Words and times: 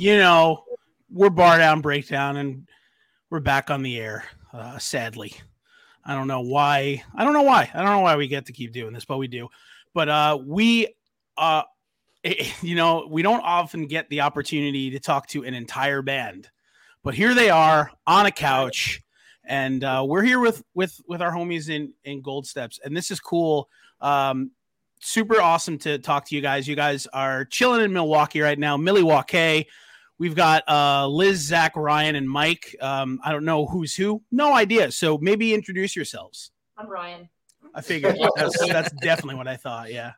You 0.00 0.16
know, 0.16 0.62
we're 1.10 1.28
bar 1.28 1.58
down 1.58 1.80
breakdown 1.80 2.36
and 2.36 2.68
we're 3.30 3.40
back 3.40 3.68
on 3.68 3.82
the 3.82 3.98
air. 3.98 4.22
Uh, 4.52 4.78
sadly, 4.78 5.34
I 6.04 6.14
don't 6.14 6.28
know 6.28 6.42
why. 6.42 7.02
I 7.16 7.24
don't 7.24 7.32
know 7.32 7.42
why. 7.42 7.68
I 7.74 7.78
don't 7.78 7.90
know 7.90 7.98
why 7.98 8.14
we 8.14 8.28
get 8.28 8.46
to 8.46 8.52
keep 8.52 8.72
doing 8.72 8.92
this, 8.92 9.04
but 9.04 9.18
we 9.18 9.26
do. 9.26 9.48
But 9.94 10.08
uh, 10.08 10.38
we, 10.40 10.94
uh, 11.36 11.62
you 12.62 12.76
know, 12.76 13.08
we 13.10 13.22
don't 13.22 13.40
often 13.40 13.88
get 13.88 14.08
the 14.08 14.20
opportunity 14.20 14.90
to 14.90 15.00
talk 15.00 15.26
to 15.30 15.42
an 15.42 15.52
entire 15.52 16.00
band, 16.00 16.48
but 17.02 17.14
here 17.14 17.34
they 17.34 17.50
are 17.50 17.90
on 18.06 18.26
a 18.26 18.30
couch, 18.30 19.02
and 19.44 19.82
uh, 19.82 20.04
we're 20.06 20.22
here 20.22 20.38
with 20.38 20.62
with 20.74 21.00
with 21.08 21.20
our 21.20 21.32
homies 21.32 21.70
in 21.70 21.92
in 22.04 22.22
Gold 22.22 22.46
Steps, 22.46 22.78
and 22.84 22.96
this 22.96 23.10
is 23.10 23.18
cool. 23.18 23.68
Um, 24.00 24.52
super 25.00 25.40
awesome 25.40 25.76
to 25.78 25.98
talk 25.98 26.24
to 26.26 26.36
you 26.36 26.40
guys. 26.40 26.68
You 26.68 26.76
guys 26.76 27.08
are 27.12 27.44
chilling 27.46 27.80
in 27.80 27.92
Milwaukee 27.92 28.40
right 28.40 28.58
now, 28.58 28.76
Milwaukee. 28.76 29.66
We've 30.18 30.34
got 30.34 30.68
uh, 30.68 31.06
Liz, 31.06 31.38
Zach, 31.38 31.76
Ryan, 31.76 32.16
and 32.16 32.28
Mike. 32.28 32.74
Um, 32.80 33.20
I 33.24 33.32
don't 33.32 33.44
know 33.44 33.66
who's 33.66 33.94
who. 33.94 34.22
No 34.32 34.52
idea. 34.52 34.90
So 34.90 35.18
maybe 35.18 35.54
introduce 35.54 35.94
yourselves. 35.94 36.50
I'm 36.76 36.88
Ryan. 36.88 37.28
I 37.74 37.80
figured 37.80 38.16
that's, 38.36 38.68
that's 38.68 38.92
definitely 39.00 39.36
what 39.36 39.46
I 39.46 39.56
thought. 39.56 39.92
Yeah. 39.92 40.12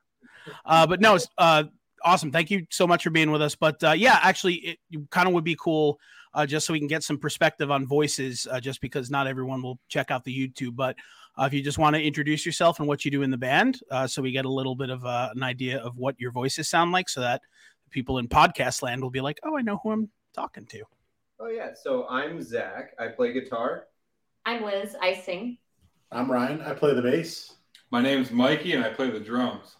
Uh, 0.65 0.87
but 0.87 1.01
no, 1.01 1.17
it's 1.17 1.29
uh, 1.37 1.65
awesome. 2.03 2.33
Thank 2.33 2.51
you 2.51 2.67
so 2.71 2.87
much 2.87 3.03
for 3.05 3.11
being 3.11 3.31
with 3.31 3.43
us. 3.43 3.55
But 3.55 3.83
uh, 3.85 3.93
yeah, 3.93 4.19
actually, 4.23 4.55
it, 4.55 4.79
it 4.91 5.11
kind 5.11 5.29
of 5.29 5.35
would 5.35 5.45
be 5.45 5.57
cool 5.61 5.99
uh, 6.35 6.47
just 6.47 6.67
so 6.67 6.73
we 6.73 6.79
can 6.79 6.89
get 6.89 7.03
some 7.03 7.19
perspective 7.19 7.71
on 7.71 7.87
voices, 7.87 8.47
uh, 8.51 8.61
just 8.61 8.81
because 8.81 9.11
not 9.11 9.27
everyone 9.27 9.63
will 9.63 9.79
check 9.89 10.11
out 10.11 10.25
the 10.25 10.35
YouTube. 10.35 10.77
But 10.77 10.97
uh, 11.39 11.45
if 11.45 11.53
you 11.53 11.63
just 11.63 11.79
want 11.79 11.97
to 11.97 12.03
introduce 12.03 12.47
yourself 12.47 12.79
and 12.79 12.89
what 12.89 13.05
you 13.05 13.11
do 13.11 13.23
in 13.23 13.31
the 13.31 13.39
band, 13.39 13.81
uh, 13.91 14.07
so 14.07 14.23
we 14.23 14.33
get 14.33 14.45
a 14.45 14.53
little 14.53 14.75
bit 14.75 14.91
of 14.91 15.05
uh, 15.05 15.31
an 15.35 15.43
idea 15.43 15.79
of 15.79 15.97
what 15.97 16.19
your 16.19 16.31
voices 16.31 16.69
sound 16.69 16.93
like, 16.93 17.09
so 17.09 17.21
that 17.21 17.43
people 17.91 18.19
in 18.19 18.29
podcast 18.29 18.83
land 18.83 19.03
will 19.03 19.11
be 19.11 19.21
like, 19.21 19.39
oh, 19.45 19.57
I 19.57 19.63
know 19.63 19.79
who 19.83 19.91
I'm 19.91 20.09
talking 20.35 20.67
to. 20.67 20.83
Oh 21.41 21.49
yeah, 21.49 21.71
so 21.75 22.07
I'm 22.09 22.43
Zach. 22.43 22.93
I 22.99 23.09
play 23.09 23.33
guitar. 23.33 23.87
I'm 24.47 24.63
Liz. 24.65 24.95
I 25.01 25.15
sing. 25.15 25.59
I'm 26.13 26.31
Ryan. 26.31 26.61
I 26.63 26.75
play 26.75 26.95
the 26.95 27.03
bass. 27.03 27.53
My 27.91 28.01
name's 28.03 28.31
Mikey, 28.31 28.73
and 28.75 28.85
I 28.85 28.91
play 28.91 29.11
the 29.11 29.21
drums. 29.21 29.77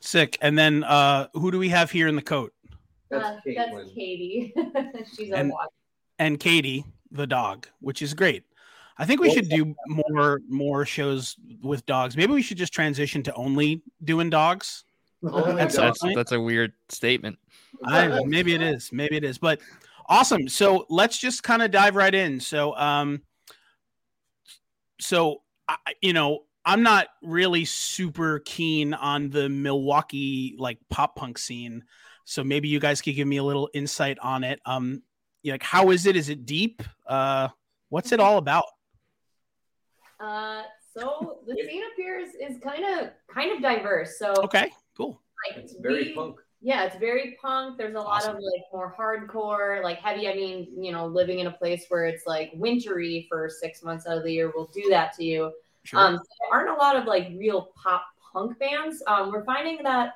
Sick. 0.00 0.36
And 0.40 0.58
then 0.58 0.84
uh, 0.84 1.28
who 1.34 1.50
do 1.50 1.58
we 1.58 1.68
have 1.70 1.90
here 1.90 2.08
in 2.08 2.16
the 2.16 2.22
coat? 2.22 2.52
That's 3.10 3.24
Uh, 3.24 3.36
that's 3.56 3.90
Katie. 3.94 4.54
She's 5.16 5.30
our 5.30 5.38
And- 5.38 5.50
watch. 5.50 5.70
And 6.18 6.38
Katie, 6.38 6.84
the 7.10 7.26
dog, 7.26 7.66
which 7.80 8.00
is 8.00 8.14
great. 8.14 8.44
I 8.96 9.04
think 9.04 9.20
we 9.20 9.32
should 9.34 9.48
do 9.48 9.74
more 9.88 10.40
more 10.48 10.86
shows 10.86 11.34
with 11.60 11.84
dogs. 11.86 12.16
Maybe 12.16 12.32
we 12.32 12.42
should 12.42 12.56
just 12.58 12.72
transition 12.72 13.22
to 13.24 13.34
only 13.34 13.82
doing 14.04 14.30
dogs. 14.30 14.84
Oh, 15.26 15.52
That's 15.52 15.76
that's. 15.76 16.00
That's 16.00 16.14
that's 16.14 16.32
a 16.32 16.40
weird 16.40 16.72
statement. 16.88 17.38
I, 17.84 18.22
maybe 18.24 18.54
it 18.54 18.62
is. 18.62 18.90
Maybe 18.92 19.16
it 19.16 19.24
is. 19.24 19.38
But 19.38 19.60
awesome. 20.08 20.48
So 20.48 20.86
let's 20.88 21.18
just 21.18 21.42
kind 21.42 21.62
of 21.62 21.70
dive 21.70 21.96
right 21.96 22.14
in. 22.14 22.40
So, 22.40 22.76
um, 22.76 23.22
so 25.00 25.42
I, 25.68 25.76
you 26.00 26.12
know, 26.12 26.44
I'm 26.64 26.82
not 26.82 27.08
really 27.22 27.64
super 27.64 28.40
keen 28.40 28.94
on 28.94 29.30
the 29.30 29.48
Milwaukee 29.48 30.56
like 30.58 30.78
pop 30.90 31.16
punk 31.16 31.38
scene. 31.38 31.84
So 32.24 32.42
maybe 32.42 32.68
you 32.68 32.80
guys 32.80 33.02
could 33.02 33.14
give 33.16 33.28
me 33.28 33.36
a 33.36 33.44
little 33.44 33.68
insight 33.74 34.18
on 34.20 34.44
it. 34.44 34.60
Um, 34.64 35.02
like 35.44 35.62
how 35.62 35.90
is 35.90 36.06
it? 36.06 36.16
Is 36.16 36.30
it 36.30 36.46
deep? 36.46 36.82
Uh, 37.06 37.48
what's 37.90 38.12
it 38.12 38.20
all 38.20 38.38
about? 38.38 38.64
Uh, 40.18 40.62
so 40.96 41.40
the 41.46 41.54
scene 41.54 41.82
up 41.82 41.92
here 41.96 42.18
is, 42.18 42.30
is 42.34 42.58
kind 42.62 42.84
of 42.84 43.10
kind 43.28 43.52
of 43.52 43.60
diverse. 43.60 44.18
So 44.18 44.32
Okay, 44.44 44.72
cool. 44.96 45.20
like 45.48 45.58
It's 45.62 45.74
very 45.74 46.04
we- 46.08 46.14
punk. 46.14 46.36
Yeah, 46.66 46.84
it's 46.84 46.96
very 46.96 47.36
punk. 47.42 47.76
There's 47.76 47.94
a 47.94 48.00
lot 48.00 48.24
of 48.24 48.36
like 48.36 48.62
more 48.72 48.94
hardcore, 48.98 49.82
like 49.82 49.98
heavy. 49.98 50.28
I 50.28 50.34
mean, 50.34 50.66
you 50.82 50.92
know, 50.92 51.06
living 51.06 51.40
in 51.40 51.46
a 51.46 51.50
place 51.50 51.84
where 51.88 52.06
it's 52.06 52.26
like 52.26 52.52
wintry 52.54 53.26
for 53.28 53.50
six 53.50 53.82
months 53.82 54.06
out 54.06 54.16
of 54.16 54.24
the 54.24 54.32
year 54.32 54.50
will 54.50 54.70
do 54.72 54.88
that 54.88 55.12
to 55.16 55.24
you. 55.24 55.52
Sure. 55.82 56.00
Um, 56.00 56.16
so 56.16 56.22
there 56.40 56.58
aren't 56.58 56.70
a 56.70 56.80
lot 56.80 56.96
of 56.96 57.04
like 57.04 57.28
real 57.36 57.68
pop 57.76 58.06
punk 58.32 58.58
bands. 58.58 59.02
Um, 59.06 59.30
we're 59.30 59.44
finding 59.44 59.82
that 59.82 60.14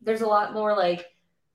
there's 0.00 0.22
a 0.22 0.26
lot 0.26 0.52
more 0.52 0.74
like 0.76 1.06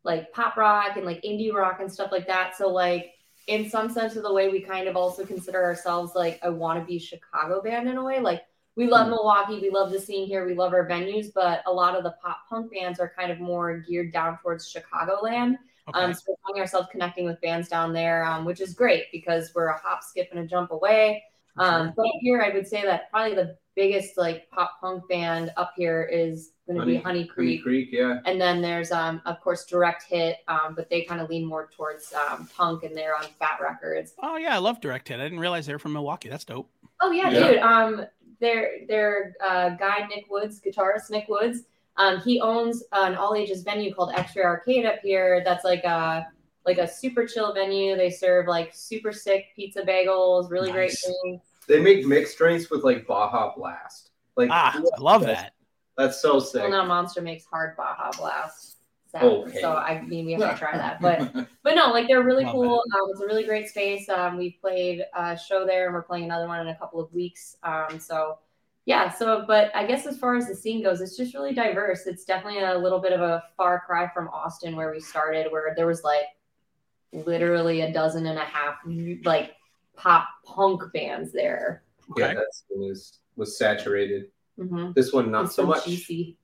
like 0.05 0.31
pop 0.31 0.55
rock 0.55 0.95
and 0.95 1.05
like 1.05 1.21
indie 1.23 1.51
rock 1.53 1.81
and 1.81 1.91
stuff 1.91 2.13
like 2.13 2.27
that. 2.27 2.55
So 2.55 2.69
like 2.69 3.11
in 3.47 3.69
some 3.69 3.89
sense 3.89 4.15
of 4.15 4.23
the 4.23 4.33
way, 4.33 4.47
we 4.47 4.61
kind 4.61 4.87
of 4.87 4.95
also 4.95 5.25
consider 5.25 5.61
ourselves 5.61 6.13
like 6.15 6.39
a 6.41 6.49
wannabe 6.49 7.01
Chicago 7.01 7.61
band 7.61 7.89
in 7.89 7.97
a 7.97 8.03
way. 8.03 8.21
Like 8.21 8.43
we 8.75 8.87
love 8.87 9.07
Milwaukee, 9.09 9.59
we 9.59 9.69
love 9.69 9.91
the 9.91 9.99
scene 9.99 10.27
here, 10.27 10.45
we 10.45 10.53
love 10.55 10.73
our 10.73 10.87
venues, 10.87 11.27
but 11.33 11.61
a 11.65 11.71
lot 11.71 11.95
of 11.95 12.03
the 12.03 12.15
pop 12.23 12.39
punk 12.49 12.71
bands 12.71 12.99
are 12.99 13.11
kind 13.17 13.31
of 13.31 13.39
more 13.39 13.77
geared 13.79 14.13
down 14.13 14.37
towards 14.41 14.73
Chicagoland. 14.73 15.57
okay. 15.89 15.99
Um, 15.99 16.13
so 16.13 16.21
we're 16.29 16.35
finding 16.45 16.61
ourselves 16.61 16.87
connecting 16.91 17.25
with 17.25 17.39
bands 17.41 17.67
down 17.67 17.91
there, 17.93 18.23
um, 18.23 18.45
which 18.45 18.61
is 18.61 18.73
great 18.73 19.05
because 19.11 19.51
we're 19.53 19.67
a 19.67 19.77
hop, 19.77 20.03
skip, 20.03 20.29
and 20.31 20.39
a 20.39 20.47
jump 20.47 20.71
away. 20.71 21.23
Um, 21.57 21.91
but 21.97 22.03
up 22.03 22.13
here, 22.21 22.41
I 22.41 22.49
would 22.53 22.65
say 22.65 22.81
that 22.83 23.11
probably 23.11 23.35
the 23.35 23.57
biggest 23.75 24.17
like 24.17 24.49
pop 24.51 24.79
punk 24.79 25.03
band 25.09 25.51
up 25.57 25.73
here 25.75 26.03
is 26.03 26.51
going 26.65 26.79
to 26.79 26.85
be 26.85 26.95
Honey 26.95 27.25
Creek. 27.25 27.33
Honey 27.35 27.57
Creek. 27.57 27.63
Creek, 27.63 27.89
yeah. 27.91 28.19
And 28.25 28.39
then 28.39 28.61
there's, 28.61 28.91
um, 28.93 29.21
of 29.25 29.41
course, 29.41 29.65
Direct 29.65 30.03
Hit, 30.03 30.37
um, 30.47 30.75
but 30.75 30.89
they 30.89 31.01
kind 31.03 31.19
of 31.19 31.29
lean 31.29 31.45
more 31.45 31.69
towards 31.75 32.13
um, 32.13 32.47
punk 32.55 32.83
and 32.83 32.95
they're 32.95 33.17
on 33.17 33.25
Fat 33.37 33.59
Wreck 33.61 33.81
Chords. 33.81 34.13
oh 34.23 34.37
yeah, 34.37 34.55
I 34.55 34.59
love 34.59 34.79
Direct 34.79 35.09
Hit. 35.09 35.19
I 35.19 35.23
didn't 35.23 35.39
realize 35.39 35.65
they 35.65 35.73
were 35.73 35.79
from 35.79 35.91
Milwaukee. 35.93 36.29
That's 36.29 36.45
dope. 36.45 36.69
Oh 37.01 37.11
yeah, 37.11 37.29
Yeah. 37.31 37.47
dude. 37.47 37.57
Um, 37.59 38.05
their 38.41 38.85
their 38.87 39.35
uh, 39.41 39.69
guy 39.69 40.05
Nick 40.09 40.25
Woods, 40.29 40.59
guitarist 40.59 41.09
Nick 41.09 41.29
Woods. 41.29 41.59
Um, 41.97 42.19
he 42.21 42.41
owns 42.41 42.83
an 42.91 43.15
all 43.15 43.35
ages 43.35 43.63
venue 43.63 43.93
called 43.93 44.11
X-Ray 44.13 44.43
Arcade 44.43 44.85
up 44.85 44.99
here. 45.01 45.41
That's 45.45 45.63
like 45.63 45.83
a 45.85 46.27
like 46.65 46.77
a 46.77 46.87
super 46.87 47.25
chill 47.25 47.53
venue. 47.53 47.95
They 47.95 48.09
serve 48.09 48.47
like 48.47 48.71
super 48.73 49.11
sick 49.11 49.47
pizza 49.55 49.81
bagels, 49.83 50.49
really 50.51 50.71
great 50.71 50.89
Nice. 50.91 51.05
things. 51.23 51.41
They 51.67 51.79
make 51.81 52.05
mixed 52.05 52.37
drinks 52.37 52.69
with 52.69 52.83
like 52.83 53.07
Baja 53.07 53.53
Blast. 53.55 54.11
Like 54.35 54.49
Ah, 54.51 54.77
I 54.77 55.01
love 55.01 55.21
that. 55.21 55.53
That's 55.97 56.21
so 56.21 56.39
sick. 56.39 56.61
Well, 56.61 56.71
now 56.71 56.85
Monster 56.85 57.21
makes 57.21 57.45
hard 57.45 57.75
Baja 57.77 58.11
Blast. 58.17 58.77
So, 59.11 59.43
Okay. 59.43 59.59
so 59.59 59.73
I 59.73 60.01
mean, 60.01 60.25
we 60.25 60.33
have 60.33 60.53
to 60.53 60.57
try 60.57 60.77
that, 60.77 61.01
but 61.01 61.33
but 61.63 61.75
no, 61.75 61.87
like 61.91 62.07
they're 62.07 62.23
really 62.23 62.45
Love 62.45 62.53
cool. 62.53 62.83
Um, 62.93 63.09
it's 63.11 63.19
a 63.21 63.25
really 63.25 63.43
great 63.43 63.67
space. 63.67 64.07
Um, 64.07 64.37
we've 64.37 64.55
played 64.61 65.03
a 65.13 65.37
show 65.37 65.65
there, 65.65 65.85
and 65.85 65.93
we're 65.93 66.01
playing 66.03 66.25
another 66.25 66.47
one 66.47 66.61
in 66.61 66.67
a 66.69 66.75
couple 66.75 67.01
of 67.01 67.11
weeks. 67.13 67.57
Um, 67.63 67.99
so 67.99 68.39
yeah, 68.85 69.09
so 69.11 69.43
but 69.45 69.69
I 69.75 69.85
guess 69.85 70.05
as 70.07 70.17
far 70.17 70.35
as 70.35 70.47
the 70.47 70.55
scene 70.55 70.81
goes, 70.81 71.01
it's 71.01 71.17
just 71.17 71.33
really 71.33 71.53
diverse. 71.53 72.07
It's 72.07 72.23
definitely 72.23 72.63
a 72.63 72.77
little 72.77 72.99
bit 72.99 73.11
of 73.11 73.19
a 73.21 73.43
far 73.57 73.83
cry 73.85 74.09
from 74.13 74.29
Austin, 74.29 74.75
where 74.77 74.91
we 74.91 75.01
started, 75.01 75.51
where 75.51 75.73
there 75.75 75.87
was 75.87 76.03
like 76.03 76.25
literally 77.11 77.81
a 77.81 77.91
dozen 77.91 78.25
and 78.27 78.39
a 78.39 78.45
half 78.45 78.77
like 79.25 79.55
pop 79.97 80.25
punk 80.45 80.81
bands 80.93 81.33
there. 81.33 81.83
Yeah, 82.15 82.27
Okay. 82.27 82.35
that 82.35 82.45
was 82.77 83.19
was 83.35 83.57
saturated. 83.57 84.31
Mm-hmm. 84.57 84.91
This 84.95 85.11
one 85.11 85.31
not 85.31 85.51
so 85.51 85.65
much. 85.65 85.85
Juicy. 85.85 86.37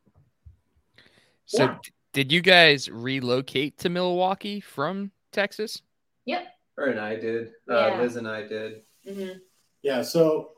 So 1.45 1.63
Yeah. 1.63 1.77
D- 2.17 2.23
did 2.23 2.31
you 2.31 2.41
guys 2.41 2.89
relocate 2.89 3.77
to 3.79 3.89
Milwaukee 3.89 4.59
from 4.59 5.11
Texas? 5.31 5.81
Yep. 6.25 6.47
Her 6.75 6.85
and 6.87 6.99
I 6.99 7.15
did. 7.15 7.49
Uh, 7.69 7.87
Yeah. 7.89 8.01
Liz 8.01 8.15
and 8.15 8.27
I 8.27 8.41
did. 8.47 8.81
hmm 9.07 9.29
Yeah, 9.83 10.01
so 10.01 10.51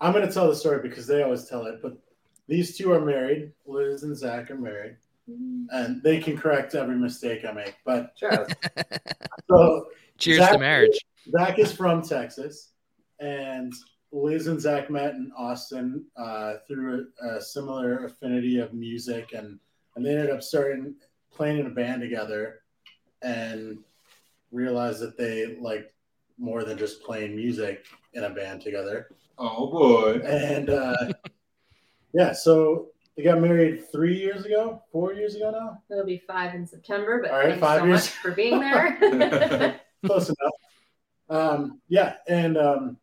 I'm 0.00 0.12
going 0.12 0.26
to 0.26 0.32
tell 0.32 0.48
the 0.48 0.56
story 0.56 0.80
because 0.88 1.06
they 1.06 1.22
always 1.22 1.44
tell 1.48 1.66
it, 1.66 1.80
but 1.82 1.98
these 2.46 2.76
two 2.76 2.92
are 2.92 3.00
married. 3.04 3.52
Liz 3.66 4.02
and 4.02 4.16
Zach 4.16 4.50
are 4.50 4.56
married, 4.56 4.96
and 5.26 6.02
they 6.02 6.18
can 6.20 6.36
correct 6.36 6.74
every 6.74 6.96
mistake 6.96 7.44
I 7.44 7.52
make. 7.52 7.74
But 7.84 8.12
Sure. 8.18 8.46
so 9.50 9.86
Cheers 10.18 10.38
Zach- 10.38 10.52
to 10.52 10.58
marriage. 10.58 10.98
Zach 11.30 11.58
is 11.58 11.72
from 11.72 12.02
Texas, 12.02 12.72
and 13.20 13.72
Liz 14.12 14.46
and 14.46 14.60
Zach 14.60 14.88
met 14.90 15.14
in 15.14 15.30
Austin 15.36 16.06
uh, 16.16 16.54
through 16.66 17.06
a, 17.22 17.36
a 17.36 17.40
similar 17.42 18.06
affinity 18.06 18.58
of 18.58 18.72
music, 18.72 19.32
and 19.34 19.58
and 19.98 20.06
they 20.06 20.12
ended 20.12 20.30
up 20.30 20.42
starting 20.44 20.94
playing 21.34 21.58
in 21.58 21.66
a 21.66 21.70
band 21.70 22.00
together, 22.00 22.60
and 23.20 23.78
realized 24.52 25.00
that 25.00 25.18
they 25.18 25.56
liked 25.60 25.92
more 26.38 26.62
than 26.64 26.78
just 26.78 27.02
playing 27.02 27.34
music 27.34 27.84
in 28.14 28.22
a 28.24 28.30
band 28.30 28.60
together. 28.62 29.08
oh 29.38 29.66
boy. 29.70 30.20
And 30.24 30.70
uh, 30.70 31.12
yeah, 32.14 32.32
so 32.32 32.88
they 33.16 33.24
got 33.24 33.40
married 33.40 33.90
three 33.90 34.16
years 34.16 34.44
ago, 34.44 34.80
four 34.92 35.12
years 35.14 35.34
ago 35.34 35.50
now, 35.50 35.82
It'll 35.90 36.06
be 36.06 36.22
five 36.26 36.54
in 36.54 36.64
September, 36.64 37.20
but 37.20 37.32
All 37.32 37.38
right, 37.38 37.48
thanks 37.50 37.60
five 37.60 37.80
so 37.80 37.86
years. 37.86 38.04
much 38.04 38.08
for 38.10 38.30
being 38.30 38.60
there. 38.60 39.80
close 40.06 40.28
enough. 40.28 40.52
Um, 41.28 41.80
yeah, 41.88 42.14
and 42.28 42.56
um, 42.56 42.96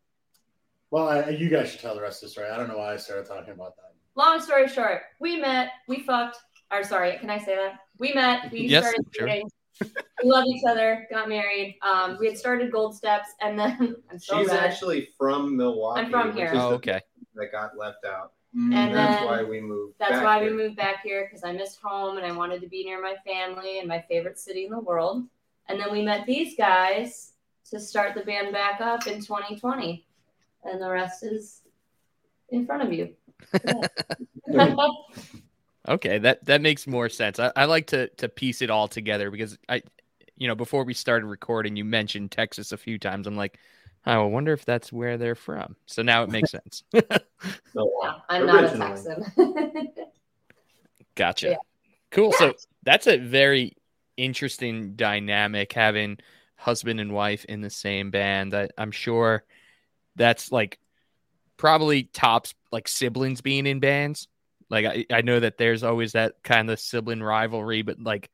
well, 0.91 1.09
I, 1.09 1.29
you 1.29 1.49
guys 1.49 1.71
should 1.71 1.81
tell 1.81 1.93
the 1.93 2.01
rest 2.01 2.23
of 2.23 2.27
the 2.29 2.31
story. 2.31 2.49
I 2.49 2.55
don't 2.55 2.69
know 2.69 2.77
why 2.77 2.93
I 2.93 2.97
started 2.97 3.27
talking 3.27 3.53
about 3.53 3.75
that. 3.75 3.91
Long 4.15 4.39
story 4.39 4.69
short, 4.69 5.01
we 5.19 5.35
met, 5.41 5.71
we 5.89 5.99
fucked. 5.99 6.37
Or 6.71 6.83
sorry, 6.83 7.17
can 7.19 7.29
I 7.29 7.37
say 7.37 7.55
that? 7.55 7.79
We 7.99 8.13
met, 8.13 8.51
we 8.51 8.61
Yes, 8.67 8.83
started 8.85 9.05
sure. 9.15 9.27
dating, 9.27 9.49
we 9.81 10.29
love 10.29 10.45
each 10.47 10.63
other, 10.67 11.07
got 11.11 11.29
married. 11.29 11.77
Um, 11.81 12.17
we 12.19 12.27
had 12.27 12.37
started 12.37 12.71
Gold 12.71 12.95
Steps, 12.95 13.29
and 13.41 13.57
then 13.57 13.95
I'm 14.11 14.19
so 14.19 14.39
She's 14.39 14.49
bad. 14.49 14.65
actually 14.71 15.09
from 15.17 15.55
Milwaukee. 15.55 16.01
I'm 16.01 16.11
from 16.11 16.27
which 16.29 16.37
here. 16.37 16.47
is 16.47 16.59
Oh, 16.59 16.73
okay. 16.73 16.99
That 17.35 17.51
got 17.51 17.77
left 17.77 18.03
out. 18.05 18.33
Mm, 18.55 18.73
And 18.73 18.95
That's 18.95 19.19
then- 19.21 19.25
why 19.25 19.43
we 19.43 19.59
moved. 19.61 19.95
That's 19.99 20.11
back 20.13 20.23
why 20.23 20.39
we 20.39 20.45
here. 20.47 20.55
moved 20.57 20.75
back 20.77 21.03
here 21.03 21.25
because 21.25 21.43
I 21.43 21.51
missed 21.51 21.79
home 21.81 22.17
and 22.17 22.25
I 22.25 22.31
wanted 22.31 22.61
to 22.61 22.67
be 22.67 22.83
near 22.85 23.01
my 23.01 23.15
family 23.25 23.79
and 23.79 23.87
my 23.87 24.03
favorite 24.09 24.39
city 24.39 24.65
in 24.65 24.71
the 24.71 24.79
world. 24.79 25.23
and 25.67 25.79
then 25.79 25.91
we 25.91 26.01
met 26.03 26.25
these 26.27 26.55
guys 26.55 27.31
to 27.71 27.79
start 27.79 28.13
the 28.15 28.21
band 28.21 28.53
back 28.53 28.79
up 28.81 29.07
in 29.07 29.15
2020, 29.19 30.05
and 30.63 30.79
the 30.81 30.87
rest 30.89 31.23
is 31.23 31.61
in 32.49 32.65
front 32.65 32.83
of 32.83 32.91
you. 32.93 33.13
Yeah. 34.47 34.67
Okay, 35.87 36.17
that 36.19 36.45
that 36.45 36.61
makes 36.61 36.87
more 36.87 37.09
sense. 37.09 37.39
I, 37.39 37.51
I 37.55 37.65
like 37.65 37.87
to 37.87 38.07
to 38.17 38.29
piece 38.29 38.61
it 38.61 38.69
all 38.69 38.87
together 38.87 39.29
because 39.29 39.57
I, 39.69 39.83
you 40.35 40.47
know, 40.47 40.55
before 40.55 40.83
we 40.83 40.93
started 40.93 41.27
recording, 41.27 41.75
you 41.75 41.85
mentioned 41.85 42.31
Texas 42.31 42.71
a 42.71 42.77
few 42.77 42.97
times. 42.97 43.27
I'm 43.27 43.35
like, 43.35 43.59
I 44.05 44.17
wonder 44.19 44.53
if 44.53 44.65
that's 44.65 44.91
where 44.91 45.17
they're 45.17 45.35
from. 45.35 45.75
So 45.85 46.01
now 46.01 46.23
it 46.23 46.29
makes 46.29 46.51
sense. 46.51 46.83
So, 47.73 47.91
Yeah, 48.01 48.09
uh, 48.09 48.19
I'm 48.29 48.45
not 48.45 48.63
a 48.63 48.77
Texan. 48.77 49.93
Gotcha. 51.15 51.49
Yeah. 51.49 51.55
Cool. 52.09 52.31
So 52.31 52.53
that's 52.83 53.05
a 53.05 53.17
very 53.17 53.75
interesting 54.17 54.95
dynamic 54.95 55.73
having 55.73 56.17
husband 56.55 56.99
and 56.99 57.11
wife 57.11 57.45
in 57.45 57.61
the 57.61 57.69
same 57.69 58.11
band. 58.11 58.55
I, 58.55 58.69
I'm 58.77 58.91
sure 58.91 59.43
that's 60.15 60.51
like 60.51 60.79
probably 61.57 62.03
tops 62.03 62.53
like 62.71 62.87
siblings 62.87 63.41
being 63.41 63.67
in 63.67 63.79
bands. 63.79 64.27
Like 64.75 64.85
I, 64.85 65.05
I 65.09 65.21
know 65.21 65.39
that 65.39 65.57
there's 65.57 65.83
always 65.83 66.11
that 66.11 66.35
kind 66.43 66.69
of 66.69 66.79
sibling 66.79 67.23
rivalry, 67.23 67.81
but 67.81 67.99
like 67.99 68.29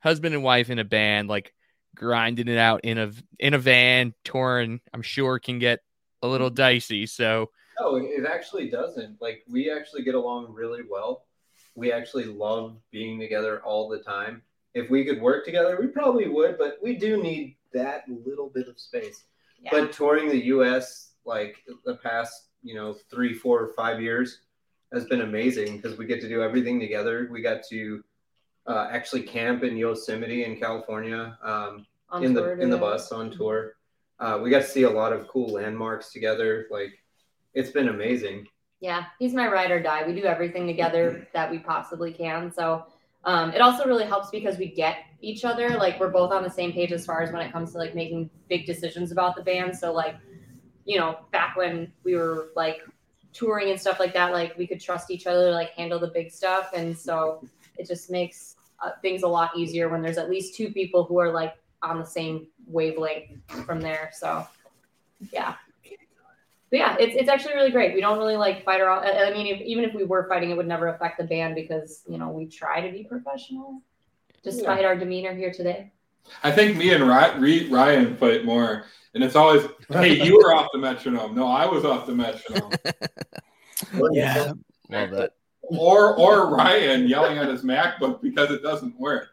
husband 0.00 0.34
and 0.34 0.42
wife 0.42 0.68
in 0.68 0.80
a 0.80 0.84
band, 0.84 1.28
like 1.28 1.54
grinding 1.94 2.48
it 2.48 2.58
out 2.58 2.80
in 2.84 2.98
a 2.98 3.12
in 3.38 3.54
a 3.54 3.58
van, 3.58 4.12
touring, 4.24 4.80
I'm 4.92 5.02
sure 5.02 5.38
can 5.38 5.60
get 5.60 5.80
a 6.20 6.26
little 6.26 6.48
mm-hmm. 6.48 6.56
dicey. 6.56 7.06
So 7.06 7.50
No, 7.80 7.94
it- 7.94 8.10
it 8.10 8.26
actually 8.26 8.70
doesn't. 8.70 9.22
Like 9.22 9.44
we 9.48 9.70
actually 9.70 10.02
get 10.02 10.16
along 10.16 10.52
really 10.52 10.82
well. 10.90 11.26
We 11.76 11.92
actually 11.92 12.24
love 12.24 12.76
being 12.90 13.20
together 13.20 13.62
all 13.64 13.88
the 13.88 13.98
time. 13.98 14.42
If 14.74 14.90
we 14.90 15.04
could 15.04 15.20
work 15.20 15.44
together, 15.44 15.78
we 15.80 15.86
probably 15.86 16.28
would, 16.28 16.58
but 16.58 16.78
we 16.82 16.96
do 16.96 17.22
need 17.22 17.56
that 17.72 18.02
little 18.08 18.50
bit 18.52 18.66
of 18.66 18.80
space. 18.80 19.24
yeah. 19.60 19.70
But 19.70 19.92
touring 19.92 20.28
the 20.28 20.46
US 20.46 21.12
like 21.24 21.56
the 21.84 21.96
past, 21.96 22.48
you 22.64 22.74
know, 22.74 22.96
three, 23.10 23.32
four, 23.32 23.62
or 23.62 23.68
five 23.74 24.02
years 24.02 24.40
has 24.94 25.04
been 25.04 25.20
amazing 25.20 25.76
because 25.76 25.98
we 25.98 26.06
get 26.06 26.20
to 26.22 26.28
do 26.28 26.42
everything 26.42 26.80
together. 26.80 27.28
We 27.30 27.42
got 27.42 27.62
to 27.70 28.02
uh, 28.66 28.88
actually 28.90 29.22
camp 29.22 29.62
in 29.62 29.76
Yosemite 29.76 30.44
in 30.44 30.56
California. 30.56 31.36
Um, 31.42 31.86
in 32.22 32.34
the 32.34 32.52
in 32.60 32.70
the 32.70 32.78
bus 32.78 33.12
on 33.12 33.30
tour. 33.30 33.74
Uh, 34.20 34.38
we 34.42 34.50
got 34.50 34.62
to 34.62 34.68
see 34.68 34.84
a 34.84 34.90
lot 34.90 35.12
of 35.12 35.26
cool 35.28 35.48
landmarks 35.48 36.12
together. 36.12 36.66
Like 36.70 36.92
it's 37.54 37.70
been 37.70 37.88
amazing. 37.88 38.46
Yeah, 38.80 39.04
he's 39.18 39.34
my 39.34 39.48
ride 39.48 39.70
or 39.70 39.82
die. 39.82 40.06
We 40.06 40.14
do 40.14 40.24
everything 40.24 40.66
together 40.66 41.26
that 41.34 41.50
we 41.50 41.58
possibly 41.58 42.12
can. 42.12 42.52
So 42.52 42.86
um, 43.24 43.52
it 43.52 43.60
also 43.60 43.86
really 43.86 44.04
helps 44.04 44.30
because 44.30 44.58
we 44.58 44.68
get 44.68 44.98
each 45.20 45.44
other. 45.44 45.70
Like 45.70 45.98
we're 45.98 46.10
both 46.10 46.30
on 46.30 46.42
the 46.42 46.50
same 46.50 46.72
page 46.72 46.92
as 46.92 47.06
far 47.06 47.22
as 47.22 47.32
when 47.32 47.42
it 47.42 47.52
comes 47.52 47.72
to 47.72 47.78
like 47.78 47.94
making 47.94 48.30
big 48.48 48.66
decisions 48.66 49.10
about 49.10 49.36
the 49.36 49.42
band. 49.42 49.76
So 49.76 49.92
like, 49.92 50.16
you 50.84 50.98
know, 50.98 51.20
back 51.32 51.56
when 51.56 51.92
we 52.04 52.14
were 52.14 52.48
like 52.54 52.82
touring 53.34 53.70
and 53.70 53.78
stuff 53.78 54.00
like 54.00 54.14
that, 54.14 54.32
like 54.32 54.56
we 54.56 54.66
could 54.66 54.80
trust 54.80 55.10
each 55.10 55.26
other 55.26 55.48
to 55.48 55.50
like 55.52 55.70
handle 55.70 55.98
the 55.98 56.08
big 56.08 56.30
stuff. 56.30 56.70
And 56.74 56.96
so 56.96 57.44
it 57.76 57.86
just 57.86 58.10
makes 58.10 58.56
uh, 58.82 58.92
things 59.02 59.22
a 59.22 59.28
lot 59.28 59.50
easier 59.56 59.88
when 59.90 60.00
there's 60.00 60.18
at 60.18 60.30
least 60.30 60.54
two 60.54 60.70
people 60.70 61.04
who 61.04 61.18
are 61.18 61.30
like 61.30 61.54
on 61.82 61.98
the 61.98 62.06
same 62.06 62.46
wavelength 62.66 63.30
from 63.66 63.80
there. 63.80 64.10
So 64.14 64.46
yeah. 65.32 65.54
But 66.70 66.78
yeah, 66.78 66.96
it's, 66.98 67.14
it's 67.14 67.28
actually 67.28 67.54
really 67.54 67.70
great. 67.70 67.94
We 67.94 68.00
don't 68.00 68.18
really 68.18 68.36
like 68.36 68.64
fight 68.64 68.80
around. 68.80 69.04
I 69.04 69.30
I 69.30 69.32
mean, 69.32 69.46
if, 69.46 69.60
even 69.60 69.84
if 69.84 69.94
we 69.94 70.04
were 70.04 70.26
fighting, 70.28 70.50
it 70.50 70.56
would 70.56 70.66
never 70.66 70.88
affect 70.88 71.18
the 71.18 71.24
band 71.24 71.54
because 71.54 72.02
you 72.08 72.18
know 72.18 72.30
we 72.30 72.46
try 72.46 72.80
to 72.80 72.90
be 72.90 73.04
professional, 73.04 73.80
despite 74.42 74.84
our 74.84 74.96
demeanor 74.96 75.34
here 75.34 75.52
today. 75.52 75.92
I 76.42 76.50
think 76.50 76.76
me 76.76 76.92
and 76.92 77.06
Ryan 77.06 78.16
fight 78.16 78.44
more, 78.44 78.86
and 79.14 79.22
it's 79.24 79.36
always, 79.36 79.66
"Hey, 79.88 80.24
you 80.24 80.36
were 80.36 80.54
off 80.54 80.68
the 80.72 80.78
metronome. 80.78 81.34
No, 81.34 81.46
I 81.46 81.66
was 81.66 81.84
off 81.84 82.06
the 82.06 82.14
metronome." 82.14 82.72
Yeah. 84.12 84.52
love 84.88 85.10
that. 85.10 85.32
or 85.62 86.16
or 86.16 86.54
Ryan 86.54 87.06
yelling 87.08 87.38
at 87.38 87.48
his 87.48 87.62
MacBook 87.62 88.22
because 88.22 88.50
it 88.50 88.62
doesn't 88.62 88.98
work. 88.98 89.28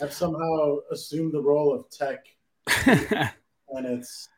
I've 0.00 0.12
somehow 0.12 0.78
assumed 0.90 1.32
the 1.32 1.40
role 1.42 1.74
of 1.74 1.90
tech, 1.90 2.24
and 2.86 3.86
it's 3.86 4.28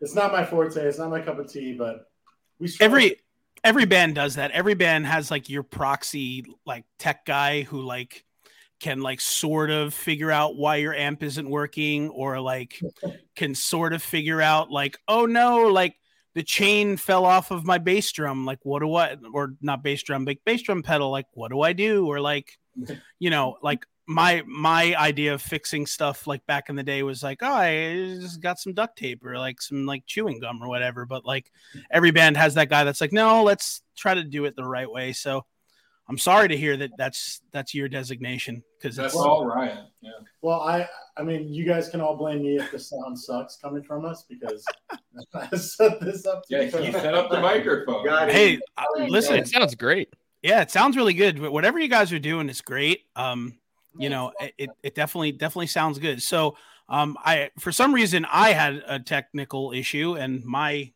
it's 0.00 0.14
not 0.14 0.32
my 0.32 0.44
forte. 0.44 0.80
It's 0.82 0.98
not 0.98 1.10
my 1.10 1.20
cup 1.20 1.38
of 1.38 1.50
tea, 1.50 1.72
but 1.74 2.08
we 2.60 2.68
struggle. 2.68 2.96
every 2.96 3.16
every 3.64 3.86
band 3.86 4.14
does 4.14 4.36
that. 4.36 4.50
Every 4.52 4.74
band 4.74 5.06
has 5.06 5.30
like 5.30 5.48
your 5.48 5.62
proxy 5.62 6.44
like 6.66 6.84
tech 6.98 7.24
guy 7.24 7.62
who 7.62 7.80
like 7.80 8.24
can 8.84 9.00
like 9.00 9.18
sort 9.18 9.70
of 9.70 9.94
figure 9.94 10.30
out 10.30 10.56
why 10.56 10.76
your 10.76 10.92
amp 10.92 11.22
isn't 11.22 11.48
working 11.48 12.10
or 12.10 12.38
like 12.38 12.78
can 13.34 13.54
sort 13.54 13.94
of 13.94 14.02
figure 14.02 14.42
out 14.42 14.70
like 14.70 14.98
oh 15.08 15.24
no 15.24 15.68
like 15.68 15.96
the 16.34 16.42
chain 16.42 16.98
fell 16.98 17.24
off 17.24 17.50
of 17.50 17.64
my 17.64 17.78
bass 17.78 18.12
drum 18.12 18.44
like 18.44 18.58
what 18.62 18.80
do 18.80 18.94
I 18.94 19.16
or 19.32 19.54
not 19.62 19.82
bass 19.82 20.02
drum 20.02 20.26
but 20.26 20.36
bass 20.44 20.60
drum 20.60 20.82
pedal 20.82 21.10
like 21.10 21.24
what 21.32 21.50
do 21.50 21.62
I 21.62 21.72
do? 21.72 22.06
Or 22.06 22.20
like 22.20 22.58
you 23.18 23.30
know 23.30 23.56
like 23.62 23.86
my 24.06 24.42
my 24.46 24.94
idea 24.96 25.32
of 25.32 25.40
fixing 25.40 25.86
stuff 25.86 26.26
like 26.26 26.44
back 26.44 26.68
in 26.68 26.76
the 26.76 26.82
day 26.82 27.02
was 27.02 27.22
like 27.22 27.38
oh 27.40 27.54
I 27.54 28.18
just 28.20 28.42
got 28.42 28.58
some 28.58 28.74
duct 28.74 28.98
tape 28.98 29.24
or 29.24 29.38
like 29.38 29.62
some 29.62 29.86
like 29.86 30.04
chewing 30.04 30.40
gum 30.40 30.62
or 30.62 30.68
whatever 30.68 31.06
but 31.06 31.24
like 31.24 31.50
every 31.90 32.10
band 32.10 32.36
has 32.36 32.52
that 32.56 32.68
guy 32.68 32.84
that's 32.84 33.00
like 33.00 33.14
no 33.14 33.44
let's 33.44 33.80
try 33.96 34.12
to 34.12 34.24
do 34.24 34.44
it 34.44 34.56
the 34.56 34.64
right 34.64 34.90
way. 34.90 35.14
So 35.14 35.46
i'm 36.08 36.18
sorry 36.18 36.48
to 36.48 36.56
hear 36.56 36.76
that 36.76 36.90
that's 36.98 37.40
that's 37.52 37.74
your 37.74 37.88
designation 37.88 38.62
because 38.78 38.96
That's 38.96 39.14
it's 39.14 39.22
all 39.22 39.46
Ryan. 39.46 39.86
Yeah. 40.02 40.10
Well, 40.42 40.60
I 40.60 40.86
I 41.16 41.22
mean, 41.22 41.48
you 41.48 41.64
guys 41.64 41.88
can 41.88 42.02
all 42.02 42.16
blame 42.16 42.42
me 42.42 42.56
if 42.58 42.70
the 42.70 42.78
sound 42.78 43.18
sucks 43.18 43.56
coming 43.56 43.82
from 43.82 44.04
us 44.04 44.24
because 44.28 44.62
I 45.34 45.56
set 45.56 46.00
this 46.00 46.26
up. 46.26 46.42
To 46.46 46.54
Yeah, 46.54 46.62
you 46.80 46.92
set 46.92 47.14
up 47.14 47.30
the 47.30 47.40
microphone. 47.40 48.04
Got 48.04 48.28
it. 48.28 48.34
hey 48.34 48.60
uh, 48.76 48.84
listen 49.08 49.36
It 49.36 49.48
sounds 49.48 49.74
great. 49.74 50.12
yeah 50.42 50.60
it 50.60 50.70
sounds 50.70 50.96
really 50.96 51.14
good 51.14 51.40
but 51.40 51.52
whatever 51.52 51.78
you 51.78 51.88
guys 51.88 52.12
are 52.12 52.18
doing 52.18 52.48
is 52.50 52.60
great 52.60 53.04
um 53.16 53.58
you 53.98 54.10
know 54.10 54.32
it, 54.40 54.52
it, 54.58 54.70
it 54.82 54.94
definitely 54.94 55.32
definitely 55.32 55.68
sounds 55.68 55.98
good 55.98 56.20
so 56.20 56.56
um 56.90 57.16
i 57.24 57.48
for 57.58 57.72
some 57.72 57.94
reason 57.94 58.26
i 58.30 58.52
had 58.52 58.82
a 58.86 58.98
technical 58.98 59.72
issue 59.72 60.16
and 60.16 60.44
my 60.44 60.92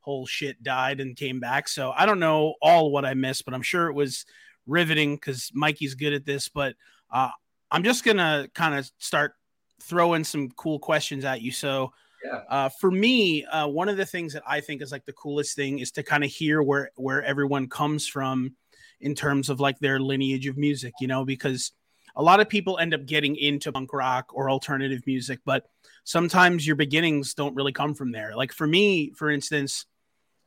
whole 0.00 0.26
shit 0.26 0.62
died 0.62 1.00
and 1.00 1.16
came 1.16 1.40
back 1.40 1.66
so 1.66 1.92
i 1.96 2.04
don't 2.06 2.20
know 2.20 2.54
all 2.62 2.92
what 2.92 3.04
i 3.04 3.14
missed 3.14 3.44
but 3.44 3.54
i'm 3.54 3.62
sure 3.62 3.88
it 3.88 3.94
was 3.94 4.24
riveting 4.66 5.14
because 5.16 5.50
mikey's 5.54 5.94
good 5.94 6.12
at 6.12 6.24
this 6.24 6.48
but 6.48 6.74
uh 7.10 7.30
i'm 7.70 7.82
just 7.82 8.04
gonna 8.04 8.48
kind 8.54 8.74
of 8.74 8.90
start 8.98 9.34
throwing 9.82 10.24
some 10.24 10.50
cool 10.56 10.78
questions 10.78 11.24
at 11.24 11.42
you 11.42 11.50
so 11.50 11.92
Yeah. 12.24 12.42
uh, 12.48 12.68
for 12.68 12.88
me, 12.88 13.44
uh, 13.46 13.66
one 13.66 13.88
of 13.88 13.96
the 13.96 14.06
things 14.06 14.32
that 14.34 14.44
I 14.46 14.60
think 14.60 14.80
is 14.80 14.92
like 14.92 15.04
the 15.04 15.12
coolest 15.12 15.56
thing 15.56 15.80
is 15.80 15.90
to 15.92 16.04
kind 16.04 16.22
of 16.22 16.30
hear 16.30 16.62
where 16.62 16.92
where 16.94 17.20
everyone 17.24 17.68
comes 17.68 18.06
from 18.06 18.54
in 19.00 19.16
terms 19.16 19.50
of 19.50 19.58
like 19.58 19.80
their 19.80 19.98
lineage 19.98 20.46
of 20.46 20.56
music, 20.56 20.92
you 21.00 21.08
know, 21.08 21.24
because 21.24 21.72
a 22.14 22.22
lot 22.22 22.38
of 22.38 22.48
people 22.48 22.78
end 22.78 22.94
up 22.94 23.06
getting 23.06 23.34
into 23.34 23.72
punk 23.72 23.92
rock 23.92 24.30
or 24.32 24.48
alternative 24.48 25.02
music, 25.04 25.40
but 25.44 25.68
sometimes 26.04 26.64
your 26.64 26.76
beginnings 26.76 27.34
don't 27.34 27.56
really 27.56 27.72
come 27.72 27.92
from 27.92 28.12
there. 28.12 28.36
Like 28.36 28.52
for 28.52 28.68
me, 28.68 29.10
for 29.16 29.28
instance, 29.28 29.84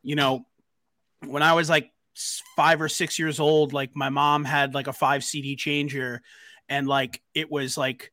you 0.01 0.15
know, 0.15 0.45
when 1.27 1.43
I 1.43 1.51
was 1.59 1.69
like 1.69 1.91
five 2.55 2.81
or 2.81 2.89
six 2.89 3.19
years 3.19 3.39
old, 3.39 3.73
like 3.73 3.95
my 3.95 4.09
mom 4.09 4.45
had 4.45 4.73
like 4.73 4.87
a 4.87 4.93
five 4.93 5.23
CD 5.23 5.55
changer, 5.55 6.21
and 6.69 6.87
like 6.87 7.21
it 7.33 7.51
was 7.51 7.77
like 7.77 8.11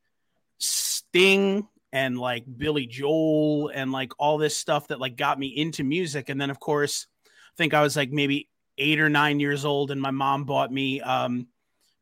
Sting 0.59 1.69
and 1.93 2.19
like 2.19 2.45
Billy 2.57 2.87
Joel 2.87 3.71
and 3.73 3.93
like 3.93 4.13
all 4.19 4.39
this 4.39 4.57
stuff 4.57 4.89
that 4.89 5.01
like 5.01 5.17
got 5.17 5.39
me 5.39 5.49
into 5.49 5.85
music. 5.85 6.29
And 6.29 6.41
then 6.41 6.51
of 6.51 6.59
course, 6.59 7.07
I 7.27 7.57
think 7.57 7.75
I 7.75 7.83
was 7.83 7.97
like 7.97 8.11
maybe 8.11 8.49
eight 8.79 9.01
or 9.01 9.09
nine 9.09 9.41
years 9.41 9.65
old, 9.65 9.91
and 9.91 10.01
my 10.01 10.11
mom 10.11 10.45
bought 10.45 10.73
me 10.73 11.01
um 11.01 11.47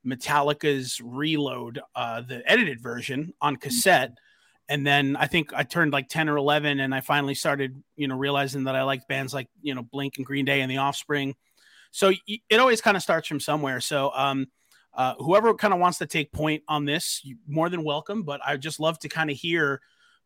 Metallica's 0.06 1.00
Reload, 1.02 1.80
uh, 1.94 2.22
the 2.22 2.42
edited 2.50 2.80
version 2.80 3.34
on 3.40 3.56
cassette. 3.56 4.16
And 4.68 4.86
then 4.86 5.16
I 5.16 5.26
think 5.26 5.52
I 5.52 5.64
turned 5.64 5.92
like 5.92 6.08
10 6.08 6.28
or 6.28 6.36
11 6.36 6.80
and 6.80 6.94
I 6.94 7.00
finally 7.00 7.34
started, 7.34 7.82
you 7.96 8.08
know, 8.08 8.16
realizing 8.16 8.64
that 8.64 8.76
I 8.76 8.84
liked 8.84 9.08
bands 9.08 9.34
like, 9.34 9.48
you 9.60 9.74
know, 9.74 9.82
Blink 9.82 10.16
and 10.16 10.26
Green 10.26 10.44
Day 10.44 10.60
and 10.60 10.70
The 10.70 10.78
Offspring. 10.78 11.34
So 11.90 12.12
it 12.26 12.60
always 12.60 12.80
kind 12.80 12.96
of 12.96 13.02
starts 13.02 13.26
from 13.26 13.40
somewhere. 13.40 13.80
So, 13.80 14.12
um, 14.14 14.46
uh, 14.92 15.14
whoever 15.18 15.54
kind 15.54 15.72
of 15.72 15.80
wants 15.80 15.98
to 15.98 16.06
take 16.06 16.32
point 16.32 16.62
on 16.68 16.84
this, 16.84 17.24
more 17.46 17.68
than 17.68 17.84
welcome. 17.84 18.22
But 18.22 18.40
I'd 18.44 18.60
just 18.60 18.80
love 18.80 18.98
to 19.00 19.08
kind 19.08 19.30
of 19.30 19.36
hear 19.36 19.80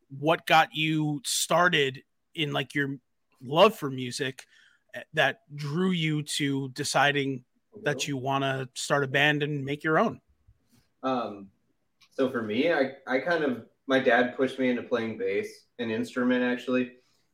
what 0.08 0.46
got 0.46 0.74
you 0.74 1.20
started 1.24 2.02
in 2.34 2.52
like 2.52 2.74
your 2.74 2.96
love 3.42 3.76
for 3.76 3.90
music 3.90 4.46
eh, 4.94 5.02
that 5.14 5.40
drew 5.54 5.90
you 5.90 6.22
to 6.22 6.70
deciding 6.70 7.44
that 7.82 8.06
you 8.06 8.16
want 8.16 8.44
to 8.44 8.68
start 8.74 9.04
a 9.04 9.08
band 9.08 9.42
and 9.42 9.64
make 9.64 9.84
your 9.84 9.98
own. 9.98 10.20
Um, 11.02 11.48
so 12.12 12.30
for 12.30 12.42
me, 12.42 12.72
I, 12.72 12.92
I 13.06 13.18
kind 13.18 13.44
of 13.44 13.66
my 13.86 13.98
dad 13.98 14.36
pushed 14.36 14.58
me 14.58 14.70
into 14.70 14.82
playing 14.82 15.18
bass, 15.18 15.48
an 15.78 15.90
instrument 15.90 16.42
actually. 16.42 16.92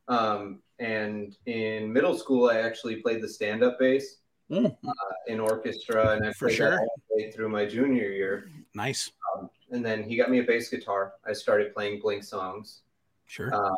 Um, 0.08 0.62
and 0.78 1.36
in 1.46 1.92
middle 1.92 2.16
school, 2.16 2.48
I 2.50 2.60
actually 2.60 2.96
played 2.96 3.22
the 3.22 3.28
stand-up 3.28 3.78
bass 3.78 4.16
Mm, 4.50 4.76
in 5.28 5.38
orchestra, 5.38 6.16
and 6.16 6.26
I 6.26 6.32
For 6.32 6.48
played 6.48 6.56
sure. 6.56 6.70
that 6.70 6.80
all 6.80 7.00
the 7.08 7.16
way 7.22 7.30
through 7.30 7.48
my 7.50 7.64
junior 7.66 8.08
year. 8.10 8.48
nice. 8.74 9.12
and 9.70 9.84
then 9.84 10.02
he 10.02 10.16
got 10.16 10.30
me 10.30 10.40
a 10.40 10.42
bass 10.42 10.68
guitar. 10.68 11.12
I 11.24 11.32
started 11.32 11.72
playing 11.72 12.00
Blink 12.00 12.24
songs. 12.24 12.80
Sure. 13.26 13.54
Uh, 13.54 13.74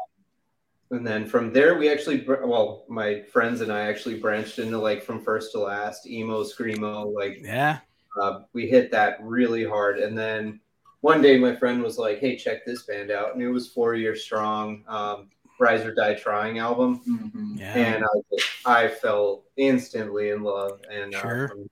and 0.90 1.06
then 1.06 1.26
from 1.26 1.52
there, 1.52 1.76
we 1.78 1.90
actually, 1.90 2.24
well, 2.26 2.84
my 2.88 3.22
friends 3.22 3.60
and 3.60 3.70
I 3.70 3.80
actually 3.80 4.18
branched 4.18 4.58
into 4.58 4.78
like 4.78 5.02
from 5.02 5.22
first 5.22 5.52
to 5.52 5.58
last, 5.58 6.06
emo, 6.06 6.42
screamo. 6.42 7.14
Like 7.14 7.40
yeah. 7.42 7.80
uh, 8.20 8.40
we 8.54 8.66
hit 8.66 8.90
that 8.92 9.18
really 9.22 9.64
hard. 9.64 9.98
And 9.98 10.16
then 10.16 10.60
one 11.02 11.20
day, 11.20 11.38
my 11.38 11.54
friend 11.56 11.82
was 11.82 11.98
like, 11.98 12.20
"Hey, 12.20 12.36
check 12.36 12.64
this 12.64 12.84
band 12.84 13.10
out," 13.10 13.34
and 13.34 13.42
it 13.42 13.48
was 13.48 13.68
Four 13.68 13.94
Year 13.96 14.14
Strong, 14.14 14.84
um, 14.86 15.30
Rise 15.62 15.84
or 15.86 15.94
Die 15.94 16.14
Trying 16.14 16.58
album, 16.58 17.00
Mhm. 17.08 17.58
Yeah. 17.58 17.74
and 17.74 18.04
I, 18.04 18.08
just- 18.34 18.48
I 18.66 18.88
fell 18.88 19.44
instantly 19.56 20.30
in 20.30 20.42
love. 20.42 20.80
And 20.90 21.14
uh, 21.14 21.20
Sure. 21.20 21.48
from 21.48 21.68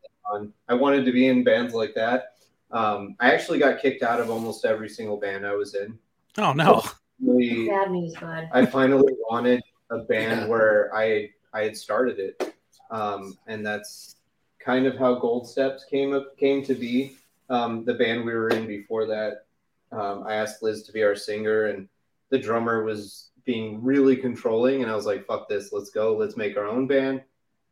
I 0.68 0.75
wanted 0.75 1.04
to 1.06 1.11
be 1.12 1.26
in 1.26 1.42
bands 1.42 1.75
like 1.75 1.92
that. 1.97 2.37
Um, 2.70 3.16
I 3.18 3.32
actually 3.32 3.59
got 3.59 3.80
kicked 3.82 4.04
out 4.04 4.20
of 4.20 4.30
almost 4.30 4.64
every 4.64 4.88
single 4.88 5.16
band 5.16 5.44
I 5.44 5.54
was 5.56 5.75
in. 5.75 5.99
oh 6.38 6.52
no. 6.52 6.82
Really, 7.20 7.66
Bad 7.68 7.90
news, 7.90 8.14
bud. 8.14 8.49
I 8.52 8.64
finally 8.64 9.12
wanted 9.28 9.61
a 9.90 9.99
band 9.99 10.42
Yeah. 10.42 10.47
where 10.47 10.94
I 10.94 11.30
I 11.52 11.64
had 11.64 11.76
started 11.76 12.20
it, 12.20 12.54
um, 12.92 13.37
and 13.49 13.66
that's 13.66 14.16
kind 14.61 14.87
of 14.87 14.97
how 14.97 15.16
Gold 15.16 15.49
Steps 15.49 15.85
came 15.85 16.14
up 16.14 16.37
came 16.38 16.62
to 16.64 16.75
be. 16.76 17.16
Um, 17.50 17.85
the 17.85 17.94
band 17.94 18.25
we 18.25 18.32
were 18.32 18.50
in 18.50 18.68
before 18.68 19.06
that, 19.06 19.47
um, 19.90 20.23
I 20.25 20.35
asked 20.37 20.62
Liz 20.62 20.85
to 20.85 20.92
be 20.92 21.02
our 21.02 21.16
singer, 21.16 21.66
and 21.66 21.88
the 22.28 22.38
drummer 22.38 22.85
was 22.85 23.29
being 23.44 23.82
really 23.82 24.16
controlling, 24.16 24.82
and 24.82 24.90
I 24.90 24.94
was 24.94 25.06
like, 25.06 25.26
"Fuck 25.26 25.49
this, 25.49 25.73
let's 25.73 25.90
go, 25.90 26.16
let's 26.16 26.37
make 26.37 26.56
our 26.56 26.66
own 26.66 26.87
band," 26.87 27.23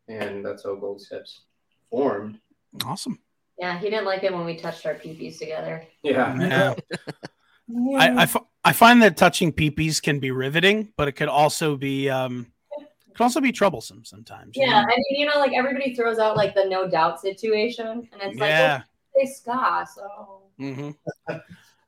and 0.09 0.45
that's 0.45 0.65
how 0.65 0.75
Gold 0.75 1.01
Steps 1.01 1.43
formed. 1.91 2.39
Awesome. 2.85 3.19
Yeah, 3.59 3.79
he 3.79 3.91
didn't 3.91 4.05
like 4.05 4.23
it 4.23 4.33
when 4.33 4.45
we 4.45 4.57
touched 4.57 4.87
our 4.87 4.95
peepees 4.95 5.39
together. 5.39 5.85
Yeah, 6.03 6.35
Yeah. 6.39 6.75
I, 7.97 8.09
I, 8.09 8.23
f- 8.23 8.45
I 8.65 8.73
find 8.73 9.03
that 9.03 9.17
touching 9.17 9.53
peepees 9.53 10.01
can 10.03 10.21
be 10.21 10.31
riveting, 10.31 10.93
but 10.97 11.09
it 11.09 11.13
could 11.13 11.29
also 11.29 11.77
be 11.77 12.09
um, 12.09 12.47
it 12.79 13.15
can 13.15 13.25
also 13.25 13.41
be 13.41 13.53
troublesome 13.53 14.05
sometimes. 14.05 14.57
Yeah, 14.57 14.71
know? 14.71 14.77
I 14.79 14.87
mean, 14.87 15.21
you 15.21 15.27
know, 15.27 15.39
like 15.39 15.53
everybody 15.53 15.95
throws 15.95 16.19
out 16.19 16.37
like 16.37 16.55
the 16.55 16.65
no 16.65 16.89
doubt 16.89 17.21
situation, 17.21 17.87
and 17.87 18.23
it's 18.23 18.39
like, 18.39 18.51
yeah. 18.51 18.77
well, 18.79 18.85
they 19.17 19.27
ska, 19.27 19.87
so 19.95 20.43
hmm 20.59 20.91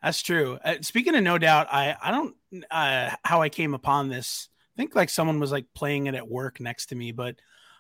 That's 0.03 0.23
true. 0.23 0.59
Uh, 0.65 0.77
speaking 0.81 1.15
of 1.15 1.23
no 1.23 1.39
doubt, 1.39 1.69
I 1.71 1.95
I 2.03 2.11
don't 2.11 2.35
uh, 2.71 3.11
how 3.25 3.43
I 3.43 3.49
came 3.49 3.75
upon 3.75 4.09
this. 4.09 4.49
I 4.77 4.81
think 4.81 4.95
like 4.95 5.11
someone 5.11 5.41
was 5.41 5.53
like 5.53 5.67
playing 5.75 6.07
it 6.07 6.15
at 6.15 6.29
work 6.29 6.59
next 6.61 6.87
to 6.87 6.95
me, 6.95 7.13
but 7.13 7.37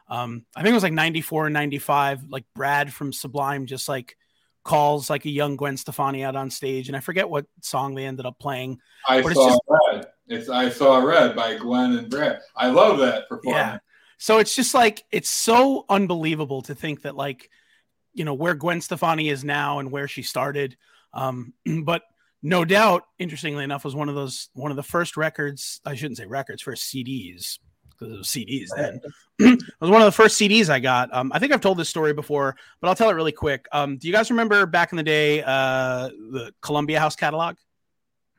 um, 0.08 0.44
I 0.54 0.62
think 0.62 0.72
it 0.72 0.74
was 0.74 0.82
like 0.82 0.92
94 0.92 1.46
and 1.46 1.54
95. 1.54 2.24
Like 2.28 2.44
Brad 2.54 2.92
from 2.92 3.12
Sublime 3.12 3.66
just 3.66 3.88
like 3.88 4.16
calls 4.64 5.08
like 5.08 5.24
a 5.24 5.30
young 5.30 5.56
Gwen 5.56 5.78
Stefani 5.78 6.22
out 6.22 6.36
on 6.36 6.50
stage, 6.50 6.88
and 6.88 6.96
I 6.96 7.00
forget 7.00 7.30
what 7.30 7.46
song 7.62 7.94
they 7.94 8.04
ended 8.04 8.26
up 8.26 8.38
playing. 8.38 8.78
I 9.08 9.22
But 9.22 9.32
it's 9.32 9.40
saw 9.40 9.48
just- 9.48 9.60
red. 9.92 10.06
It's 10.28 10.48
I 10.48 10.68
saw 10.68 10.98
red 10.98 11.34
by 11.34 11.56
Gwen 11.56 11.96
and 11.96 12.08
Brad. 12.10 12.40
I 12.54 12.68
love 12.68 12.98
that 12.98 13.28
performance. 13.28 13.56
Yeah. 13.56 13.78
So 14.18 14.38
it's 14.38 14.54
just 14.54 14.74
like 14.74 15.02
it's 15.10 15.30
so 15.30 15.86
unbelievable 15.88 16.62
to 16.62 16.74
think 16.74 17.02
that 17.02 17.16
like 17.16 17.50
you 18.12 18.24
know 18.24 18.34
where 18.34 18.54
Gwen 18.54 18.80
Stefani 18.80 19.28
is 19.30 19.42
now 19.42 19.78
and 19.78 19.90
where 19.90 20.06
she 20.06 20.22
started. 20.22 20.76
Um, 21.12 21.52
but 21.84 22.02
no 22.42 22.64
doubt, 22.64 23.04
interestingly 23.18 23.64
enough, 23.64 23.84
was 23.84 23.94
one 23.94 24.08
of 24.08 24.14
those 24.14 24.48
one 24.54 24.70
of 24.70 24.76
the 24.76 24.82
first 24.82 25.16
records. 25.16 25.80
I 25.84 25.94
shouldn't 25.94 26.18
say 26.18 26.26
records, 26.26 26.62
first 26.62 26.92
CDs 26.92 27.58
because 28.00 28.14
it 28.14 28.18
was 28.18 28.28
CDs 28.28 28.68
then. 28.74 29.00
it 29.38 29.80
was 29.80 29.90
one 29.90 30.00
of 30.00 30.06
the 30.06 30.12
first 30.12 30.40
CDs 30.40 30.70
I 30.70 30.80
got. 30.80 31.12
Um, 31.14 31.30
I 31.34 31.38
think 31.38 31.52
I've 31.52 31.60
told 31.60 31.78
this 31.78 31.88
story 31.88 32.12
before, 32.12 32.56
but 32.80 32.88
I'll 32.88 32.94
tell 32.94 33.10
it 33.10 33.14
really 33.14 33.32
quick. 33.32 33.66
Um, 33.72 33.98
do 33.98 34.06
you 34.08 34.14
guys 34.14 34.30
remember 34.30 34.66
back 34.66 34.92
in 34.92 34.96
the 34.96 35.02
day 35.02 35.42
uh, 35.42 36.08
the 36.08 36.52
Columbia 36.62 36.98
House 36.98 37.16
catalog? 37.16 37.56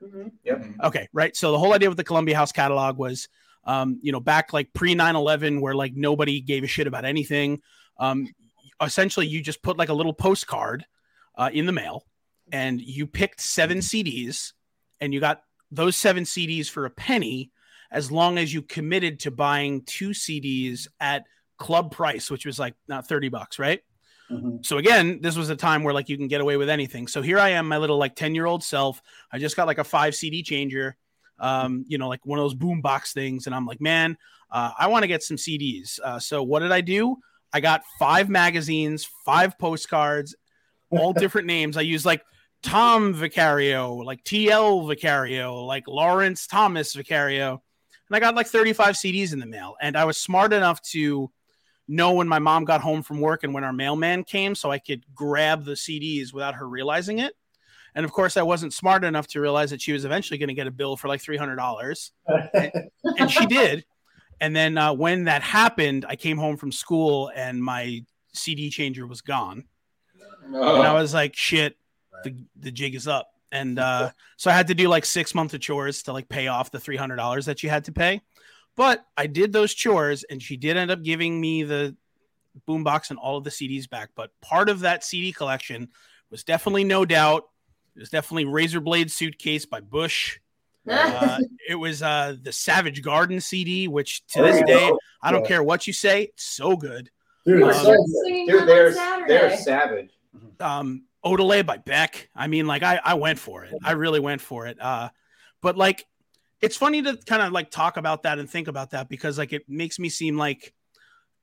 mhm. 0.04 0.32
Mhm. 0.46 0.80
Okay, 0.84 1.08
right. 1.14 1.36
So 1.36 1.52
the 1.52 1.60
whole 1.60 1.74
idea 1.74 1.90
with 1.90 1.98
the 1.98 2.04
Columbia 2.04 2.36
House 2.36 2.52
catalog 2.52 2.98
was, 2.98 3.30
um, 3.66 4.00
you 4.02 4.12
know, 4.12 4.20
back 4.20 4.52
like 4.52 4.74
pre 4.74 4.96
9 4.96 5.16
11, 5.16 5.62
where 5.62 5.76
like 5.76 5.94
nobody 5.96 6.42
gave 6.42 6.64
a 6.64 6.68
shit 6.68 6.88
about 6.88 7.06
anything. 7.06 7.62
Um, 7.98 8.28
essentially, 8.82 9.28
you 9.28 9.44
just 9.44 9.62
put 9.62 9.78
like 9.78 9.90
a 9.90 9.94
little 9.94 10.14
postcard 10.14 10.86
uh, 11.38 11.52
in 11.54 11.68
the 11.68 11.72
mail 11.72 12.04
and 12.52 12.82
you 12.82 13.08
picked 13.08 13.42
seven 13.42 13.80
CDs 13.80 14.54
and 15.00 15.14
you 15.14 15.20
got 15.20 15.42
those 15.72 15.96
seven 15.96 16.24
CDs 16.24 16.70
for 16.70 16.86
a 16.86 16.90
penny 16.90 17.52
as 17.92 18.12
long 18.12 18.38
as 18.38 18.54
you 18.54 18.62
committed 18.62 19.20
to 19.22 19.32
buying 19.32 19.84
two 19.84 20.10
CDs 20.10 20.88
at 21.00 21.26
club 21.58 21.92
price, 21.92 22.32
which 22.32 22.46
was 22.46 22.58
like 22.60 22.76
not 22.88 23.08
30 23.08 23.30
bucks, 23.30 23.60
right? 23.60 23.82
Mhm. 24.32 24.66
so 24.66 24.78
again 24.78 25.20
this 25.22 25.36
was 25.36 25.50
a 25.50 25.58
time 25.58 25.84
where 25.84 25.94
like 25.94 26.08
you 26.08 26.16
can 26.16 26.30
get 26.30 26.40
away 26.40 26.56
with 26.56 26.70
anything. 26.70 27.08
So 27.08 27.22
here 27.22 27.38
i 27.38 27.50
am 27.50 27.68
my 27.68 27.78
little 27.78 27.98
like 27.98 28.16
10 28.16 28.34
year 28.34 28.46
old 28.46 28.64
self. 28.64 29.02
I 29.30 29.40
just 29.40 29.58
got 29.58 29.68
like 29.68 29.78
a 29.78 29.84
five 29.84 30.16
cd 30.16 30.42
changer 30.42 30.96
um 31.40 31.84
you 31.88 31.98
know 31.98 32.08
like 32.08 32.26
one 32.26 32.40
of 32.40 32.44
those 32.44 32.54
boom 32.54 32.82
box 32.82 33.14
things 33.14 33.48
and 33.48 33.56
i'm 33.56 33.66
like 33.66 33.82
man 33.82 34.16
uh, 34.52 34.72
i 34.78 34.86
want 34.88 35.02
to 35.04 35.08
get 35.08 35.24
some 35.24 35.38
cds 35.38 36.00
uh, 36.04 36.20
so 36.20 36.44
what 36.44 36.60
did 36.60 36.72
i 36.72 36.80
do? 36.82 37.18
I 37.52 37.60
got 37.60 37.82
five 38.00 38.30
magazines 38.30 39.06
five 39.26 39.58
postcards 39.60 40.36
all 40.92 41.14
different 41.24 41.48
names. 41.48 41.76
I 41.76 41.82
used 41.82 42.06
like 42.06 42.22
tom 42.64 43.14
vicario 43.14 43.96
like 43.96 44.24
tl 44.24 44.88
vicario 44.88 45.64
like 45.66 45.88
lawrence 45.88 46.46
thomas 46.48 46.94
vicario 46.94 47.62
and 48.08 48.16
i 48.16 48.20
got 48.20 48.36
like 48.36 48.48
35 48.48 48.96
cds 48.96 49.34
in 49.34 49.40
the 49.40 49.46
mail 49.46 49.76
and 49.82 49.98
i 49.98 50.06
was 50.06 50.18
smart 50.18 50.54
enough 50.54 50.82
to 50.82 51.32
know 51.92 52.14
when 52.14 52.28
my 52.28 52.40
mom 52.40 52.66
got 52.66 52.82
home 52.82 53.04
from 53.04 53.20
work 53.20 53.44
and 53.44 53.54
when 53.54 53.64
our 53.64 53.74
mailman 53.74 54.24
came 54.24 54.56
so 54.56 54.72
I 54.72 54.80
could 54.80 55.04
grab 55.14 55.66
the 55.66 55.74
CDs 55.74 56.34
without 56.34 56.56
her 56.56 56.68
realizing 56.68 57.20
it. 57.20 57.34
And 57.94 58.06
of 58.06 58.14
course, 58.14 58.38
I 58.38 58.42
wasn't 58.42 58.74
smart 58.74 59.04
enough 59.04 59.28
to 59.28 59.42
realize 59.42 59.72
that 59.72 59.82
she 59.82 59.92
was 59.92 60.06
eventually 60.06 60.38
going 60.38 60.48
to 60.48 60.54
get 60.54 60.68
a 60.68 60.72
bill 60.72 60.96
for 60.96 61.10
like 61.10 61.22
$300. 61.22 62.12
And 63.20 63.30
she 63.30 63.46
did. 63.46 63.86
And 64.40 64.56
then 64.56 64.78
uh, 64.78 64.94
when 64.94 65.26
that 65.26 65.42
happened, 65.42 66.06
I 66.08 66.16
came 66.16 66.38
home 66.38 66.56
from 66.56 66.72
school 66.72 67.30
and 67.36 67.62
my 67.62 68.06
CD 68.34 68.70
changer 68.70 69.06
was 69.06 69.22
gone. 69.22 69.66
Oh, 70.54 70.78
And 70.78 70.88
I 70.88 70.94
was 70.94 71.14
like, 71.14 71.36
shit, 71.36 71.76
the, 72.24 72.36
the 72.60 72.72
jig 72.72 72.96
is 72.96 73.08
up. 73.08 73.30
And 73.52 73.80
uh, 73.80 74.12
so 74.38 74.50
I 74.50 74.54
had 74.54 74.68
to 74.68 74.74
do 74.74 74.88
like 74.88 75.04
six 75.06 75.36
months 75.36 75.54
of 75.54 75.60
chores 75.60 76.04
to 76.04 76.14
like 76.14 76.30
pay 76.30 76.48
off 76.48 76.72
the 76.72 76.78
$300 76.78 77.46
that 77.46 77.64
you 77.64 77.70
had 77.70 77.84
to 77.86 77.92
pay. 77.92 78.22
But 78.78 79.06
I 79.18 79.28
did 79.28 79.52
those 79.52 79.74
chores 79.74 80.24
and 80.24 80.42
she 80.42 80.56
did 80.56 80.78
end 80.78 80.90
up 80.92 81.04
giving 81.04 81.40
me 81.42 81.64
the 81.64 81.96
boombox 82.68 83.10
and 83.10 83.20
all 83.20 83.38
of 83.38 83.44
the 83.44 83.50
CDs 83.50 83.90
back. 83.90 84.10
But 84.16 84.32
part 84.42 84.70
of 84.70 84.80
that 84.82 85.04
CD 85.04 85.34
collection 85.34 85.90
was 86.30 86.44
definitely 86.46 86.86
No 86.86 87.04
Doubt. 87.06 87.44
It 87.96 88.00
was 88.00 88.10
definitely 88.10 88.46
Razor 88.46 88.80
Blade 88.80 89.12
Suitcase 89.12 89.66
by 89.66 89.82
Bush. 89.82 90.40
Uh, 90.90 91.38
it 91.70 91.76
was 91.76 92.02
uh, 92.02 92.36
the 92.42 92.52
Savage 92.52 93.04
Garden 93.04 93.40
CD, 93.40 93.88
which 93.88 94.26
to 94.30 94.42
this 94.42 94.64
day, 94.66 94.92
I 95.22 95.32
don't 95.32 95.42
Yeah. 95.44 95.48
care 95.48 95.64
what 95.64 95.86
you 95.86 95.94
say, 95.94 96.24
it's 96.24 96.44
so 96.44 96.76
good. 96.76 97.12
Dude, 97.46 97.58
We 97.58 97.64
were 97.64 97.70
it's 97.70 97.80
Um, 97.80 97.86
so 97.86 97.92
just 97.98 98.24
good. 98.26 98.48
dude, 98.48 98.68
they're 98.68 99.28
they're 99.28 99.58
savage. 99.58 100.10
um 100.60 101.04
Odelay 101.24 101.66
by 101.66 101.78
Beck. 101.78 102.30
I 102.36 102.48
mean, 102.48 102.68
like 102.68 102.84
I, 102.84 103.00
I 103.04 103.14
went 103.14 103.40
for 103.40 103.64
it. 103.64 103.74
I 103.84 103.92
really 103.92 104.20
went 104.20 104.42
for 104.42 104.68
it. 104.68 104.78
Uh 104.82 105.10
but 105.62 105.78
like 105.78 106.06
it's 106.62 106.78
funny 106.78 107.02
to 107.02 107.18
kind 107.26 107.42
of 107.42 107.52
like 107.52 107.72
talk 107.72 107.98
about 107.98 108.24
that 108.24 108.40
and 108.40 108.50
think 108.50 108.68
about 108.68 108.92
that 108.92 109.10
because 109.10 109.38
like 109.38 109.54
it 109.54 109.68
makes 109.68 109.98
me 110.00 110.10
seem 110.10 110.38
like 110.38 110.74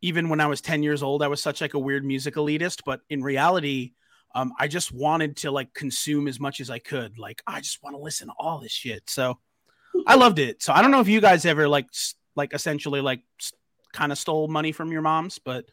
even 0.01 0.29
when 0.29 0.41
I 0.41 0.47
was 0.47 0.61
10 0.61 0.83
years 0.83 1.03
old, 1.03 1.23
I 1.23 1.29
was 1.29 1.43
such 1.43 1.61
like 1.61 1.75
a 1.75 1.79
weird 1.79 2.05
music 2.05 2.35
elitist, 2.35 2.83
but 2.85 3.01
in 3.11 3.21
reality, 3.21 3.93
um, 4.35 4.53
I 4.59 4.69
just 4.69 4.93
wanted 4.93 5.37
to 5.39 5.51
like 5.51 5.75
consume 5.75 6.29
as 6.29 6.39
much 6.39 6.61
as 6.61 6.71
I 6.71 6.79
could. 6.79 7.19
Like 7.19 7.43
I 7.47 7.61
just 7.61 7.83
want 7.83 7.97
to 7.97 8.01
listen 8.01 8.29
to 8.29 8.35
all 8.39 8.61
this 8.61 8.73
shit. 8.73 9.09
So 9.11 9.39
I 10.07 10.15
loved 10.17 10.39
it. 10.39 10.63
So 10.63 10.73
I 10.73 10.83
don't 10.83 10.91
know 10.91 11.01
if 11.01 11.09
you 11.09 11.21
guys 11.21 11.45
ever 11.45 11.67
like 11.67 11.87
like 12.37 12.55
essentially 12.55 13.01
like 13.01 13.23
kind 13.93 14.13
of 14.13 14.19
stole 14.19 14.47
money 14.47 14.71
from 14.71 14.93
your 14.93 15.03
moms, 15.03 15.39
but 15.39 15.65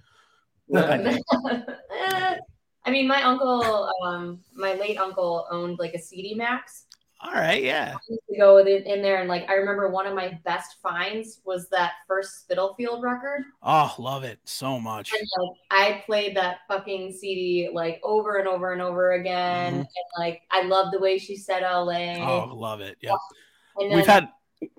Yeah. 0.67 1.17
Eh, 1.97 2.37
I 2.85 2.91
mean, 2.91 3.07
my 3.07 3.23
uncle, 3.23 3.89
um, 4.03 4.39
my 4.53 4.73
late 4.75 4.97
uncle 4.99 5.47
owned 5.49 5.79
like 5.79 5.93
a 5.93 5.99
CD 5.99 6.33
Max. 6.35 6.85
all 7.21 7.31
right, 7.33 7.63
yeah. 7.63 7.95
I 7.95 7.99
used 8.09 8.21
to 8.29 8.37
go 8.37 8.57
in, 8.57 8.67
in 8.67 9.01
there 9.01 9.19
and 9.19 9.27
like 9.29 9.49
I 9.49 9.53
remember 9.55 9.89
one 9.89 10.05
of 10.05 10.13
my 10.13 10.37
best 10.45 10.75
finds 10.83 11.41
was 11.45 11.67
that 11.69 11.93
first 12.07 12.41
Spitalfield 12.41 13.01
record. 13.01 13.43
Oh, 13.63 13.93
love 13.97 14.23
it 14.23 14.37
so 14.45 14.79
much. 14.79 15.11
And 15.13 15.27
like 15.37 15.57
I 15.71 16.03
played 16.05 16.35
that 16.37 16.59
fucking 16.67 17.13
CD 17.13 17.69
like 17.73 17.99
over 18.03 18.37
and 18.37 18.47
over 18.47 18.73
and 18.73 18.81
over 18.81 19.13
again. 19.13 19.73
Mhm. 19.73 19.77
And 19.79 19.87
like 20.19 20.41
I 20.51 20.63
love 20.63 20.91
the 20.91 20.99
way 20.99 21.17
she 21.17 21.35
said 21.35 21.63
LA. 21.63 22.17
Oh, 22.17 22.53
love 22.53 22.81
it. 22.81 22.97
Yeah. 23.01 23.15
then, 23.79 23.95
we've 23.95 24.05
had 24.05 24.29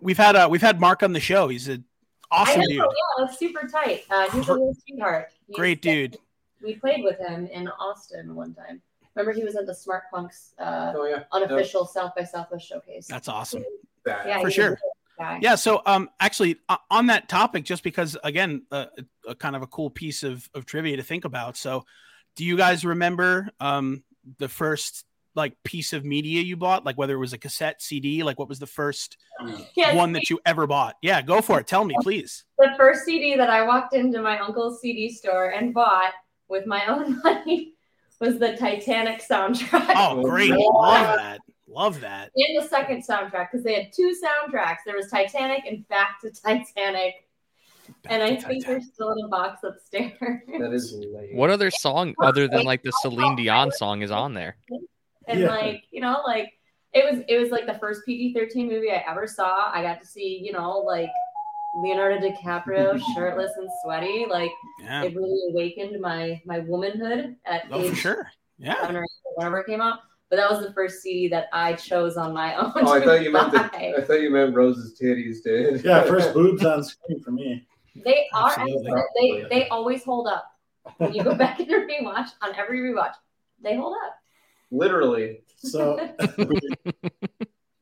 we've 0.00 0.16
had 0.18 0.36
uh 0.36 0.46
we've 0.48 0.62
had 0.62 0.78
Mark 0.80 1.02
on 1.02 1.12
the 1.12 1.20
show. 1.20 1.48
He's 1.48 1.66
an 1.66 1.84
awesome 2.30 2.60
know, 2.60 2.66
dude. 2.68 2.84
yeah, 3.18 3.26
super 3.34 3.66
tight. 3.66 4.04
Uh, 4.10 4.30
he's 4.30 4.46
a 4.48 4.52
little 4.52 4.74
sweetheart. 4.86 5.30
He's- 5.48 5.56
Great 5.56 5.82
dude. 5.82 6.16
We 6.62 6.74
played 6.76 7.04
with 7.04 7.18
him 7.18 7.46
in 7.46 7.68
Austin 7.68 8.34
one 8.34 8.54
time. 8.54 8.80
Remember 9.14 9.32
he 9.32 9.44
was 9.44 9.56
at 9.56 9.66
the 9.66 9.74
Smart 9.74 10.04
Punks 10.12 10.52
uh, 10.58 10.92
Oh 10.94 11.04
yeah, 11.06 11.24
unofficial 11.32 11.86
South 11.86 12.12
by 12.14 12.24
Southwest 12.24 12.68
showcase. 12.68 13.06
That's 13.06 13.28
awesome. 13.28 13.64
that. 14.04 14.26
yeah, 14.26 14.40
for 14.40 14.50
sure. 14.50 14.78
Yeah. 15.40 15.54
So 15.54 15.80
um 15.86 16.10
actually 16.20 16.56
uh, 16.68 16.76
on 16.90 17.06
that 17.06 17.28
topic, 17.28 17.64
just 17.64 17.82
because 17.82 18.16
again 18.22 18.66
uh, 18.70 18.86
a 19.26 19.34
kind 19.34 19.56
of 19.56 19.62
a 19.62 19.66
cool 19.66 19.88
piece 19.90 20.22
of 20.22 20.48
of 20.54 20.66
trivia 20.66 20.96
to 20.98 21.02
think 21.02 21.24
about. 21.24 21.56
So, 21.56 21.84
do 22.36 22.44
you 22.44 22.56
guys 22.56 22.84
remember 22.84 23.48
um 23.58 24.04
the 24.38 24.48
first 24.48 25.06
like 25.34 25.54
piece 25.64 25.94
of 25.94 26.04
media 26.04 26.42
you 26.42 26.58
bought? 26.58 26.84
Like 26.84 26.98
whether 26.98 27.14
it 27.14 27.18
was 27.18 27.32
a 27.32 27.38
cassette, 27.38 27.80
CD, 27.80 28.22
like 28.22 28.38
what 28.38 28.50
was 28.50 28.58
the 28.58 28.66
first 28.66 29.16
Yes, 29.74 29.94
one 29.94 30.12
that 30.12 30.28
you 30.28 30.38
ever 30.44 30.66
bought? 30.66 30.96
Yeah, 31.00 31.22
go 31.22 31.40
for 31.40 31.60
it. 31.60 31.66
Tell 31.66 31.84
me, 31.84 31.94
please. 32.02 32.44
the 32.58 32.74
first 32.76 33.06
CD 33.06 33.36
that 33.36 33.48
I 33.48 33.62
walked 33.62 33.94
into 33.94 34.20
my 34.20 34.38
uncle's 34.38 34.82
CD 34.82 35.10
store 35.10 35.50
and 35.50 35.72
bought 35.72 36.12
with 36.48 36.66
my 36.66 36.86
own 36.86 37.20
money 37.24 37.74
was 38.20 38.38
the 38.38 38.56
Titanic 38.56 39.22
soundtrack. 39.22 39.92
Oh, 39.94 40.22
great. 40.22 40.52
Love 40.52 41.16
that. 41.16 41.38
Love 41.68 42.00
that. 42.00 42.30
And 42.36 42.62
the 42.62 42.66
second 42.66 43.04
soundtrack 43.06 43.48
because 43.50 43.64
they 43.64 43.74
had 43.74 43.92
two 43.92 44.14
soundtracks. 44.24 44.78
There 44.86 44.96
was 44.96 45.10
Titanic 45.10 45.64
and 45.66 45.86
Back 45.88 46.20
to 46.22 46.30
Titanic, 46.30 47.14
and 48.08 48.22
I 48.22 48.36
think 48.36 48.64
they're 48.64 48.80
still 48.80 49.12
in 49.12 49.24
a 49.24 49.28
box 49.28 49.62
upstairs. 49.64 50.12
That 50.20 50.72
is 50.72 50.94
lame. 50.94 51.30
What 51.36 51.50
other 51.50 51.70
song 51.70 52.14
other 52.22 52.48
than 52.48 52.64
like 52.64 52.82
the 52.82 52.92
Celine 53.02 53.36
Dion 53.36 53.70
song 53.72 54.02
is 54.02 54.10
on 54.10 54.32
there? 54.32 54.56
and 55.28 55.40
Yeah. 55.40 55.48
like 55.48 55.84
you 55.90 56.00
know, 56.00 56.22
like 56.26 56.52
it 56.94 57.04
was 57.04 57.22
it 57.28 57.36
was 57.38 57.50
like 57.50 57.66
the 57.66 57.78
first 57.78 58.02
PG 58.06 58.32
thirteen 58.32 58.68
movie 58.68 58.90
I 58.90 59.04
ever 59.06 59.26
saw. 59.26 59.70
I 59.70 59.82
got 59.82 60.00
to 60.00 60.06
see 60.06 60.40
you 60.42 60.52
know 60.52 60.78
like 60.78 61.10
Leonardo 61.76 62.26
DiCaprio 62.28 63.00
shirtless 63.14 63.52
and 63.56 63.68
sweaty. 63.84 64.26
Like 64.28 64.50
Yeah. 64.82 65.04
it 65.04 65.14
really 65.16 65.40
awakened 65.50 66.00
my 66.00 66.40
my 66.46 66.60
womanhood 66.60 67.36
at 67.44 67.64
Oh, 67.70 67.80
age 67.82 67.90
for 67.90 67.96
sure. 67.96 68.30
Yeah. 68.58 68.80
seven 68.80 68.96
or 68.96 69.02
eight, 69.02 69.34
whenever 69.36 69.58
it 69.60 69.66
came 69.66 69.80
out. 69.80 70.00
But 70.30 70.36
that 70.36 70.50
was 70.50 70.66
the 70.66 70.72
first 70.72 71.02
CD 71.02 71.28
that 71.28 71.46
I 71.52 71.74
chose 71.74 72.16
on 72.16 72.32
my 72.34 72.56
own. 72.56 72.72
Oh, 72.76 72.92
I 72.92 72.98
to 72.98 73.04
thought 73.04 73.22
you 73.22 73.30
meant 73.30 73.52
the. 73.52 73.60
I 73.60 74.00
thought 74.02 74.20
you 74.20 74.30
meant 74.30 74.54
Rose's 74.56 74.98
titties, 75.00 75.36
dude. 75.44 75.84
yeah, 75.84 76.02
first 76.02 76.34
boobs 76.34 76.64
on 76.64 76.82
screen 76.82 77.22
for 77.22 77.30
me. 77.30 77.64
They 78.04 78.26
are 78.34 78.50
Absolutely. 78.58 78.92
they 79.20 79.44
they 79.50 79.68
always 79.68 80.02
hold 80.04 80.26
up. 80.26 80.44
When 80.98 81.12
you 81.14 81.22
go 81.22 81.34
back 81.44 81.60
and 81.60 81.68
rewatch 81.70 82.30
on 82.42 82.54
every 82.56 82.80
rewatch, 82.80 83.14
they 83.62 83.76
hold 83.76 83.96
up. 84.04 84.14
Literally. 84.72 85.42
So 85.58 85.96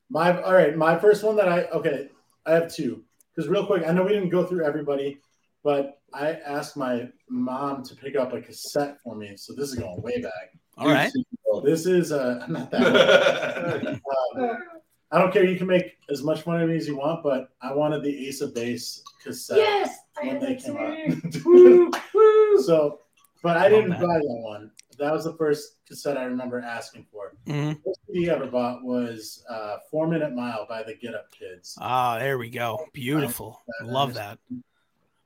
my 0.09 0.39
all 0.41 0.53
right, 0.53 0.75
my 0.77 0.97
first 0.99 1.23
one 1.23 1.35
that 1.37 1.47
I 1.49 1.63
okay, 1.65 2.09
I 2.45 2.51
have 2.53 2.71
two. 2.73 3.03
Because 3.35 3.49
real 3.49 3.65
quick, 3.65 3.83
I 3.85 3.91
know 3.91 4.03
we 4.03 4.13
didn't 4.13 4.29
go 4.29 4.45
through 4.45 4.65
everybody, 4.65 5.19
but 5.63 5.99
I 6.13 6.33
asked 6.33 6.77
my 6.77 7.09
mom 7.29 7.83
to 7.83 7.95
pick 7.95 8.15
up 8.15 8.33
a 8.33 8.41
cassette 8.41 8.97
for 9.03 9.15
me. 9.15 9.33
So 9.35 9.53
this 9.53 9.69
is 9.69 9.75
going 9.75 10.01
way 10.01 10.21
back. 10.21 10.53
All 10.77 10.87
right. 10.87 11.11
This 11.63 11.85
is 11.85 12.11
uh 12.11 12.45
not 12.49 12.71
that. 12.71 13.99
um, 14.37 14.57
I 15.11 15.19
don't 15.19 15.31
care. 15.31 15.45
You 15.45 15.57
can 15.57 15.67
make 15.67 15.97
as 16.09 16.23
much 16.23 16.45
money 16.45 16.75
as 16.75 16.87
you 16.87 16.97
want, 16.97 17.23
but 17.23 17.49
I 17.61 17.73
wanted 17.73 18.03
the 18.03 18.27
Ace 18.27 18.41
of 18.41 18.53
Base 18.53 19.01
cassette 19.23 19.57
Yes, 19.57 19.95
I 20.21 20.25
when 20.27 20.33
had 20.35 20.41
they 20.41 20.55
that 20.55 20.63
came 20.63 21.31
too. 21.31 21.91
out. 21.93 22.61
so, 22.65 22.99
but 23.41 23.57
I 23.57 23.69
didn't 23.69 23.91
that. 23.91 23.99
buy 24.01 24.07
that 24.07 24.39
one. 24.43 24.71
That 24.97 25.11
was 25.11 25.25
the 25.25 25.33
first 25.33 25.77
cassette 25.87 26.17
I 26.17 26.23
remember 26.23 26.59
asking 26.59 27.05
for. 27.11 27.33
Mhm. 27.47 27.81
First 27.83 27.99
CD 28.07 28.29
I 28.29 28.35
ever 28.35 28.47
bought 28.47 28.83
was 28.83 29.43
uh, 29.49 29.77
Four 29.91 30.07
Minute 30.07 30.33
Mile 30.33 30.65
by 30.67 30.83
the 30.83 30.95
Get 30.95 31.15
Up 31.15 31.31
Kids. 31.31 31.77
Ah, 31.79 32.17
there 32.19 32.37
we 32.37 32.49
go. 32.49 32.85
Beautiful. 32.93 33.61
That 33.79 33.87
Love 33.87 34.13
that. 34.15 34.39
Yeah. 34.49 34.57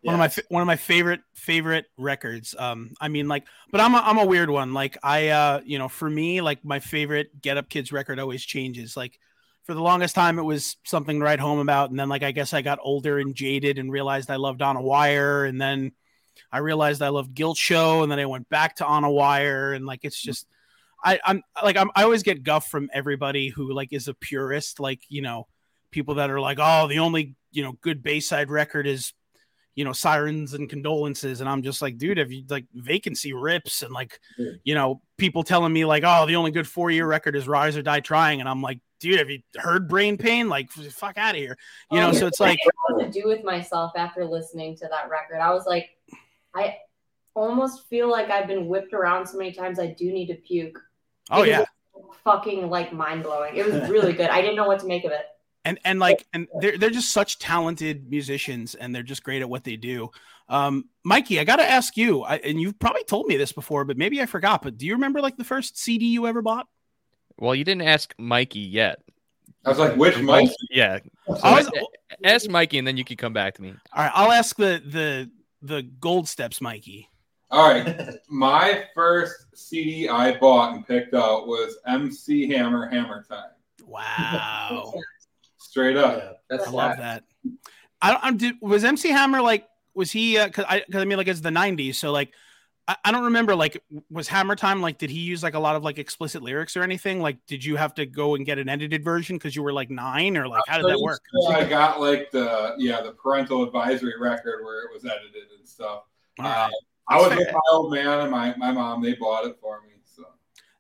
One 0.02 0.16
of 0.16 0.20
my 0.20 0.28
fa- 0.30 0.44
one 0.48 0.62
of 0.62 0.68
my 0.68 0.78
favorite 0.78 1.22
favorite 1.36 1.86
records. 1.98 2.56
Um, 2.58 2.92
I 3.02 3.10
mean, 3.10 3.28
like, 3.28 3.44
but 3.72 3.82
I'm 3.82 3.94
a, 3.94 3.98
I'm 3.98 4.18
a 4.18 4.26
weird 4.26 4.50
one. 4.50 4.74
Like, 4.74 4.98
I 5.04 5.28
uh, 5.28 5.62
you 5.66 5.78
know, 5.78 5.90
for 5.90 6.10
me, 6.10 6.40
like 6.40 6.64
my 6.64 6.80
favorite 6.80 7.42
Get 7.42 7.58
Up 7.58 7.68
Kids 7.70 7.92
record 7.92 8.18
always 8.18 8.44
changes. 8.44 8.96
Like, 8.96 9.20
for 9.64 9.74
the 9.74 9.82
longest 9.82 10.16
time, 10.16 10.40
it 10.40 10.44
was 10.44 10.78
something 10.86 11.20
to 11.20 11.26
write 11.26 11.42
home 11.42 11.60
about, 11.60 11.90
and 11.90 12.00
then 12.00 12.08
like 12.08 12.24
I 12.24 12.32
guess 12.32 12.54
I 12.54 12.62
got 12.62 12.80
older 12.82 13.20
and 13.20 13.36
jaded 13.36 13.78
and 13.78 13.92
realized 13.92 14.32
I 14.32 14.38
loved 14.38 14.62
On 14.62 14.78
a 14.78 14.82
Wire, 14.82 15.44
and 15.44 15.60
then 15.60 15.92
I 16.52 16.60
realized 16.60 17.02
I 17.02 17.10
loved 17.10 17.34
Guilt 17.34 17.58
Show, 17.58 18.04
and 18.04 18.12
then 18.12 18.20
I 18.20 18.26
went 18.26 18.50
back 18.50 18.78
to 18.78 18.86
On 18.86 19.04
a 19.04 19.12
Wire, 19.12 19.74
and 19.74 19.86
like 19.86 20.02
it's 20.04 20.20
mm-hmm. 20.22 20.30
just. 20.30 20.48
I, 21.02 21.18
I'm 21.24 21.42
like 21.64 21.78
I'm, 21.78 21.90
I 21.96 22.04
always 22.04 22.24
get 22.24 22.44
guff 22.44 22.68
from 22.68 22.90
everybody 22.94 23.48
who 23.48 23.72
like 23.72 23.94
is 23.94 24.10
a 24.10 24.14
purist, 24.14 24.82
like 24.82 25.02
you 25.08 25.22
know, 25.22 25.48
people 25.92 26.16
that 26.16 26.30
are 26.30 26.42
like, 26.42 26.58
oh, 26.60 26.88
the 26.90 27.00
only 27.00 27.36
you 27.52 27.64
know 27.64 27.74
good 27.82 28.04
Bayside 28.04 28.50
record 28.50 28.86
is 28.86 29.14
you 29.76 29.86
know 29.86 29.94
sirens 29.94 30.56
and 30.56 30.70
condolences 30.70 31.40
and 31.40 31.50
i'm 31.50 31.62
just 31.62 31.82
like 31.82 31.98
dude 31.98 32.18
have 32.18 32.32
you 32.32 32.44
like 32.50 32.66
vacancy 32.74 33.32
rips 33.32 33.82
and 33.82 33.94
like 33.94 34.20
Yeah. 34.38 34.52
you 34.66 34.76
know 34.76 35.02
people 35.18 35.42
telling 35.42 35.72
me 35.72 35.86
like 35.86 36.04
oh 36.06 36.26
the 36.26 36.36
only 36.36 36.52
good 36.52 36.68
four 36.68 36.92
year 36.92 37.08
record 37.08 37.34
is 37.34 37.48
rise 37.48 37.78
or 37.78 37.82
die 37.82 38.02
trying 38.02 38.42
and 38.42 38.50
i'm 38.50 38.62
like 38.62 38.80
dude 39.00 39.20
have 39.20 39.30
you 39.30 39.40
heard 39.56 39.88
brain 39.88 40.18
pain 40.18 40.50
like 40.50 40.70
fuck 40.70 41.18
out 41.18 41.36
of 41.36 41.40
here 41.40 41.58
you 41.92 42.00
oh, 42.00 42.02
know 42.02 42.10
Oh, 42.10 42.14
so 42.14 42.28
it's 42.28 42.40
like 42.40 42.60
know 42.90 42.96
what 42.96 43.06
to 43.06 43.22
do 43.22 43.28
with 43.28 43.44
myself 43.44 43.92
after 43.96 44.26
listening 44.26 44.76
to 44.78 44.88
that 44.90 45.10
record. 45.10 45.40
I 45.40 45.52
was 45.52 45.66
like, 45.66 45.90
I 46.56 46.78
almost 47.36 47.88
feel 47.88 48.10
like 48.10 48.30
I've 48.30 48.48
been 48.48 48.68
whipped 48.68 48.94
around 48.94 49.28
so 49.28 49.38
many 49.38 49.52
times. 49.52 49.80
I 49.80 49.88
do 49.88 50.12
need 50.12 50.28
to 50.28 50.36
puke. 50.36 50.80
oh 51.32 51.44
yeah 51.44 51.66
fucking 52.24 52.70
like 52.70 52.94
mind 52.94 53.24
blowing. 53.24 53.56
It 53.56 53.66
was 53.66 53.90
really 53.90 54.14
good. 54.14 54.30
I 54.30 54.42
didn't 54.42 54.56
know 54.56 54.68
what 54.68 54.80
to 54.80 54.88
make 54.88 55.04
of 55.04 55.12
it. 55.12 55.26
and 55.66 55.78
and 55.84 56.00
like 56.00 56.26
and 56.34 56.48
they're 56.62 56.78
they're 56.78 56.90
just 56.90 57.12
such 57.12 57.38
talented 57.40 58.10
musicians 58.10 58.76
and 58.76 58.96
they're 58.96 59.04
just 59.04 59.24
great 59.24 59.42
at 59.42 59.50
what 59.50 59.66
they 59.66 59.76
do 59.76 60.10
um 60.48 60.86
mikey 61.04 61.38
i 61.38 61.44
gotta 61.44 61.70
ask 61.70 61.98
you 61.98 62.24
I, 62.24 62.38
and 62.38 62.62
you've 62.62 62.80
probably 62.80 63.04
told 63.04 63.28
me 63.28 63.36
this 63.36 63.52
before 63.52 63.84
but 63.84 63.98
maybe 63.98 64.22
i 64.22 64.26
forgot 64.26 64.62
but 64.62 64.78
do 64.78 64.86
you 64.86 64.94
remember 64.94 65.20
like 65.20 65.36
the 65.36 65.44
first 65.44 65.78
cd 65.78 66.06
you 66.06 66.28
ever 66.28 66.42
bought 66.42 66.68
Well, 67.38 67.54
you 67.54 67.66
didn't 67.66 67.84
ask 67.84 68.16
Mikey 68.18 68.62
yet. 68.62 69.00
I 69.66 69.70
was 69.70 69.80
like, 69.80 69.96
which 69.98 70.18
Mikey? 70.20 70.56
Yeah. 70.72 71.00
I 71.44 71.56
was- 71.58 71.70
Ask 72.24 72.50
Mikey 72.50 72.78
and 72.80 72.88
then 72.88 72.96
you 72.96 73.04
can 73.04 73.18
come 73.18 73.34
back 73.34 73.56
to 73.56 73.62
me. 73.62 73.74
all 73.94 74.04
right 74.04 74.12
i'll 74.16 74.32
ask 74.32 74.56
the 74.56 74.82
the 74.86 75.30
the 75.62 75.84
gold 75.84 76.28
steps 76.28 76.62
mikey 76.62 77.10
All 77.52 77.70
right. 77.70 78.18
My 78.30 78.86
first 78.94 79.46
CD 79.56 80.08
I 80.08 80.38
bought 80.38 80.76
and 80.76 80.88
picked 80.88 81.14
out 81.14 81.48
was 81.48 81.78
MC 81.86 82.48
Hammer 82.50 82.88
Hammer 82.90 83.26
Time. 83.30 83.52
wow 83.86 84.94
Straight 85.58 85.98
up. 85.98 86.18
Yeah. 86.18 86.32
That's 86.50 86.68
I 86.68 86.72
love 86.72 86.98
that. 86.98 87.24
I 88.02 88.12
don't. 88.12 88.24
I'm, 88.24 88.38
did, 88.38 88.56
was 88.62 88.84
MC 88.84 89.10
Hammer 89.10 89.42
like? 89.42 89.68
Was 89.94 90.12
he? 90.12 90.38
Uh, 90.38 90.50
cause 90.50 90.66
I, 90.68 90.80
cause 90.80 91.02
I 91.02 91.06
mean, 91.06 91.18
like 91.18 91.28
it's 91.28 91.42
the 91.42 91.50
'90s, 91.50 91.96
so 91.96 92.12
like, 92.12 92.34
I, 92.90 92.96
I 93.06 93.12
don't 93.12 93.26
remember. 93.26 93.56
Like, 93.56 93.84
was 94.10 94.28
Hammer 94.28 94.56
Time 94.56 94.82
like? 94.82 94.98
Did 94.98 95.12
he 95.12 95.20
use 95.20 95.44
like 95.44 95.54
a 95.54 95.60
lot 95.60 95.76
of 95.76 95.84
like 95.84 96.00
explicit 96.00 96.42
lyrics 96.42 96.76
or 96.76 96.82
anything? 96.82 97.22
Like, 97.22 97.38
did 97.46 97.64
you 97.64 97.76
have 97.76 97.94
to 97.94 98.08
go 98.08 98.34
and 98.34 98.44
get 98.48 98.58
an 98.58 98.68
edited 98.68 99.04
version 99.04 99.38
because 99.38 99.56
you 99.56 99.62
were 99.62 99.72
like 99.72 99.92
nine, 99.92 100.36
or 100.36 100.48
like 100.48 100.64
how 100.68 100.78
did 100.78 100.88
that 100.88 101.00
work? 101.00 101.22
I 101.50 101.66
got 101.66 102.02
like 102.02 102.32
the 102.32 102.74
yeah 102.80 103.02
the 103.02 103.12
parental 103.12 103.64
advisory 103.64 104.20
record 104.20 104.66
where 104.66 104.82
it 104.86 104.90
was 104.92 105.06
edited 105.06 105.52
and 105.56 105.70
stuff. 105.70 106.02
All 106.40 106.46
right. 106.46 106.72
I 107.08 107.18
was 107.18 107.30
That's 107.30 107.40
with 107.40 107.48
fair. 107.48 107.54
my 107.54 107.60
old 107.72 107.92
man 107.92 108.20
and 108.22 108.32
my, 108.32 108.56
my 108.58 108.72
mom. 108.72 109.04
They 109.04 109.14
bought 109.14 109.46
it 109.46 109.58
for 109.62 109.82
me. 109.82 109.94
So 110.04 110.24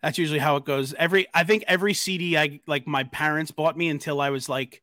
That's 0.02 0.18
usually 0.18 0.40
how 0.40 0.56
it 0.56 0.66
goes. 0.66 0.96
Every 0.96 1.28
I 1.36 1.44
think 1.44 1.64
every 1.68 1.94
CD 1.94 2.38
I 2.38 2.60
like 2.66 2.88
my 2.88 3.04
parents 3.04 3.52
bought 3.52 3.78
me 3.78 3.88
until 3.88 4.20
I 4.20 4.32
was 4.32 4.50
like 4.50 4.82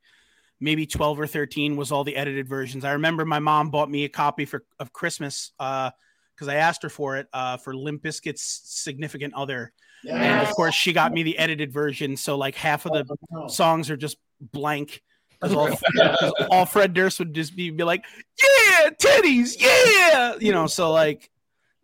maybe 0.60 0.86
12 0.86 1.20
or 1.20 1.26
13 1.26 1.74
was 1.74 1.90
all 1.90 2.04
the 2.04 2.14
edited 2.14 2.48
versions. 2.48 2.84
I 2.84 2.92
remember 2.92 3.24
my 3.24 3.40
mom 3.40 3.70
bought 3.70 3.90
me 3.90 4.04
a 4.04 4.08
copy 4.08 4.44
for 4.44 4.64
of 4.78 4.92
Christmas 4.92 5.50
uh 5.58 5.90
because 6.36 6.48
I 6.48 6.56
asked 6.56 6.82
her 6.82 6.88
for 6.90 7.16
it 7.16 7.26
uh 7.32 7.56
for 7.56 7.74
Limp 7.74 8.02
Bizkit's 8.02 8.60
significant 8.64 9.34
other. 9.34 9.72
And 10.08 10.46
of 10.46 10.54
course 10.54 10.74
she 10.74 10.92
got 10.92 11.12
me 11.12 11.22
the 11.24 11.36
edited 11.38 11.72
version 11.72 12.16
so 12.16 12.36
like 12.36 12.54
half 12.54 12.86
of 12.86 12.92
the 12.92 13.16
Oh, 13.34 13.48
songs 13.48 13.90
are 13.90 13.96
just 13.96 14.18
blank 14.40 15.02
because 15.40 15.54
all, 15.54 15.68
'cause 15.68 16.32
all 16.50 16.64
Fred 16.66 16.92
Durst 16.94 17.18
would 17.18 17.34
just 17.34 17.54
be, 17.56 17.70
be 17.70 17.82
like, 17.84 18.04
"Yeah, 18.40 18.90
titties, 18.90 19.54
yeah," 19.58 20.34
you 20.40 20.52
know. 20.52 20.66
So 20.66 20.92
like, 20.92 21.30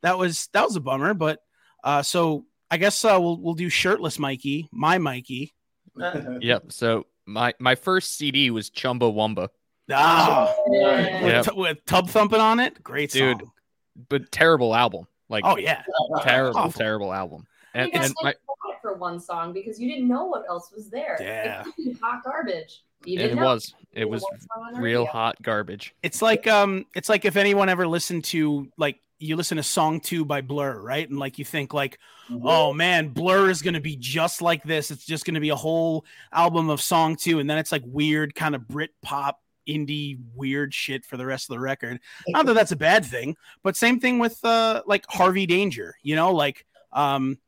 that 0.03 0.17
was 0.19 0.49
that 0.53 0.65
was 0.65 0.75
a 0.77 0.81
bummer, 0.81 1.13
but 1.15 1.41
uh, 1.85 2.03
so 2.03 2.47
I 2.71 2.77
guess 2.79 3.05
uh, 3.05 3.19
we'll 3.21 3.39
we'll 3.43 3.55
do 3.55 3.69
shirtless 3.69 4.19
Mikey, 4.19 4.69
my 4.73 4.99
Mikey. 4.99 5.53
Yep. 6.41 6.73
So 6.73 7.07
my 7.27 7.53
my 7.59 7.75
first 7.75 8.17
CD 8.17 8.51
was 8.51 8.71
Chumbawamba, 8.71 9.49
Ah, 9.91 10.55
Yeah. 10.71 11.23
with, 11.25 11.33
Yep. 11.33 11.45
tu- 11.45 11.55
with 11.57 11.85
tub 11.85 12.09
thumping 12.09 12.41
on 12.41 12.59
it, 12.61 12.83
great 12.83 13.11
Dude. 13.11 13.41
song. 13.41 13.51
But 14.09 14.31
terrible 14.33 14.75
album. 14.75 15.07
Like 15.29 15.45
Oh 15.47 15.57
yeah, 15.57 15.83
terrible, 16.23 16.59
Awful. 16.59 16.79
terrible 16.79 17.13
album. 17.13 17.47
And, 17.75 17.87
you 17.87 17.99
guys 17.99 18.07
and 18.07 18.17
my, 18.23 18.35
bought 18.47 18.75
it 18.75 18.79
for 18.83 18.95
one 18.95 19.19
song 19.19 19.53
because 19.53 19.81
you 19.81 19.89
didn't 19.91 20.09
know 20.09 20.27
what 20.27 20.45
else 20.49 20.71
was 20.75 20.91
there. 20.91 21.17
Yeah. 21.21 21.65
Hot 22.03 22.23
garbage. 22.23 22.83
It 23.07 23.35
know. 23.35 23.45
was 23.45 23.75
it 23.93 24.09
was 24.09 24.23
know 24.23 24.29
what 24.31 24.41
song 24.41 24.67
on 24.69 24.75
the 24.75 24.81
real 24.81 25.01
radio. 25.01 25.13
hot 25.13 25.43
garbage. 25.43 25.95
it's 26.03 26.23
like 26.23 26.47
um, 26.47 26.87
it's 26.95 27.09
like 27.09 27.25
if 27.25 27.37
anyone 27.37 27.69
ever 27.69 27.87
listened 27.87 28.25
to 28.25 28.69
like 28.77 29.01
you 29.19 29.37
listen 29.37 29.57
to 29.57 29.63
song 29.63 30.01
two 30.01 30.25
by 30.25 30.41
Blur, 30.41 30.81
right? 30.81 31.09
And 31.09 31.19
like 31.19 31.39
you 31.39 31.45
think 31.45 31.73
like 31.73 31.99
oh 32.31 32.73
man, 32.73 33.09
Blur 33.09 33.51
is 33.51 33.63
going 33.63 33.75
to 33.75 33.81
be 33.81 33.97
just 33.97 34.43
like 34.43 34.63
this. 34.63 34.91
It's 34.91 35.05
just 35.05 35.25
going 35.25 35.35
to 35.35 35.41
be 35.41 35.51
a 35.51 35.57
whole 35.57 36.05
album 36.33 36.71
of 36.71 36.81
song 36.81 37.17
two, 37.17 37.39
and 37.39 37.49
then 37.49 37.59
it's 37.59 37.73
like 37.73 37.83
weird 37.87 38.35
kind 38.35 38.55
of 38.55 38.69
Brit 38.69 38.91
pop 39.03 39.41
indie 39.69 40.19
weird 40.35 40.75
shit 40.75 41.05
for 41.05 41.17
the 41.17 41.27
rest 41.27 41.51
of 41.51 41.55
the 41.55 41.61
record. 41.61 42.01
Not 42.29 42.47
that 42.47 42.55
that's 42.55 42.73
a 42.73 42.77
bad 42.77 43.05
thing, 43.05 43.37
but 43.63 43.77
same 43.77 44.01
thing 44.01 44.19
with 44.19 44.43
uh 44.45 44.83
like 44.87 45.05
Harvey 45.09 45.47
Danger, 45.47 45.95
you 46.03 46.17
know, 46.17 46.33
like 46.33 46.67
um 46.93 47.39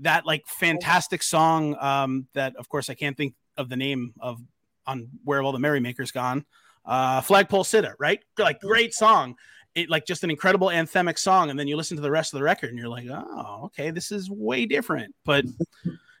that 0.00 0.26
like 0.26 0.46
fantastic 0.46 1.22
song 1.22 1.76
um 1.80 2.26
that 2.34 2.56
of 2.56 2.68
course 2.68 2.90
I 2.90 2.94
can't 2.94 3.16
think 3.16 3.34
of 3.56 3.68
the 3.68 3.76
name 3.76 4.14
of 4.20 4.40
on 4.86 5.08
Where 5.24 5.38
Have 5.38 5.46
All 5.46 5.52
the 5.52 5.58
Merrymakers 5.58 6.10
Gone. 6.10 6.44
Uh 6.84 7.20
Flagpole 7.20 7.64
Sitta, 7.64 7.94
right? 7.98 8.20
Like 8.38 8.60
great 8.60 8.94
song. 8.94 9.36
It 9.74 9.90
like 9.90 10.06
just 10.06 10.22
an 10.22 10.30
incredible 10.30 10.68
anthemic 10.68 11.18
song, 11.18 11.50
and 11.50 11.58
then 11.58 11.66
you 11.66 11.76
listen 11.76 11.96
to 11.96 12.02
the 12.02 12.10
rest 12.10 12.32
of 12.32 12.38
the 12.38 12.44
record 12.44 12.70
and 12.70 12.78
you're 12.78 12.88
like, 12.88 13.08
oh, 13.10 13.62
okay, 13.64 13.90
this 13.90 14.12
is 14.12 14.30
way 14.30 14.66
different. 14.66 15.12
But 15.24 15.46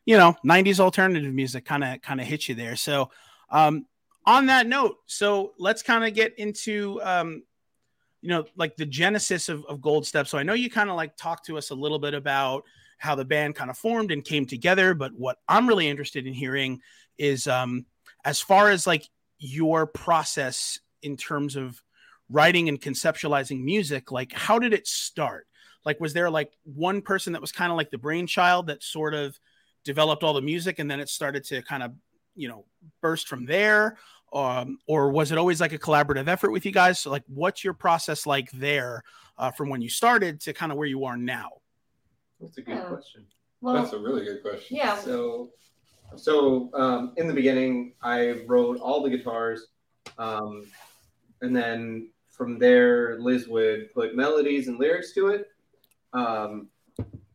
you 0.06 0.16
know 0.16 0.36
90s 0.44 0.80
alternative 0.80 1.32
music 1.32 1.64
kind 1.64 1.84
of 1.84 2.00
kind 2.02 2.20
of 2.20 2.26
hits 2.26 2.48
you 2.48 2.54
there 2.54 2.76
so 2.76 3.10
um 3.50 3.86
on 4.26 4.46
that 4.46 4.66
note 4.66 4.96
so 5.06 5.52
let's 5.58 5.82
kind 5.82 6.04
of 6.04 6.14
get 6.14 6.38
into 6.38 7.00
um 7.02 7.42
you 8.20 8.30
know 8.30 8.44
like 8.56 8.76
the 8.76 8.86
genesis 8.86 9.48
of, 9.48 9.64
of 9.66 9.80
gold 9.80 10.06
step. 10.06 10.26
So 10.26 10.38
i 10.38 10.42
know 10.42 10.54
you 10.54 10.70
kind 10.70 10.90
of 10.90 10.96
like 10.96 11.16
talked 11.16 11.46
to 11.46 11.58
us 11.58 11.70
a 11.70 11.74
little 11.74 11.98
bit 11.98 12.14
about 12.14 12.64
how 12.98 13.14
the 13.14 13.24
band 13.24 13.54
kind 13.54 13.70
of 13.70 13.76
formed 13.76 14.10
and 14.10 14.24
came 14.24 14.46
together 14.46 14.94
but 14.94 15.12
what 15.14 15.38
i'm 15.48 15.68
really 15.68 15.88
interested 15.88 16.26
in 16.26 16.32
hearing 16.32 16.80
is 17.18 17.46
um 17.46 17.84
as 18.24 18.40
far 18.40 18.70
as 18.70 18.86
like 18.86 19.08
your 19.38 19.86
process 19.86 20.78
in 21.02 21.16
terms 21.16 21.56
of 21.56 21.82
writing 22.30 22.68
and 22.68 22.80
conceptualizing 22.80 23.62
music 23.62 24.10
like 24.10 24.32
how 24.32 24.58
did 24.58 24.72
it 24.72 24.86
start? 24.86 25.46
Like 25.84 26.00
was 26.00 26.14
there 26.14 26.30
like 26.30 26.52
one 26.64 27.02
person 27.02 27.34
that 27.34 27.42
was 27.42 27.52
kind 27.52 27.70
of 27.70 27.76
like 27.76 27.90
the 27.90 27.98
brainchild 27.98 28.68
that 28.68 28.82
sort 28.82 29.14
of 29.14 29.38
developed 29.84 30.22
all 30.22 30.32
the 30.32 30.40
music 30.40 30.78
and 30.78 30.90
then 30.90 31.00
it 31.00 31.08
started 31.08 31.44
to 31.44 31.62
kind 31.62 31.82
of 31.82 31.92
you 32.34 32.48
know 32.48 32.64
burst 33.02 33.28
from 33.28 33.44
there 33.44 33.98
um, 34.34 34.78
or 34.86 35.10
was 35.10 35.30
it 35.32 35.38
always 35.38 35.60
like 35.60 35.72
a 35.72 35.78
collaborative 35.78 36.26
effort 36.28 36.50
with 36.50 36.66
you 36.66 36.72
guys 36.72 36.98
so 37.00 37.10
like 37.10 37.22
what's 37.28 37.62
your 37.64 37.72
process 37.72 38.26
like 38.26 38.50
there 38.50 39.02
uh, 39.38 39.50
from 39.50 39.68
when 39.68 39.80
you 39.80 39.88
started 39.88 40.40
to 40.40 40.52
kind 40.52 40.70
of 40.72 40.78
where 40.78 40.86
you 40.88 41.04
are 41.04 41.16
now 41.16 41.48
That's 42.40 42.58
a 42.58 42.62
good 42.62 42.76
Yeah. 42.76 42.84
question. 42.84 43.24
Well, 43.60 43.74
That's 43.74 43.92
a 43.94 43.98
really 43.98 44.24
good 44.24 44.42
question. 44.42 44.76
yeah. 44.76 44.96
So, 44.98 45.48
so 46.16 46.70
um, 46.74 47.14
in 47.16 47.26
the 47.26 47.32
beginning, 47.32 47.94
I 48.02 48.42
wrote 48.46 48.78
all 48.78 49.02
the 49.02 49.08
guitars, 49.08 49.68
um, 50.18 50.66
and 51.40 51.56
then 51.56 52.10
from 52.30 52.58
there, 52.58 53.18
Liz 53.20 53.48
would 53.48 53.90
put 53.94 54.14
melodies 54.16 54.68
and 54.68 54.78
lyrics 54.78 55.14
to 55.14 55.28
it. 55.28 55.46
Um, 56.12 56.68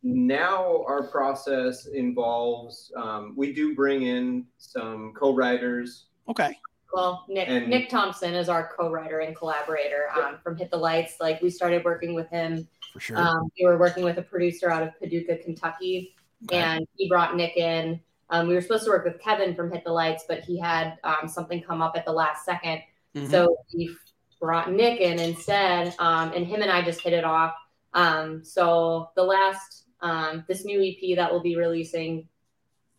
now 0.04 0.84
our 0.88 1.04
process 1.08 1.88
involves 1.88 2.92
um, 2.96 3.34
we 3.36 3.52
do 3.52 3.74
bring 3.76 4.04
in 4.04 4.46
some 4.60 5.14
co-writers. 5.16 6.06
okay 6.30 6.56
Well, 6.93 7.25
Nick 7.28 7.47
And- 7.49 7.67
Nick 7.67 7.89
Thompson 7.89 8.34
is 8.34 8.49
our 8.49 8.71
co-writer 8.75 9.19
and 9.19 9.36
collaborator 9.36 10.10
um, 10.15 10.38
from 10.43 10.58
Hit 10.58 10.71
the 10.71 10.78
Lights. 10.78 11.17
Like 11.19 11.41
we 11.41 11.49
started 11.49 11.84
working 11.84 12.15
with 12.15 12.30
him. 12.30 12.67
for 12.93 12.99
sure 12.99 13.17
Um, 13.17 13.49
we 13.60 13.65
were 13.67 13.78
working 13.78 14.04
with 14.04 14.17
a 14.17 14.21
producer 14.23 14.71
out 14.71 14.82
of 14.82 14.97
Paducah, 14.99 15.38
Kentucky, 15.38 16.15
Okay. 16.45 16.58
and 16.58 16.88
he 16.97 17.08
brought 17.08 17.36
Nick 17.36 17.56
in. 17.58 17.99
Um, 18.32 18.47
we 18.47 18.54
were 18.56 18.62
supposed 18.62 18.86
to 18.86 18.89
work 18.89 19.06
with 19.06 19.19
Kevin 19.21 19.56
from 19.56 19.71
Hit 19.71 19.84
the 19.84 19.91
Lights, 19.91 20.25
but 20.28 20.39
he 20.39 20.58
had 20.60 20.97
um, 21.04 21.28
something 21.28 21.62
come 21.62 21.82
up 21.82 21.95
at 21.95 22.06
the 22.06 22.12
last 22.12 22.45
2nd 22.45 22.82
Mhm. 23.15 23.30
So 23.30 23.58
we 23.75 23.95
brought 24.39 24.71
Nick 24.71 25.02
in 25.02 25.19
instead, 25.19 25.93
um, 25.99 26.32
and 26.34 26.45
him 26.45 26.62
and 26.62 26.71
I 26.71 26.82
just 26.84 27.02
hit 27.02 27.13
it 27.13 27.23
off. 27.23 27.56
Um, 27.93 28.43
so 28.43 29.10
the 29.15 29.23
last, 29.23 29.86
um, 30.02 30.45
this 30.47 30.63
new 30.63 30.80
EP 30.82 31.15
that 31.15 31.32
we'll 31.32 31.41
be 31.41 31.56
releasing 31.56 32.28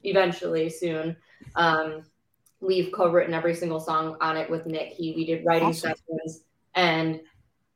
eventually 0.02 0.68
soon, 0.68 1.16
um, 1.54 2.02
we've 2.60 2.92
co-written 2.92 3.34
every 3.34 3.54
single 3.54 3.80
song 3.80 4.16
on 4.20 4.36
it 4.36 4.48
with 4.50 4.66
Nick. 4.66 4.92
He 4.92 5.12
we 5.14 5.24
did 5.26 5.44
writing 5.44 5.68
Awesome. 5.68 5.94
sessions, 6.08 6.44
and 6.74 7.20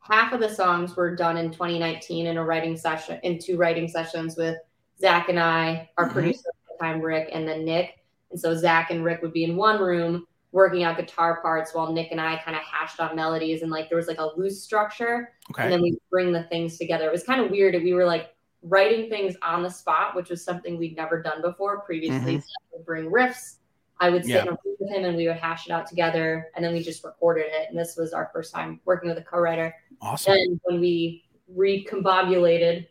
half 0.01 0.33
of 0.33 0.41
the 0.41 0.49
songs 0.49 0.95
were 0.97 1.15
done 1.17 1.37
in 1.37 1.51
2019 1.51 2.27
in 2.27 2.37
a 2.37 2.45
writing 2.45 2.77
session, 2.77 3.19
in 3.23 3.39
two 3.39 3.57
writing 3.57 3.89
sessions 3.89 4.37
with 4.37 4.57
Zach 5.01 5.29
and 5.29 5.41
I, 5.41 5.91
our 5.97 6.09
Mhm. 6.09 6.13
producer 6.13 6.49
at 6.49 6.79
the 6.79 6.85
time, 6.85 7.01
Rick, 7.01 7.31
and 7.33 7.49
then 7.49 7.65
Nick. 7.65 7.99
And 8.31 8.39
so 8.39 8.55
Zach 8.55 8.91
and 8.91 9.05
Rick 9.05 9.23
would 9.23 9.33
be 9.33 9.45
in 9.45 9.57
one 9.57 9.81
room 9.81 10.27
working 10.53 10.85
out 10.85 10.97
guitar 10.97 11.41
parts 11.41 11.75
while 11.75 11.93
Nick 11.93 12.13
and 12.13 12.21
I 12.21 12.37
kind 12.45 12.57
of 12.57 12.63
hashed 12.63 13.01
on 13.01 13.17
melodies 13.17 13.63
and 13.63 13.73
like 13.73 13.89
there 13.89 13.97
was 13.97 14.07
like 14.07 14.19
a 14.21 14.31
loose 14.37 14.63
structure 14.63 15.33
Okay. 15.51 15.65
and 15.65 15.73
then 15.73 15.83
we 15.83 15.99
bring 16.11 16.33
the 16.33 16.45
things 16.45 16.79
together. 16.79 17.07
It 17.09 17.13
was 17.13 17.25
kind 17.25 17.41
of 17.41 17.51
weird. 17.51 17.75
We 17.83 17.93
were 17.93 18.05
like 18.05 18.33
writing 18.63 19.09
things 19.11 19.35
on 19.43 19.63
the 19.65 19.69
spot, 19.71 20.15
which 20.15 20.31
was 20.31 20.45
something 20.45 20.79
we'd 20.79 20.97
never 20.97 21.21
done 21.21 21.43
before. 21.43 21.81
Previously, 21.81 22.37
Zach 22.39 22.45
would 22.73 22.87
bring 22.87 23.11
riffs. 23.11 23.57
I 24.01 24.11
would 24.11 24.23
sit 24.25 24.31
Yeah. 24.31 24.43
in 24.43 24.49
a 24.49 24.59
room 24.65 24.77
with 24.81 24.91
him 24.91 25.05
and 25.05 25.17
we 25.17 25.27
would 25.29 25.37
hash 25.37 25.67
it 25.67 25.73
out 25.73 25.87
together 25.87 26.51
and 26.55 26.65
then 26.65 26.73
we 26.73 26.83
just 26.83 27.05
recorded 27.05 27.47
it. 27.49 27.69
And 27.71 27.79
this 27.79 27.97
was 27.97 28.13
our 28.13 28.31
first 28.33 28.53
time 28.53 28.81
working 28.85 29.09
with 29.09 29.19
a 29.19 29.23
co-writer. 29.23 29.75
awesome 30.01 30.33
Then 30.35 30.61
when 30.65 30.81
we 30.81 31.25
recombobulated 31.57 32.87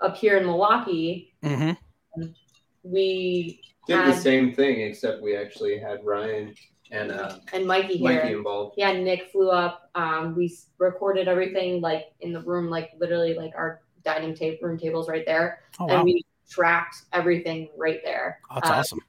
up 0.00 0.16
here 0.16 0.36
in 0.38 0.46
Milwaukee, 0.46 1.34
hmm 1.42 1.72
Did 2.14 2.34
we 2.82 3.60
the 3.86 4.12
same 4.14 4.52
thing, 4.54 4.80
except 4.80 5.22
we 5.22 5.36
actually 5.36 5.78
had 5.78 6.04
Ryan 6.04 6.54
and 6.92 7.10
uh, 7.10 7.38
and 7.52 7.66
Mikey 7.66 7.96
here. 7.96 8.22
Mikey 8.22 8.32
involved. 8.34 8.74
yeah, 8.76 8.92
Nick 8.92 9.30
flew 9.30 9.50
up. 9.50 9.90
Um, 9.94 10.34
we 10.36 10.56
recorded 10.78 11.26
everything 11.28 11.80
like 11.80 12.06
in 12.20 12.32
the 12.32 12.40
room, 12.40 12.68
like 12.70 12.90
literally 12.98 13.34
like 13.34 13.52
our 13.56 13.80
dining 14.04 14.34
table 14.34 14.58
room 14.68 14.78
tables 14.78 15.08
right 15.08 15.24
there, 15.26 15.60
oh 15.80 15.86
and 15.88 15.98
wow 15.98 16.04
we 16.04 16.24
tracked 16.48 16.96
everything 17.12 17.68
right 17.76 18.00
there. 18.04 18.38
that's 18.54 18.70
Uh, 18.70 18.74
awesome 18.74 19.00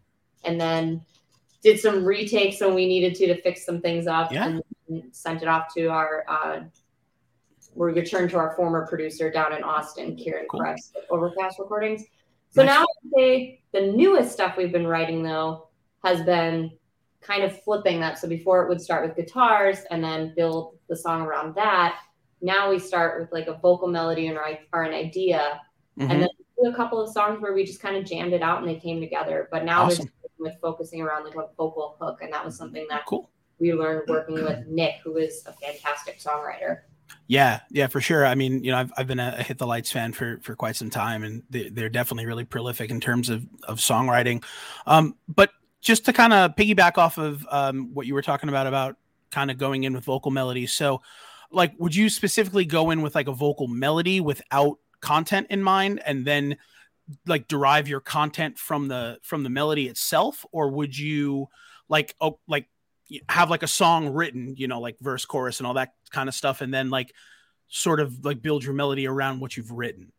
And 0.43 0.59
then 0.59 1.01
did 1.63 1.79
some 1.79 2.05
retakes 2.05 2.61
when 2.61 2.73
we 2.75 2.85
needed 2.87 3.15
to 3.15 3.27
to 3.27 3.41
fix 3.41 3.65
some 3.65 3.81
things 3.81 4.07
up, 4.07 4.31
Yeah. 4.31 4.59
and 4.89 5.03
sent 5.15 5.41
it 5.41 5.47
off 5.47 5.73
to 5.75 5.87
our. 5.87 6.23
Uh, 6.27 6.59
we 7.75 7.91
returned 7.91 8.29
to 8.31 8.37
our 8.37 8.55
former 8.55 8.87
producer 8.87 9.29
down 9.29 9.53
in 9.53 9.63
Austin, 9.63 10.15
Kieran 10.15 10.47
Cool. 10.49 10.61
Krebs, 10.61 10.91
Overcast 11.11 11.59
Recordings. 11.59 12.05
So 12.49 12.63
Nice. 12.63 12.73
now 12.75 12.81
I'd 12.81 13.11
say 13.15 13.61
the 13.71 13.81
newest 13.91 14.31
stuff 14.31 14.57
we've 14.57 14.71
been 14.71 14.87
writing 14.87 15.21
though 15.21 15.67
has 16.03 16.23
been 16.23 16.71
kind 17.21 17.43
of 17.43 17.61
flipping 17.61 17.99
that. 17.99 18.17
So 18.17 18.27
before 18.27 18.63
it 18.63 18.69
would 18.69 18.81
start 18.81 19.05
with 19.05 19.15
guitars 19.15 19.79
and 19.91 20.03
then 20.03 20.33
build 20.35 20.77
the 20.87 20.95
song 20.95 21.21
around 21.21 21.53
that. 21.55 21.99
Now 22.41 22.69
we 22.69 22.79
start 22.79 23.19
with 23.19 23.31
like 23.31 23.47
a 23.47 23.53
vocal 23.53 23.87
melody 23.87 24.29
or, 24.31 24.57
or 24.73 24.83
an 24.83 24.93
idea, 24.93 25.61
Mhm. 25.99 26.09
and 26.09 26.21
then 26.23 26.29
a 26.65 26.73
couple 26.75 26.99
of 26.99 27.11
songs 27.11 27.41
where 27.41 27.53
we 27.53 27.63
just 27.63 27.81
kind 27.81 27.95
of 27.95 28.05
jammed 28.05 28.33
it 28.33 28.41
out 28.41 28.59
and 28.59 28.67
they 28.67 28.79
came 28.79 28.99
together. 29.01 29.47
But 29.51 29.65
now 29.65 29.83
Awesome. 29.83 30.05
there's 30.05 30.11
with 30.39 30.53
focusing 30.61 31.01
around 31.01 31.25
like 31.25 31.35
a 31.35 31.47
vocal 31.57 31.97
hook, 31.99 32.19
and 32.21 32.31
that 32.33 32.43
was 32.45 32.57
something 32.57 32.85
that 32.89 33.05
cool 33.05 33.29
we 33.59 33.73
learned 33.73 34.03
working 34.07 34.35
with 34.35 34.67
Nick, 34.67 34.95
who 35.03 35.17
is 35.17 35.43
a 35.45 35.53
fantastic 35.53 36.19
songwriter. 36.19 36.81
Yeah, 37.27 37.61
yeah, 37.71 37.87
for 37.87 38.01
sure. 38.01 38.25
I 38.25 38.35
mean, 38.35 38.63
you 38.63 38.71
know, 38.71 38.77
I've, 38.77 38.93
I've 38.97 39.07
been 39.07 39.19
a, 39.19 39.35
a 39.39 39.43
Hit 39.43 39.57
the 39.57 39.67
Lights 39.67 39.91
fan 39.91 40.13
for 40.13 40.39
for 40.41 40.55
quite 40.55 40.75
some 40.75 40.89
time, 40.89 41.23
and 41.23 41.43
they, 41.49 41.69
they're 41.69 41.89
definitely 41.89 42.25
really 42.25 42.45
prolific 42.45 42.89
in 42.89 42.99
terms 42.99 43.29
of 43.29 43.45
of 43.63 43.79
songwriting. 43.79 44.43
Um, 44.85 45.15
but 45.27 45.51
just 45.81 46.05
to 46.05 46.13
kind 46.13 46.33
of 46.33 46.55
piggyback 46.55 46.97
off 46.97 47.17
of 47.17 47.45
um, 47.49 47.93
what 47.93 48.07
you 48.07 48.13
were 48.13 48.21
talking 48.21 48.49
about 48.49 48.67
about 48.67 48.97
kind 49.31 49.51
of 49.51 49.57
going 49.57 49.83
in 49.83 49.93
with 49.93 50.05
vocal 50.05 50.31
melodies. 50.31 50.73
So, 50.73 51.01
like, 51.51 51.73
would 51.77 51.95
you 51.95 52.09
specifically 52.09 52.65
go 52.65 52.91
in 52.91 53.01
with 53.01 53.15
like 53.15 53.27
a 53.27 53.33
vocal 53.33 53.67
melody 53.67 54.19
without 54.19 54.79
content 54.99 55.47
in 55.49 55.63
mind, 55.63 56.01
and 56.05 56.25
then 56.25 56.57
like 57.25 57.47
derive 57.47 57.87
your 57.87 57.99
content 57.99 58.57
from 58.57 58.87
the 58.87 59.19
from 59.23 59.43
the 59.43 59.49
melody 59.49 59.87
itself, 59.87 60.45
or 60.51 60.69
would 60.69 60.97
you 60.97 61.47
like 61.89 62.15
oh 62.19 62.39
like 62.47 62.67
have 63.29 63.49
like 63.49 63.63
a 63.63 63.67
song 63.67 64.09
written, 64.09 64.53
you 64.57 64.67
know, 64.67 64.81
like 64.81 64.97
verse, 64.99 65.25
chorus, 65.25 65.59
and 65.59 65.67
all 65.67 65.75
that 65.75 65.93
kind 66.11 66.27
of 66.27 66.35
stuff, 66.35 66.61
and 66.61 66.73
then 66.73 66.89
like 66.89 67.13
sort 67.69 67.99
of 67.99 68.25
like 68.25 68.41
build 68.41 68.63
your 68.63 68.73
melody 68.73 69.07
around 69.07 69.39
what 69.39 69.55
you've 69.55 69.71
written. 69.71 70.11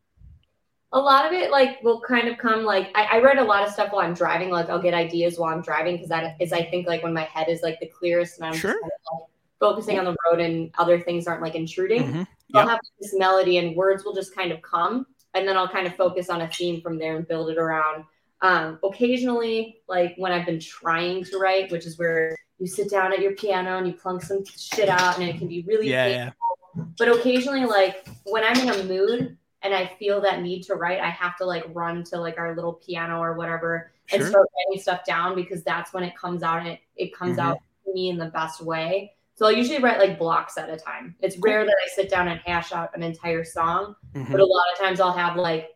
A 0.93 0.99
lot 0.99 1.27
of 1.27 1.33
it 1.33 1.51
like 1.51 1.83
will 1.83 2.01
kind 2.01 2.29
of 2.29 2.39
come 2.39 2.65
like 2.65 2.91
I, 2.95 3.19
I 3.19 3.23
write 3.23 3.37
a 3.37 3.45
lot 3.45 3.63
of 3.67 3.71
stuff 3.73 3.93
while 3.93 4.07
I'm 4.07 4.15
driving. 4.15 4.49
Like 4.49 4.71
I'll 4.71 4.81
get 4.81 4.95
ideas 4.95 5.39
while 5.39 5.53
I'm 5.55 5.61
driving 5.61 5.97
because 5.97 6.09
that 6.09 6.37
is 6.41 6.53
I 6.53 6.63
think 6.63 6.87
like 6.87 7.03
when 7.03 7.13
my 7.13 7.25
head 7.25 7.49
is 7.49 7.61
like 7.63 7.79
the 7.81 7.87
clearest 7.89 8.39
and 8.39 8.47
I'm 8.47 8.55
Sure. 8.55 8.73
just 8.73 8.81
kind 8.81 8.93
of, 8.93 9.21
like, 9.21 9.29
focusing 9.61 9.99
on 9.99 10.07
the 10.07 10.17
road 10.31 10.41
and 10.41 10.71
other 10.79 10.99
things 10.99 11.27
aren't 11.27 11.43
like 11.43 11.55
intruding. 11.55 12.05
Mhm. 12.05 12.27
So 12.53 12.59
I'll 12.61 12.69
have 12.69 12.81
this 12.99 13.15
melody 13.15 13.59
and 13.59 13.77
words 13.77 14.05
will 14.05 14.15
just 14.15 14.35
kind 14.35 14.51
of 14.51 14.63
come 14.63 15.07
and 15.39 15.49
then 15.49 15.57
I'll 15.57 15.69
kind 15.69 15.87
of 15.87 15.95
focus 15.97 16.29
on 16.29 16.43
a 16.43 16.49
theme 16.49 16.81
from 16.81 16.99
there 16.99 17.17
and 17.17 17.27
build 17.27 17.51
it 17.51 17.59
around. 17.59 18.05
Um, 18.43 18.79
occasionally, 18.85 19.81
like 19.89 20.15
when 20.17 20.33
I've 20.33 20.47
been 20.47 20.61
trying 20.61 21.25
to 21.25 21.39
write, 21.39 21.71
which 21.73 21.87
is 21.87 21.99
where 21.99 22.37
you 22.59 22.67
sit 22.67 22.91
down 22.91 23.13
at 23.13 23.21
your 23.21 23.33
piano 23.33 23.79
and 23.79 23.87
you 23.87 23.93
plunk 23.95 24.23
some 24.23 24.45
shit 24.45 24.89
out 24.89 25.19
and 25.19 25.29
it 25.29 25.39
can 25.39 25.49
be 25.49 25.63
really 25.63 25.89
Yeah, 25.89 26.05
painful. 26.05 26.35
yeah, 26.77 26.85
But 26.99 27.09
occasionally, 27.09 27.65
like 27.65 28.07
when 28.25 28.45
I'm 28.45 28.59
in 28.61 28.69
a 28.69 28.85
mood 28.85 29.37
and 29.63 29.75
I 29.75 29.87
feel 29.99 30.21
that 30.21 30.43
need 30.43 30.63
to 30.65 30.75
write, 30.75 31.01
I 31.01 31.11
have 31.11 31.37
to 31.39 31.45
like 31.45 31.65
run 31.73 32.05
to 32.05 32.19
like 32.19 32.39
our 32.39 32.55
little 32.55 32.75
piano 32.75 33.19
or 33.21 33.35
whatever 33.35 33.91
and 34.13 34.23
start 34.23 34.47
writing 34.69 34.81
stuff 34.81 35.05
down 35.05 35.35
because 35.35 35.63
that's 35.65 35.93
when 35.93 36.03
it 36.05 36.17
comes 36.17 36.43
out 36.43 36.59
and 36.61 36.69
it, 36.69 36.81
it 36.97 37.15
comes 37.15 37.39
Mhm. 37.39 37.43
out 37.45 37.59
to 37.85 37.93
me 37.93 38.09
in 38.09 38.19
the 38.19 38.27
best 38.27 38.61
way. 38.63 39.15
So 39.39 39.47
I'll 39.47 39.53
usually 39.53 39.79
write 39.79 40.01
like 40.01 40.19
blocks 40.19 40.59
at 40.59 40.69
a 40.69 40.77
time. 40.77 41.15
It's 41.21 41.39
rare 41.39 41.65
that 41.65 41.77
I 41.85 41.89
sit 41.95 42.11
down 42.11 42.27
and 42.27 42.41
hash 42.41 42.73
out 42.73 42.91
an 42.97 43.05
entire 43.05 43.45
song, 43.45 43.95
Mhm. 44.13 44.33
but 44.33 44.41
a 44.41 44.45
lot 44.45 44.65
of 44.73 44.81
times 44.81 44.99
I'll 44.99 45.13
have 45.13 45.37
like 45.37 45.69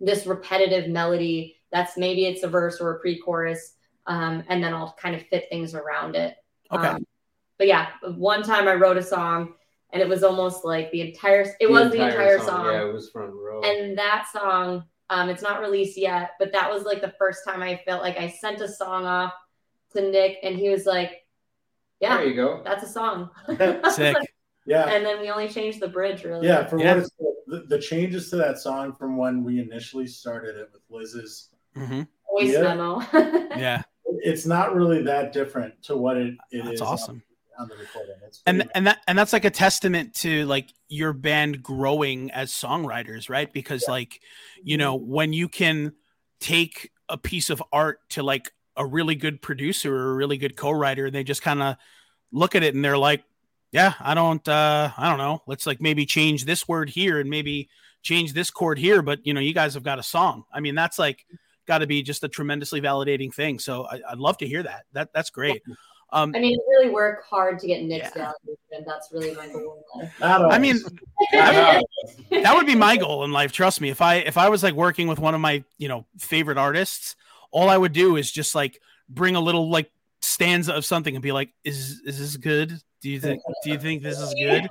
this 0.00 0.26
repetitive 0.26 0.88
melody 0.88 1.60
that's 1.70 1.98
maybe 1.98 2.24
it's 2.24 2.44
a 2.44 2.48
verse 2.48 2.80
or 2.80 2.92
a 2.92 3.00
pre-chorus, 3.00 3.76
um, 4.06 4.42
and 4.48 4.64
then 4.64 4.72
I'll 4.72 4.96
kind 4.98 5.14
of 5.14 5.20
fit 5.26 5.50
things 5.50 5.74
around 5.74 6.16
it. 6.16 6.34
Okay. 6.72 6.86
Um, 6.86 7.06
but 7.58 7.66
yeah, 7.66 7.88
one 8.14 8.42
time 8.42 8.68
I 8.68 8.74
wrote 8.74 8.96
a 8.96 9.02
song 9.02 9.54
and 9.90 10.00
it 10.00 10.08
was 10.08 10.24
almost 10.24 10.64
like 10.64 10.90
the 10.90 11.02
entire 11.02 11.42
it 11.42 11.56
The 11.60 11.66
was 11.66 11.92
the 11.92 12.06
entire 12.06 12.38
song. 12.38 12.64
Yeah, 12.72 12.84
it 12.84 12.92
was 12.92 13.10
from 13.10 13.38
Row. 13.38 13.60
And 13.60 13.98
that 13.98 14.28
song, 14.32 14.84
um, 15.10 15.28
it's 15.28 15.42
not 15.42 15.60
released 15.60 15.98
yet, 15.98 16.30
but 16.38 16.52
that 16.52 16.70
was 16.72 16.84
like 16.84 17.02
the 17.02 17.12
first 17.18 17.44
time 17.46 17.62
I 17.62 17.82
felt 17.84 18.00
like 18.02 18.16
I 18.16 18.28
sent 18.30 18.62
a 18.62 18.68
song 18.68 19.04
off 19.04 19.34
to 19.92 20.00
Nick 20.00 20.38
and 20.42 20.56
he 20.56 20.70
was 20.70 20.86
like, 20.86 21.20
Yeah, 22.00 22.16
there 22.18 22.26
you 22.26 22.34
go. 22.34 22.62
that's 22.64 22.84
a 22.84 22.88
song. 22.88 23.30
Sick. 23.90 24.16
Yeah. 24.66 24.86
and 24.86 25.04
then 25.04 25.20
we 25.20 25.30
only 25.30 25.48
changed 25.48 25.80
the 25.80 25.88
bridge 25.88 26.24
really. 26.24 26.46
Yeah, 26.46 26.66
for 26.66 26.78
Yeah. 26.78 26.94
what 26.94 26.98
it's 26.98 27.10
the, 27.46 27.66
the 27.68 27.78
changes 27.78 28.30
to 28.30 28.36
that 28.36 28.58
song 28.58 28.94
from 28.94 29.16
when 29.18 29.44
we 29.44 29.60
initially 29.60 30.06
started 30.06 30.56
it 30.56 30.70
with 30.72 30.82
Liz's 30.88 31.50
hmm 31.74 32.02
voice 32.30 32.52
Yeah. 32.52 32.62
memo. 32.62 33.00
Yeah, 33.56 33.82
It's 34.06 34.46
not 34.46 34.74
really 34.74 35.02
that 35.02 35.32
different 35.32 35.82
to 35.84 35.96
what 35.96 36.16
it, 36.16 36.34
it 36.50 36.64
is 36.64 36.80
that's 36.80 36.80
awesome. 36.82 37.22
on, 37.58 37.64
on 37.64 37.68
the 37.68 37.76
recording. 37.76 38.14
And 38.46 38.58
pretty 38.58 38.70
and 38.74 38.86
that 38.86 38.98
and 39.06 39.16
that's 39.18 39.32
like 39.32 39.44
a 39.44 39.50
testament 39.50 40.14
to 40.16 40.44
like 40.46 40.70
your 40.88 41.12
band 41.12 41.62
growing 41.62 42.30
as 42.32 42.50
songwriters 42.50 43.28
right 43.30 43.50
because 43.52 43.86
like 43.88 44.20
you 44.62 44.76
know 44.76 44.96
when 44.96 45.32
you 45.32 45.48
can 45.48 45.92
take 46.40 46.90
a 47.08 47.16
piece 47.16 47.48
of 47.50 47.62
art 47.72 48.00
to 48.10 48.22
like 48.22 48.52
a 48.76 48.84
really 48.84 49.14
good 49.14 49.40
producer 49.40 49.94
or 49.94 50.10
a 50.12 50.14
really 50.14 50.36
good 50.36 50.56
co-writer 50.56 51.06
and 51.06 51.14
they 51.14 51.24
just 51.24 51.42
kind 51.42 51.62
of 51.62 51.76
look 52.32 52.54
at 52.54 52.62
it 52.62 52.74
and 52.74 52.84
they're 52.84 52.98
like 52.98 53.22
yeah 53.72 53.94
i 54.00 54.14
don't 54.14 54.46
uh 54.48 54.90
i 54.96 55.08
don't 55.08 55.18
know 55.18 55.42
let's 55.46 55.66
like 55.66 55.80
maybe 55.80 56.04
change 56.06 56.44
this 56.44 56.66
word 56.66 56.90
here 56.90 57.20
and 57.20 57.30
maybe 57.30 57.68
change 58.02 58.32
this 58.32 58.50
chord 58.50 58.78
here 58.78 59.02
but 59.02 59.24
you 59.26 59.32
know 59.32 59.40
you 59.40 59.54
guys 59.54 59.74
have 59.74 59.82
got 59.82 59.98
a 59.98 60.02
song 60.02 60.44
i 60.52 60.60
mean 60.60 60.74
that's 60.74 60.98
like 60.98 61.24
got 61.66 61.78
to 61.78 61.86
be 61.86 62.02
just 62.02 62.22
a 62.24 62.28
tremendously 62.28 62.80
validating 62.80 63.32
thing 63.32 63.58
so 63.58 63.86
I, 63.86 64.00
i'd 64.10 64.18
love 64.18 64.38
to 64.38 64.46
hear 64.46 64.62
that 64.62 64.84
that 64.92 65.10
that's 65.14 65.30
great 65.30 65.62
um 66.12 66.32
I 66.34 66.38
mean, 66.38 66.58
really 66.68 66.90
work 66.90 67.24
hard 67.24 67.58
to 67.58 67.66
get 67.66 67.82
Nick's 67.82 68.10
Yeah. 68.14 68.30
validation. 68.46 68.84
That's 68.86 69.10
really 69.10 69.34
my 69.34 69.48
goal 69.48 69.82
in 69.94 70.00
life. 70.00 70.12
I 70.22 70.32
always. 70.34 70.60
mean, 70.60 72.42
that 72.42 72.54
would 72.54 72.66
be 72.66 72.74
my 72.76 72.96
goal 72.96 73.24
in 73.24 73.32
life 73.32 73.50
trust 73.52 73.80
me 73.80 73.88
if 73.88 74.00
i 74.02 74.16
if 74.16 74.36
i 74.36 74.48
was 74.48 74.62
like 74.62 74.74
working 74.74 75.08
with 75.08 75.18
one 75.18 75.34
of 75.34 75.40
my 75.40 75.64
you 75.78 75.88
know 75.88 76.06
favorite 76.18 76.58
artists 76.58 77.16
all 77.54 77.70
i 77.70 77.76
would 77.78 77.92
do 77.92 78.16
is 78.16 78.30
just 78.30 78.54
like 78.54 78.78
bring 79.08 79.36
a 79.36 79.40
little 79.40 79.70
like 79.70 79.90
stanza 80.20 80.72
of 80.74 80.84
something 80.84 81.14
and 81.16 81.22
be 81.22 81.32
like 81.32 81.50
is 81.64 82.00
is 82.04 82.18
this 82.18 82.36
good 82.36 82.72
do 83.00 83.08
you 83.10 83.20
think 83.20 83.40
do 83.62 83.70
you 83.70 83.78
think 83.78 84.02
this 84.02 84.18
is 84.18 84.34
good 84.34 84.66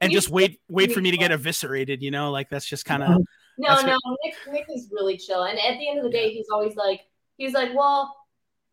and 0.00 0.12
just 0.12 0.28
wait 0.30 0.60
wait 0.68 0.92
for 0.92 1.00
me 1.00 1.10
to 1.10 1.16
get 1.16 1.30
eviscerated 1.30 2.02
you 2.02 2.10
know 2.10 2.30
like 2.30 2.48
that's 2.50 2.66
just 2.66 2.84
kind 2.84 3.02
of 3.02 3.10
No, 3.56 3.80
no, 3.82 3.96
Nick, 4.24 4.34
Nick 4.50 4.66
is 4.74 4.88
really 4.90 5.16
chill. 5.16 5.44
And 5.44 5.56
at 5.60 5.78
the 5.78 5.88
end 5.88 5.98
of 5.98 6.04
the 6.04 6.10
day, 6.10 6.32
he's 6.32 6.48
always 6.52 6.74
like, 6.74 7.02
he's 7.36 7.52
like, 7.52 7.72
well, 7.72 8.12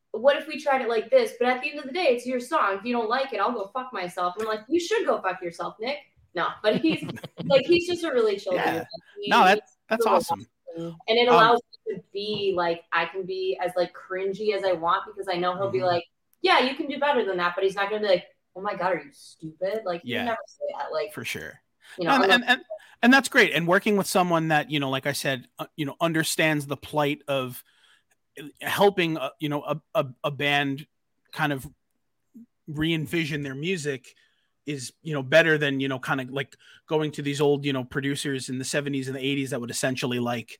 what 0.10 0.38
if 0.38 0.48
we 0.48 0.60
tried 0.60 0.82
it 0.82 0.90
like 0.90 1.12
this? 1.12 1.34
But 1.40 1.50
at 1.50 1.62
the 1.62 1.70
end 1.70 1.78
of 1.78 1.86
the 1.86 1.92
day, 1.92 2.06
it's 2.06 2.26
your 2.26 2.40
song. 2.40 2.78
If 2.80 2.84
you 2.84 2.92
don't 2.92 3.08
like 3.08 3.32
it, 3.32 3.40
I'll 3.40 3.52
go 3.52 3.70
fuck 3.76 3.94
myself. 3.94 4.34
And 4.40 4.48
I'm 4.48 4.56
like, 4.56 4.66
you 4.68 4.80
should 4.80 5.06
go 5.06 5.22
fuck 5.22 5.40
yourself, 5.40 5.76
Nick. 5.80 5.98
No, 6.34 6.48
but 6.64 6.78
he's 6.78 7.04
like, 7.44 7.64
he's 7.68 7.86
just 7.88 8.04
a 8.04 8.12
really 8.12 8.38
chill 8.38 8.56
Yeah. 8.56 8.74
dude. 8.80 8.84
He- 9.22 9.30
no 9.30 9.44
that 9.44 9.62
that's 9.88 10.08
awesome. 10.08 10.48
And 10.76 10.96
it 11.10 11.28
Um, 11.28 11.36
allows 11.36 11.60
to 11.60 11.71
be 12.14 12.54
like, 12.56 12.84
I 12.94 13.06
can 13.06 13.26
be 13.26 13.60
as 13.64 13.72
like 13.76 13.94
cringy 13.94 14.56
as 14.56 14.64
I 14.64 14.74
want 14.74 15.04
because 15.06 15.28
I 15.32 15.38
know 15.38 15.56
he'll 15.56 15.72
be 15.72 15.80
Mhm. 15.80 15.88
like, 15.88 16.06
yeah, 16.42 16.60
you 16.60 16.76
can 16.76 16.88
do 16.88 17.00
better 17.00 17.26
than 17.26 17.38
that. 17.38 17.54
But 17.56 17.64
he's 17.64 17.76
not 17.76 17.90
going 17.90 18.02
to 18.02 18.08
be 18.08 18.14
like, 18.16 18.26
oh 18.56 18.62
my 18.62 18.76
God, 18.76 18.94
are 18.94 19.04
you 19.04 19.12
stupid? 19.12 19.82
Like, 19.86 20.02
Yeah. 20.04 20.20
you 20.20 20.26
never 20.26 20.38
say 20.46 20.66
that. 20.78 20.92
Like, 20.92 21.14
for 21.14 21.26
sure 21.26 21.62
you 21.98 22.06
know, 22.06 22.14
and, 22.16 22.32
and, 22.32 22.44
and 22.48 22.62
and 23.04 23.14
that's 23.14 23.28
great 23.28 23.52
and 23.54 23.68
working 23.68 23.98
with 23.98 24.08
someone 24.08 24.48
that 24.48 24.72
you 24.72 24.80
know 24.80 24.90
like 24.90 25.06
i 25.06 25.12
said 25.12 25.46
uh, 25.60 25.66
you 25.76 25.86
know 25.86 25.96
understands 26.00 26.66
the 26.68 26.78
plight 26.78 27.22
of 27.28 27.62
helping 28.62 29.18
uh, 29.18 29.30
you 29.40 29.50
know 29.50 29.62
a, 29.64 29.82
a, 29.96 30.06
a 30.24 30.32
band 30.32 30.88
kind 31.34 31.52
of 31.52 31.68
re-envision 32.68 33.44
their 33.44 33.56
music 33.56 34.16
is 34.66 34.94
you 35.02 35.14
know 35.14 35.24
better 35.24 35.58
than 35.58 35.80
you 35.80 35.88
know 35.88 36.00
kind 36.00 36.22
of 36.22 36.30
like 36.30 36.56
going 36.88 37.12
to 37.12 37.22
these 37.22 37.42
old 37.42 37.66
you 37.66 37.74
know 37.74 37.84
producers 37.84 38.48
in 38.48 38.58
the 38.58 38.64
70s 38.64 39.08
and 39.08 39.16
the 39.16 39.20
80s 39.20 39.50
that 39.50 39.60
would 39.60 39.72
essentially 39.72 40.20
like 40.20 40.60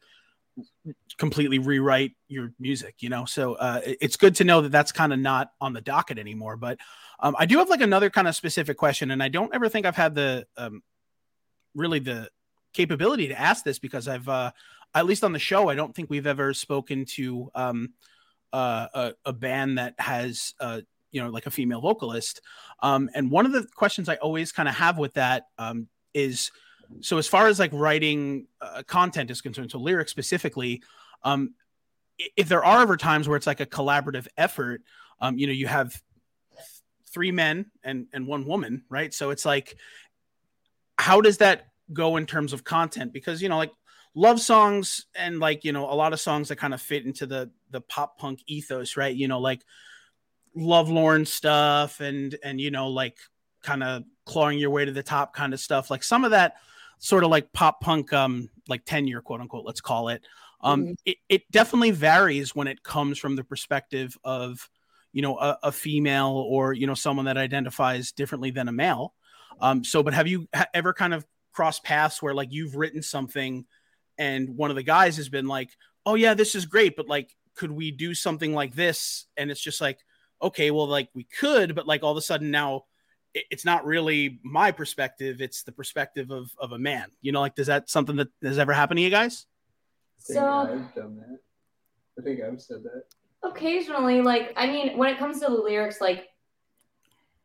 completely 1.18 1.60
rewrite 1.60 2.12
your 2.28 2.52
music 2.60 2.96
you 3.00 3.10
know? 3.10 3.26
So 3.26 3.54
uh, 3.56 3.82
it's 3.86 4.18
good 4.18 4.36
to 4.36 4.44
know 4.44 4.62
that 4.62 4.72
that's 4.72 4.92
kind 4.92 5.14
of 5.14 5.20
not 5.20 5.52
on 5.60 5.74
the 5.74 5.82
docket 5.82 6.18
anymore 6.18 6.58
but 6.58 6.78
um, 7.20 7.36
i 7.40 7.46
do 7.46 7.58
have 7.58 7.70
like 7.70 7.82
another 7.82 8.10
kind 8.10 8.28
of 8.28 8.36
specific 8.36 8.78
question 8.78 9.12
and 9.12 9.22
i 9.22 9.28
don't 9.28 9.54
ever 9.54 9.70
think 9.70 9.86
i've 9.86 9.96
had 9.96 10.16
the 10.16 10.46
um, 10.58 10.82
really 11.76 12.00
the 12.00 12.30
capability 12.74 13.28
to 13.28 13.40
ask 13.40 13.64
this 13.64 13.80
because 13.80 14.08
i've 14.08 14.28
uh, 14.28 14.52
at 14.94 15.06
least 15.06 15.24
on 15.24 15.32
the 15.32 15.40
show 15.40 15.70
i 15.70 15.76
don't 15.76 15.96
think 15.96 16.10
we've 16.10 16.28
ever 16.28 16.54
spoken 16.54 17.06
to 17.06 17.50
um, 17.56 17.94
uh, 18.54 18.88
a, 18.94 19.14
a 19.26 19.34
band 19.34 19.78
that 19.78 19.96
has 19.98 20.54
uh, 20.60 20.82
you 21.12 21.22
know 21.22 21.30
like 21.30 21.46
a 21.46 21.52
female 21.52 21.82
vocalist. 21.82 22.42
Um, 22.82 23.10
and 23.14 23.30
one 23.30 23.46
of 23.46 23.52
the 23.52 23.68
questions 23.76 24.10
i 24.10 24.16
always 24.16 24.52
kind 24.52 24.68
of 24.68 24.76
have 24.76 24.98
with 24.98 25.14
that 25.16 25.48
um, 25.58 25.88
is 26.14 26.52
so 27.00 27.18
as 27.18 27.28
far 27.28 27.48
as 27.48 27.60
like 27.60 27.72
writing 27.74 28.48
uh, 28.62 28.84
content 28.86 29.32
is 29.32 29.42
concerned 29.42 29.72
so 29.72 29.80
lyrics 29.80 30.12
specifically 30.12 30.82
um, 31.24 31.54
if 32.36 32.48
there 32.48 32.64
are 32.64 32.82
ever 32.82 32.98
times 32.98 33.28
where 33.28 33.38
it's 33.38 33.48
like 33.48 33.60
a 33.60 33.66
collaborative 33.66 34.28
effort 34.38 34.82
um, 35.20 35.38
you 35.38 35.48
know 35.48 35.54
you 35.54 35.68
have 35.68 36.02
three 37.12 37.32
men 37.32 37.66
and 37.84 38.08
and 38.14 38.26
one 38.26 38.46
woman 38.46 38.84
right? 38.90 39.14
So 39.14 39.30
it's 39.30 39.46
like 39.46 39.78
how 40.98 41.22
does 41.22 41.38
that 41.38 41.68
go 41.94 42.18
in 42.18 42.26
terms 42.26 42.54
of 42.54 42.64
content? 42.64 43.14
Because 43.14 43.42
you 43.42 43.50
know 43.50 43.58
like 43.58 43.72
love 44.16 44.40
songs 44.40 45.06
and 45.16 45.40
like 45.40 45.64
you 45.64 45.72
know 45.72 45.92
a 45.92 45.96
lot 45.96 46.14
of 46.14 46.20
songs 46.20 46.50
that 46.50 46.58
kind 46.58 46.74
of 46.74 46.82
fit 46.82 47.06
into 47.06 47.26
the 47.26 47.52
the 47.70 47.82
pop 47.82 48.18
punk 48.18 48.42
ethos 48.48 48.98
right? 48.98 49.16
You 49.16 49.28
know 49.28 49.40
like 49.40 49.64
love 50.56 50.90
lorn 50.90 51.26
stuff 51.26 52.00
and 52.00 52.38
and 52.44 52.60
you 52.60 52.72
know 52.72 52.88
like 52.88 53.18
kind 53.62 53.84
of 53.84 54.04
clawing 54.26 54.58
your 54.58 54.70
way 54.70 54.86
to 54.86 54.92
the 54.92 55.04
top 55.04 55.36
kind 55.36 55.54
of 55.54 55.60
stuff. 55.60 55.92
Like 55.92 56.04
some 56.04 56.24
of 56.24 56.32
that 56.32 56.56
sort 57.02 57.24
of 57.24 57.32
like 57.32 57.52
pop 57.52 57.82
punk 57.82 58.14
um 58.14 58.48
like 58.70 58.86
tenure 58.86 59.22
quote 59.22 59.42
unquote 59.42 59.66
let's 59.66 59.82
call 59.82 60.10
it. 60.10 60.22
Um 60.62 60.86
Mhm. 60.86 60.96
it, 61.06 61.18
it 61.28 61.52
definitely 61.52 61.92
varies 61.92 62.56
when 62.56 62.68
it 62.68 62.84
comes 62.84 63.18
from 63.18 63.36
the 63.36 63.44
perspective 63.44 64.16
of 64.24 64.70
you 65.12 65.22
know 65.22 65.38
a, 65.38 65.58
a 65.64 65.72
female 65.72 66.46
or 66.48 66.74
you 66.74 66.88
know 66.88 66.94
someone 66.94 67.26
that 67.26 67.38
identifies 67.38 68.12
differently 68.14 68.52
than 68.52 68.68
a 68.70 68.72
male. 68.72 69.14
Um 69.60 69.84
so 69.84 70.04
but 70.04 70.14
have 70.14 70.28
you 70.28 70.48
ha- 70.56 70.68
ever 70.74 70.94
kind 70.94 71.14
of 71.14 71.26
crossed 71.54 71.84
paths 71.84 72.22
where 72.22 72.34
like 72.36 72.52
you've 72.54 72.76
written 72.76 73.02
something 73.02 73.66
and 74.18 74.56
one 74.56 74.70
of 74.70 74.76
the 74.76 74.84
guys 74.84 75.18
has 75.18 75.28
been 75.28 75.48
like 75.48 75.72
oh 76.06 76.16
yeah 76.16 76.34
this 76.36 76.56
is 76.56 76.66
great 76.66 76.96
but 76.96 77.08
like 77.10 77.36
could 77.56 77.72
we 77.72 77.92
do 77.92 78.14
something 78.14 78.54
like 78.54 78.76
this? 78.76 79.26
And 79.36 79.52
it's 79.52 79.60
just 79.60 79.82
like 79.82 80.00
okay 80.42 80.72
well 80.72 80.88
like 80.88 81.10
we 81.14 81.24
could 81.26 81.76
but 81.76 81.88
like 81.88 82.04
all 82.04 82.12
of 82.12 82.18
a 82.18 82.22
sudden 82.22 82.52
now 82.52 82.86
it's 83.34 83.64
not 83.66 83.86
really 83.86 84.40
my 84.44 84.72
perspective 84.72 85.42
it's 85.42 85.64
the 85.64 85.72
perspective 85.72 86.32
of 86.32 86.52
of 86.60 86.72
a 86.74 86.78
man 86.80 87.06
you 87.22 87.32
know 87.32 87.40
like 87.42 87.56
does 87.56 87.68
that 87.68 87.90
something 87.90 88.16
that 88.18 88.28
has 88.44 88.60
ever 88.60 88.74
happened 88.74 88.98
to 88.98 89.02
you 89.02 89.10
guys 89.10 89.46
I 90.20 90.24
think 90.24 90.38
So- 90.40 90.46
I've 90.48 90.96
done 90.96 91.16
that. 91.18 91.40
I 92.20 92.22
think 92.24 92.42
I've 92.42 92.62
said 92.62 92.84
that. 92.84 93.04
occasionally 93.44 94.22
like 94.22 94.54
i 94.58 94.68
mean 94.68 94.98
when 94.98 95.10
it 95.10 95.18
comes 95.18 95.40
to 95.40 95.46
the 95.48 95.52
lyrics 95.54 96.00
like 96.02 96.28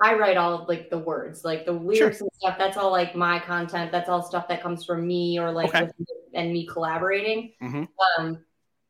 i 0.02 0.14
write 0.14 0.36
all 0.36 0.52
of 0.54 0.68
like 0.68 0.90
the 0.90 0.98
words 0.98 1.44
like 1.44 1.64
the 1.64 1.72
lyrics 1.72 2.20
and 2.20 2.28
stuff 2.34 2.56
that's 2.58 2.76
all 2.76 2.90
like 2.90 3.14
my 3.16 3.38
content 3.38 3.90
that's 3.92 4.08
all 4.10 4.22
stuff 4.22 4.46
that 4.48 4.60
comes 4.62 4.84
from 4.84 5.06
me 5.06 5.38
or 5.38 5.50
like 5.52 5.68
Okay. 5.68 5.84
with- 5.84 5.94
and 6.34 6.52
me 6.52 6.66
collaborating 6.66 7.52
Mhm. 7.62 7.88
um 8.18 8.44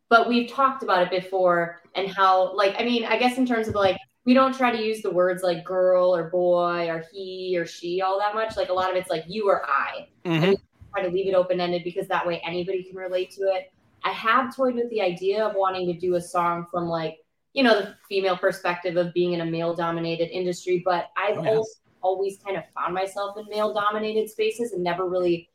but 0.08 0.28
we've 0.28 0.50
talked 0.50 0.82
about 0.82 1.02
it 1.02 1.10
before 1.10 1.80
and 1.94 2.08
how 2.08 2.56
like 2.56 2.74
i 2.78 2.84
mean 2.84 3.04
i 3.04 3.16
guess 3.18 3.38
in 3.38 3.46
terms 3.46 3.68
of 3.68 3.74
like 3.76 3.96
we 4.26 4.34
don't 4.34 4.54
try 4.54 4.70
to 4.70 4.82
use 4.82 5.00
the 5.02 5.10
words 5.10 5.42
like 5.42 5.64
girl 5.64 6.14
or 6.14 6.28
boy 6.28 6.88
or 6.90 7.02
he 7.12 7.56
or 7.56 7.64
she 7.64 8.02
all 8.02 8.18
that 8.18 8.34
much 8.34 8.56
like 8.56 8.68
a 8.68 8.72
lot 8.72 8.90
of 8.90 8.96
it's 8.96 9.08
like 9.08 9.24
you 9.28 9.48
or 9.48 9.64
i 9.68 10.06
Mhm. 10.26 10.56
try 10.92 11.02
to 11.04 11.10
leave 11.10 11.28
it 11.28 11.34
open 11.34 11.60
ended 11.60 11.84
because 11.84 12.08
that 12.08 12.26
way 12.26 12.40
anybody 12.44 12.82
can 12.82 12.96
relate 12.96 13.30
to 13.30 13.42
it. 13.42 13.70
I 14.04 14.10
have 14.12 14.54
toyed 14.54 14.74
with 14.74 14.88
the 14.90 15.00
idea 15.00 15.44
of 15.44 15.54
wanting 15.54 15.86
to 15.92 15.98
do 15.98 16.14
a 16.14 16.20
song 16.20 16.66
from 16.70 16.86
like, 16.88 17.18
you 17.52 17.62
know, 17.62 17.80
the 17.80 17.94
female 18.08 18.36
perspective 18.36 18.96
of 18.96 19.12
being 19.12 19.32
in 19.32 19.40
a 19.40 19.44
male 19.44 19.74
dominated 19.74 20.30
industry, 20.30 20.82
but 20.84 21.10
I've 21.16 21.38
Oh, 21.38 21.42
yeah. 21.44 21.56
also 21.56 21.78
always 22.02 22.38
kind 22.38 22.56
of 22.56 22.64
found 22.74 22.94
myself 22.94 23.36
in 23.36 23.46
male 23.48 23.74
dominated 23.74 24.30
spaces 24.30 24.72
and 24.72 24.82
never 24.82 25.08
really 25.08 25.50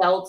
felt 0.00 0.28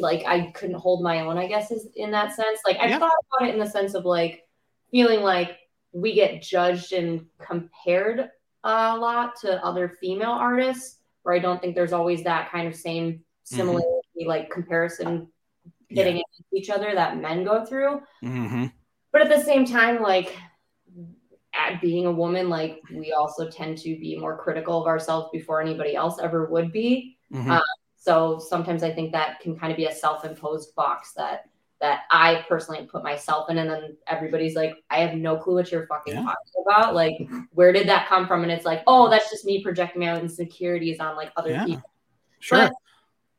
like 0.00 0.24
I 0.26 0.50
couldn't 0.52 0.76
hold 0.76 1.02
my 1.02 1.20
own, 1.20 1.36
I 1.38 1.46
guess, 1.46 1.70
is 1.70 1.88
in 1.96 2.10
that 2.12 2.34
sense. 2.34 2.60
Like 2.66 2.78
I've 2.78 2.90
Yeah. 2.90 2.98
thought 2.98 3.12
about 3.38 3.48
it 3.48 3.54
in 3.54 3.60
the 3.60 3.68
sense 3.68 3.94
of 3.94 4.04
like 4.04 4.46
feeling 4.90 5.20
like 5.20 5.58
we 5.92 6.14
get 6.14 6.42
judged 6.42 6.92
and 6.92 7.26
compared 7.38 8.30
a 8.64 8.96
lot 8.96 9.36
to 9.40 9.64
other 9.64 9.88
female 9.88 10.32
artists 10.32 11.00
where 11.22 11.34
I 11.34 11.38
don't 11.38 11.60
think 11.60 11.74
there's 11.74 11.92
always 11.92 12.24
that 12.24 12.50
kind 12.50 12.68
of 12.68 12.74
same 12.74 13.24
similarity, 13.44 14.26
like 14.26 14.50
comparison 14.50 15.28
hitting 15.88 16.14
against 16.14 16.52
each 16.52 16.70
other 16.70 16.94
that 16.94 17.16
men 17.18 17.44
go 17.44 17.64
through. 17.64 18.02
Mhm. 18.22 18.72
But 19.12 19.22
at 19.22 19.28
the 19.28 19.42
same 19.42 19.64
time, 19.64 20.02
like 20.02 20.36
at 21.54 21.80
being 21.80 22.06
a 22.06 22.12
woman, 22.12 22.48
like 22.48 22.80
we 22.90 23.12
also 23.12 23.48
tend 23.50 23.78
to 23.78 23.98
be 23.98 24.18
more 24.18 24.36
critical 24.36 24.80
of 24.80 24.86
ourselves 24.86 25.28
before 25.32 25.60
anybody 25.60 25.96
else 25.96 26.18
ever 26.20 26.46
would 26.50 26.72
be. 26.72 27.18
Mhm. 27.32 27.50
Uh, 27.50 27.62
So 28.00 28.38
sometimes 28.38 28.84
I 28.84 28.92
think 28.92 29.10
that 29.12 29.40
can 29.40 29.58
kind 29.58 29.72
of 29.72 29.76
be 29.76 29.86
a 29.86 29.92
self-imposed 29.92 30.72
box 30.76 31.14
that 31.14 31.50
that 31.80 32.02
I 32.10 32.44
personally 32.48 32.88
put 32.90 33.04
myself 33.04 33.50
in, 33.50 33.58
and 33.58 33.70
then 33.70 33.96
everybody's 34.06 34.56
like, 34.56 34.74
I 34.90 34.98
have 34.98 35.14
no 35.16 35.36
clue 35.36 35.54
what 35.54 35.70
you're 35.70 35.86
fucking 35.86 36.14
Yeah. 36.14 36.22
talking 36.22 36.62
about. 36.66 36.94
Like, 36.94 37.28
where 37.52 37.72
did 37.72 37.88
that 37.88 38.08
come 38.08 38.26
from? 38.26 38.42
And 38.42 38.50
it's 38.50 38.64
like, 38.66 38.82
oh, 38.86 39.08
that's 39.08 39.30
just 39.30 39.44
me 39.44 39.62
projecting 39.62 40.00
my 40.00 40.10
own 40.10 40.22
insecurities 40.22 40.98
on 40.98 41.16
like 41.16 41.30
other 41.36 41.52
Yeah. 41.52 41.64
people. 41.64 41.90
sure 42.40 42.58
But 42.58 42.72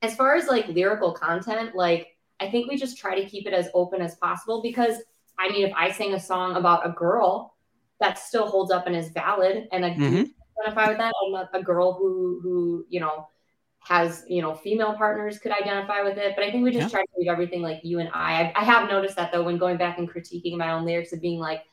as 0.01 0.15
far 0.15 0.35
as 0.35 0.47
like 0.47 0.67
lyrical 0.69 1.11
content, 1.11 1.75
like 1.75 2.15
I 2.39 2.49
think 2.49 2.69
we 2.69 2.77
just 2.77 2.97
try 2.97 3.19
to 3.19 3.29
keep 3.29 3.45
it 3.47 3.53
as 3.53 3.69
open 3.73 4.01
as 4.01 4.15
possible 4.15 4.61
because 4.61 4.97
I 5.37 5.49
mean, 5.49 5.65
if 5.65 5.73
I 5.75 5.91
sing 5.91 6.13
a 6.13 6.19
song 6.19 6.55
about 6.55 6.85
a 6.85 6.91
girl, 6.91 7.55
that 7.99 8.17
still 8.17 8.47
holds 8.47 8.71
up 8.71 8.87
and 8.87 8.95
is 8.95 9.09
valid, 9.09 9.67
and 9.73 9.85
I 9.85 9.91
Mhm. 9.91 10.31
identify 10.57 10.87
with 10.89 10.97
that. 10.97 11.13
I'm 11.25 11.31
not 11.33 11.49
a 11.53 11.61
girl 11.61 11.93
who 11.93 12.39
who 12.41 12.85
you 12.89 13.01
know 13.01 13.27
has 13.79 14.25
you 14.27 14.41
know 14.41 14.53
female 14.53 14.93
partners 14.93 15.39
could 15.39 15.51
identify 15.51 16.01
with 16.01 16.17
it 16.17 16.35
but 16.35 16.43
i 16.43 16.51
think 16.51 16.63
we 16.63 16.71
just 16.71 16.91
Yeah. 16.91 16.99
try 16.99 17.01
to 17.01 17.11
leave 17.17 17.29
everything 17.29 17.61
like 17.61 17.79
you 17.83 17.99
and 17.99 18.09
I. 18.13 18.43
I 18.43 18.53
i 18.57 18.63
have 18.63 18.89
noticed 18.89 19.15
that 19.15 19.31
though 19.31 19.43
when 19.43 19.57
going 19.57 19.77
back 19.77 19.97
and 19.97 20.09
critiquing 20.09 20.57
my 20.57 20.71
own 20.71 20.85
lyrics 20.85 21.13
of 21.13 21.21
being 21.21 21.39
like 21.39 21.63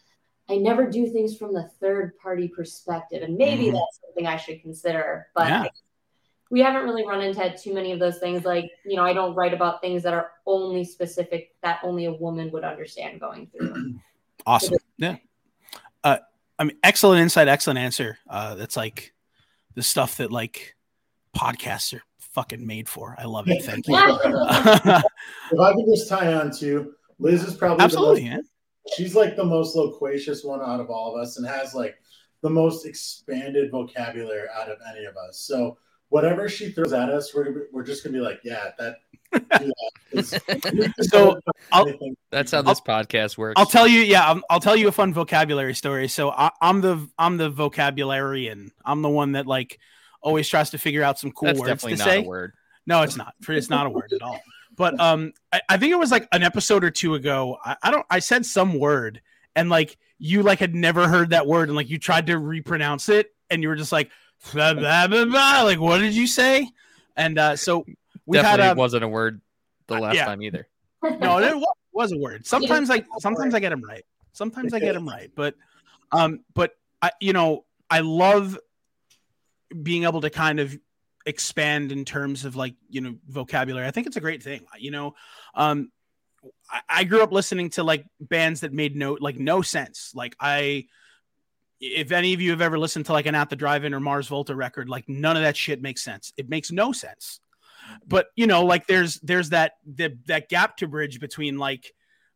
i 0.49 0.57
never 0.57 0.89
do 0.89 1.09
things 1.09 1.37
from 1.37 1.53
the 1.53 1.69
third 1.81 2.17
party 2.19 2.47
perspective 2.49 3.23
and 3.23 3.37
maybe 3.37 3.67
Mhm. 3.67 3.73
that's 3.73 4.01
something 4.07 4.27
i 4.27 4.37
should 4.37 4.63
consider 4.63 5.27
but 5.35 5.49
Yeah. 5.49 5.65
we 6.49 6.61
haven't 6.61 6.85
really 6.85 7.05
run 7.05 7.21
into 7.23 7.57
too 7.59 7.75
many 7.75 7.91
of 7.91 7.99
those 7.99 8.19
things 8.19 8.45
like 8.45 8.71
you 8.85 8.95
know 8.97 9.05
i 9.05 9.13
don't 9.13 9.35
write 9.35 9.53
about 9.53 9.81
things 9.81 10.05
that 10.05 10.15
are 10.15 10.31
only 10.47 10.85
specific 10.85 11.57
that 11.63 11.81
only 11.83 12.05
a 12.05 12.13
woman 12.13 12.51
would 12.53 12.63
understand 12.65 13.19
going 13.21 13.49
through 13.49 13.99
Awesome. 14.47 14.77
Yeah. 14.97 15.17
Uh, 16.05 16.19
I 16.57 16.63
mean, 16.63 16.77
excellent 16.85 17.21
insight, 17.21 17.49
excellent 17.49 17.81
answer. 17.81 18.17
Uh, 18.31 18.55
that's 18.55 18.77
like 18.77 19.13
the 19.75 19.83
stuff 19.83 20.19
that 20.19 20.31
like 20.31 20.76
podcasts 21.37 21.95
are 21.95 22.03
fucking 22.19 22.67
made 22.67 22.89
for. 22.89 23.15
I 23.19 23.25
love 23.25 23.49
it. 23.49 23.63
Thank 23.65 23.87
you. 23.89 23.95
If 25.53 25.61
I 25.61 25.73
could 25.75 25.87
just 25.87 26.09
tie 26.09 26.35
on 26.35 26.51
to 26.59 26.93
Liz 27.19 27.45
is 27.45 27.55
probably 27.55 27.85
Absolutely. 27.85 28.21
The 28.23 28.27
Yeah. 28.27 28.37
most, 28.37 28.49
she's 28.97 29.15
like 29.15 29.37
the 29.37 29.45
most 29.45 29.75
loquacious 29.77 30.45
one 30.45 30.61
out 30.61 30.81
of 30.81 30.91
all 30.91 31.15
of 31.17 31.23
us 31.23 31.39
and 31.39 31.47
has 31.47 31.75
like 31.75 31.97
the 32.43 32.51
most 32.51 32.85
expanded 32.87 33.71
vocabulary 33.71 34.47
out 34.55 34.69
of 34.69 34.79
any 34.95 35.05
of 35.07 35.17
us. 35.17 35.39
So 35.41 35.79
whatever 36.11 36.49
she 36.49 36.71
throws 36.73 36.93
at 36.93 37.09
us, 37.09 37.35
we're 37.35 37.67
we're 37.73 37.85
just 37.85 38.05
gonna 38.05 38.13
be 38.15 38.21
like, 38.21 38.41
yeah, 38.45 38.71
that. 38.79 38.97
do 40.13 41.03
So, 41.03 41.39
I'll- 41.73 41.93
That's 42.31 42.53
how 42.53 42.63
this 42.63 42.81
podcast 42.81 43.37
works. 43.39 43.55
I'll 43.57 43.67
tell 43.67 43.89
you. 43.89 44.01
Yeah, 44.01 44.27
I'll, 44.27 44.41
I'll 44.51 44.61
tell 44.61 44.77
you 44.77 44.89
a 44.89 44.93
fun 44.93 45.13
vocabulary 45.15 45.75
story. 45.75 46.09
So 46.09 46.31
I, 46.31 46.51
I'm 46.61 46.81
the 46.81 47.09
I'm 47.19 47.37
the 47.39 47.51
vocabularian. 47.51 48.71
I'm 48.85 49.03
the 49.03 49.09
one 49.11 49.33
that 49.33 49.47
like 49.47 49.79
always 50.27 50.49
tries 50.49 50.71
to 50.71 50.79
figure 50.79 51.03
out 51.03 51.19
some 51.19 51.31
cool 51.33 51.47
That's 51.47 51.61
words 51.61 51.69
definitely 51.71 51.97
to 51.99 52.05
not 52.05 52.09
say. 52.11 52.19
a 52.19 52.23
word. 52.23 52.53
No, 52.87 53.03
it's 53.03 53.17
not. 53.17 53.35
It's 53.49 53.71
not 53.71 53.87
a 53.87 53.91
word 53.91 54.13
at 54.13 54.23
all. 54.23 54.41
But 54.77 54.99
um, 55.01 55.33
I, 55.53 55.61
I 55.71 55.77
think 55.79 55.93
it 55.93 55.99
was 55.99 56.11
like 56.11 56.29
an 56.33 56.43
episode 56.43 56.85
or 56.85 56.91
two 56.91 57.15
ago. 57.15 57.57
I, 57.65 57.77
I 57.83 57.91
don't. 57.91 58.05
I 58.11 58.19
said 58.19 58.45
some 58.45 58.79
word, 58.79 59.23
and 59.55 59.71
like 59.71 59.97
you 60.19 60.43
like 60.43 60.59
had 60.59 60.75
never 60.75 61.09
heard 61.09 61.31
that 61.31 61.47
word, 61.47 61.69
and 61.69 61.77
like 61.77 61.89
you 61.89 61.99
tried 61.99 62.27
to 62.27 62.39
repronounce 62.39 63.09
it, 63.09 63.35
and 63.51 63.63
you 63.63 63.69
were 63.69 63.77
just 63.77 63.93
like, 63.93 64.11
blah, 64.53 64.75
blah, 64.75 65.07
blah, 65.07 65.25
blah. 65.25 65.63
like 65.63 65.81
what 65.81 65.99
did 65.99 66.15
you 66.15 66.27
say? 66.27 66.69
And 67.17 67.39
uh, 67.39 67.57
so 67.57 67.87
we 68.27 68.37
had 68.37 68.43
definitely 68.59 68.73
a 68.73 68.75
wasn't 68.75 69.05
a 69.05 69.09
word 69.09 69.41
the 69.87 69.95
Uh, 69.95 70.01
last 70.01 70.15
yeah. 70.17 70.27
time 70.27 70.43
either. 70.43 70.69
no, 71.03 71.39
it 71.39 71.57
wa- 71.57 71.73
was 71.93 72.13
a 72.13 72.19
word. 72.19 72.47
Sometimes 72.47 72.91
I 72.91 73.03
sometimes 73.19 73.55
I 73.55 73.61
get 73.61 73.71
them 73.71 73.83
right. 73.83 74.05
Sometimes 74.33 74.75
I 74.75 74.81
get 74.81 74.93
them 74.95 75.09
right. 75.09 75.31
But 75.35 75.55
um, 76.13 76.41
but 76.55 76.77
I 77.01 77.11
you 77.21 77.33
know 77.33 77.65
I 77.89 78.01
love 78.01 78.59
being 79.83 80.05
able 80.05 80.21
to 80.21 80.31
kind 80.31 80.61
of 80.61 80.77
expand 81.25 81.91
in 81.91 82.05
terms 82.05 82.45
of 82.45 82.57
like 82.57 82.75
you 82.89 83.01
know 83.01 83.17
vocabulary. 83.29 83.87
I 83.87 83.91
think 83.91 84.07
it's 84.07 84.17
a 84.17 84.21
great 84.21 84.43
thing. 84.43 84.67
You 84.79 84.91
know, 84.91 85.15
um, 85.55 85.91
I, 86.71 86.81
I 86.89 87.05
grew 87.05 87.23
up 87.23 87.33
listening 87.33 87.71
to 87.71 87.83
like 87.83 88.07
bands 88.21 88.61
that 88.61 88.73
made 88.73 88.97
no 88.97 89.17
like 89.21 89.39
no 89.39 89.63
sense. 89.63 90.13
Like 90.15 90.37
I. 90.41 90.87
If 91.79 92.11
any 92.11 92.33
of 92.33 92.41
you 92.41 92.53
have 92.53 92.63
ever 92.63 92.79
listened 92.79 93.05
to 93.05 93.13
like 93.13 93.27
an 93.27 93.35
At 93.35 93.51
the 93.51 93.57
Drive-In 93.57 93.93
or 93.93 94.01
Mars 94.01 94.29
Volta 94.29 94.57
record, 94.57 94.89
like 94.89 95.07
none 95.11 95.37
of 95.37 95.43
that 95.43 95.59
shit 95.59 95.83
makes 95.83 96.03
sense. 96.03 96.33
It 96.39 96.49
makes 96.49 96.73
no 96.73 96.91
sense 96.91 97.39
but 98.07 98.29
you 98.37 98.47
know 98.47 98.65
like 98.65 98.87
there's 98.87 99.21
there's 99.21 99.51
that 99.51 99.75
the, 99.85 100.17
that 100.27 100.49
gap 100.49 100.77
to 100.77 100.89
bridge 100.89 101.21
between 101.21 101.59
like 101.59 101.93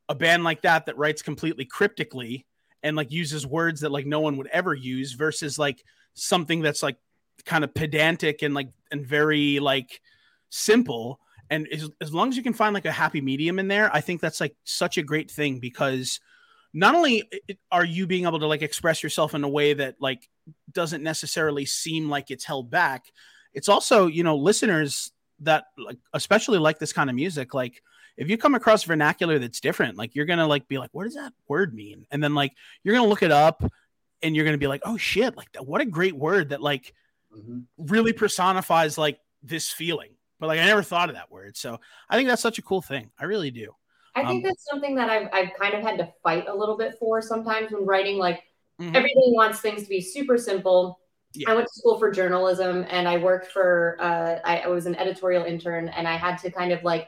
a 0.09 0.15
band 0.15 0.45
like 0.45 0.63
that 0.63 0.87
that 0.87 0.97
writes 0.97 1.23
completely 1.23 1.65
cryptically 1.65 2.47
and 2.83 2.97
like 2.97 3.11
uses 3.11 3.47
words 3.47 3.81
that 3.81 3.93
like 3.93 4.07
no 4.07 4.21
one 4.21 4.37
would 4.37 4.49
ever 4.49 4.75
use 4.75 5.13
versus 5.13 5.59
like 5.59 5.83
something 6.15 6.61
that's 6.61 6.83
like 6.83 6.97
kind 7.45 7.65
of 7.65 7.75
pedantic 7.75 8.43
and 8.43 8.55
like 8.55 8.69
and 8.91 9.07
very 9.07 9.61
like 9.61 10.01
simple. 10.51 11.21
And 11.49 11.67
as, 11.73 11.91
as 12.01 12.15
long 12.15 12.29
as 12.29 12.37
you 12.37 12.45
can 12.45 12.53
find 12.53 12.75
like 12.75 12.85
a 12.85 12.93
happy 12.93 13.21
medium 13.21 13.59
in 13.59 13.67
there 13.67 13.93
i 13.93 14.01
think 14.01 14.21
that's 14.21 14.41
like 14.41 14.55
such 14.63 14.99
a 14.99 15.03
great 15.03 15.29
thing 15.29 15.59
because 15.59 16.21
not 16.73 16.95
only 16.95 17.29
are 17.73 17.85
you 17.85 18.07
being 18.07 18.25
able 18.25 18.39
to 18.39 18.47
like 18.47 18.63
express 18.63 19.03
yourself 19.03 19.35
in 19.35 19.43
a 19.43 19.49
way 19.49 19.73
that 19.73 19.97
like 19.99 20.31
doesn't 20.71 21.03
necessarily 21.03 21.65
seem 21.65 22.09
like 22.09 22.31
it's 22.31 22.45
held 22.45 22.71
back 22.71 23.07
it's 23.53 23.69
also 23.69 24.07
you 24.07 24.23
know 24.23 24.37
listeners 24.37 25.11
that 25.41 25.65
like 25.77 25.99
especially 26.13 26.59
like 26.59 26.79
this 26.79 26.93
kind 26.93 27.11
of 27.11 27.17
music 27.17 27.55
like 27.55 27.83
if 28.17 28.29
you 28.29 28.37
come 28.37 28.55
across 28.55 28.85
vernacular 28.85 29.39
that's 29.39 29.61
different 29.61 29.97
like 29.97 30.15
you're 30.15 30.27
gonna 30.27 30.47
like 30.47 30.69
be 30.69 30.79
like 30.79 30.91
what 30.93 31.05
does 31.05 31.15
that 31.15 31.33
word 31.49 31.75
mean? 31.75 32.07
And 32.11 32.23
then 32.23 32.35
like 32.35 32.53
you're 32.83 32.95
gonna 32.95 33.09
look 33.09 33.23
it 33.23 33.33
up 33.33 33.65
and 34.23 34.37
you're 34.37 34.45
gonna 34.45 34.59
be 34.59 34.67
like 34.67 34.83
oh 34.85 34.97
shit 34.97 35.37
like 35.37 35.49
what 35.59 35.81
a 35.81 35.87
great 35.87 36.15
word 36.15 36.51
that 36.51 36.63
like 36.63 36.95
Mhm. 37.37 37.65
really 37.79 38.13
personifies 38.13 38.99
like 38.99 39.21
this 39.43 39.71
feeling 39.71 40.11
but 40.39 40.49
like 40.49 40.59
i 40.61 40.65
never 40.65 40.83
thought 40.83 41.09
of 41.09 41.15
that 41.15 41.31
word 41.31 41.57
so 41.57 41.79
i 42.09 42.17
think 42.17 42.29
that's 42.29 42.43
such 42.43 42.59
a 42.59 42.63
cool 42.63 42.83
thing 42.83 43.11
i 43.19 43.25
really 43.25 43.51
do 43.51 43.75
I 44.17 44.25
think 44.25 44.43
Um, 44.45 44.51
that's 44.51 44.65
something 44.69 44.97
that 44.97 45.09
I've 45.09 45.29
I've 45.33 45.55
kind 45.57 45.73
of 45.73 45.83
had 45.83 45.97
to 45.99 46.13
fight 46.25 46.49
a 46.49 46.55
little 46.55 46.77
bit 46.77 46.97
for 46.99 47.23
sometimes 47.23 47.71
when 47.71 47.87
writing. 47.87 48.19
Like 48.19 48.43
Mhm. 48.81 48.89
everybody 48.89 49.31
wants 49.31 49.61
things 49.61 49.85
to 49.85 49.89
be 49.89 50.01
super 50.01 50.37
simple. 50.37 50.99
Yeah. 51.33 51.49
I 51.51 51.55
went 51.55 51.69
to 51.69 51.73
school 51.75 51.97
for 51.97 52.11
journalism 52.11 52.85
and 52.91 53.07
I 53.07 53.19
worked 53.19 53.47
for 53.53 53.97
uh, 54.01 54.41
I, 54.45 54.63
I 54.63 54.67
was 54.67 54.87
an 54.87 54.97
editorial 54.97 55.45
intern 55.45 55.89
and 55.91 56.09
I 56.09 56.17
had 56.17 56.39
to 56.39 56.51
kind 56.51 56.73
of 56.73 56.83
like 56.83 57.07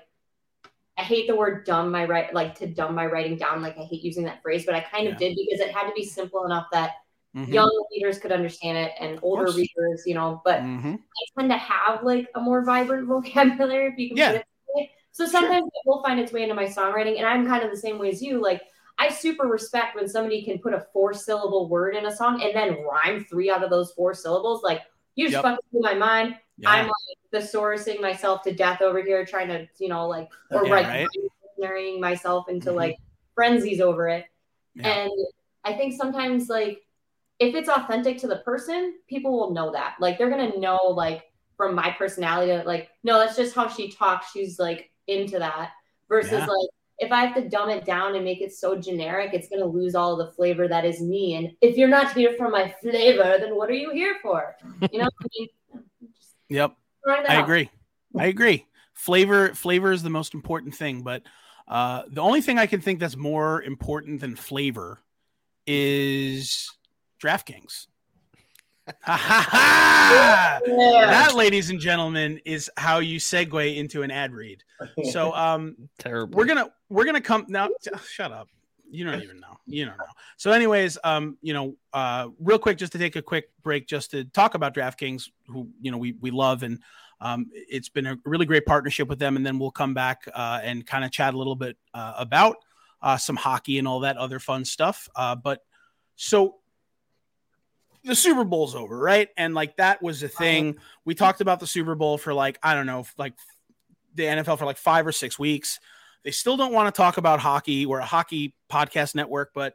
I 0.97 1.03
hate 1.03 1.27
the 1.27 1.35
word 1.35 1.67
dumb 1.67 1.91
my 1.91 2.05
right 2.05 2.33
like 2.33 2.55
to 2.61 2.69
dumb 2.69 2.95
my 2.95 3.07
writing 3.07 3.37
down. 3.37 3.63
Like 3.63 3.77
I 3.77 3.83
hate 3.83 4.03
using 4.05 4.23
that 4.27 4.41
phrase, 4.41 4.65
but 4.65 4.77
I 4.77 4.81
kind 4.81 5.09
of 5.09 5.15
Yeah. 5.21 5.29
did 5.29 5.37
because 5.37 5.59
it 5.61 5.75
had 5.75 5.89
to 5.89 5.93
be 5.97 6.05
simple 6.05 6.45
enough 6.45 6.69
that 6.71 6.93
Mhm. 7.35 7.49
young 7.53 7.85
readers 7.92 8.18
could 8.18 8.33
understand 8.33 8.77
it 8.77 8.92
and 9.01 9.18
older 9.23 9.51
readers, 9.53 10.03
you 10.07 10.14
know. 10.14 10.42
But 10.45 10.61
Mhm. 10.61 10.99
I 10.99 11.40
tend 11.40 11.51
to 11.51 11.57
have 11.57 12.03
like 12.03 12.29
a 12.35 12.40
more 12.40 12.62
vibrant 12.64 13.07
vocabulary, 13.66 13.87
if 13.92 13.99
you 13.99 14.09
can 14.09 14.16
Yeah. 14.18 14.33
put 14.33 14.83
it. 14.83 14.90
So 15.12 15.27
sometimes 15.27 15.66
it 15.66 15.83
will 15.87 16.03
find 16.03 16.18
its 16.21 16.33
way 16.33 16.42
into 16.42 16.55
my 16.55 16.64
songwriting, 16.66 17.16
and 17.18 17.27
I'm 17.27 17.47
kind 17.47 17.62
of 17.62 17.71
the 17.71 17.77
same 17.77 17.99
way 17.99 18.11
as 18.11 18.23
you. 18.23 18.40
Like 18.40 18.62
I 18.99 19.09
super 19.09 19.47
respect 19.47 19.97
when 19.97 20.09
somebody 20.09 20.42
can 20.45 20.59
put 20.59 20.75
a 20.75 20.87
four 20.92 21.14
syllable 21.14 21.68
word 21.68 21.97
in 21.97 22.07
a 22.07 22.14
song 22.14 22.42
and 22.42 22.55
then 22.55 22.83
rhyme 22.85 23.25
three 23.25 23.51
out 23.51 23.64
of 23.64 23.71
those 23.71 23.92
four 23.92 24.12
syllables. 24.14 24.62
Like 24.62 24.83
you 25.14 25.26
just 25.26 25.35
Yep. 25.35 25.43
fucking 25.43 25.59
blew 25.72 25.80
my 25.80 25.95
mind. 25.95 26.37
Yeah. 26.59 26.70
I'm 26.70 26.87
like 26.87 27.18
thesaurousing 27.43 28.01
myself 28.01 28.43
to 28.43 28.53
death 28.53 28.83
over 28.83 29.03
here, 29.03 29.24
trying 29.24 29.49
to, 29.49 29.66
you 29.78 29.89
know, 29.89 30.07
like 30.07 30.28
or 30.51 30.64
Yeah, 30.66 30.70
like 30.70 30.87
right. 30.87 32.01
myself 32.01 32.49
into 32.49 32.70
Mhm. 32.70 32.76
like 32.76 32.97
frenzies 33.35 33.80
over 33.80 34.09
it. 34.09 34.26
Yeah. 34.74 34.89
And 34.89 35.12
I 35.64 35.72
think 35.74 35.95
sometimes 35.95 36.49
like 36.49 36.83
if 37.43 37.57
it's 37.57 37.68
authentic 37.68 38.18
to 38.18 38.28
the 38.28 38.36
person, 38.38 38.95
people 39.09 39.32
will 39.32 39.53
know 39.53 39.72
that. 39.72 39.97
Like 39.99 40.16
they're 40.16 40.30
gonna 40.30 40.57
know 40.59 40.78
like 40.84 41.24
from 41.57 41.74
my 41.74 41.90
personality 41.90 42.53
that 42.53 42.66
like, 42.66 42.88
no, 43.03 43.18
that's 43.18 43.36
just 43.36 43.55
how 43.55 43.68
she 43.68 43.90
talks. 43.90 44.30
She's 44.30 44.59
like 44.61 44.90
into 45.09 45.38
that. 45.40 45.70
Versus 46.09 46.32
Yeah. 46.32 46.47
like 46.47 46.68
if 46.99 47.11
I 47.11 47.24
have 47.24 47.34
to 47.34 47.49
dumb 47.49 47.68
it 47.68 47.84
down 47.84 48.14
and 48.14 48.24
make 48.24 48.40
it 48.43 48.53
so 48.53 48.76
generic, 48.76 49.34
it's 49.34 49.49
gonna 49.49 49.66
lose 49.66 49.97
all 49.97 50.12
of 50.12 50.24
the 50.24 50.32
flavor 50.34 50.68
that 50.68 50.84
is 50.84 51.03
me. 51.03 51.34
And 51.34 51.51
if 51.61 51.76
you're 51.76 51.88
not 51.88 52.12
here 52.12 52.34
for 52.38 52.49
my 52.49 52.72
flavor, 52.80 53.38
then 53.40 53.57
what 53.57 53.68
are 53.68 53.74
you 53.74 53.90
here 53.90 54.18
for? 54.22 54.55
You 54.93 55.01
know, 55.01 55.09
I 55.20 55.26
mean, 55.36 55.49
yep 56.49 56.76
I 57.09 57.36
out. 57.36 57.43
agree. 57.43 57.70
I 58.16 58.26
agree. 58.26 58.66
Flavor 58.95 59.53
flavor 59.55 59.90
is 59.90 60.05
the 60.05 60.11
most 60.11 60.32
important 60.32 60.76
thing, 60.76 61.03
but 61.03 61.24
uh, 61.66 62.03
the 62.09 62.20
only 62.20 62.40
thing 62.40 62.59
I 62.61 62.66
can 62.66 62.80
think 62.80 63.01
that's 63.01 63.16
more 63.16 63.62
important 63.62 64.20
than 64.20 64.36
flavor 64.36 65.01
is 65.66 66.70
DraftKings. 67.23 67.87
Yeah. 70.64 71.07
That, 71.07 71.35
ladies 71.35 71.70
and 71.70 71.81
gentlemen, 71.81 72.41
is 72.45 72.70
how 72.77 72.99
you 72.99 73.18
segue 73.18 73.77
into 73.77 74.03
an 74.03 74.11
ad 74.11 74.33
read. 74.33 74.62
So, 75.11 75.33
um, 75.35 75.77
Terrible. 75.99 76.37
we're 76.37 76.45
gonna 76.45 76.68
we're 76.89 77.05
gonna 77.05 77.20
come 77.20 77.47
now. 77.49 77.68
Shut 78.07 78.33
up. 78.33 78.49
You 78.91 79.05
don't 79.05 79.23
even 79.23 79.41
know. 79.41 79.57
You 79.66 79.87
don't 79.87 79.97
know. 79.97 80.05
So, 80.37 80.53
anyways, 80.53 80.99
um, 81.03 81.39
you 81.41 81.55
know, 81.55 81.77
uh, 81.93 82.29
real 82.39 82.59
quick, 82.59 82.77
just 82.77 82.93
to 82.93 82.99
take 82.99 83.16
a 83.16 83.23
quick 83.23 83.51
break, 83.62 83.89
just 83.89 84.11
to 84.11 84.25
talk 84.25 84.55
about 84.55 84.75
DraftKings, 84.75 85.31
who 85.49 85.68
you 85.81 85.91
know 85.91 85.99
we 85.99 86.12
we 86.20 86.31
love, 86.31 86.62
and 86.62 86.79
um, 87.20 87.47
it's 87.53 87.89
been 87.89 88.07
a 88.07 88.18
really 88.25 88.47
great 88.47 88.66
partnership 88.66 89.09
with 89.09 89.18
them. 89.18 89.37
And 89.37 89.47
then 89.47 89.59
we'll 89.59 89.70
come 89.70 89.95
back 89.95 90.29
uh, 90.35 90.61
and 90.62 90.87
kind 90.87 91.05
of 91.05 91.11
chat 91.11 91.35
a 91.35 91.39
little 91.39 91.57
bit 91.57 91.77
uh, 91.95 92.14
about 92.18 92.57
uh, 93.01 93.16
some 93.16 93.37
hockey 93.37 93.79
and 93.79 93.89
all 93.89 94.01
that 94.01 94.16
other 94.16 94.39
fun 94.39 94.64
stuff. 94.64 95.09
Uh, 95.16 95.35
but 95.35 95.61
so 96.16 96.57
the 98.05 98.16
Super 98.16 98.44
Bowl's 98.44 98.74
over, 98.74 98.98
right? 98.98 99.28
And 99.36 99.55
like 99.55 99.76
that 99.76 100.03
was 100.03 100.22
a 100.22 100.28
thing. 100.28 100.76
We 101.05 101.14
talked 101.14 101.40
about 101.40 101.61
the 101.61 101.66
Super 101.66 101.94
Bowl 101.94 102.18
for 102.18 102.34
like 102.34 102.59
I 102.62 102.74
don't 102.74 102.86
know, 102.86 103.07
like 103.16 103.34
the 104.14 104.24
NFL 104.24 104.59
for 104.59 104.66
like 104.66 104.78
five 104.78 105.07
or 105.07 105.12
six 105.12 105.38
weeks. 105.38 105.78
They 106.24 106.30
still 106.30 106.57
don't 106.57 106.72
want 106.72 106.92
to 106.92 106.96
talk 106.96 107.16
about 107.16 107.40
hockey. 107.40 107.86
We're 107.86 107.98
a 107.98 108.05
hockey 108.05 108.55
podcast 108.70 109.14
network, 109.14 109.53
but 109.55 109.74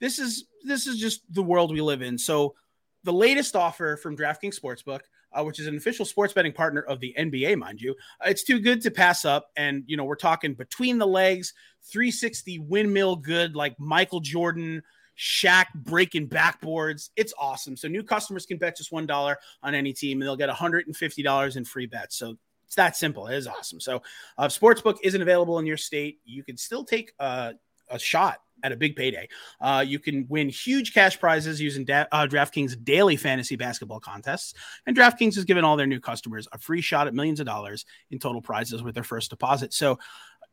this 0.00 0.18
is 0.18 0.44
this 0.64 0.86
is 0.86 0.98
just 0.98 1.22
the 1.32 1.42
world 1.42 1.72
we 1.72 1.80
live 1.80 2.02
in. 2.02 2.18
So 2.18 2.54
the 3.04 3.12
latest 3.12 3.56
offer 3.56 3.96
from 3.96 4.16
DraftKings 4.16 4.58
Sportsbook, 4.58 5.00
uh, 5.32 5.42
which 5.42 5.58
is 5.58 5.66
an 5.66 5.76
official 5.76 6.04
sports 6.04 6.32
betting 6.32 6.52
partner 6.52 6.82
of 6.82 7.00
the 7.00 7.14
NBA, 7.18 7.58
mind 7.58 7.80
you, 7.80 7.94
uh, 8.20 8.28
it's 8.28 8.44
too 8.44 8.60
good 8.60 8.80
to 8.82 8.90
pass 8.90 9.24
up. 9.24 9.50
And 9.56 9.84
you 9.86 9.96
know 9.96 10.04
we're 10.04 10.16
talking 10.16 10.54
between 10.54 10.98
the 10.98 11.06
legs, 11.06 11.54
360 11.90 12.58
windmill 12.60 13.16
good, 13.16 13.56
like 13.56 13.78
Michael 13.78 14.20
Jordan 14.20 14.82
Shaq 15.18 15.66
breaking 15.74 16.28
backboards. 16.28 17.10
It's 17.16 17.34
awesome. 17.38 17.76
So 17.76 17.88
new 17.88 18.02
customers 18.02 18.46
can 18.46 18.58
bet 18.58 18.76
just 18.76 18.92
one 18.92 19.06
dollar 19.06 19.36
on 19.62 19.74
any 19.74 19.92
team, 19.92 20.20
and 20.20 20.26
they'll 20.26 20.36
get 20.36 20.48
one 20.48 20.56
hundred 20.56 20.86
and 20.86 20.96
fifty 20.96 21.22
dollars 21.22 21.56
in 21.56 21.64
free 21.64 21.86
bets. 21.86 22.16
So 22.16 22.36
it's 22.66 22.76
that 22.76 22.96
simple. 22.96 23.26
It 23.26 23.36
is 23.36 23.46
awesome. 23.46 23.80
So 23.80 24.02
uh, 24.38 24.46
sportsbook 24.46 24.96
isn't 25.02 25.20
available 25.20 25.58
in 25.58 25.66
your 25.66 25.76
state. 25.76 26.20
You 26.24 26.42
can 26.42 26.56
still 26.56 26.84
take 26.84 27.12
uh, 27.20 27.52
a 27.90 27.98
shot 27.98 28.38
at 28.64 28.72
a 28.72 28.76
big 28.76 28.94
payday. 28.94 29.28
Uh, 29.60 29.84
you 29.86 29.98
can 29.98 30.24
win 30.28 30.48
huge 30.48 30.94
cash 30.94 31.18
prizes 31.18 31.60
using 31.60 31.84
da- 31.84 32.06
uh, 32.12 32.26
DraftKings 32.26 32.82
daily 32.84 33.16
fantasy 33.16 33.56
basketball 33.56 33.98
contests. 34.00 34.54
And 34.86 34.96
DraftKings 34.96 35.34
has 35.34 35.44
given 35.44 35.64
all 35.64 35.76
their 35.76 35.86
new 35.86 36.00
customers 36.00 36.46
a 36.52 36.58
free 36.58 36.80
shot 36.80 37.08
at 37.08 37.12
millions 37.12 37.40
of 37.40 37.46
dollars 37.46 37.84
in 38.10 38.20
total 38.20 38.40
prizes 38.40 38.82
with 38.82 38.94
their 38.94 39.02
first 39.02 39.30
deposit. 39.30 39.74
So 39.74 39.98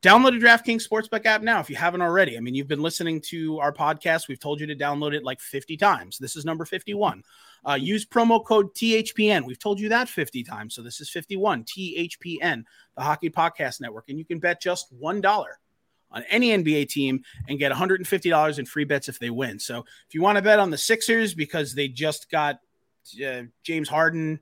download 0.01 0.37
a 0.37 0.39
DraftKings 0.39 0.87
Sportsbook 0.87 1.25
app 1.25 1.41
now 1.41 1.59
if 1.59 1.69
you 1.69 1.75
haven't 1.75 2.01
already. 2.01 2.37
I 2.37 2.39
mean, 2.39 2.55
you've 2.55 2.67
been 2.67 2.81
listening 2.81 3.21
to 3.27 3.59
our 3.59 3.73
podcast. 3.73 4.27
We've 4.27 4.39
told 4.39 4.59
you 4.59 4.67
to 4.67 4.75
download 4.75 5.13
it 5.13 5.23
like 5.23 5.41
50 5.41 5.75
times. 5.77 6.17
This 6.17 6.35
is 6.35 6.45
number 6.45 6.65
51. 6.65 7.23
Uh, 7.67 7.73
use 7.73 8.05
promo 8.05 8.43
code 8.43 8.73
THPN. 8.73 9.45
We've 9.45 9.59
told 9.59 9.79
you 9.79 9.89
that 9.89 10.07
50 10.07 10.43
times. 10.43 10.75
So 10.75 10.81
this 10.81 11.01
is 11.01 11.09
51 11.09 11.65
THPN, 11.65 12.63
the 12.95 13.03
Hockey 13.03 13.29
Podcast 13.29 13.81
Network. 13.81 14.05
And 14.09 14.17
you 14.17 14.25
can 14.25 14.39
bet 14.39 14.61
just 14.61 14.97
$1 14.97 15.45
on 16.11 16.23
any 16.29 16.49
NBA 16.49 16.89
team 16.89 17.21
and 17.47 17.59
get 17.59 17.71
$150 17.71 18.59
in 18.59 18.65
free 18.65 18.85
bets 18.85 19.09
if 19.09 19.19
they 19.19 19.29
win. 19.29 19.59
So 19.59 19.79
if 20.07 20.13
you 20.13 20.21
want 20.21 20.37
to 20.37 20.41
bet 20.41 20.59
on 20.59 20.69
the 20.69 20.77
Sixers 20.77 21.33
because 21.33 21.75
they 21.75 21.89
just 21.89 22.31
got 22.31 22.59
uh, 23.23 23.43
James 23.63 23.89
Harden, 23.89 24.39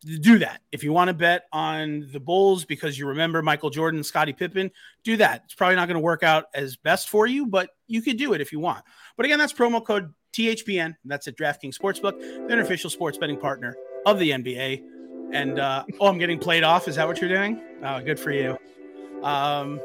do 0.00 0.38
that. 0.38 0.62
If 0.72 0.84
you 0.84 0.92
want 0.92 1.08
to 1.08 1.14
bet 1.14 1.44
on 1.52 2.08
the 2.12 2.20
Bulls 2.20 2.64
because 2.64 2.98
you 2.98 3.06
remember 3.06 3.42
Michael 3.42 3.70
Jordan, 3.70 4.02
Scottie 4.04 4.32
Pippen, 4.32 4.70
do 5.04 5.16
that. 5.16 5.42
It's 5.44 5.54
probably 5.54 5.76
not 5.76 5.88
going 5.88 5.96
to 5.96 6.00
work 6.00 6.22
out 6.22 6.46
as 6.54 6.76
best 6.76 7.08
for 7.08 7.26
you, 7.26 7.46
but 7.46 7.70
you 7.86 8.02
could 8.02 8.16
do 8.16 8.32
it 8.32 8.40
if 8.40 8.52
you 8.52 8.60
want. 8.60 8.84
But 9.16 9.26
again, 9.26 9.38
that's 9.38 9.52
promo 9.52 9.84
code 9.84 10.12
THPN. 10.32 10.94
That's 11.04 11.26
at 11.26 11.36
DraftKings 11.36 11.76
Sportsbook, 11.76 12.48
the 12.48 12.60
official 12.60 12.90
sports 12.90 13.18
betting 13.18 13.38
partner 13.38 13.76
of 14.06 14.18
the 14.18 14.30
NBA. 14.30 14.82
And 15.32 15.58
uh, 15.58 15.84
oh, 16.00 16.06
I'm 16.06 16.18
getting 16.18 16.38
played 16.38 16.62
off. 16.62 16.88
Is 16.88 16.96
that 16.96 17.06
what 17.06 17.20
you're 17.20 17.28
doing? 17.28 17.60
Oh, 17.82 18.00
good 18.00 18.18
for 18.18 18.30
you. 18.30 18.56
Um, 19.22 19.80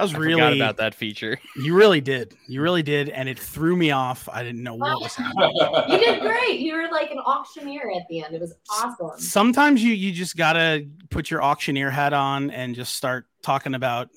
That 0.00 0.04
was 0.04 0.14
I 0.14 0.18
really 0.18 0.34
forgot 0.34 0.52
about 0.54 0.76
that 0.78 0.94
feature. 0.94 1.38
You 1.56 1.74
really 1.74 2.00
did. 2.00 2.34
You 2.46 2.62
really 2.62 2.82
did, 2.82 3.10
and 3.10 3.28
it 3.28 3.38
threw 3.38 3.76
me 3.76 3.90
off. 3.90 4.30
I 4.32 4.42
didn't 4.42 4.62
know 4.62 4.74
what 4.74 4.98
was 5.02 5.14
happening. 5.14 5.52
You 5.88 5.98
did 5.98 6.22
great. 6.22 6.58
You 6.60 6.74
were 6.74 6.88
like 6.90 7.10
an 7.10 7.18
auctioneer 7.18 7.90
at 7.94 8.08
the 8.08 8.22
end. 8.24 8.34
It 8.34 8.40
was 8.40 8.54
awesome. 8.70 9.18
Sometimes 9.18 9.84
you 9.84 9.92
you 9.92 10.10
just 10.12 10.38
gotta 10.38 10.86
put 11.10 11.30
your 11.30 11.42
auctioneer 11.42 11.90
hat 11.90 12.14
on 12.14 12.50
and 12.50 12.74
just 12.74 12.94
start 12.94 13.26
talking 13.42 13.74
about 13.74 14.08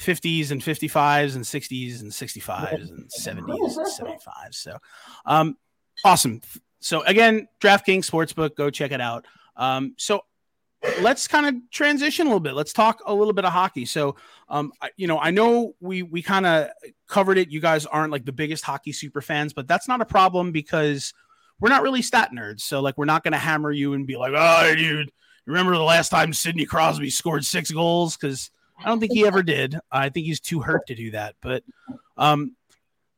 50s 0.00 0.50
and 0.50 0.60
55s 0.60 1.36
and 1.36 1.44
60s 1.44 2.00
and 2.00 2.10
65s 2.10 2.88
and 2.88 3.08
70s 3.20 3.76
and 3.76 3.86
75s. 3.86 4.54
So, 4.54 4.76
um, 5.24 5.56
awesome. 6.04 6.40
So 6.80 7.02
again, 7.02 7.46
DraftKings 7.60 8.10
Sportsbook, 8.10 8.56
go 8.56 8.70
check 8.70 8.90
it 8.90 9.00
out. 9.00 9.24
Um, 9.56 9.94
so 9.98 10.22
let's 11.00 11.26
kind 11.26 11.46
of 11.46 11.54
transition 11.70 12.26
a 12.26 12.30
little 12.30 12.40
bit. 12.40 12.54
Let's 12.54 12.72
talk 12.72 13.00
a 13.06 13.14
little 13.14 13.32
bit 13.32 13.44
of 13.44 13.52
hockey. 13.52 13.84
So, 13.84 14.16
um, 14.48 14.72
I, 14.80 14.90
you 14.96 15.06
know, 15.06 15.18
I 15.18 15.30
know 15.30 15.74
we 15.80 16.02
we 16.02 16.22
kind 16.22 16.46
of 16.46 16.68
covered 17.08 17.38
it. 17.38 17.50
You 17.50 17.60
guys 17.60 17.86
aren't 17.86 18.12
like 18.12 18.24
the 18.24 18.32
biggest 18.32 18.64
hockey 18.64 18.92
super 18.92 19.20
fans, 19.20 19.52
but 19.52 19.66
that's 19.66 19.88
not 19.88 20.00
a 20.00 20.06
problem 20.06 20.52
because 20.52 21.12
we're 21.60 21.70
not 21.70 21.82
really 21.82 22.02
stat 22.02 22.30
nerds. 22.32 22.60
So, 22.60 22.80
like, 22.80 22.96
we're 22.96 23.04
not 23.04 23.24
going 23.24 23.32
to 23.32 23.38
hammer 23.38 23.72
you 23.72 23.94
and 23.94 24.06
be 24.06 24.16
like, 24.16 24.32
"Oh, 24.36 24.74
dude, 24.74 25.10
remember 25.46 25.72
the 25.72 25.82
last 25.82 26.10
time 26.10 26.32
Sidney 26.32 26.64
Crosby 26.64 27.10
scored 27.10 27.44
six 27.44 27.70
goals?" 27.70 28.16
Because 28.16 28.50
I 28.78 28.88
don't 28.88 29.00
think 29.00 29.12
he 29.12 29.26
ever 29.26 29.42
did. 29.42 29.76
I 29.90 30.08
think 30.08 30.26
he's 30.26 30.40
too 30.40 30.60
hurt 30.60 30.86
to 30.86 30.94
do 30.94 31.10
that. 31.12 31.34
But 31.42 31.64
um, 32.16 32.54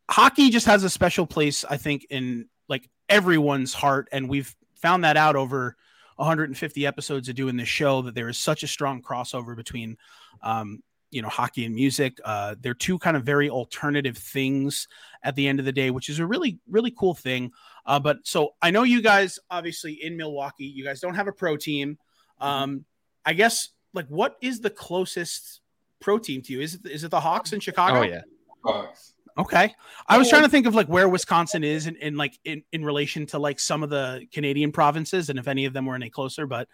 hockey 0.09 0.51
just 0.51 0.67
has 0.67 0.85
a 0.85 0.91
special 0.91 1.27
place, 1.27 1.65
I 1.69 1.77
think, 1.77 2.07
in 2.09 2.49
like 2.69 2.89
everyone's 3.09 3.75
heart, 3.75 4.09
and 4.13 4.29
we've 4.29 4.55
found 4.77 5.05
that 5.05 5.19
out 5.19 5.37
over 5.37 5.77
150 6.21 6.87
episodes 6.87 7.29
of 7.29 7.35
doing 7.35 7.57
this 7.57 7.69
show 7.69 8.03
that 8.03 8.15
there 8.15 8.29
is 8.29 8.37
such 8.37 8.63
a 8.63 8.67
strong 8.67 9.03
crossover 9.03 9.57
between 9.57 9.97
um, 10.43 10.83
you 11.11 11.23
know 11.23 11.29
hockey 11.29 11.65
and 11.65 11.75
music. 11.75 12.19
Uh, 12.25 12.55
they're 12.61 12.75
two 12.75 12.99
kind 12.99 13.17
of 13.17 13.25
very 13.25 13.49
alternative 13.49 14.19
things 14.19 14.87
at 15.23 15.35
the 15.35 15.49
end 15.49 15.59
of 15.59 15.65
the 15.65 15.73
day 15.73 15.91
which 15.91 16.09
is 16.09 16.19
a 16.19 16.27
really 16.27 16.59
really 16.69 16.91
cool 16.91 17.15
thing. 17.15 17.51
Uh, 17.87 17.99
but 17.99 18.19
so 18.23 18.51
i 18.61 18.71
know 18.71 18.83
you 18.83 19.01
guys 19.01 19.39
obviously 19.51 19.95
in 19.95 20.17
milwaukee 20.17 20.67
you 20.67 20.85
guys 20.85 21.01
don't 21.01 21.15
have 21.15 21.27
a 21.27 21.33
pro 21.33 21.57
team. 21.57 21.99
Um, 22.39 22.85
i 23.25 23.33
guess 23.33 23.71
like 23.95 24.07
what 24.09 24.37
is 24.41 24.61
the 24.61 24.71
closest 24.71 25.61
pro 26.01 26.19
team 26.19 26.43
to 26.43 26.53
you? 26.53 26.61
Is 26.61 26.75
it 26.75 26.87
is 26.87 27.03
it 27.03 27.11
the 27.11 27.21
hawks 27.21 27.53
in 27.53 27.61
chicago? 27.61 28.01
Oh 28.01 28.03
yeah. 28.03 28.23
Bucks. 28.63 29.15
Okay. 29.39 29.75
I 30.07 30.19
was 30.19 30.29
trying 30.29 30.43
to 30.43 30.49
think 30.49 30.67
of 30.67 30.75
like 30.75 30.89
where 30.89 31.09
Wisconsin 31.09 31.65
is 31.65 31.87
in, 31.87 31.97
in 31.97 32.17
like 32.17 32.39
in, 32.45 32.63
in 32.73 32.85
relation 32.85 33.27
to 33.27 33.39
like 33.39 33.61
some 33.61 33.83
of 33.83 33.91
the 33.91 34.27
Canadian 34.33 34.73
provinces 34.73 35.31
and 35.31 35.39
if 35.39 35.49
any 35.49 35.65
of 35.65 35.73
them 35.73 35.87
were 35.87 35.95
any 35.95 36.11
closer, 36.11 36.47
but 36.47 36.69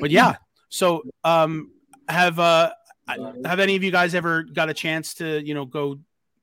but 0.00 0.10
yeah. 0.10 0.36
So 0.68 1.02
um 1.24 1.72
have 2.08 2.38
uh 2.38 2.72
have 3.44 3.60
any 3.60 3.76
of 3.76 3.82
you 3.82 3.90
guys 3.90 4.14
ever 4.14 4.42
got 4.42 4.68
a 4.68 4.74
chance 4.74 5.14
to, 5.14 5.40
you 5.44 5.54
know, 5.54 5.64
go 5.64 5.98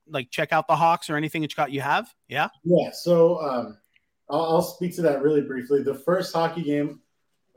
like 0.08 0.30
check 0.30 0.52
out 0.52 0.68
the 0.68 0.76
Hawks 0.76 1.08
or 1.08 1.16
anything 1.16 1.42
that 1.42 1.52
you 1.52 1.56
got 1.56 1.72
you 1.72 1.80
have? 1.80 2.12
Yeah. 2.28 2.48
Yeah, 2.62 2.90
so 2.92 3.40
um, 3.40 3.78
I'll, 4.28 4.42
I'll 4.42 4.62
speak 4.62 4.94
to 4.96 5.02
that 5.02 5.22
really 5.22 5.42
briefly. 5.42 5.82
The 5.82 5.94
first 5.94 6.34
hockey 6.34 6.62
game 6.62 7.00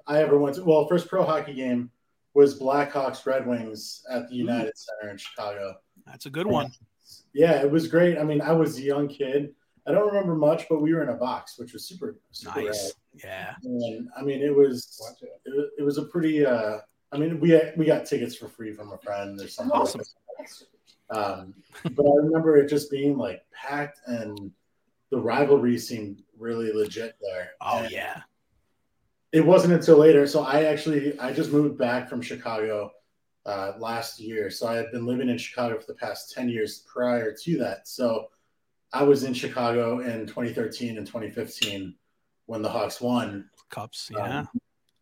I 0.05 0.21
ever 0.21 0.37
went 0.37 0.55
to, 0.55 0.63
well, 0.63 0.87
first 0.87 1.07
pro 1.07 1.23
hockey 1.23 1.53
game 1.53 1.91
was 2.33 2.59
Blackhawks 2.59 3.25
Red 3.25 3.47
Wings 3.47 4.03
at 4.09 4.29
the 4.29 4.35
United 4.35 4.73
Center 4.77 5.11
in 5.11 5.17
Chicago. 5.17 5.75
That's 6.05 6.25
a 6.25 6.29
good 6.29 6.47
one. 6.47 6.71
Yeah, 7.37 7.61
it 7.61 7.69
was 7.69 7.87
great. 7.87 8.17
I 8.17 8.23
mean, 8.23 8.41
I 8.41 8.51
was 8.51 8.77
a 8.77 8.81
young 8.81 9.07
kid. 9.07 9.53
I 9.85 9.91
don't 9.91 10.07
remember 10.07 10.35
much, 10.35 10.67
but 10.67 10.81
we 10.81 10.91
were 10.93 11.03
in 11.03 11.09
a 11.09 11.13
box, 11.13 11.59
which 11.59 11.71
was 11.71 11.87
super, 11.87 12.17
super 12.31 12.63
Nice. 12.63 12.93
Yeah. 13.13 13.53
And 13.63 14.09
I 14.17 14.23
mean, 14.23 14.41
it 14.41 14.53
was 14.53 14.99
it, 15.45 15.69
it 15.77 15.83
was 15.83 15.99
a 15.99 16.05
pretty. 16.05 16.45
uh 16.45 16.79
I 17.11 17.17
mean, 17.17 17.39
we 17.39 17.59
we 17.77 17.85
got 17.85 18.05
tickets 18.05 18.35
for 18.35 18.47
free 18.47 18.73
from 18.73 18.91
a 18.91 18.97
friend 18.97 19.39
or 19.39 19.47
something. 19.47 19.79
Awesome. 19.79 20.01
Um, 21.09 21.53
but 21.83 22.05
I 22.05 22.15
remember 22.17 22.57
it 22.57 22.67
just 22.69 22.89
being 22.91 23.17
like 23.17 23.43
packed, 23.53 24.01
and 24.07 24.51
the 25.11 25.19
rivalry 25.19 25.77
seemed 25.77 26.23
really 26.37 26.73
legit 26.73 27.15
there. 27.21 27.51
Oh 27.61 27.77
And 27.77 27.91
yeah. 27.91 28.21
it 29.31 29.45
wasn't 29.45 29.73
until 29.73 29.97
later. 29.97 30.25
So 30.27 30.43
I 30.43 30.63
actually 30.63 31.17
I 31.19 31.33
just 31.33 31.51
moved 31.51 31.77
back 31.77 32.09
from 32.09 32.21
Chicago 32.21 32.91
uh, 33.47 33.73
last 33.79 34.19
year. 34.19 34.49
So 34.49 34.67
I 34.67 34.75
had 34.75 34.91
been 34.91 35.05
living 35.05 35.29
in 35.29 35.37
Chicago 35.37 35.79
for 35.79 35.87
the 35.87 35.95
past 35.95 36.33
ten 36.33 36.49
years 36.49 36.83
prior 36.91 37.33
to 37.43 37.57
that. 37.57 37.87
So 37.87 38.27
I 38.93 39.03
was 39.03 39.23
in 39.23 39.33
Chicago 39.33 39.99
in 39.99 40.27
2013 40.27 40.97
and 40.97 41.07
2015 41.07 41.95
when 42.45 42.61
the 42.61 42.69
Hawks 42.69 43.01
won. 43.01 43.49
Cups. 43.69 44.09
Yeah. 44.13 44.39
Um, 44.39 44.49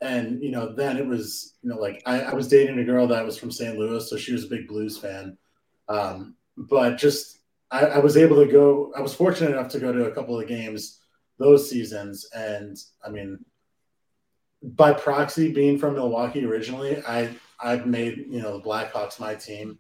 and 0.02 0.44
you 0.44 0.52
know, 0.52 0.74
then 0.74 0.98
it 0.98 1.06
was 1.06 1.56
you 1.64 1.70
know 1.70 1.78
like 1.78 2.04
I, 2.06 2.22
I 2.22 2.34
was 2.34 2.48
dating 2.48 2.80
a 2.80 2.84
girl 2.84 3.08
that 3.08 3.26
was 3.26 3.38
from 3.38 3.52
St. 3.52 3.78
Louis, 3.78 4.08
so 4.10 4.18
she 4.18 4.34
was 4.34 4.46
a 4.46 4.50
big 4.50 4.68
Blues 4.68 4.98
fan. 4.98 5.38
Um, 5.90 6.36
but 6.58 6.98
just 6.98 7.40
I, 7.72 7.86
I 7.86 7.98
was 8.00 8.18
able 8.18 8.44
to 8.44 8.52
go. 8.52 8.94
I 8.96 9.02
was 9.02 9.14
fortunate 9.14 9.52
enough 9.52 9.70
to 9.70 9.80
go 9.80 9.92
to 9.92 10.06
a 10.06 10.12
couple 10.12 10.40
of 10.40 10.48
games 10.48 11.00
those 11.38 11.70
seasons, 11.70 12.30
and 12.34 12.78
I 13.06 13.10
mean, 13.10 13.44
by 14.62 14.94
proxy, 14.94 15.52
being 15.52 15.78
from 15.78 15.96
Milwaukee 15.96 16.46
originally, 16.46 17.02
I 17.08 17.36
I've 17.60 17.86
made 17.86 18.26
you 18.30 18.42
know 18.42 18.58
the 18.58 18.64
Blackhawks 18.64 19.20
my 19.20 19.36
team. 19.36 19.78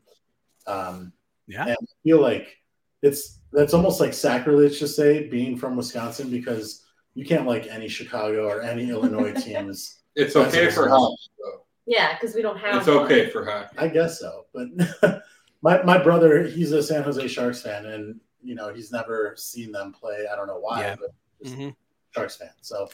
Um, 0.67 1.13
Yeah. 1.47 1.63
and 1.67 1.77
I 1.79 1.85
feel 2.03 2.21
like 2.21 2.57
it's 3.01 3.39
that's 3.51 3.73
almost 3.73 3.99
like 3.99 4.13
sacrilege 4.13 4.79
to 4.79 4.87
say 4.87 5.27
being 5.27 5.55
from 5.57 5.75
Wisconsin 5.75 6.29
because 6.29 6.83
you 7.13 7.25
can't 7.25 7.45
like 7.47 7.67
any 7.67 7.87
Chicago 7.87 8.47
or 8.47 8.61
any 8.61 8.89
Illinois 8.89 9.33
teams. 9.41 9.99
It's 10.15 10.35
okay 10.35 10.69
for 10.71 10.89
hockey, 10.89 11.15
though. 11.39 11.65
Yeah, 11.85 12.13
because 12.17 12.35
we 12.35 12.41
don't 12.41 12.57
have. 12.57 12.77
It's 12.79 12.87
okay 12.87 13.29
for 13.29 13.45
hockey. 13.45 13.77
I 13.77 13.87
guess 13.89 14.19
so, 14.19 14.45
but 14.53 14.67
my 15.61 15.81
my 15.83 16.01
brother, 16.01 16.43
he's 16.43 16.71
a 16.71 16.81
San 16.81 17.03
Jose 17.03 17.27
Sharks 17.27 17.61
fan, 17.61 17.85
and 17.85 18.19
you 18.43 18.55
know 18.55 18.73
he's 18.73 18.91
never 18.91 19.35
seen 19.37 19.71
them 19.71 19.91
play. 19.93 20.25
I 20.31 20.35
don't 20.35 20.47
know 20.47 20.59
why, 20.59 20.79
Yeah. 20.81 20.95
but 20.99 21.11
just 21.43 21.55
Mhm. 21.57 21.75
Sharks 22.11 22.37
fan. 22.37 22.49
So 22.61 22.87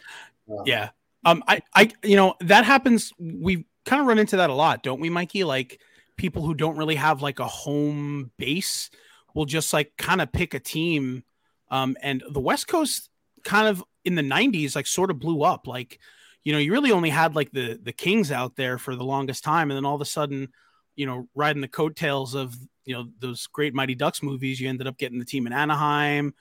um, 0.51 0.63
Yeah. 0.65 0.89
Um, 1.23 1.43
I, 1.47 1.61
I, 1.75 1.91
you 2.03 2.15
know, 2.15 2.33
that 2.41 2.65
happens. 2.65 3.13
We 3.19 3.67
kind 3.85 4.01
of 4.01 4.07
run 4.07 4.19
into 4.19 4.37
that 4.37 4.49
a 4.49 4.53
lot, 4.53 4.83
don't 4.83 4.99
we, 4.99 5.09
Mikey? 5.09 5.43
Like 5.43 5.79
people 6.17 6.43
who 6.43 6.53
don't 6.53 6.77
really 6.77 6.95
have 6.95 7.21
like 7.21 7.39
a 7.39 7.47
home 7.47 8.31
base 8.37 8.89
will 9.33 9.45
just 9.45 9.73
like 9.73 9.93
kind 9.97 10.21
of 10.21 10.31
pick 10.31 10.53
a 10.53 10.59
team. 10.59 11.23
Um, 11.69 11.95
and 12.01 12.23
the 12.29 12.39
West 12.39 12.67
Coast 12.67 13.09
kind 13.43 13.67
of 13.67 13.83
in 14.05 14.15
the 14.15 14.21
90s 14.21 14.75
like 14.75 14.87
sort 14.87 15.11
of 15.11 15.19
blew 15.19 15.43
up. 15.43 15.67
Like, 15.67 15.99
you 16.43 16.53
know, 16.53 16.59
you 16.59 16.71
really 16.71 16.91
only 16.91 17.09
had 17.09 17.35
like 17.35 17.51
the 17.51 17.79
the 17.81 17.93
Kings 17.93 18.31
out 18.31 18.55
there 18.55 18.77
for 18.77 18.95
the 18.95 19.03
longest 19.03 19.43
time, 19.43 19.69
and 19.69 19.77
then 19.77 19.85
all 19.85 19.95
of 19.95 20.01
a 20.01 20.05
sudden, 20.05 20.49
you 20.95 21.05
know, 21.05 21.27
riding 21.35 21.61
the 21.61 21.67
coattails 21.67 22.33
of 22.33 22.55
you 22.85 22.95
know 22.95 23.07
those 23.19 23.47
great 23.47 23.73
Mighty 23.73 23.95
Ducks 23.95 24.23
movies, 24.23 24.59
you 24.59 24.67
ended 24.67 24.87
up 24.87 24.97
getting 24.97 25.19
the 25.19 25.25
team 25.25 25.45
in 25.45 25.53
Anaheim. 25.53 26.33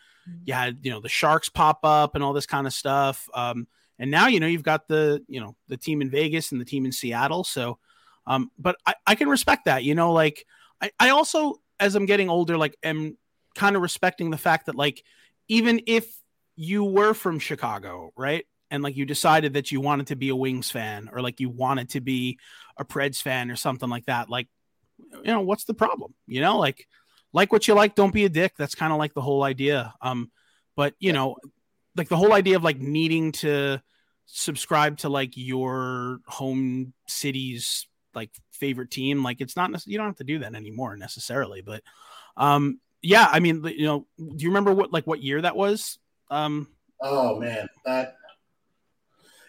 You 0.44 0.54
had 0.54 0.78
you 0.82 0.90
know 0.90 1.00
the 1.00 1.08
Sharks 1.08 1.48
pop 1.48 1.80
up 1.84 2.14
and 2.14 2.24
all 2.24 2.32
this 2.32 2.46
kind 2.46 2.66
of 2.66 2.72
stuff. 2.72 3.28
Um, 3.34 3.66
and 4.00 4.10
now 4.10 4.26
you 4.26 4.40
know 4.40 4.46
you've 4.46 4.64
got 4.64 4.88
the 4.88 5.22
you 5.28 5.40
know 5.40 5.54
the 5.68 5.76
team 5.76 6.00
in 6.00 6.10
Vegas 6.10 6.50
and 6.50 6.60
the 6.60 6.64
team 6.64 6.86
in 6.86 6.90
Seattle. 6.90 7.44
So, 7.44 7.78
um, 8.26 8.50
but 8.58 8.76
I, 8.86 8.94
I 9.06 9.14
can 9.14 9.28
respect 9.28 9.66
that. 9.66 9.84
You 9.84 9.94
know, 9.94 10.12
like 10.12 10.46
I, 10.80 10.90
I 10.98 11.10
also 11.10 11.60
as 11.78 11.94
I'm 11.94 12.06
getting 12.06 12.30
older, 12.30 12.56
like 12.56 12.76
am 12.82 13.16
kind 13.54 13.76
of 13.76 13.82
respecting 13.82 14.30
the 14.30 14.38
fact 14.38 14.66
that 14.66 14.74
like 14.74 15.04
even 15.48 15.82
if 15.86 16.16
you 16.56 16.82
were 16.82 17.14
from 17.14 17.38
Chicago, 17.38 18.12
right? 18.16 18.46
And 18.70 18.82
like 18.82 18.96
you 18.96 19.04
decided 19.04 19.54
that 19.54 19.70
you 19.70 19.80
wanted 19.80 20.08
to 20.08 20.16
be 20.16 20.30
a 20.30 20.36
Wings 20.36 20.70
fan 20.70 21.10
or 21.12 21.20
like 21.20 21.38
you 21.38 21.50
wanted 21.50 21.90
to 21.90 22.00
be 22.00 22.38
a 22.78 22.84
Preds 22.84 23.20
fan 23.20 23.50
or 23.50 23.56
something 23.56 23.88
like 23.90 24.06
that, 24.06 24.30
like 24.30 24.48
you 24.98 25.24
know, 25.24 25.40
what's 25.40 25.64
the 25.64 25.74
problem? 25.74 26.14
You 26.26 26.40
know, 26.40 26.58
like 26.58 26.86
like 27.34 27.52
what 27.52 27.68
you 27.68 27.74
like, 27.74 27.94
don't 27.94 28.14
be 28.14 28.24
a 28.24 28.30
dick. 28.30 28.54
That's 28.56 28.74
kind 28.74 28.92
of 28.92 28.98
like 28.98 29.12
the 29.12 29.20
whole 29.20 29.42
idea. 29.42 29.92
Um, 30.00 30.30
but 30.74 30.94
you 31.00 31.12
know, 31.12 31.36
like 31.96 32.08
the 32.08 32.16
whole 32.16 32.32
idea 32.32 32.56
of 32.56 32.64
like 32.64 32.78
needing 32.78 33.32
to 33.32 33.82
subscribe 34.26 34.98
to 34.98 35.08
like 35.08 35.32
your 35.36 36.20
home 36.26 36.92
city's 37.06 37.86
like 38.14 38.30
favorite 38.52 38.90
team, 38.90 39.22
like 39.22 39.40
it's 39.40 39.56
not 39.56 39.70
you 39.86 39.98
don't 39.98 40.06
have 40.06 40.16
to 40.16 40.24
do 40.24 40.40
that 40.40 40.54
anymore 40.54 40.96
necessarily. 40.96 41.60
But 41.62 41.82
um, 42.36 42.80
yeah, 43.02 43.26
I 43.30 43.40
mean, 43.40 43.64
you 43.64 43.86
know, 43.86 44.06
do 44.18 44.36
you 44.38 44.50
remember 44.50 44.72
what 44.72 44.92
like 44.92 45.06
what 45.06 45.22
year 45.22 45.40
that 45.42 45.56
was? 45.56 45.98
Um, 46.30 46.68
Oh 47.00 47.38
man, 47.38 47.68
that 47.84 48.16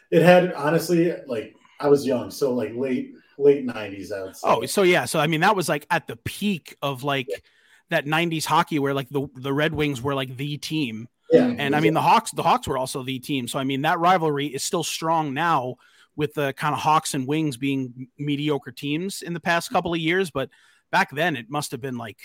it 0.09 0.21
had 0.21 0.53
honestly 0.53 1.13
like 1.27 1.55
I 1.79 1.89
was 1.89 2.05
young, 2.05 2.31
so 2.31 2.53
like 2.53 2.73
late 2.73 3.13
late 3.37 3.65
nineties. 3.65 4.11
I 4.11 4.23
would 4.23 4.35
say. 4.35 4.47
Oh, 4.47 4.65
so 4.65 4.83
yeah, 4.83 5.05
so 5.05 5.19
I 5.19 5.27
mean 5.27 5.41
that 5.41 5.55
was 5.55 5.67
like 5.67 5.85
at 5.89 6.07
the 6.07 6.15
peak 6.15 6.75
of 6.81 7.03
like 7.03 7.27
that 7.89 8.05
'90s 8.05 8.45
hockey 8.45 8.79
where 8.79 8.93
like 8.93 9.09
the 9.09 9.27
the 9.35 9.51
Red 9.51 9.73
Wings 9.73 10.01
were 10.01 10.15
like 10.15 10.37
the 10.37 10.57
team, 10.57 11.09
yeah, 11.31 11.53
and 11.57 11.75
I 11.75 11.79
mean 11.79 11.93
the 11.93 12.01
Hawks 12.01 12.31
the 12.31 12.43
Hawks 12.43 12.67
were 12.67 12.77
also 12.77 13.03
the 13.03 13.19
team. 13.19 13.47
So 13.47 13.59
I 13.59 13.63
mean 13.63 13.83
that 13.83 13.99
rivalry 13.99 14.47
is 14.47 14.63
still 14.63 14.83
strong 14.83 15.33
now 15.33 15.75
with 16.15 16.33
the 16.33 16.53
kind 16.53 16.73
of 16.73 16.79
Hawks 16.79 17.13
and 17.13 17.27
Wings 17.27 17.57
being 17.57 18.07
mediocre 18.17 18.71
teams 18.71 19.21
in 19.21 19.33
the 19.33 19.39
past 19.39 19.71
couple 19.71 19.93
of 19.93 19.99
years, 19.99 20.29
but 20.29 20.49
back 20.91 21.09
then 21.11 21.35
it 21.35 21.49
must 21.49 21.71
have 21.71 21.81
been 21.81 21.97
like 21.97 22.19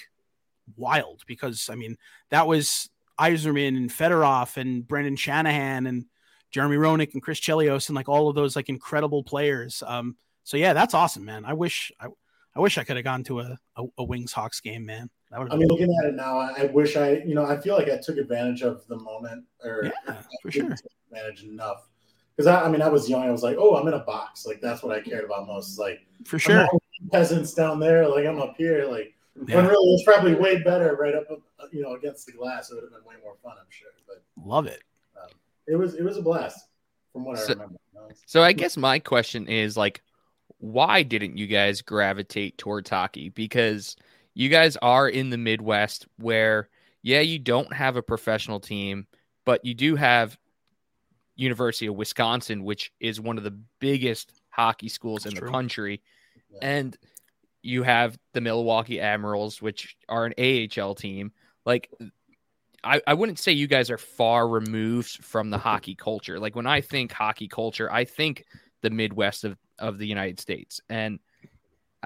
wild 0.77 1.23
because 1.27 1.69
I 1.71 1.77
mean 1.77 1.97
that 2.31 2.47
was 2.47 2.91
Yzerman 3.19 3.77
and 3.77 3.91
Fedorov 3.91 4.57
and 4.57 4.87
Brendan 4.87 5.17
Shanahan 5.17 5.87
and 5.87 6.07
Jeremy 6.51 6.77
Roenick 6.77 7.15
and 7.15 7.23
Chris 7.23 7.41
Chelios 7.41 7.89
and 7.89 7.97
like 7.97 8.09
all 8.09 8.29
of 8.29 8.35
those 8.35 8.57
like 8.57 8.69
incredible 8.69 9.23
players. 9.23 9.83
Um, 9.87 10.17
so 10.45 10.57
yeah, 10.57 10.73
that's 10.73 10.95
awesome, 10.95 11.25
man. 11.25 11.45
I 11.45 11.55
wish 11.55 11.93
I, 12.01 12.07
I 12.55 12.61
wish 12.61 12.79
I 12.79 12.85
could 12.85 12.97
have 12.97 13.05
gone 13.05 13.25
to 13.25 13.41
a, 13.41 13.59
a, 13.77 13.85
a 13.99 14.05
Wings 14.05 14.33
Hawks 14.33 14.61
game, 14.61 14.87
man. 14.87 15.11
That 15.31 15.41
would 15.41 15.53
I 15.53 15.57
mean, 15.57 15.69
looking 15.69 15.95
at 16.03 16.09
it 16.09 16.15
now, 16.15 16.39
I 16.39 16.63
I 16.63 16.65
wish 16.67 16.97
I, 16.97 17.23
you 17.27 17.35
know, 17.35 17.45
I 17.45 17.57
feel 17.57 17.75
like 17.75 17.89
I 17.89 17.97
took 17.99 18.17
advantage 18.17 18.63
of 18.63 18.87
the 18.87 18.97
moment, 18.97 19.45
or 19.65 19.85
Yeah, 20.07 20.23
for 20.43 20.51
sure. 20.51 20.69
take 20.71 20.79
advantage 21.11 21.45
enough. 21.45 21.89
Because 22.37 22.47
I, 22.47 22.65
I 22.65 22.69
mean, 22.69 22.83
I 22.83 22.89
was 22.89 23.09
young. 23.09 23.23
I 23.23 23.31
was 23.31 23.43
like, 23.43 23.57
oh, 23.59 23.77
I'm 23.77 23.89
in 23.89 23.95
a 23.95 24.01
box. 24.01 24.47
Like 24.47 24.61
that's 24.61 24.83
what 24.83 24.97
I 24.97 25.01
cared 25.01 25.25
about 25.25 25.47
most. 25.47 25.71
Is 25.71 25.79
like 25.79 26.01
for 26.25 26.39
sure. 26.39 26.69
peasants 27.11 27.55
down 27.55 27.81
there. 27.81 28.07
Like 28.09 28.27
I'm 28.27 28.41
up 28.41 28.55
here. 28.57 28.85
Like 28.87 29.15
Yeah. 29.49 29.57
when 29.57 29.67
really 29.67 29.95
it's 29.95 30.05
probably 30.05 30.35
way 30.35 30.63
better 30.63 30.97
right 31.01 31.15
up, 31.15 31.27
uh, 31.31 31.67
you 31.73 31.83
know, 31.83 31.95
against 31.95 32.27
the 32.27 32.33
glass. 32.33 32.71
It 32.71 32.75
would 32.75 32.85
have 32.85 32.93
been 32.93 33.05
way 33.05 33.17
more 33.23 33.37
fun, 33.43 33.55
I'm 33.59 33.67
sure. 33.71 33.89
But 34.07 34.23
Love 34.45 34.67
it. 34.67 34.83
it 35.67 35.77
was 35.77 35.95
it 35.95 36.03
was 36.05 36.17
a 36.19 36.23
blast 36.23 36.69
from 37.13 37.25
what 37.25 37.39
I 37.39 37.43
remember. 37.43 37.77
So 38.27 38.43
I 38.43 38.53
guess 38.53 38.77
my 38.77 38.99
question 38.99 39.49
is 39.49 39.77
like, 39.77 40.03
why 40.59 41.03
didn't 41.03 41.37
you 41.37 41.47
guys 41.47 41.83
gravitate 41.83 42.57
towards 42.59 42.91
hockey? 42.91 43.31
Because 43.31 43.97
you 44.37 44.51
guys 44.51 44.77
are 44.83 45.09
in 45.09 45.31
the 45.31 45.39
Midwest 45.39 46.07
where, 46.19 46.69
yeah, 47.03 47.21
you 47.21 47.39
don't 47.39 47.73
have 47.73 47.97
a 47.97 48.03
professional 48.03 48.61
team, 48.61 49.07
but 49.47 49.65
you 49.65 49.73
do 49.73 49.97
have 49.97 50.37
University 51.37 51.87
of 51.87 51.95
Wisconsin, 51.95 52.63
which 52.63 52.93
is 53.01 53.19
one 53.19 53.39
of 53.39 53.45
the 53.45 53.59
biggest 53.81 54.31
hockey 54.51 54.91
schools 54.91 55.23
That's 55.23 55.33
in 55.33 55.39
true. 55.39 55.49
the 55.49 55.53
country. 55.53 56.03
Yeah. 56.51 56.59
And 56.61 56.97
you 57.63 57.83
have 57.83 58.19
the 58.35 58.43
Milwaukee 58.43 59.01
Admirals, 59.01 59.63
which 59.63 59.97
are 60.07 60.27
an 60.27 60.35
AHL 60.39 60.95
team. 60.95 61.33
Like, 61.65 61.91
I, 62.85 63.01
I 63.07 63.15
wouldn't 63.15 63.39
say 63.39 63.53
you 63.53 63.67
guys 63.67 63.91
are 63.91 63.97
far 63.97 64.47
removed 64.47 65.25
from 65.25 65.49
the 65.49 65.59
hockey 65.67 65.95
culture. 65.95 66.39
Like 66.39 66.55
when 66.55 66.67
I 66.67 66.83
think 66.83 67.11
hockey 67.11 67.49
culture, 67.49 67.91
I 67.91 68.05
think 68.05 68.45
the 68.83 68.91
Midwest 68.91 69.45
of, 69.45 69.57
of 69.79 69.97
the 69.97 70.07
United 70.07 70.41
States. 70.41 70.79
And 70.91 71.21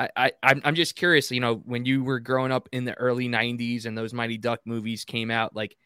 I, 0.01 0.09
I 0.17 0.33
I'm 0.43 0.63
I'm 0.65 0.75
just 0.75 0.97
curious, 0.97 1.31
you 1.31 1.41
know, 1.41 1.57
when 1.67 1.85
you 1.85 2.03
were 2.03 2.21
growing 2.21 2.53
up 2.53 2.69
in 2.73 2.85
the 2.85 2.95
early 2.95 3.29
nineties 3.29 3.85
and 3.85 3.97
those 3.97 4.15
Mighty 4.15 4.39
Duck 4.39 4.61
movies 4.65 5.05
came 5.05 5.31
out, 5.31 5.55
like 5.55 5.77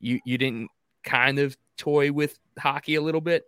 you 0.00 0.18
you 0.24 0.38
didn't 0.38 0.70
kind 1.04 1.38
of 1.38 1.56
toy 1.76 2.10
with 2.10 2.38
hockey 2.58 2.96
a 2.96 3.00
little 3.00 3.20
bit. 3.20 3.44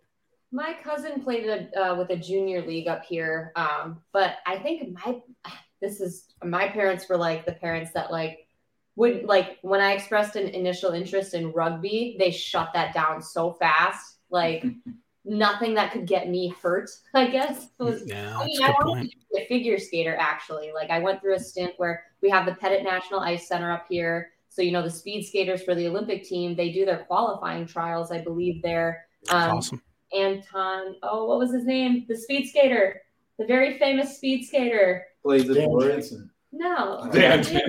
My 0.52 0.76
cousin 0.84 1.22
played 1.22 1.46
a, 1.46 1.80
uh, 1.80 1.94
with 1.96 2.10
a 2.10 2.16
junior 2.16 2.64
league 2.64 2.86
up 2.86 3.04
here, 3.04 3.52
um, 3.56 4.00
but 4.12 4.36
I 4.46 4.58
think 4.58 4.92
my 4.92 5.20
this 5.80 6.00
is 6.00 6.28
my 6.44 6.68
parents 6.68 7.08
were 7.08 7.16
like 7.16 7.44
the 7.44 7.52
parents 7.52 7.90
that 7.92 8.12
like 8.12 8.46
would 8.94 9.24
like 9.24 9.58
when 9.62 9.80
I 9.80 9.92
expressed 9.92 10.36
an 10.36 10.48
initial 10.48 10.92
interest 10.92 11.34
in 11.34 11.50
rugby, 11.52 12.16
they 12.18 12.30
shut 12.30 12.70
that 12.74 12.94
down 12.94 13.22
so 13.22 13.54
fast. 13.54 14.18
Like 14.30 14.64
nothing 15.24 15.74
that 15.74 15.92
could 15.92 16.06
get 16.06 16.28
me 16.28 16.54
hurt. 16.62 16.90
I 17.14 17.28
guess 17.28 17.68
was 17.78 18.02
Yeah, 18.06 18.36
I 18.38 18.44
mean, 18.46 18.62
a 18.62 18.64
I 18.64 18.66
good 18.68 18.76
wanted 18.86 19.00
point. 19.00 19.10
to 19.12 19.16
be 19.36 19.42
a 19.42 19.46
figure 19.46 19.78
skater 19.78 20.16
actually. 20.18 20.72
Like 20.74 20.90
I 20.90 20.98
went 20.98 21.20
through 21.20 21.34
a 21.36 21.40
stint 21.40 21.74
where 21.76 22.04
we 22.22 22.30
have 22.30 22.46
the 22.46 22.54
Pettit 22.54 22.82
National 22.82 23.20
Ice 23.20 23.46
Center 23.48 23.72
up 23.72 23.86
here. 23.88 24.30
So 24.48 24.60
you 24.62 24.70
know 24.70 24.82
the 24.82 24.90
speed 24.90 25.24
skaters 25.24 25.62
for 25.62 25.74
the 25.74 25.86
Olympic 25.88 26.24
team, 26.24 26.54
they 26.54 26.70
do 26.72 26.84
their 26.84 27.04
qualifying 27.04 27.66
trials, 27.66 28.10
I 28.12 28.20
believe, 28.20 28.62
there. 28.62 29.06
That's 29.24 29.32
Um, 29.46 29.56
awesome. 29.56 29.82
Anton, 30.14 30.96
oh, 31.02 31.24
what 31.26 31.38
was 31.38 31.52
his 31.54 31.64
name? 31.64 32.04
The 32.06 32.16
speed 32.16 32.46
skater, 32.48 33.00
the 33.38 33.46
very 33.46 33.78
famous 33.78 34.16
speed 34.16 34.44
skater. 34.44 35.06
Blades 35.24 35.48
of 35.48 35.56
glory. 35.56 36.02
No, 36.52 37.08
Dan 37.14 37.40
is 37.40 37.62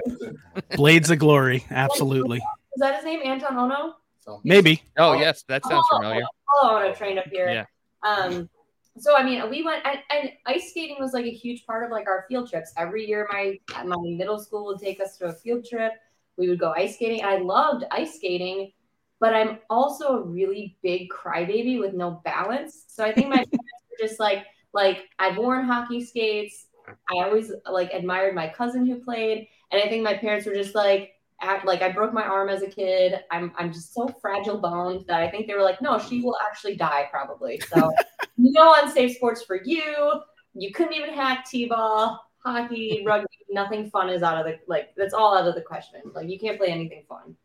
Blades 0.75 1.09
of 1.09 1.19
Glory. 1.19 1.63
Absolutely. 1.71 2.39
Is 2.39 2.79
that 2.79 2.95
his 2.97 3.05
name? 3.05 3.21
Anton 3.23 3.53
Ohno. 3.55 3.93
So 4.19 4.41
Maybe. 4.43 4.83
Oh 4.97 5.13
yes, 5.13 5.43
that 5.47 5.65
sounds 5.65 5.85
Oh, 5.91 5.97
familiar. 5.99 6.23
Ohno 6.61 6.95
trained 6.95 7.19
up 7.19 7.25
here. 7.25 7.49
Yeah. 7.49 7.65
Um, 8.03 8.49
so 8.97 9.15
I 9.17 9.23
mean, 9.23 9.49
we 9.49 9.63
went 9.63 9.85
and, 9.85 9.99
and 10.11 10.31
ice 10.45 10.69
skating 10.69 10.97
was 10.99 11.13
like 11.13 11.25
a 11.25 11.31
huge 11.31 11.65
part 11.65 11.83
of 11.83 11.91
like 11.91 12.07
our 12.07 12.25
field 12.27 12.49
trips. 12.49 12.73
Every 12.77 13.07
year, 13.07 13.27
my 13.31 13.57
my 13.85 13.95
middle 14.01 14.39
school 14.39 14.65
would 14.65 14.79
take 14.79 14.99
us 14.99 15.17
to 15.17 15.25
a 15.25 15.33
field 15.33 15.65
trip. 15.65 15.93
We 16.37 16.49
would 16.49 16.59
go 16.59 16.73
ice 16.75 16.95
skating. 16.95 17.23
I 17.23 17.37
loved 17.37 17.85
ice 17.91 18.15
skating, 18.15 18.71
but 19.19 19.33
I'm 19.33 19.59
also 19.69 20.17
a 20.17 20.21
really 20.21 20.77
big 20.83 21.09
crybaby 21.09 21.79
with 21.79 21.93
no 21.93 22.21
balance. 22.23 22.85
So 22.87 23.03
I 23.03 23.13
think 23.13 23.29
my 23.29 23.35
parents 23.37 23.85
were 23.89 24.07
just 24.07 24.19
like, 24.19 24.45
like 24.73 25.09
I've 25.19 25.37
worn 25.37 25.65
hockey 25.65 26.03
skates. 26.03 26.67
I 26.87 27.23
always 27.23 27.51
like 27.69 27.93
admired 27.93 28.35
my 28.35 28.49
cousin 28.49 28.85
who 28.85 28.99
played, 28.99 29.47
and 29.71 29.81
I 29.81 29.87
think 29.87 30.03
my 30.03 30.15
parents 30.15 30.45
were 30.45 30.53
just 30.53 30.75
like, 30.75 31.12
act 31.43 31.65
like 31.65 31.81
I 31.81 31.91
broke 31.91 32.13
my 32.13 32.23
arm 32.23 32.49
as 32.49 32.61
a 32.61 32.67
kid. 32.67 33.19
I'm 33.31 33.51
I'm 33.57 33.71
just 33.71 33.93
so 33.93 34.07
fragile 34.21 34.57
boned 34.57 35.05
that 35.07 35.21
I 35.21 35.29
think 35.29 35.47
they 35.47 35.53
were 35.53 35.63
like, 35.63 35.81
no, 35.81 35.99
she 35.99 36.21
will 36.21 36.37
actually 36.47 36.75
die 36.75 37.07
probably. 37.11 37.59
So 37.59 37.91
no 38.37 38.75
unsafe 38.81 39.15
sports 39.15 39.43
for 39.43 39.59
you. 39.63 40.11
You 40.55 40.71
couldn't 40.71 40.93
even 40.93 41.13
hack 41.13 41.45
t-ball, 41.49 42.19
hockey, 42.43 43.03
rugby. 43.05 43.27
Nothing 43.49 43.89
fun 43.89 44.09
is 44.09 44.23
out 44.23 44.37
of 44.37 44.45
the 44.45 44.59
like. 44.67 44.93
That's 44.97 45.13
all 45.13 45.37
out 45.37 45.47
of 45.47 45.55
the 45.55 45.61
question. 45.61 46.01
Like 46.13 46.29
you 46.29 46.39
can't 46.39 46.57
play 46.57 46.69
anything 46.69 47.03
fun. 47.07 47.35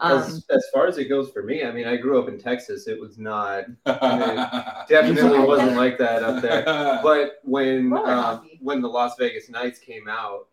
Um, 0.00 0.18
As, 0.18 0.46
as 0.50 0.64
far 0.72 0.86
as 0.86 0.96
it 0.98 1.06
goes 1.06 1.30
for 1.30 1.42
me, 1.42 1.64
I 1.64 1.72
mean, 1.72 1.88
I 1.88 1.96
grew 1.96 2.22
up 2.22 2.28
in 2.28 2.38
Texas. 2.38 2.86
It 2.86 3.00
was 3.00 3.18
not 3.18 3.64
definitely 3.84 5.40
wasn't 5.40 5.76
like 5.76 5.98
that 5.98 6.22
up 6.22 6.40
there. 6.40 6.64
But 7.02 7.40
when 7.42 7.90
Roller 7.90 8.08
uh, 8.08 8.40
when 8.60 8.80
the 8.80 8.88
Las 8.88 9.16
Vegas 9.18 9.50
Knights 9.50 9.80
came 9.80 10.08
out, 10.08 10.46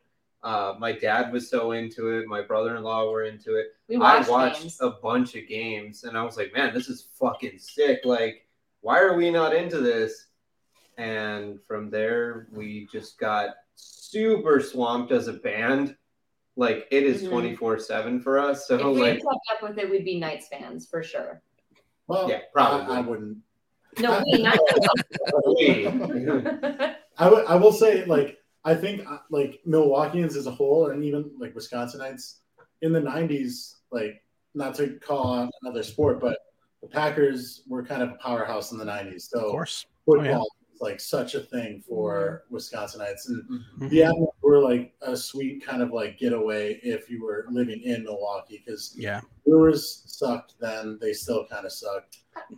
uh, 0.46 0.76
my 0.80 0.92
dad 0.92 1.34
was 1.34 1.50
so 1.50 1.72
into 1.72 2.10
it. 2.18 2.28
My 2.28 2.42
brother-in-law 2.42 3.10
were 3.12 3.24
into 3.24 3.56
it. 3.56 3.68
we 3.90 3.96
I 3.98 4.00
watched, 4.18 4.30
watched 4.30 4.62
games. 4.62 4.78
a 4.80 4.92
bunch 4.92 5.36
of 5.36 5.48
games, 5.50 6.04
and 6.06 6.16
I 6.18 6.24
was 6.24 6.38
like, 6.38 6.54
"Man, 6.54 6.74
this 6.74 6.88
is 6.88 7.08
fucking 7.20 7.58
sick! 7.58 8.02
Like, 8.06 8.48
why 8.82 9.00
are 9.00 9.16
we 9.18 9.32
not 9.32 9.54
into 9.56 9.80
this?" 9.80 10.28
And 10.98 11.60
from 11.64 11.90
there, 11.90 12.48
we 12.54 12.88
just 12.92 13.18
got 13.20 13.50
super 13.76 14.62
swamped 14.62 15.12
as 15.12 15.28
a 15.28 15.34
band. 15.34 15.98
Like, 16.56 16.88
it 16.92 17.04
is 17.04 17.24
Mhm. 17.24 17.30
twenty 17.32 17.56
four 17.56 17.78
seven 17.80 18.22
for 18.22 18.40
us. 18.40 18.68
So, 18.68 18.76
If 18.76 18.86
we 18.96 19.02
like, 19.02 19.14
had 19.14 19.22
kept 19.24 19.64
up 19.64 19.70
with 19.70 19.78
it, 19.80 19.90
we'd 19.90 20.06
be 20.06 20.20
Knights 20.20 20.48
fans 20.48 20.88
for 20.88 21.04
sure. 21.04 21.42
well, 22.08 22.30
Yeah, 22.30 22.42
probably. 22.54 22.96
I 22.96 23.02
wouldn't. 23.02 23.40
No, 24.00 24.24
we 24.32 24.44
Knights. 24.44 24.62
we- 25.58 25.88
I 27.18 27.30
would- 27.30 27.46
I 27.46 27.56
will 27.56 27.72
say 27.74 28.06
like 28.06 28.38
I 28.66 28.74
think 28.76 29.08
uh, 29.10 29.20
like 29.30 29.62
Milwaukeeans 29.68 30.36
as 30.36 30.48
a 30.48 30.52
whole, 30.52 30.88
and 30.90 31.04
even 31.04 31.32
like 31.40 31.54
Wisconsinites 31.54 32.38
in 32.82 32.92
the 32.92 33.00
'90s, 33.00 33.76
like 33.92 34.24
not 34.56 34.74
to 34.76 34.98
call 35.00 35.34
out 35.34 35.52
another 35.62 35.84
sport, 35.84 36.20
but 36.20 36.38
the 36.82 36.88
Packers 36.88 37.62
were 37.68 37.84
kind 37.86 38.02
of 38.02 38.10
a 38.10 38.16
powerhouse 38.16 38.72
in 38.72 38.78
the 38.80 38.86
'90s. 38.86 39.30
So 39.30 39.40
Of 39.40 39.52
course. 39.52 39.86
football 40.06 40.26
yeah. 40.26 40.74
is 40.76 40.82
like 40.82 41.00
such 41.00 41.36
a 41.36 41.42
thing 41.42 41.84
for 41.88 42.46
Wisconsinites, 42.52 43.28
and 43.28 43.44
Mhm. 43.80 43.90
the 43.90 44.02
Admirals 44.04 44.34
were 44.42 44.60
like 44.60 44.96
a 45.02 45.16
sweet 45.16 45.64
kind 45.64 45.84
of 45.84 45.92
like 45.92 46.18
getaway 46.18 46.80
if 46.82 47.08
you 47.10 47.24
were 47.24 47.46
living 47.52 47.82
in 47.82 48.04
Milwaukee 48.04 48.64
because 48.66 48.96
Yeah. 48.98 49.22
Brewers 49.46 50.04
sucked 50.08 50.56
then; 50.60 50.98
they 51.00 51.14
still 51.14 51.46
kind 51.46 51.68
of 51.68 51.72
sucked. 51.72 52.18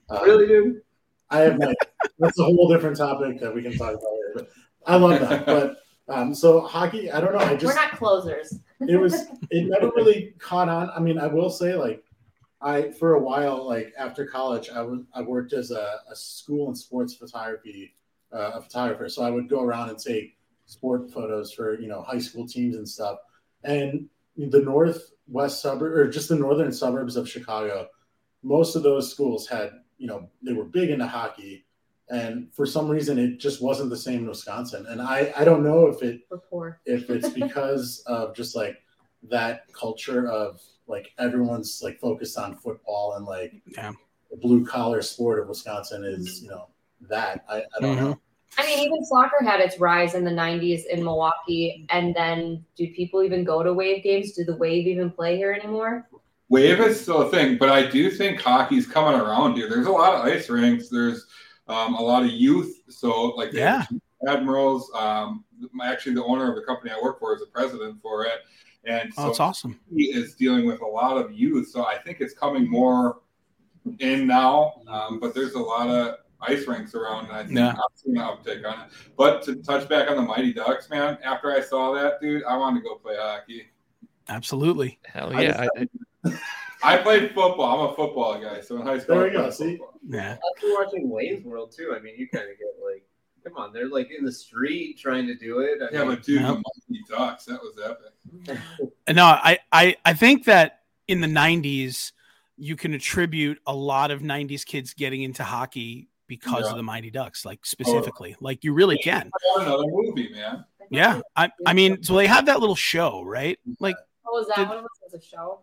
Uh, 0.09 0.21
really, 0.23 0.47
dude? 0.47 0.81
I 1.29 1.39
have 1.41 1.57
like 1.59 1.75
that's 2.17 2.39
a 2.39 2.43
whole 2.45 2.69
different 2.69 2.95
topic 2.95 3.41
that 3.41 3.53
we 3.53 3.61
can 3.61 3.73
talk 3.77 3.89
about 3.93 4.03
later. 4.13 4.31
But 4.35 4.49
I 4.85 4.95
love 4.95 5.19
that. 5.19 5.45
But 5.45 5.77
um, 6.09 6.33
so 6.33 6.61
hockey, 6.61 7.11
I 7.11 7.19
don't 7.19 7.33
know. 7.33 7.39
I 7.39 7.53
just 7.53 7.65
We're 7.65 7.73
not 7.73 7.91
closers. 7.93 8.59
it 8.81 8.97
was 8.97 9.13
it 9.51 9.67
never 9.67 9.91
really 9.95 10.33
caught 10.39 10.69
on. 10.69 10.89
I 10.95 10.99
mean, 10.99 11.17
I 11.17 11.27
will 11.27 11.49
say 11.49 11.75
like 11.75 12.03
I 12.61 12.91
for 12.91 13.13
a 13.13 13.19
while 13.19 13.67
like 13.67 13.93
after 13.97 14.25
college, 14.25 14.69
I 14.69 14.81
was 14.81 15.01
I 15.13 15.21
worked 15.21 15.53
as 15.53 15.71
a, 15.71 15.99
a 16.09 16.15
school 16.15 16.67
and 16.67 16.77
sports 16.77 17.15
photography 17.15 17.93
uh, 18.33 18.51
a 18.55 18.61
photographer. 18.61 19.09
So 19.09 19.23
I 19.23 19.29
would 19.29 19.49
go 19.49 19.61
around 19.61 19.89
and 19.89 19.99
take 19.99 20.37
sport 20.65 21.11
photos 21.11 21.51
for 21.53 21.79
you 21.79 21.87
know 21.87 22.01
high 22.01 22.19
school 22.19 22.47
teams 22.47 22.75
and 22.75 22.87
stuff. 22.87 23.19
And 23.63 24.07
the 24.35 24.61
northwest 24.61 25.61
suburb 25.61 25.93
or 25.93 26.07
just 26.09 26.29
the 26.29 26.35
northern 26.35 26.71
suburbs 26.71 27.15
of 27.15 27.29
Chicago, 27.29 27.87
most 28.43 28.75
of 28.75 28.83
those 28.83 29.11
schools 29.11 29.47
had 29.47 29.71
you 29.97 30.07
know 30.07 30.29
they 30.41 30.53
were 30.53 30.65
big 30.65 30.89
into 30.89 31.07
hockey. 31.07 31.65
And 32.09 32.53
for 32.53 32.65
some 32.65 32.87
reason, 32.87 33.19
it 33.19 33.37
just 33.37 33.61
wasn't 33.61 33.89
the 33.89 33.97
same 33.97 34.19
in 34.19 34.27
Wisconsin. 34.27 34.85
And 34.87 35.01
I, 35.01 35.33
I 35.35 35.43
don't 35.43 35.63
know 35.63 35.87
if 35.87 36.01
it 36.01 36.21
We're 36.51 36.77
if 36.85 37.09
it's 37.09 37.29
because 37.29 38.01
of 38.07 38.35
just 38.35 38.55
like 38.55 38.81
that 39.29 39.71
culture 39.73 40.27
of 40.29 40.61
like 40.87 41.11
everyone's 41.19 41.81
like 41.83 41.99
focused 41.99 42.37
on 42.37 42.55
football 42.55 43.15
and 43.17 43.25
like 43.25 43.53
Yeah. 43.75 43.91
the 44.31 44.37
blue 44.37 44.65
collar 44.65 45.01
sport 45.01 45.39
of 45.39 45.49
Wisconsin 45.49 46.05
is 46.05 46.41
you 46.41 46.49
know 46.49 46.69
that 47.09 47.43
I, 47.49 47.57
I 47.57 47.81
don't 47.81 47.95
mm-hmm. 47.97 48.05
know. 48.05 48.19
I 48.57 48.65
mean, 48.65 48.79
even 48.79 49.05
soccer 49.05 49.43
had 49.43 49.59
its 49.59 49.79
rise 49.79 50.15
in 50.15 50.23
the 50.23 50.31
90s 50.31 50.85
in 50.85 51.03
Milwaukee. 51.03 51.85
And 51.89 52.15
then 52.15 52.65
do 52.75 52.87
people 52.93 53.21
even 53.21 53.43
go 53.43 53.61
to 53.61 53.73
Wave 53.73 54.03
games? 54.03 54.31
Do 54.31 54.45
the 54.45 54.55
Wave 54.55 54.87
even 54.87 55.11
play 55.11 55.37
here 55.37 55.51
anymore? 55.51 56.07
Wave 56.49 56.79
is 56.79 57.01
still 57.01 57.23
a 57.23 57.29
thing, 57.29 57.57
but 57.57 57.69
I 57.69 57.85
do 57.85 58.09
think 58.09 58.39
hockey's 58.39 58.87
coming 58.87 59.19
around 59.19 59.55
here. 59.55 59.69
There's 59.69 59.85
a 59.85 59.91
lot 59.91 60.13
of 60.13 60.25
ice 60.25 60.49
rinks. 60.49 60.87
There's 60.87 61.27
um, 61.68 61.95
a 61.95 62.01
lot 62.01 62.24
of 62.24 62.32
youth. 62.32 62.82
So, 62.89 63.26
like, 63.36 63.53
yeah. 63.53 63.82
have 63.82 64.38
Admirals. 64.39 64.91
Um, 64.95 65.43
actually, 65.84 66.15
the 66.15 66.24
owner 66.24 66.49
of 66.49 66.55
the 66.55 66.63
company 66.63 66.91
I 66.91 66.99
work 67.01 67.20
for 67.20 67.34
is 67.36 67.39
the 67.41 67.47
president 67.47 68.01
for 68.01 68.26
it, 68.26 68.39
and 68.86 69.11
Oh, 69.18 69.24
so 69.24 69.28
that's 69.28 69.39
awesome. 69.39 69.80
he 69.93 70.05
is 70.05 70.34
dealing 70.36 70.65
with 70.65 70.82
a 70.82 70.86
lot 70.88 71.18
of 71.18 71.32
youth. 71.32 71.70
So, 71.70 71.86
I 71.86 71.97
think 71.99 72.22
it's 72.22 72.34
coming 72.34 72.70
more 72.70 73.20
in 73.99 74.28
now. 74.28 74.82
Um, 74.88 75.20
but 75.20 75.34
there's 75.34 75.53
a 75.53 75.59
lot 75.59 75.88
of 75.89 76.15
ice 76.41 76.68
rinks 76.68 76.93
around, 76.95 77.26
and 77.26 77.34
I 77.34 77.43
think 77.43 77.57
Yeah. 77.57 77.72
I've 77.72 77.95
seen 77.97 78.18
an 78.18 78.24
uptick 78.24 78.65
on 78.65 78.86
it. 78.88 78.91
But 79.18 79.41
to 79.43 79.55
touch 79.55 79.88
back 79.89 80.09
on 80.09 80.18
the 80.18 80.22
Mighty 80.24 80.53
Ducks, 80.53 80.89
man, 80.89 81.18
after 81.24 81.51
I 81.51 81.61
saw 81.61 81.93
that, 81.93 82.20
dude, 82.22 82.43
I 82.43 82.55
wanted 82.57 82.82
to 82.82 82.84
go 82.89 82.95
play 82.95 83.15
hockey. 83.18 83.68
Absolutely. 84.30 84.99
Hell 85.05 85.32
I 85.36 85.41
yeah. 85.41 85.68
I, 86.26 86.34
I- 86.84 86.95
I 86.95 86.97
played 87.01 87.34
football. 87.34 87.86
I'm 87.86 87.91
a 87.91 87.95
football 87.95 88.39
guy. 88.41 88.61
So 88.61 88.75
in 88.78 88.82
high 88.84 88.99
school, 88.99 89.15
There 89.15 89.25
I 89.25 89.28
we 89.30 89.34
go, 89.34 89.49
see? 89.49 89.80
Yeah. 90.07 90.32
After 90.55 90.67
watching 90.73 91.09
Wayne's 91.09 91.43
World 91.43 91.71
too, 91.71 91.93
I 91.95 91.99
mean, 91.99 92.15
you 92.17 92.28
kind 92.30 92.45
of 92.49 92.57
get 92.57 92.67
like, 92.84 93.03
come 93.43 93.57
on, 93.57 93.73
they're 93.73 93.89
like 93.89 94.09
in 94.17 94.23
the 94.25 94.32
street 94.32 94.97
trying 94.99 95.25
to 95.28 95.36
do 95.36 95.59
it. 95.59 95.80
I 95.82 95.93
Yeah, 95.93 95.99
mean, 96.03 96.09
but 96.15 96.23
dude, 96.23 96.41
Yep. 96.41 96.47
the 96.47 96.53
Mighty 96.55 97.03
Ducks, 97.09 97.45
that 97.45 97.59
was 97.61 97.80
epic. 97.84 98.59
No, 99.13 99.23
I, 99.25 99.57
I, 99.71 99.95
I 100.03 100.13
think 100.13 100.43
that 100.45 100.82
in 101.07 101.21
the 101.21 101.28
90s, 101.28 102.11
you 102.57 102.75
can 102.75 102.93
attribute 102.93 103.59
a 103.65 103.73
lot 103.73 104.11
of 104.11 104.21
90s 104.21 104.65
kids 104.65 104.93
getting 104.93 105.21
into 105.23 105.43
hockey 105.43 106.09
because 106.28 106.63
Yeah. 106.65 106.71
of 106.71 106.75
the 106.78 106.84
Mighty 106.84 107.09
Ducks, 107.09 107.45
like 107.45 107.65
specifically. 107.65 108.36
Like 108.41 108.63
you 108.65 108.73
really 108.73 108.97
can. 108.97 109.32
Another 109.57 109.86
movie, 109.88 110.30
man. 110.30 110.65
Yeah. 110.89 111.21
I, 111.36 111.49
I 111.65 111.73
mean, 111.73 112.03
so 112.03 112.15
they 112.15 112.28
had 112.28 112.47
that 112.47 112.59
little 112.59 112.75
show, 112.75 113.23
right? 113.23 113.57
Like, 113.80 113.95
oh, 114.25 114.32
What 114.32 114.39
was 114.39 114.47
that? 114.49 114.57
Did- 114.57 114.67
What 114.69 114.82
was 114.84 114.89
it? 115.01 115.13
Was 115.15 115.23
a 115.23 115.25
show? 115.25 115.61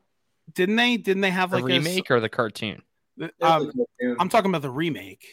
Didn't 0.52 0.76
they? 0.76 0.96
Didn't 0.96 1.22
they 1.22 1.30
have 1.30 1.50
the 1.50 1.56
like 1.58 1.64
a- 1.64 1.66
remake 1.78 2.10
or 2.10 2.20
the 2.20 2.28
cartoon? 2.28 2.82
the- 3.16 3.32
um, 3.40 3.72
a. 4.02 4.14
I'm 4.20 4.28
talking 4.28 4.50
about 4.50 4.62
the 4.62 4.70
remake. 4.70 5.24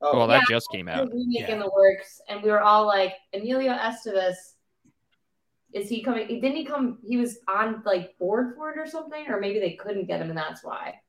oh, 0.00 0.16
Well, 0.18 0.26
that 0.28 0.42
Yeah. 0.48 0.54
just 0.56 0.70
came 0.72 0.88
A 0.88 0.92
out. 0.92 1.08
remake 1.12 1.48
Yeah. 1.48 1.52
in 1.52 1.58
the 1.60 1.70
works, 1.70 2.20
and 2.28 2.42
we 2.42 2.50
were 2.50 2.60
all 2.62 2.86
like, 2.86 3.14
Emilio 3.34 3.72
Estevez. 3.72 4.34
Is 5.72 5.88
he 5.88 6.02
coming? 6.02 6.26
Didn't 6.26 6.56
he 6.56 6.64
come? 6.64 6.98
He 7.06 7.16
was 7.16 7.38
on 7.46 7.82
like 7.84 8.18
board 8.18 8.54
for 8.56 8.70
it 8.72 8.78
or 8.78 8.86
something, 8.86 9.26
or 9.28 9.38
maybe 9.38 9.60
they 9.60 9.74
couldn't 9.74 10.06
get 10.06 10.20
him, 10.20 10.28
and 10.30 10.36
that's 10.38 10.64
why. 10.64 11.00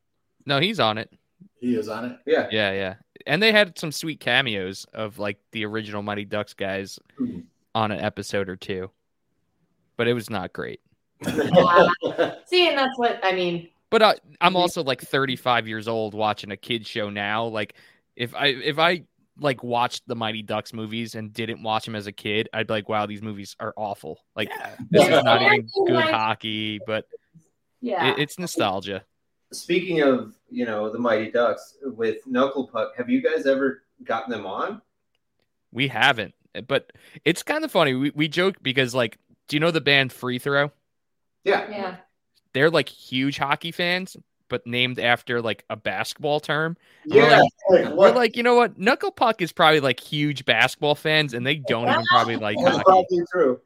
No, 0.45 0.59
he's 0.59 0.79
on 0.79 0.97
it. 0.99 1.11
He 1.59 1.75
is 1.75 1.89
on 1.89 2.05
it. 2.05 2.17
yeah. 2.27 2.47
Yeah, 2.51 2.71
yeah. 2.71 2.95
And 3.25 3.41
they 3.41 3.51
had 3.51 3.77
some 3.79 3.91
sweet 3.91 4.19
cameos 4.19 4.85
of 4.93 5.17
like 5.19 5.37
the 5.51 5.65
original 5.65 6.01
Mighty 6.03 6.25
Ducks 6.25 6.53
guys 6.53 6.99
Mhm. 7.19 7.45
on 7.73 7.91
an 7.91 7.99
episode 8.01 8.49
or 8.49 8.55
two. 8.55 8.91
But 9.97 10.07
it 10.07 10.13
was 10.13 10.29
not 10.29 10.53
great. 10.53 10.81
See, 11.23 12.67
and 12.67 12.77
that's 12.77 12.97
what 12.97 13.19
I 13.23 13.31
mean. 13.33 13.69
But 13.89 14.01
I, 14.01 14.15
I'm 14.39 14.55
also 14.55 14.83
like 14.83 15.01
35 15.01 15.67
years 15.67 15.87
old 15.87 16.13
watching 16.13 16.51
a 16.51 16.57
kid 16.57 16.87
show 16.87 17.09
now. 17.09 17.45
Like 17.45 17.75
if 18.15 18.33
I 18.33 18.47
if 18.47 18.79
I 18.79 19.03
like 19.37 19.63
watched 19.63 20.03
the 20.07 20.15
Mighty 20.15 20.41
Ducks 20.43 20.73
movies 20.73 21.15
and 21.15 21.33
didn't 21.33 21.61
watch 21.63 21.85
them 21.85 21.95
as 21.95 22.07
a 22.07 22.11
kid, 22.11 22.47
I'd 22.53 22.67
be 22.67 22.73
like, 22.73 22.89
wow, 22.89 23.05
these 23.05 23.21
movies 23.21 23.55
are 23.59 23.73
awful. 23.75 24.19
Like 24.35 24.49
Yeah. 24.49 24.75
this 24.89 25.07
is 25.07 25.23
not 25.23 25.41
even 25.41 25.67
good 25.87 26.03
hockey, 26.03 26.79
but 26.85 27.05
Yeah. 27.81 28.11
it, 28.11 28.19
it's 28.19 28.39
nostalgia. 28.39 29.03
Speaking 29.51 30.01
of, 30.01 30.33
you 30.49 30.65
know, 30.65 30.89
the 30.89 30.99
Mighty 30.99 31.29
Ducks 31.29 31.75
with 31.83 32.25
Knuckle 32.25 32.67
Puck, 32.67 32.93
have 32.97 33.09
you 33.09 33.21
guys 33.21 33.45
ever 33.45 33.83
gotten 34.03 34.31
them 34.31 34.45
on? 34.45 34.81
We 35.73 35.89
haven't, 35.89 36.33
but 36.67 36.91
it's 37.25 37.43
kind 37.43 37.65
of 37.65 37.71
funny. 37.71 37.93
We 37.93 38.11
we 38.15 38.27
joke 38.29 38.55
because 38.61 38.95
like, 38.95 39.17
do 39.49 39.55
you 39.57 39.59
know 39.59 39.71
the 39.71 39.81
band 39.81 40.13
Free 40.13 40.39
Throw? 40.39 40.71
Yeah. 41.43 41.69
yeah. 41.69 41.95
They're 42.53 42.69
like 42.69 42.89
huge 42.89 43.37
hockey 43.37 43.71
fans, 43.71 44.17
but 44.49 44.65
named 44.67 44.99
after 44.99 45.41
like 45.41 45.63
a 45.69 45.75
basketball 45.75 46.39
term. 46.39 46.75
Yeah. 47.05 47.41
Like 47.69 47.93
We're 47.93 48.11
like, 48.11 48.35
you 48.35 48.43
know 48.43 48.55
what? 48.55 48.77
Knuckle 48.77 49.11
Puck 49.11 49.41
is 49.41 49.51
probably 49.51 49.79
like 49.79 49.99
huge 49.99 50.43
basketball 50.45 50.95
fans, 50.95 51.33
and 51.33 51.45
they 51.45 51.55
don't 51.55 51.87
even 51.89 52.03
probably 52.11 52.35
like 52.37 52.57
That's 52.57 52.77
hockey. 52.77 52.83
probably 52.85 53.21
true. 53.31 53.61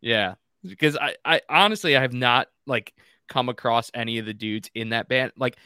Yeah, 0.00 0.34
because 0.64 0.96
I, 0.96 1.16
I 1.24 1.40
honestly, 1.48 1.96
I 1.96 2.00
have 2.02 2.12
not 2.12 2.48
like 2.66 2.94
come 3.28 3.48
across 3.48 3.90
any 3.94 4.18
of 4.18 4.26
the 4.26 4.34
dudes 4.34 4.70
in 4.74 4.90
that 4.90 5.08
band. 5.08 5.32
Like 5.36 5.56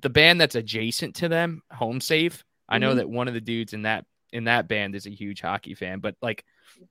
the 0.00 0.10
band 0.10 0.40
that's 0.40 0.54
adjacent 0.54 1.16
to 1.16 1.28
them, 1.28 1.62
Homesafe. 1.72 2.42
I 2.68 2.78
know 2.78 2.92
Mhm. 2.92 2.96
that 2.96 3.08
one 3.10 3.28
of 3.28 3.34
the 3.34 3.40
dudes 3.40 3.72
in 3.72 3.82
that 3.82 4.04
in 4.32 4.44
that 4.44 4.68
band 4.68 4.94
is 4.94 5.06
a 5.06 5.10
huge 5.10 5.40
hockey 5.40 5.74
fan, 5.74 5.98
but 6.00 6.14
like 6.22 6.44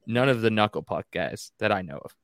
none 0.08 0.28
of 0.30 0.42
the 0.42 0.50
Knuckle 0.50 0.84
Puck 0.84 1.06
guys 1.14 1.52
that 1.60 1.72
I 1.72 1.82
know 1.82 2.00
of. 2.04 2.16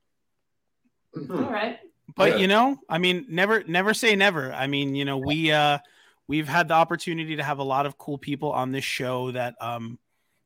Hmm. 1.13 1.31
All 1.31 1.51
right. 1.51 1.79
But 2.15 2.31
Yeah. 2.31 2.37
you 2.37 2.47
know, 2.47 2.77
I 2.89 2.97
mean, 2.97 3.25
never 3.29 3.63
never 3.63 3.93
say 3.93 4.15
never. 4.15 4.53
I 4.53 4.67
mean, 4.67 4.95
you 4.95 5.05
know, 5.05 5.17
we 5.17 5.51
uh 5.51 5.79
we've 6.27 6.47
had 6.47 6.67
the 6.67 6.73
opportunity 6.73 7.35
to 7.37 7.43
have 7.43 7.59
a 7.59 7.63
lot 7.63 7.85
of 7.85 7.97
cool 7.97 8.17
people 8.17 8.51
on 8.51 8.71
this 8.71 8.83
show 8.83 9.31
that 9.31 9.55
um 9.61 9.97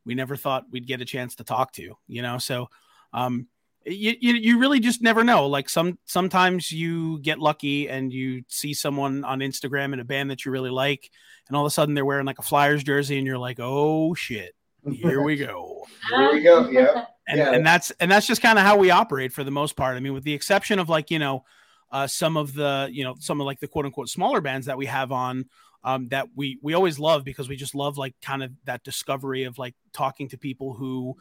we 0.06 0.14
never 0.16 0.36
thought 0.36 0.66
we'd 0.72 0.88
get 0.88 1.02
a 1.02 1.06
chance 1.06 1.36
to 1.36 1.44
talk 1.44 1.72
to, 1.74 1.96
you 2.08 2.22
know. 2.22 2.38
So 2.38 2.70
um 3.14 3.48
you, 3.88 4.16
you 4.20 4.34
you 4.34 4.60
really 4.60 4.80
just 4.80 5.02
never 5.02 5.24
know. 5.24 5.46
Like 5.48 5.70
some 5.70 6.00
sometimes 6.06 6.72
you 6.72 7.20
get 7.20 7.40
lucky 7.40 7.88
and 7.88 8.12
you 8.12 8.44
see 8.48 8.74
someone 8.74 9.24
on 9.24 9.40
Instagram 9.40 9.94
in 9.94 10.00
a 10.00 10.04
band 10.06 10.32
that 10.32 10.44
you 10.44 10.52
really 10.52 10.72
like, 10.72 11.12
and 11.48 11.56
all 11.56 11.64
of 11.66 11.70
a 11.70 11.74
sudden 11.74 11.94
they're 11.94 12.06
wearing 12.06 12.26
like 12.26 12.40
a 12.40 12.44
Flyers 12.44 12.84
jersey, 12.84 13.18
and 13.18 13.28
you're 13.28 13.38
like, 13.38 13.60
oh 13.60 14.16
shit, 14.16 14.56
here 14.92 15.22
we 15.22 15.36
go 15.48 15.86
Here 16.10 16.32
we 16.32 16.42
go. 16.42 16.68
Yeah. 16.70 17.06
And, 17.28 17.38
Yeah. 17.38 17.52
and 17.54 17.66
that's 17.66 17.92
and 18.00 18.12
that's 18.12 18.28
just 18.28 18.42
kind 18.42 18.58
of 18.60 18.66
how 18.66 18.78
we 18.78 18.92
operate 18.92 19.34
for 19.34 19.44
the 19.44 19.52
most 19.52 19.76
part. 19.76 19.96
I 19.96 20.00
mean, 20.00 20.14
with 20.14 20.24
the 20.24 20.34
exception 20.34 20.80
of 20.80 20.90
like 20.90 21.12
you 21.12 21.20
know, 21.20 21.44
uh, 21.92 22.08
some 22.08 22.38
of 22.38 22.54
the 22.54 22.90
you 22.92 23.04
know 23.04 23.16
some 23.20 23.40
of 23.42 23.46
like 23.46 23.60
the 23.60 23.68
quote 23.68 23.86
unquote 23.86 24.10
smaller 24.10 24.42
bands 24.42 24.68
that 24.68 24.78
we 24.78 24.86
have 24.86 25.12
on 25.12 25.46
um, 25.84 26.08
that 26.10 26.28
we 26.36 26.58
we 26.62 26.74
always 26.74 27.00
love 27.00 27.24
because 27.24 27.48
we 27.48 27.56
just 27.56 27.76
love 27.76 27.98
like 27.98 28.16
kind 28.22 28.44
of 28.44 28.52
that 28.66 28.84
discovery 28.84 29.44
of 29.44 29.58
like 29.58 29.76
talking 29.94 30.28
to 30.30 30.38
people 30.38 30.74
who 30.74 31.16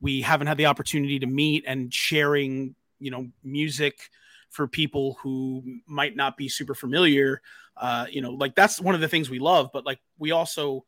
we 0.00 0.20
haven't 0.22 0.46
had 0.46 0.56
the 0.56 0.66
opportunity 0.66 1.18
to 1.18 1.26
meet 1.26 1.64
and 1.66 1.92
sharing 1.94 2.74
you 3.00 3.10
know 3.10 3.28
music 3.44 4.10
for 4.50 4.66
people 4.66 5.16
who 5.22 5.62
might 5.86 6.16
not 6.16 6.36
be 6.36 6.48
super 6.48 6.74
familiar 6.74 7.40
uh 7.76 8.06
you 8.10 8.20
know 8.20 8.30
like 8.30 8.54
that's 8.54 8.80
one 8.80 8.94
of 8.94 9.00
the 9.00 9.08
things 9.08 9.28
we 9.30 9.38
love 9.38 9.70
but 9.72 9.84
like 9.86 10.00
we 10.18 10.30
also 10.32 10.84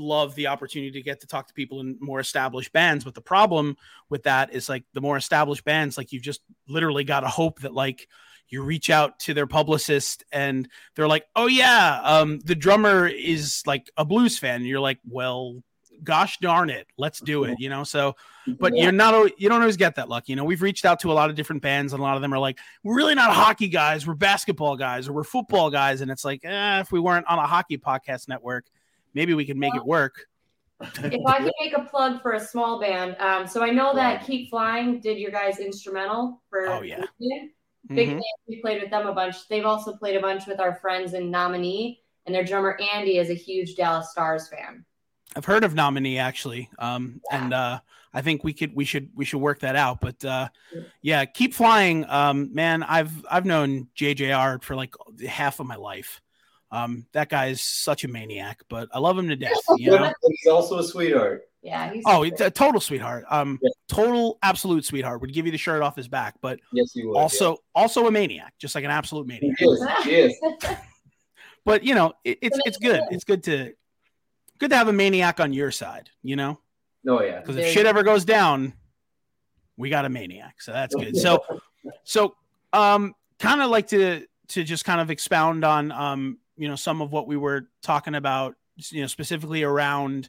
love 0.00 0.34
the 0.34 0.46
opportunity 0.46 0.90
to 0.90 1.02
get 1.02 1.20
to 1.20 1.26
talk 1.26 1.46
to 1.46 1.54
people 1.54 1.80
in 1.80 1.96
more 2.00 2.20
established 2.20 2.72
bands 2.72 3.04
but 3.04 3.14
the 3.14 3.20
problem 3.20 3.76
with 4.08 4.22
that 4.22 4.52
is 4.52 4.68
like 4.68 4.84
the 4.94 5.00
more 5.00 5.16
established 5.16 5.64
bands 5.64 5.96
like 5.96 6.12
you've 6.12 6.22
just 6.22 6.40
literally 6.68 7.04
got 7.04 7.20
to 7.20 7.28
hope 7.28 7.60
that 7.60 7.74
like 7.74 8.08
you 8.48 8.62
reach 8.62 8.90
out 8.90 9.18
to 9.20 9.32
their 9.32 9.46
publicist 9.46 10.24
and 10.32 10.68
they're 10.96 11.08
like 11.08 11.26
oh 11.36 11.46
yeah 11.46 12.00
um 12.02 12.40
the 12.40 12.54
drummer 12.54 13.06
is 13.06 13.62
like 13.66 13.90
a 13.96 14.04
blues 14.04 14.38
fan 14.38 14.56
and 14.56 14.66
you're 14.66 14.80
like 14.80 14.98
well 15.08 15.62
gosh 16.02 16.38
darn 16.38 16.70
it, 16.70 16.86
let's 16.96 17.20
do 17.20 17.44
it. 17.44 17.58
You 17.58 17.68
know, 17.68 17.84
so 17.84 18.16
but 18.58 18.76
you're 18.76 18.92
not 18.92 19.40
you 19.40 19.48
don't 19.48 19.60
always 19.60 19.76
get 19.76 19.96
that 19.96 20.08
luck. 20.08 20.28
You 20.28 20.36
know, 20.36 20.44
we've 20.44 20.62
reached 20.62 20.84
out 20.84 21.00
to 21.00 21.12
a 21.12 21.14
lot 21.14 21.30
of 21.30 21.36
different 21.36 21.62
bands, 21.62 21.92
and 21.92 22.00
a 22.00 22.02
lot 22.02 22.16
of 22.16 22.22
them 22.22 22.32
are 22.32 22.38
like, 22.38 22.58
we're 22.82 22.96
really 22.96 23.14
not 23.14 23.32
hockey 23.32 23.68
guys, 23.68 24.06
we're 24.06 24.14
basketball 24.14 24.76
guys, 24.76 25.08
or 25.08 25.12
we're 25.12 25.24
football 25.24 25.70
guys, 25.70 26.00
and 26.00 26.10
it's 26.10 26.24
like, 26.24 26.44
eh, 26.44 26.80
if 26.80 26.92
we 26.92 27.00
weren't 27.00 27.26
on 27.26 27.38
a 27.38 27.46
hockey 27.46 27.78
podcast 27.78 28.28
network, 28.28 28.66
maybe 29.14 29.34
we 29.34 29.44
could 29.44 29.56
make 29.56 29.74
it 29.74 29.84
work. 29.84 30.26
if 30.80 31.26
I 31.26 31.38
could 31.42 31.52
make 31.60 31.76
a 31.76 31.82
plug 31.84 32.22
for 32.22 32.32
a 32.32 32.40
small 32.40 32.80
band, 32.80 33.16
um, 33.20 33.46
so 33.46 33.62
I 33.62 33.70
know 33.70 33.94
that 33.94 34.24
Keep 34.26 34.48
Flying 34.50 34.98
did 35.00 35.18
your 35.18 35.30
guys 35.30 35.58
instrumental 35.58 36.42
for 36.48 36.68
Oh, 36.68 36.80
yeah. 36.82 37.04
Big 37.88 38.08
Mhm. 38.08 38.12
fan. 38.12 38.22
We 38.48 38.60
played 38.60 38.80
with 38.82 38.90
them 38.90 39.06
a 39.06 39.12
bunch. 39.12 39.48
They've 39.48 39.64
also 39.66 39.94
played 39.96 40.16
a 40.16 40.20
bunch 40.20 40.46
with 40.46 40.60
our 40.60 40.74
friends 40.76 41.14
in 41.14 41.30
Nominee, 41.30 42.02
and 42.26 42.34
their 42.34 42.44
drummer 42.44 42.78
Andy 42.94 43.18
is 43.18 43.30
a 43.30 43.34
huge 43.34 43.74
Dallas 43.74 44.10
Stars 44.10 44.48
fan. 44.48 44.84
I've 45.36 45.44
heard 45.44 45.64
of 45.64 45.74
nominee 45.74 46.18
actually, 46.18 46.68
um, 46.78 47.20
and 47.30 47.52
uh, 47.54 47.80
I 48.12 48.20
think 48.22 48.42
we 48.42 48.52
could 48.52 48.74
we 48.74 48.84
should 48.84 49.10
we 49.14 49.24
should 49.24 49.38
work 49.40 49.60
that 49.60 49.76
out. 49.76 50.00
But 50.00 50.24
uh, 50.24 50.48
yeah, 51.02 51.24
keep 51.24 51.54
flying, 51.54 52.04
um, 52.08 52.52
man. 52.52 52.82
I've 52.82 53.12
I've 53.30 53.44
known 53.46 53.88
JJR 53.96 54.62
for 54.62 54.74
like 54.74 54.94
half 55.28 55.60
of 55.60 55.66
my 55.66 55.76
life. 55.76 56.20
Um, 56.72 57.06
that 57.12 57.28
guy 57.28 57.46
is 57.46 57.60
such 57.60 58.04
a 58.04 58.08
maniac, 58.08 58.62
but 58.68 58.88
I 58.92 58.98
love 58.98 59.18
him 59.18 59.28
to 59.28 59.36
death. 59.36 59.58
You 59.76 59.90
know. 59.90 60.12
He's 60.22 60.50
also 60.50 60.78
a 60.78 60.84
sweetheart. 60.84 61.42
Yeah, 61.62 61.92
he's 61.92 62.04
Oh, 62.06 62.22
it's 62.22 62.40
a 62.40 62.50
total 62.50 62.80
sweetheart. 62.80 63.24
Um, 63.28 63.58
Yeah. 63.62 63.70
total 63.88 64.38
absolute 64.42 64.84
sweetheart. 64.84 65.20
Would 65.20 65.32
give 65.34 65.46
you 65.46 65.52
the 65.52 65.58
shirt 65.58 65.82
off 65.82 65.96
his 65.96 66.08
back, 66.08 66.36
but 66.40 66.60
Yes, 66.72 66.92
he 66.92 67.04
would. 67.04 67.16
also 67.16 67.58
also 67.74 68.06
a 68.06 68.10
maniac, 68.10 68.54
just 68.58 68.74
like 68.74 68.84
an 68.84 68.90
absolute 68.90 69.26
maniac. 69.26 69.58
He 69.58 69.64
is. 69.66 69.86
He 70.04 70.10
is. 70.10 70.36
But 71.64 71.84
you 71.84 71.94
know, 71.94 72.14
it, 72.24 72.38
it's 72.40 72.58
it's 72.64 72.78
good. 72.78 73.02
It's 73.10 73.24
good 73.24 73.42
to 73.44 73.74
good 74.58 74.70
to 74.70 74.76
have 74.76 74.88
a 74.88 74.92
maniac 74.94 75.40
on 75.40 75.52
your 75.52 75.70
side. 75.70 76.08
You 76.22 76.36
know. 76.36 76.58
Oh 77.06 77.22
yeah. 77.22 77.40
because 77.40 77.56
if 77.56 77.66
shit 77.66 77.84
ever 77.86 78.02
goes 78.02 78.24
down, 78.24 78.72
we 79.76 79.90
got 79.90 80.04
a 80.04 80.08
maniac. 80.08 80.60
So 80.62 80.72
that's 80.72 80.94
good. 80.94 81.16
So, 81.16 81.44
so 82.04 82.34
um, 82.72 83.14
kind 83.38 83.60
of 83.60 83.70
like 83.70 83.88
to 83.88 84.26
to 84.48 84.64
just 84.64 84.84
kind 84.84 85.00
of 85.00 85.10
expound 85.10 85.64
on 85.64 85.92
um, 85.92 86.38
you 86.60 86.68
know, 86.68 86.76
some 86.76 87.00
of 87.00 87.10
what 87.10 87.26
we 87.26 87.36
were 87.36 87.68
talking 87.82 88.14
about, 88.14 88.54
you 88.90 89.00
know, 89.00 89.06
specifically 89.06 89.62
around 89.62 90.28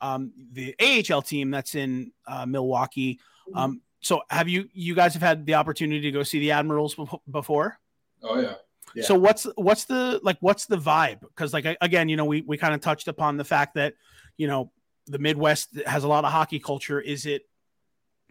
um 0.00 0.32
the 0.52 0.74
AHL 0.80 1.22
team 1.22 1.50
that's 1.50 1.74
in 1.74 2.12
uh, 2.26 2.46
Milwaukee. 2.46 3.20
Um, 3.54 3.82
so 4.00 4.22
have 4.30 4.48
you 4.48 4.68
you 4.72 4.94
guys 4.94 5.14
have 5.14 5.22
had 5.22 5.46
the 5.46 5.54
opportunity 5.54 6.00
to 6.02 6.10
go 6.10 6.22
see 6.22 6.40
the 6.40 6.52
Admirals 6.52 6.94
bef- 6.94 7.20
before? 7.30 7.78
Oh 8.22 8.40
yeah. 8.40 8.54
Yeah. 8.94 9.04
So 9.04 9.14
what's 9.16 9.46
what's 9.54 9.84
the 9.84 10.20
like 10.22 10.38
what's 10.40 10.66
the 10.66 10.76
vibe? 10.76 11.20
Because 11.20 11.52
like 11.52 11.76
again, 11.80 12.08
you 12.08 12.16
know, 12.16 12.24
we 12.24 12.40
we 12.42 12.56
kind 12.56 12.74
of 12.74 12.80
touched 12.80 13.08
upon 13.08 13.36
the 13.36 13.44
fact 13.44 13.74
that 13.74 13.94
you 14.36 14.48
know 14.48 14.72
the 15.06 15.18
Midwest 15.18 15.80
has 15.86 16.02
a 16.02 16.08
lot 16.08 16.24
of 16.24 16.32
hockey 16.32 16.58
culture. 16.58 17.00
Is 17.00 17.26
it 17.26 17.42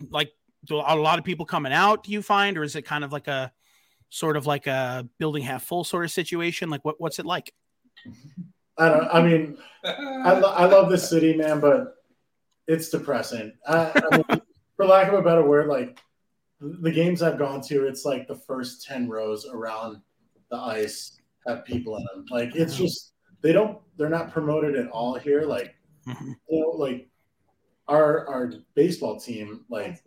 like 0.09 0.31
do 0.65 0.75
a 0.75 0.95
lot 0.95 1.19
of 1.19 1.25
people 1.25 1.45
coming 1.45 1.71
out? 1.71 2.03
Do 2.03 2.11
you 2.11 2.21
find, 2.21 2.57
or 2.57 2.63
is 2.63 2.75
it 2.75 2.81
kind 2.81 3.03
of 3.03 3.13
like 3.13 3.27
a 3.27 3.51
sort 4.09 4.37
of 4.37 4.45
like 4.45 4.67
a 4.67 5.07
building 5.17 5.43
half 5.43 5.63
full 5.63 5.83
sort 5.83 6.05
of 6.05 6.11
situation? 6.11 6.69
Like 6.69 6.83
what 6.85 6.99
what's 6.99 7.19
it 7.19 7.25
like? 7.25 7.53
I 8.77 8.89
don't. 8.89 9.07
I 9.11 9.21
mean, 9.21 9.57
I, 9.83 10.39
lo- 10.39 10.53
I 10.53 10.65
love 10.65 10.89
this 10.89 11.09
city, 11.09 11.35
man, 11.35 11.59
but 11.59 11.95
it's 12.67 12.89
depressing. 12.89 13.51
I, 13.67 13.91
I 14.11 14.17
mean, 14.17 14.41
for 14.77 14.85
lack 14.85 15.09
of 15.09 15.15
a 15.15 15.21
better 15.21 15.45
word, 15.45 15.67
like 15.67 15.99
the 16.61 16.91
games 16.91 17.21
I've 17.21 17.37
gone 17.37 17.61
to, 17.63 17.87
it's 17.87 18.05
like 18.05 18.27
the 18.27 18.35
first 18.35 18.85
ten 18.85 19.09
rows 19.09 19.45
around 19.45 20.01
the 20.49 20.57
ice 20.57 21.17
have 21.47 21.65
people 21.65 21.97
in 21.97 22.03
them. 22.13 22.25
Like 22.29 22.55
it's 22.55 22.75
just 22.77 23.13
they 23.41 23.51
don't. 23.51 23.79
They're 23.97 24.09
not 24.09 24.31
promoted 24.31 24.75
at 24.77 24.89
all 24.89 25.15
here. 25.15 25.41
Like 25.43 25.75
Mhm. 26.07 26.35
you 26.49 26.59
know, 26.61 26.69
like 26.69 27.09
our 27.89 28.25
our 28.29 28.53
baseball 28.75 29.19
team, 29.19 29.65
like 29.69 30.01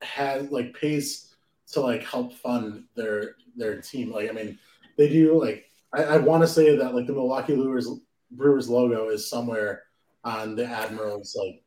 has 0.00 0.50
like 0.50 0.74
pays 0.74 1.35
to 1.72 1.80
like 1.80 2.02
help 2.02 2.34
fund 2.34 2.84
their 2.94 3.36
their 3.56 3.80
team. 3.80 4.12
Like 4.12 4.30
I 4.30 4.32
mean, 4.32 4.58
they 4.96 5.08
do 5.08 5.40
like 5.40 5.66
I, 5.92 6.04
I 6.04 6.16
want 6.18 6.42
to 6.42 6.48
say 6.48 6.76
that 6.76 6.94
like 6.94 7.06
the 7.06 7.12
Milwaukee 7.12 7.54
Brewers 7.54 7.88
Brewers 8.30 8.68
logo 8.68 9.08
is 9.08 9.28
somewhere 9.28 9.82
on 10.24 10.56
the 10.56 10.66
Admirals 10.66 11.36
like 11.38 11.62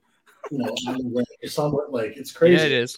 you 0.51 0.59
know 0.59 0.75
on 0.87 0.97
the 0.97 1.11
ring 1.15 1.25
or 1.43 1.49
somewhere 1.49 1.87
like 1.89 2.17
it's 2.17 2.31
crazy. 2.31 2.55
Yeah, 2.55 2.65
it 2.65 2.71
is. 2.71 2.97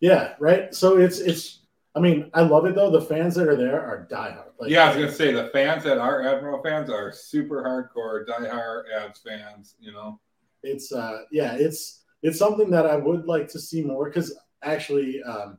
Yeah, 0.00 0.34
right. 0.38 0.74
So 0.74 0.98
it's 0.98 1.18
it's. 1.18 1.60
I 1.94 2.00
mean, 2.00 2.30
I 2.32 2.42
love 2.42 2.64
it 2.66 2.76
though. 2.76 2.90
The 2.90 3.00
fans 3.00 3.34
that 3.34 3.48
are 3.48 3.56
there 3.56 3.80
are 3.80 4.06
diehard. 4.08 4.52
Like, 4.60 4.70
yeah, 4.70 4.84
I 4.84 4.88
was 4.88 4.96
gonna 4.96 5.12
say 5.12 5.32
the 5.32 5.50
fans 5.52 5.82
that 5.84 5.98
are 5.98 6.22
Admiral 6.22 6.62
fans 6.62 6.90
are 6.90 7.10
super 7.10 7.64
hardcore, 7.64 8.24
diehard 8.26 8.84
Ads 8.94 9.20
fans. 9.20 9.74
You 9.80 9.92
know. 9.92 10.20
it's 10.62 10.92
uh 10.92 11.22
yeah 11.30 11.54
it's 11.54 12.04
it's 12.22 12.38
something 12.38 12.70
that 12.70 12.86
i 12.86 12.96
would 12.96 13.26
like 13.26 13.48
to 13.48 13.60
see 13.60 13.82
more 13.82 14.08
because 14.08 14.36
actually 14.62 15.22
um 15.22 15.58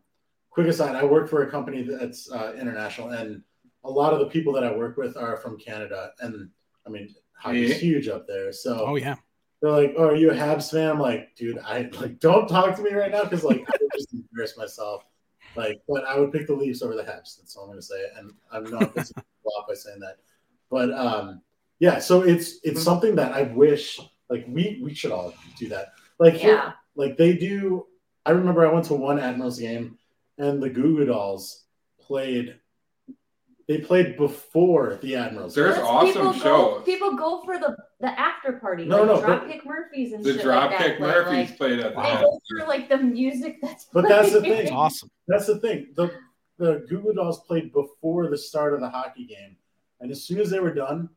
quick 0.49 0.67
aside 0.67 0.95
i 0.95 1.03
work 1.03 1.29
for 1.29 1.43
a 1.43 1.51
company 1.51 1.81
that's 1.83 2.31
uh, 2.31 2.53
international 2.59 3.09
and 3.09 3.41
a 3.83 3.89
lot 3.89 4.13
of 4.13 4.19
the 4.19 4.25
people 4.25 4.51
that 4.53 4.63
i 4.63 4.71
work 4.71 4.97
with 4.97 5.15
are 5.17 5.37
from 5.37 5.57
canada 5.57 6.11
and 6.21 6.49
i 6.85 6.89
mean 6.89 7.13
hockey's 7.33 7.69
Yeah. 7.69 7.75
huge 7.75 8.07
up 8.07 8.27
there 8.27 8.51
so 8.51 8.85
Oh 8.87 8.95
yeah, 8.95 9.15
they're 9.61 9.71
like 9.71 9.93
oh 9.97 10.09
are 10.09 10.15
you 10.15 10.31
a 10.31 10.33
habs 10.35 10.71
fan? 10.71 10.89
I'm 10.91 10.99
like 10.99 11.35
dude 11.35 11.59
i 11.59 11.89
like 11.99 12.19
don't 12.19 12.47
talk 12.47 12.75
to 12.75 12.81
me 12.81 12.91
right 12.93 13.11
now 13.11 13.23
because 13.23 13.43
like 13.43 13.59
i 13.59 13.77
would 13.81 13.91
just 13.93 14.13
embarrass 14.13 14.57
myself. 14.57 15.03
Like 15.55 15.81
but 15.87 16.05
i 16.05 16.17
would 16.19 16.31
pick 16.31 16.47
the 16.47 16.53
leafs 16.55 16.81
over 16.81 16.95
the 16.95 17.03
habs 17.03 17.37
that's 17.37 17.55
all 17.55 17.63
i'm 17.65 17.69
gonna 17.71 17.81
say 17.81 18.01
and 18.17 18.31
i'm 18.51 18.63
not 18.65 18.93
pissing 18.93 19.15
people 19.15 19.51
off 19.57 19.67
by 19.67 19.73
saying 19.75 19.99
that. 20.01 20.17
But 20.69 20.91
um 20.93 21.41
yeah 21.79 21.99
so 21.99 22.21
it's 22.23 22.59
it's 22.63 22.83
something 22.83 23.15
that 23.15 23.31
i 23.33 23.43
wish 23.43 23.99
like 24.29 24.45
we 24.47 24.79
we 24.83 24.93
should 24.93 25.11
all 25.11 25.33
do 25.57 25.69
that. 25.69 25.87
Like 26.19 26.33
here- 26.35 26.53
Yeah. 26.55 26.71
like 26.95 27.17
they 27.17 27.33
do 27.35 27.85
i 28.25 28.31
remember 28.31 28.67
i 28.67 28.71
went 28.71 28.85
to 28.85 28.93
one 28.93 29.19
admirals 29.19 29.59
game 29.59 29.97
and 30.39 30.61
the 30.63 30.69
goo 30.69 30.97
Goo 30.97 31.05
dolls 31.05 31.65
played 32.01 32.55
they 33.67 33.77
played 33.77 34.17
before 34.17 34.97
the 35.03 35.15
admirals 35.15 35.53
There's 35.53 35.75
That's- 35.75 35.87
awesome 35.87 36.07
people 36.13 36.33
shows. 36.33 36.41
Go, 36.43 36.81
people 36.81 37.15
go 37.15 37.43
for 37.43 37.59
the 37.59 37.77
the 37.99 38.19
after 38.19 38.53
party, 38.53 38.85
No, 38.85 39.03
like 39.03 39.05
no, 39.07 39.21
but- 39.21 39.47
Dropkick 39.47 39.65
Murphys 39.65 40.13
and 40.13 40.23
The 40.23 40.33
shit 40.37 40.45
like 40.45 40.69
that. 40.71 40.79
Dropkick 40.79 40.99
Murphys 41.01 41.49
like, 41.49 41.57
played 41.57 41.79
at 41.79 41.93
the 41.95 42.01
they 42.01 42.07
end. 42.09 42.21
go 42.21 42.39
through 42.49 42.67
like 42.67 42.89
the 42.89 42.97
music 42.97 43.57
that's. 43.61 43.85
But 43.93 44.07
that's 44.07 44.31
the 44.31 44.41
thing. 44.41 44.71
awesome. 44.73 45.09
that's 45.27 45.45
the 45.45 45.59
thing 45.59 45.89
the 45.95 46.11
the 46.57 46.85
Goo 46.89 47.01
Goo 47.03 47.13
dolls 47.13 47.41
played 47.45 47.71
before 47.71 48.27
the 48.29 48.37
start 48.37 48.73
of 48.73 48.79
the 48.79 48.89
hockey 48.89 49.25
game 49.25 49.55
and 50.01 50.09
as 50.09 50.23
soon 50.23 50.39
as 50.39 50.49
they 50.49 50.59
were 50.59 50.73
done 50.73 51.09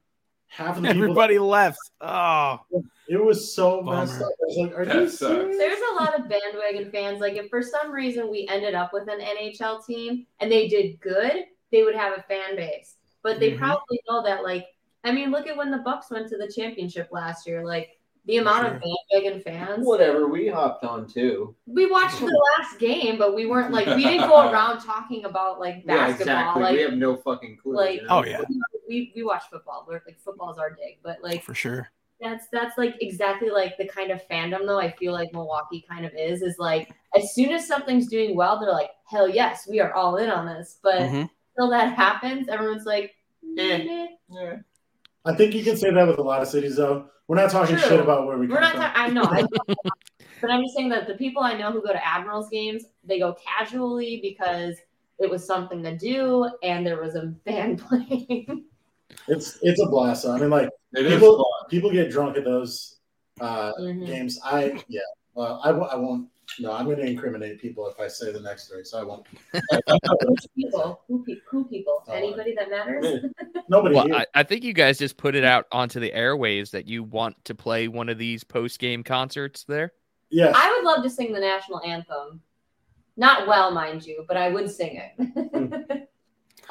half 0.53 0.77
of 0.77 0.83
the 0.83 0.89
people 0.89 1.03
Everybody 1.05 1.39
left. 1.39 1.79
Oh, 2.01 2.61
it 3.09 3.23
was 3.23 3.55
so 3.55 3.83
Bummer. 3.83 4.07
messed 4.07 4.21
up 4.23 4.29
i 4.29 4.45
was 4.47 4.57
like 4.59 4.73
are 4.77 4.85
That 4.85 4.95
you 4.97 5.09
sucks. 5.09 5.19
serious? 5.19 5.57
There's 5.59 5.81
a 5.93 5.95
lot 6.03 6.19
of 6.19 6.29
bandwagon 6.29 6.91
fans. 6.91 7.21
Like 7.21 7.35
if 7.35 7.49
for 7.49 7.63
some 7.63 7.91
reason 7.91 8.31
we 8.31 8.47
ended 8.51 8.75
up 8.75 8.93
with 8.93 9.09
an 9.09 9.21
NHL 9.21 9.85
team 9.85 10.27
and 10.41 10.51
they 10.53 10.69
did 10.69 11.01
good, 11.01 11.45
they 11.71 11.83
would 11.83 11.95
have 11.95 12.17
a 12.19 12.23
fan 12.23 12.55
base. 12.57 12.97
But 13.23 13.41
they 13.41 13.53
Mhm. 13.53 13.59
probably 13.59 14.01
know 14.09 14.23
that 14.25 14.43
like 14.43 14.67
I 15.05 15.11
mean, 15.11 15.31
look 15.33 15.49
at 15.49 15.57
when 15.57 15.71
the 15.73 15.79
Bucks 15.79 16.11
went 16.11 16.29
to 16.29 16.37
the 16.39 16.47
championship 16.55 17.09
last 17.11 17.47
year. 17.47 17.65
Like 17.65 17.99
the 18.27 18.37
amount 18.37 18.69
of 18.69 18.81
bandwagon 18.81 19.41
fans. 19.43 19.85
Whatever. 19.85 20.29
We 20.29 20.47
hopped 20.47 20.85
on 20.85 21.09
too. 21.09 21.57
We 21.67 21.91
watched 21.91 22.21
the 22.21 22.27
last 22.57 22.79
game, 22.79 23.19
but 23.19 23.35
we 23.35 23.47
weren't 23.47 23.73
like 23.73 23.87
we 23.97 24.05
didn't 24.05 24.29
go 24.29 24.49
around 24.53 24.79
talking 24.81 25.25
about 25.25 25.59
like 25.59 25.83
Yeah, 25.85 25.97
basketball. 26.07 26.35
exactly. 26.37 26.63
Like 26.63 26.73
we 26.77 26.83
have 26.83 26.93
no 26.95 27.17
fucking 27.17 27.57
clue. 27.57 27.75
like- 27.75 28.01
you 28.03 28.07
know? 28.07 28.19
Oh, 28.21 28.25
yeah. 28.25 28.43
We, 28.93 29.13
we 29.17 29.23
watch 29.23 29.45
football. 29.51 29.85
We're 29.89 30.03
like 30.07 30.19
football's 30.21 30.59
our 30.59 30.71
dig. 30.71 30.99
But 31.03 31.19
like 31.23 31.43
for 31.43 31.55
sure. 31.55 31.89
that's 32.21 32.47
that's 32.53 32.77
like 32.77 32.95
exactly 33.01 33.49
like 33.51 33.77
the 33.79 33.89
kind 33.89 34.11
of 34.11 34.21
fandom 34.29 34.67
though 34.67 34.79
I 34.79 34.91
feel 34.93 35.13
like 35.13 35.33
Milwaukee 35.33 35.85
kind 35.89 36.05
of 36.05 36.13
is 36.17 36.43
is 36.43 36.57
like 36.59 36.91
as 37.17 37.35
soon 37.35 37.51
as 37.53 37.67
something's 37.67 38.07
doing 38.09 38.37
well, 38.37 38.61
they're 38.61 38.71
like, 38.73 38.91
hell 39.09 39.29
yes, 39.29 39.67
we 39.69 39.81
are 39.81 39.93
all 39.95 40.17
in 40.17 40.29
on 40.31 40.47
this. 40.47 40.79
But 40.83 41.01
Mhm. 41.01 41.29
until 41.57 41.71
that 41.71 41.95
happens, 41.95 42.49
everyone's 42.49 42.85
like, 42.87 43.13
Eh. 43.59 44.07
Yeah. 44.31 44.57
i 45.27 45.35
think 45.35 45.55
you 45.55 45.63
can 45.65 45.77
say 45.77 45.91
that 45.93 46.07
with 46.07 46.19
a 46.19 46.23
lot 46.23 46.41
of 46.43 46.49
cities 46.49 46.77
though 46.77 47.07
we're 47.29 47.37
not 47.37 47.51
talking 47.51 47.77
True. 47.77 47.89
shit 47.89 48.01
about 48.01 48.27
where 48.27 48.39
we 48.39 48.47
we're 48.47 48.61
come 48.61 48.79
not. 48.79 48.95
Ta- 48.95 49.03
I 49.05 49.09
know, 49.11 49.25
I 49.25 49.45
but 50.41 50.51
I'm 50.51 50.63
just 50.63 50.75
saying 50.77 50.89
that 50.91 51.07
the 51.07 51.15
people 51.15 51.43
I 51.43 51.55
know 51.55 51.71
who 51.71 51.83
go 51.83 51.93
to 51.93 52.07
Admirals 52.07 52.49
games, 52.51 52.85
they 53.05 53.19
go 53.19 53.35
casually 53.47 54.21
because 54.23 54.77
it 55.19 55.29
was 55.31 55.45
something 55.47 55.83
to 55.85 55.97
do 55.97 56.49
and 56.63 56.85
there 56.87 57.01
was 57.01 57.15
a 57.15 57.27
band 57.47 57.81
playing. 57.81 58.65
It's 59.29 59.59
it's 59.63 59.81
a 59.81 59.87
blast 59.87 60.25
though. 60.25 60.33
i 60.33 60.39
mean 60.39 60.51
like 60.51 60.69
It 60.95 61.07
is 61.07 61.15
People- 61.15 61.37
fun. 61.37 61.69
people 61.71 61.91
get 61.91 62.11
drunk 62.11 62.37
at 62.37 62.45
those 62.45 62.99
uh 63.41 63.73
Mhm. 63.81 64.07
games. 64.07 64.39
I 64.45 64.83
yeah. 64.89 65.01
Well, 65.35 65.61
I, 65.65 65.69
w- 65.69 65.89
I 65.89 65.97
won't. 65.97 66.29
No, 66.61 66.73
I'm 66.73 66.85
going 66.85 66.99
to 66.99 67.07
incriminate 67.07 67.59
people 67.59 67.89
if 67.89 67.99
I 67.99 68.07
say 68.09 68.31
the 68.31 68.41
next 68.41 68.65
story, 68.67 68.85
so 68.85 69.01
I 69.01 69.05
won't. 69.05 69.27
Which 69.55 70.45
people? 70.55 71.01
Who, 71.09 71.25
pe- 71.25 71.41
who 71.49 71.65
people? 71.65 72.05
Oh, 72.07 72.13
Anybody 72.13 72.55
that 72.55 72.69
matters? 72.69 73.25
Nobody. 73.71 73.95
Well. 73.95 74.15
I, 74.15 74.27
I 74.35 74.43
think 74.43 74.63
you 74.63 74.75
guys 74.75 74.99
just 74.99 75.17
put 75.17 75.35
it 75.35 75.45
out 75.45 75.65
onto 75.73 75.99
the 76.01 76.11
airwaves 76.11 76.71
that 76.73 76.87
you 76.87 77.03
want 77.03 77.43
to 77.47 77.55
play 77.55 77.89
one 77.89 78.11
of 78.11 78.19
these 78.19 78.45
post 78.45 78.79
game 78.79 79.03
concerts 79.03 79.65
there. 79.65 79.95
Yeah. 80.29 80.53
I 80.55 80.71
would 80.77 80.85
love 80.85 81.03
to 81.05 81.09
sing 81.09 81.33
the 81.33 81.41
national 81.41 81.81
anthem. 81.83 82.43
Not 83.17 83.47
well, 83.49 83.71
mind 83.71 84.05
you, 84.05 84.27
but 84.29 84.37
I 84.37 84.51
would 84.51 84.71
sing 84.71 85.01
it. 85.17 86.09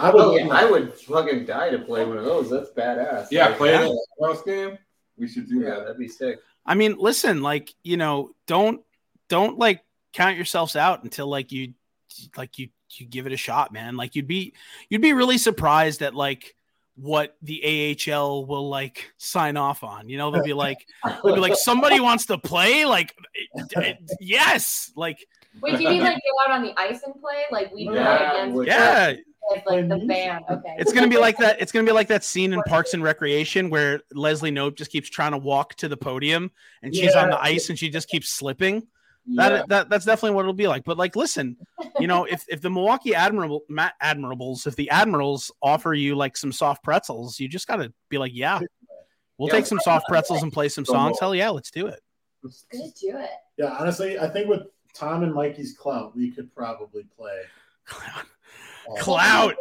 I 0.02 0.10
would. 0.12 0.22
Oh, 0.22 0.36
yeah, 0.36 0.48
I 0.50 0.66
would 0.70 0.94
fucking 0.94 1.46
die 1.46 1.70
to 1.70 1.80
play 1.80 2.06
one 2.06 2.18
of 2.18 2.26
those. 2.26 2.50
That's 2.50 2.70
badass. 2.72 3.28
Yeah, 3.32 3.48
Like, 3.48 3.58
play 3.58 3.72
yeah. 3.72 3.82
the 3.84 4.06
Admirals 4.18 4.44
game. 4.44 4.78
We 5.18 5.28
should 5.28 5.48
do 5.48 5.60
Yeah, 5.62 5.70
that. 5.72 5.80
that'd 5.82 5.98
be 5.98 6.08
sick. 6.08 6.40
I 6.66 6.76
mean, 6.76 6.96
listen, 6.98 7.42
like 7.42 7.74
you 7.84 7.98
know, 7.98 8.32
don't 8.48 8.82
don't 9.30 9.58
like 9.58 9.84
count 10.14 10.36
yourselves 10.36 10.76
out 10.76 11.04
until 11.04 11.28
like 11.28 11.52
you 11.52 11.74
like 12.38 12.58
you 12.60 12.70
you 12.98 13.06
give 13.06 13.26
it 13.28 13.34
a 13.34 13.38
shot, 13.38 13.72
man. 13.72 13.96
Like 13.98 14.16
you'd 14.16 14.28
be 14.28 14.54
you'd 14.90 15.02
be 15.02 15.14
really 15.14 15.38
surprised 15.38 16.02
at 16.02 16.14
like 16.16 16.56
what 16.98 17.36
the 17.42 17.96
AHL 18.12 18.46
will 18.46 18.70
like 18.70 19.12
sign 19.18 19.58
off 19.58 19.84
on. 19.84 20.10
You 20.10 20.18
know, 20.18 20.30
they'll 20.30 20.44
be 20.44 20.54
like 20.54 20.86
they'll 21.24 21.36
be 21.36 21.42
like 21.42 21.56
somebody 21.56 22.00
wants 22.08 22.26
to 22.28 22.38
play, 22.38 22.86
like 22.86 23.16
eh, 23.58 23.64
eh, 23.78 23.94
yes, 24.20 24.92
like. 24.96 25.26
Wait, 25.62 25.78
do 25.78 25.84
you 25.84 25.90
mean 25.90 26.02
like 26.04 26.16
go 26.16 26.54
out 26.54 26.58
on 26.58 26.64
the 26.64 26.74
ice 26.80 27.02
and 27.04 27.14
play? 27.20 27.44
Like 27.52 27.74
we 27.74 27.88
play 27.88 27.98
against 27.98 28.56
which- 28.56 28.68
Yeah, 28.68 29.14
with, 29.50 29.64
like 29.66 29.90
the 29.90 29.98
band. 30.06 30.46
Okay. 30.50 30.76
it's 30.80 30.94
gonna 30.94 31.08
be 31.08 31.18
like 31.18 31.38
that. 31.38 31.62
It's 31.62 31.72
gonna 31.72 31.86
be 31.86 31.92
like 31.92 32.08
that 32.08 32.24
scene 32.24 32.54
in 32.54 32.62
Parks 32.64 32.94
and 32.94 33.04
Recreation 33.04 33.70
where 33.70 34.02
Leslie 34.14 34.52
Knope 34.52 34.76
just 34.76 34.92
keeps 34.92 35.10
trying 35.10 35.32
to 35.32 35.38
walk 35.38 35.76
to 35.76 35.88
the 35.88 35.98
podium 35.98 36.52
and 36.84 36.96
she's 36.96 37.16
on 37.16 37.30
the 37.30 37.42
ice 37.42 37.70
and 37.70 37.78
she 37.78 37.90
just 37.90 38.08
keeps 38.10 38.30
slipping. 38.30 38.88
Yeah. 39.26 39.50
That, 39.50 39.70
that 39.70 39.90
that's 39.90 40.06
definitely 40.06 40.36
what 40.36 40.42
it'll 40.42 40.54
be 40.54 40.68
like. 40.68 40.84
But 40.84 40.98
like, 40.98 41.16
listen, 41.16 41.58
you 42.00 42.08
know, 42.08 42.26
if 42.26 42.44
if 42.50 42.62
the 42.62 42.70
Milwaukee 42.70 43.14
Admiral 43.14 43.62
Ma- 43.70 43.92
Admirables, 44.02 44.66
if 44.66 44.76
the 44.76 44.90
Admirals 44.90 45.52
offer 45.62 45.94
you 45.94 46.16
like 46.16 46.36
some 46.38 46.52
soft 46.52 46.84
pretzels, 46.84 47.40
you 47.40 47.48
just 47.48 47.68
gotta 47.68 47.94
be 48.10 48.18
like, 48.18 48.32
yeah, 48.34 48.60
we'll 49.38 49.50
Yeah. 49.50 49.56
take 49.56 49.68
some 49.68 49.80
soft 49.80 50.08
pretzels 50.08 50.42
and 50.42 50.52
play 50.52 50.70
some 50.70 50.86
songs. 50.86 51.20
Hell 51.20 51.36
yeah, 51.36 51.50
let's 51.50 51.70
do 51.70 51.86
it. 51.88 52.00
Just 52.44 52.66
do 53.00 53.16
it. 53.18 53.30
Yeah, 53.58 53.76
honestly, 53.80 54.18
I 54.18 54.28
think 54.28 54.48
with 54.48 54.64
Tom 54.96 55.22
and 55.22 55.34
Mikey's 55.34 55.74
clout, 55.78 56.16
we 56.16 56.32
could 56.32 56.54
probably 56.56 57.04
play. 57.16 57.42
Clout. 59.00 59.56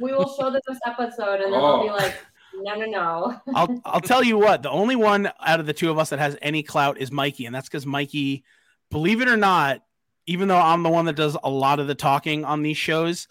We 0.00 0.12
will 0.12 0.34
show 0.36 0.50
them 0.50 0.60
this 0.66 0.78
episode, 0.86 1.40
and 1.40 1.52
then 1.52 1.60
Oh. 1.60 1.78
they'll 1.78 1.82
be 1.84 1.90
oh. 1.90 1.94
like, 1.94 2.24
"No, 2.54 2.74
no, 2.74 2.86
no." 2.86 3.40
I'll 3.54 3.80
I'll 3.84 4.00
tell 4.00 4.22
you 4.22 4.38
what, 4.38 4.62
the 4.62 4.70
only 4.70 4.96
one 4.96 5.30
out 5.40 5.60
of 5.60 5.66
the 5.66 5.72
two 5.72 5.90
of 5.90 5.98
us 5.98 6.10
that 6.10 6.18
has 6.18 6.36
any 6.42 6.62
clout 6.62 6.98
is 6.98 7.10
Mikey, 7.12 7.46
and 7.46 7.54
that's 7.54 7.68
because 7.68 7.86
Mikey, 7.86 8.44
believe 8.90 9.20
it 9.20 9.28
or 9.28 9.36
not, 9.36 9.82
even 10.26 10.48
though 10.48 10.58
I'm 10.58 10.82
the 10.82 10.90
one 10.90 11.04
that 11.06 11.16
does 11.16 11.36
a 11.42 11.50
lot 11.50 11.80
of 11.80 11.86
the 11.86 11.94
talking 11.94 12.44
on 12.44 12.62
these 12.62 12.76
shows, 12.76 13.28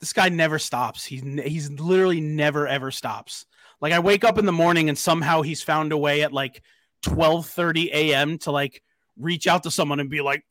this 0.00 0.12
guy 0.12 0.28
never 0.28 0.58
stops. 0.58 1.04
He's 1.04 1.22
he's 1.22 1.70
literally 1.70 2.20
never 2.20 2.68
ever 2.68 2.90
stops. 2.90 3.46
Like 3.80 3.92
I 3.92 3.98
wake 3.98 4.24
up 4.24 4.38
in 4.38 4.46
the 4.46 4.52
morning 4.52 4.88
and 4.88 4.96
somehow 4.96 5.42
he's 5.42 5.62
found 5.62 5.92
a 5.92 5.98
way 5.98 6.22
at 6.22 6.32
like 6.32 6.62
12:30 7.04 7.90
a.m. 7.92 8.38
to 8.38 8.50
like 8.50 8.82
reach 9.18 9.46
out 9.46 9.62
to 9.64 9.70
someone 9.70 10.00
and 10.00 10.10
be 10.10 10.20
like, 10.20 10.44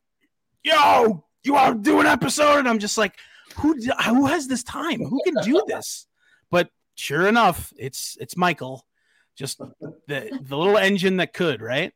"Yo, 0.62 1.24
you 1.42 1.54
want 1.54 1.82
to 1.84 1.90
do 1.90 2.00
an 2.00 2.06
episode?" 2.06 2.58
And 2.58 2.68
I'm 2.68 2.78
just 2.78 2.98
like, 2.98 3.16
"Who 3.56 3.74
who 3.74 4.26
has 4.26 4.46
this 4.48 4.62
time? 4.62 5.00
Who 5.04 5.20
can 5.24 5.34
do 5.42 5.62
this?" 5.66 6.06
But 6.50 6.70
sure 6.94 7.26
enough, 7.26 7.72
it's 7.76 8.16
it's 8.20 8.36
Michael, 8.36 8.86
just 9.34 9.58
the 10.06 10.38
the 10.42 10.56
little 10.56 10.76
engine 10.78 11.16
that 11.18 11.32
could, 11.32 11.60
right? 11.60 11.92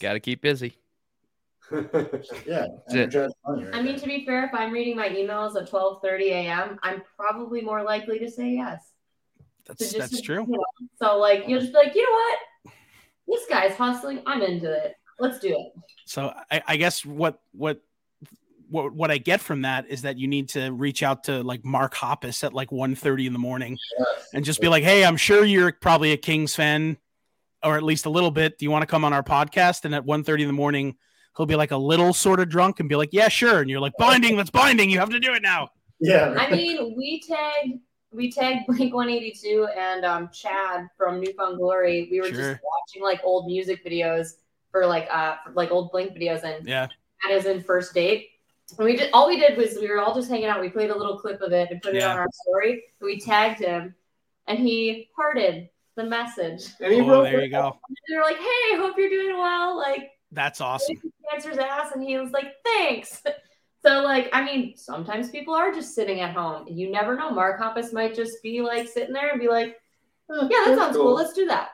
Got 0.00 0.14
to 0.14 0.20
keep 0.20 0.40
busy. 0.42 0.76
Yeah, 2.46 2.66
it. 2.66 2.92
energized 2.92 3.34
money 3.44 3.64
right 3.64 3.74
I 3.74 3.82
mean, 3.82 3.98
to 3.98 4.06
be 4.06 4.24
fair, 4.24 4.44
if 4.44 4.54
I'm 4.54 4.72
reading 4.72 4.94
my 4.96 5.08
emails 5.08 5.56
at 5.60 5.68
12:30 5.68 6.20
a.m., 6.30 6.78
I'm 6.82 7.02
probably 7.16 7.60
more 7.60 7.82
likely 7.82 8.20
to 8.20 8.30
say 8.30 8.50
yes. 8.50 8.92
That's 9.66 9.90
So 9.90 9.98
just- 9.98 10.10
that's 10.12 10.22
true. 10.22 10.44
you 10.48 10.56
know, 10.56 10.64
so 11.02 11.18
like 11.18 11.48
you'll 11.48 11.60
just 11.60 11.72
be 11.72 11.78
like, 11.78 11.94
you 11.96 12.04
know 12.04 12.12
what? 12.12 12.72
This 13.26 13.46
guy's 13.48 13.74
hustling. 13.74 14.22
I'm 14.26 14.42
into 14.42 14.70
it. 14.72 14.94
Let's 15.18 15.40
do 15.40 15.48
it. 15.48 15.82
So 16.04 16.32
I, 16.52 16.62
I 16.68 16.76
guess 16.76 17.04
what 17.04 17.40
what 17.50 17.82
what 18.68 18.92
what 18.94 19.10
I 19.10 19.18
get 19.18 19.40
from 19.40 19.62
that 19.62 19.86
is 19.88 20.02
that 20.02 20.18
you 20.18 20.26
need 20.28 20.48
to 20.50 20.70
reach 20.70 21.02
out 21.02 21.24
to 21.24 21.42
like 21.42 21.64
Mark 21.64 21.94
Hoppus 21.94 22.42
at 22.44 22.52
like 22.52 22.70
1.30 22.70 23.26
in 23.26 23.32
the 23.32 23.38
morning 23.38 23.78
Yes. 23.98 24.28
and 24.34 24.44
just 24.44 24.60
be 24.60 24.68
like, 24.68 24.82
hey, 24.84 25.04
I'm 25.04 25.16
sure 25.16 25.44
you're 25.44 25.72
probably 25.72 26.12
a 26.12 26.16
Kings 26.16 26.54
fan, 26.54 26.96
or 27.62 27.76
at 27.76 27.82
least 27.82 28.06
a 28.06 28.10
little 28.10 28.30
bit. 28.30 28.58
Do 28.58 28.64
you 28.64 28.70
want 28.70 28.82
to 28.82 28.86
come 28.86 29.04
on 29.04 29.12
our 29.12 29.22
podcast? 29.22 29.84
And 29.84 29.94
at 29.94 30.04
1.30 30.04 30.40
in 30.42 30.46
the 30.46 30.52
morning, 30.52 30.96
he'll 31.36 31.46
be 31.46 31.56
like 31.56 31.70
a 31.70 31.76
little 31.76 32.12
sort 32.12 32.40
of 32.40 32.48
drunk 32.48 32.80
and 32.80 32.88
be 32.88 32.96
like, 32.96 33.10
yeah, 33.12 33.28
sure. 33.28 33.60
And 33.60 33.70
you're 33.70 33.80
like, 33.80 33.92
binding, 33.98 34.36
that's 34.36 34.50
binding. 34.50 34.90
You 34.90 34.98
have 34.98 35.10
to 35.10 35.20
do 35.20 35.32
it 35.34 35.42
now. 35.42 35.68
yeah, 36.00 36.34
I 36.36 36.50
mean, 36.50 36.94
we 36.96 37.20
tagged 37.26 37.78
we 38.12 38.30
tagged 38.32 38.66
Blink 38.66 38.94
182 38.94 39.68
and 39.76 40.04
um, 40.04 40.30
Chad 40.32 40.86
from 40.96 41.20
New 41.20 41.32
Found 41.34 41.58
Glory. 41.58 42.08
We 42.10 42.20
were 42.20 42.28
Sure. 42.28 42.36
just 42.52 42.60
watching 42.64 43.02
like 43.02 43.20
old 43.24 43.46
music 43.46 43.84
videos 43.84 44.34
for 44.70 44.86
like 44.86 45.06
uh 45.12 45.36
for, 45.44 45.52
like 45.52 45.70
old 45.70 45.90
Blink 45.92 46.12
videos, 46.12 46.42
and 46.42 46.66
Yeah. 46.66 46.86
Chad 47.22 47.32
is 47.36 47.44
in 47.46 47.62
first 47.62 47.92
date. 47.94 48.28
And 48.78 48.84
we 48.84 48.96
did 48.96 49.10
all 49.12 49.28
we 49.28 49.38
did 49.38 49.56
was 49.56 49.78
we 49.80 49.88
were 49.88 50.00
all 50.00 50.14
just 50.14 50.28
hanging 50.28 50.46
out. 50.46 50.60
We 50.60 50.68
played 50.68 50.90
a 50.90 50.96
little 50.96 51.18
clip 51.18 51.40
of 51.40 51.52
it 51.52 51.70
and 51.70 51.80
put 51.80 51.94
it 51.94 52.00
Yeah. 52.00 52.10
on 52.12 52.18
our 52.18 52.28
story. 52.32 52.84
We 53.00 53.18
tagged 53.20 53.60
him, 53.60 53.94
and 54.48 54.58
he 54.58 55.08
hearted 55.16 55.68
the 55.94 56.04
message. 56.04 56.64
And 56.80 56.92
he 56.92 57.00
Oh, 57.00 57.08
wrote 57.08 57.22
there 57.24 57.42
you 57.42 57.48
go. 57.50 57.78
They're 58.08 58.22
like, 58.22 58.38
"Hey, 58.38 58.76
hope 58.76 58.98
you're 58.98 59.08
doing 59.08 59.38
well." 59.38 59.76
Like 59.76 60.10
That's 60.32 60.60
awesome. 60.60 60.96
answers 61.32 61.58
ass, 61.58 61.92
and 61.92 62.02
he 62.02 62.18
was 62.18 62.32
like, 62.32 62.54
"Thanks." 62.64 63.22
So, 63.82 64.00
like, 64.02 64.28
I 64.32 64.42
mean, 64.42 64.76
sometimes 64.76 65.30
people 65.30 65.54
are 65.54 65.70
just 65.72 65.94
sitting 65.94 66.20
at 66.20 66.34
home. 66.34 66.66
You 66.66 66.90
never 66.90 67.14
know. 67.14 67.30
Mark 67.30 67.60
Hoppus 67.60 67.92
might 67.92 68.16
just 68.16 68.42
be 68.42 68.60
like 68.60 68.88
sitting 68.88 69.12
there 69.12 69.30
and 69.30 69.38
be 69.38 69.46
like, 69.46 69.80
"Oh, 70.28 70.48
"Yeah, 70.50 70.64
that 70.64 70.66
that's 70.70 70.78
sounds 70.80 70.96
cool. 70.96 71.14
Let's 71.14 71.34
do 71.34 71.46
that." 71.46 71.68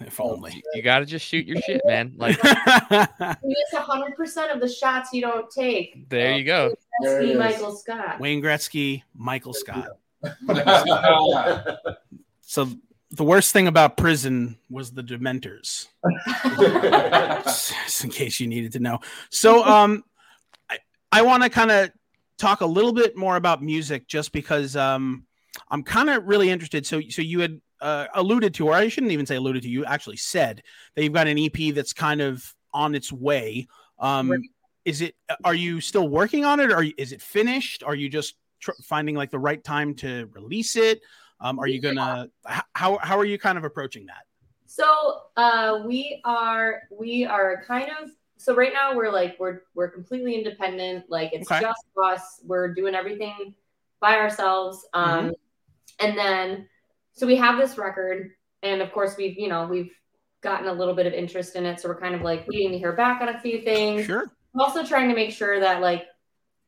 If 0.00 0.20
only. 0.20 0.62
You 0.74 0.82
got 0.82 1.00
to 1.00 1.06
just 1.06 1.24
shoot 1.26 1.46
your 1.46 1.60
shit, 1.62 1.80
man. 1.84 2.14
Like 2.16 2.36
You 2.44 3.36
miss 3.44 3.72
hundred 3.74 4.16
percent 4.16 4.50
of 4.52 4.60
the 4.60 4.68
shots 4.68 5.12
you 5.12 5.20
don't 5.20 5.50
take. 5.50 6.08
there 6.08 6.36
you 6.36 6.44
go. 6.44 6.74
There 7.00 7.22
it 7.22 7.38
Michael 7.38 7.74
Scott. 7.74 8.20
Wayne 8.20 8.42
Gretzky, 8.42 9.02
Michael 9.14 9.54
Scott. 9.54 9.88
So 12.44 12.68
the 13.12 13.24
worst 13.24 13.54
thing 13.54 13.66
about 13.66 13.96
prison 13.96 14.58
was 14.68 14.90
the 14.92 15.02
Dementors. 15.02 15.86
just 17.44 18.04
in 18.04 18.10
case 18.10 18.38
you 18.40 18.46
needed 18.46 18.72
to 18.72 18.78
know. 18.78 18.98
So 19.30 19.64
um 19.64 20.04
I, 20.68 20.78
I 21.10 21.22
want 21.22 21.42
to 21.44 21.48
kind 21.48 21.70
of 21.70 21.90
talk 22.36 22.60
a 22.60 22.66
little 22.66 22.92
bit 22.92 23.16
more 23.16 23.36
about 23.36 23.62
music 23.62 24.06
just 24.06 24.32
because 24.32 24.76
um 24.76 25.24
I'm 25.70 25.82
kind 25.82 26.10
of 26.10 26.24
really 26.24 26.50
interested. 26.50 26.84
So 26.84 27.00
so 27.08 27.22
you 27.22 27.40
had 27.40 27.58
uh, 27.82 28.06
alluded 28.14 28.54
to, 28.54 28.68
or 28.68 28.74
I 28.74 28.88
shouldn't 28.88 29.12
even 29.12 29.26
say 29.26 29.36
alluded 29.36 29.62
to, 29.64 29.68
you 29.68 29.84
actually 29.84 30.16
said 30.16 30.62
that 30.94 31.02
you've 31.02 31.12
got 31.12 31.26
an 31.26 31.38
EP 31.38 31.74
that's 31.74 31.92
kind 31.92 32.20
of 32.22 32.54
on 32.72 32.94
its 32.94 33.12
way. 33.12 33.66
Um 33.98 34.30
Right. 34.30 34.40
is 34.84 35.00
it 35.00 35.14
are 35.44 35.54
you 35.54 35.80
still 35.80 36.08
working 36.08 36.44
on 36.44 36.58
it 36.60 36.72
or 36.72 36.84
is 36.96 37.12
it 37.12 37.20
finished? 37.20 37.82
Are 37.84 37.94
you 37.94 38.08
just 38.08 38.36
tr- 38.60 38.72
finding 38.82 39.14
like 39.14 39.30
the 39.30 39.38
right 39.38 39.62
time 39.62 39.94
to 39.96 40.28
release 40.32 40.74
it? 40.76 41.02
Um, 41.40 41.58
are 41.58 41.66
you 41.66 41.80
gonna 41.80 42.28
how 42.74 42.98
how 43.02 43.18
are 43.18 43.24
you 43.24 43.38
kind 43.38 43.58
of 43.58 43.64
approaching 43.64 44.06
that? 44.06 44.24
So 44.66 45.22
uh, 45.36 45.82
we 45.84 46.20
are 46.24 46.82
we 46.90 47.24
are 47.26 47.62
kind 47.66 47.90
of 48.00 48.10
so 48.38 48.56
right 48.56 48.72
now 48.72 48.96
we're 48.96 49.12
like 49.12 49.36
we're 49.38 49.60
we're 49.74 49.90
completely 49.90 50.34
independent. 50.34 51.04
Like 51.08 51.32
it's 51.32 51.50
Okay. 51.50 51.60
just 51.60 51.82
us. 52.02 52.40
We're 52.44 52.72
doing 52.74 52.94
everything 52.94 53.54
by 54.00 54.16
ourselves. 54.16 54.86
Um, 54.94 55.04
Mm-hmm. 55.04 56.06
and 56.06 56.18
then 56.18 56.68
so 57.12 57.26
we 57.26 57.36
have 57.36 57.58
this 57.58 57.78
record, 57.78 58.30
and 58.62 58.80
of 58.82 58.92
course 58.92 59.16
we've 59.16 59.38
you 59.38 59.48
know 59.48 59.66
we've 59.66 59.92
gotten 60.42 60.68
a 60.68 60.72
little 60.72 60.94
bit 60.94 61.06
of 61.06 61.12
interest 61.12 61.56
in 61.56 61.64
it. 61.66 61.80
So 61.80 61.88
we're 61.88 62.00
kind 62.00 62.14
of 62.14 62.22
like 62.22 62.46
waiting 62.48 62.72
to 62.72 62.78
hear 62.78 62.92
back 62.92 63.20
on 63.20 63.28
a 63.28 63.40
few 63.40 63.62
things. 63.62 64.06
Sure. 64.06 64.24
I'm 64.54 64.60
also 64.60 64.84
trying 64.84 65.08
to 65.08 65.14
make 65.14 65.30
sure 65.30 65.60
that 65.60 65.80
like 65.80 66.04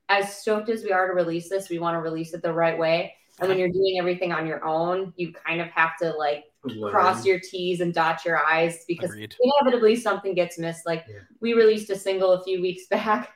as 0.08 0.36
stoked 0.36 0.68
as 0.68 0.84
we 0.84 0.92
are 0.92 1.08
to 1.08 1.12
release 1.14 1.48
this, 1.48 1.68
we 1.68 1.78
want 1.78 1.94
to 1.96 2.00
release 2.00 2.34
it 2.34 2.42
the 2.42 2.52
right 2.52 2.78
way. 2.78 3.14
And 3.40 3.48
when 3.48 3.58
you're 3.58 3.68
doing 3.68 3.96
everything 3.98 4.30
on 4.32 4.46
your 4.46 4.64
own, 4.64 5.12
you 5.16 5.32
kind 5.32 5.60
of 5.60 5.66
have 5.68 5.96
to 5.98 6.10
like 6.12 6.44
cross 6.90 7.26
your 7.26 7.40
T's 7.40 7.80
and 7.80 7.92
dot 7.92 8.24
your 8.24 8.38
I's 8.44 8.84
because 8.86 9.10
Agreed. 9.10 9.34
inevitably 9.40 9.96
something 9.96 10.34
gets 10.34 10.56
missed. 10.58 10.86
Like 10.86 11.04
Yeah. 11.08 11.20
we 11.40 11.52
released 11.54 11.90
a 11.90 11.96
single 11.96 12.32
a 12.32 12.44
few 12.44 12.62
weeks 12.62 12.86
back 12.90 13.30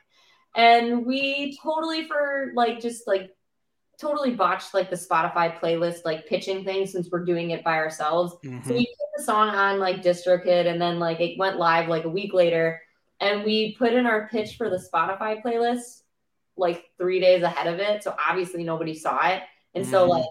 and 0.55 1.05
we 1.05 1.57
totally 1.61 2.07
for 2.07 2.51
like 2.55 2.79
just 2.79 3.07
like 3.07 3.31
totally 3.99 4.31
botched 4.31 4.73
like 4.73 4.89
the 4.89 4.95
Spotify 4.95 5.59
playlist 5.59 6.05
like 6.05 6.25
pitching 6.27 6.63
thing 6.63 6.85
since 6.87 7.09
we're 7.11 7.25
doing 7.25 7.51
it 7.51 7.63
by 7.63 7.75
ourselves. 7.75 8.33
So 8.63 8.73
Mhm. 8.73 8.77
we 8.77 8.85
put 8.85 9.07
the 9.17 9.23
song 9.23 9.49
on 9.49 9.79
like 9.79 10.01
DistroKid 10.01 10.67
and 10.67 10.81
then 10.81 10.99
like 10.99 11.19
it 11.19 11.37
went 11.37 11.57
live 11.57 11.89
like 11.89 12.05
a 12.05 12.09
week 12.09 12.33
later 12.33 12.81
and 13.19 13.43
we 13.43 13.75
put 13.75 13.93
in 13.93 14.05
our 14.05 14.29
pitch 14.29 14.55
for 14.55 14.69
the 14.69 14.77
Spotify 14.77 15.41
playlist 15.43 16.03
like 16.55 16.85
three 16.97 17.19
days 17.19 17.43
ahead 17.43 17.67
of 17.73 17.79
it. 17.79 18.03
So 18.03 18.15
obviously 18.29 18.63
nobody 18.63 18.93
saw 18.95 19.27
it. 19.27 19.43
And 19.75 19.85
so 19.85 20.05
Mhm. 20.05 20.09
like 20.09 20.25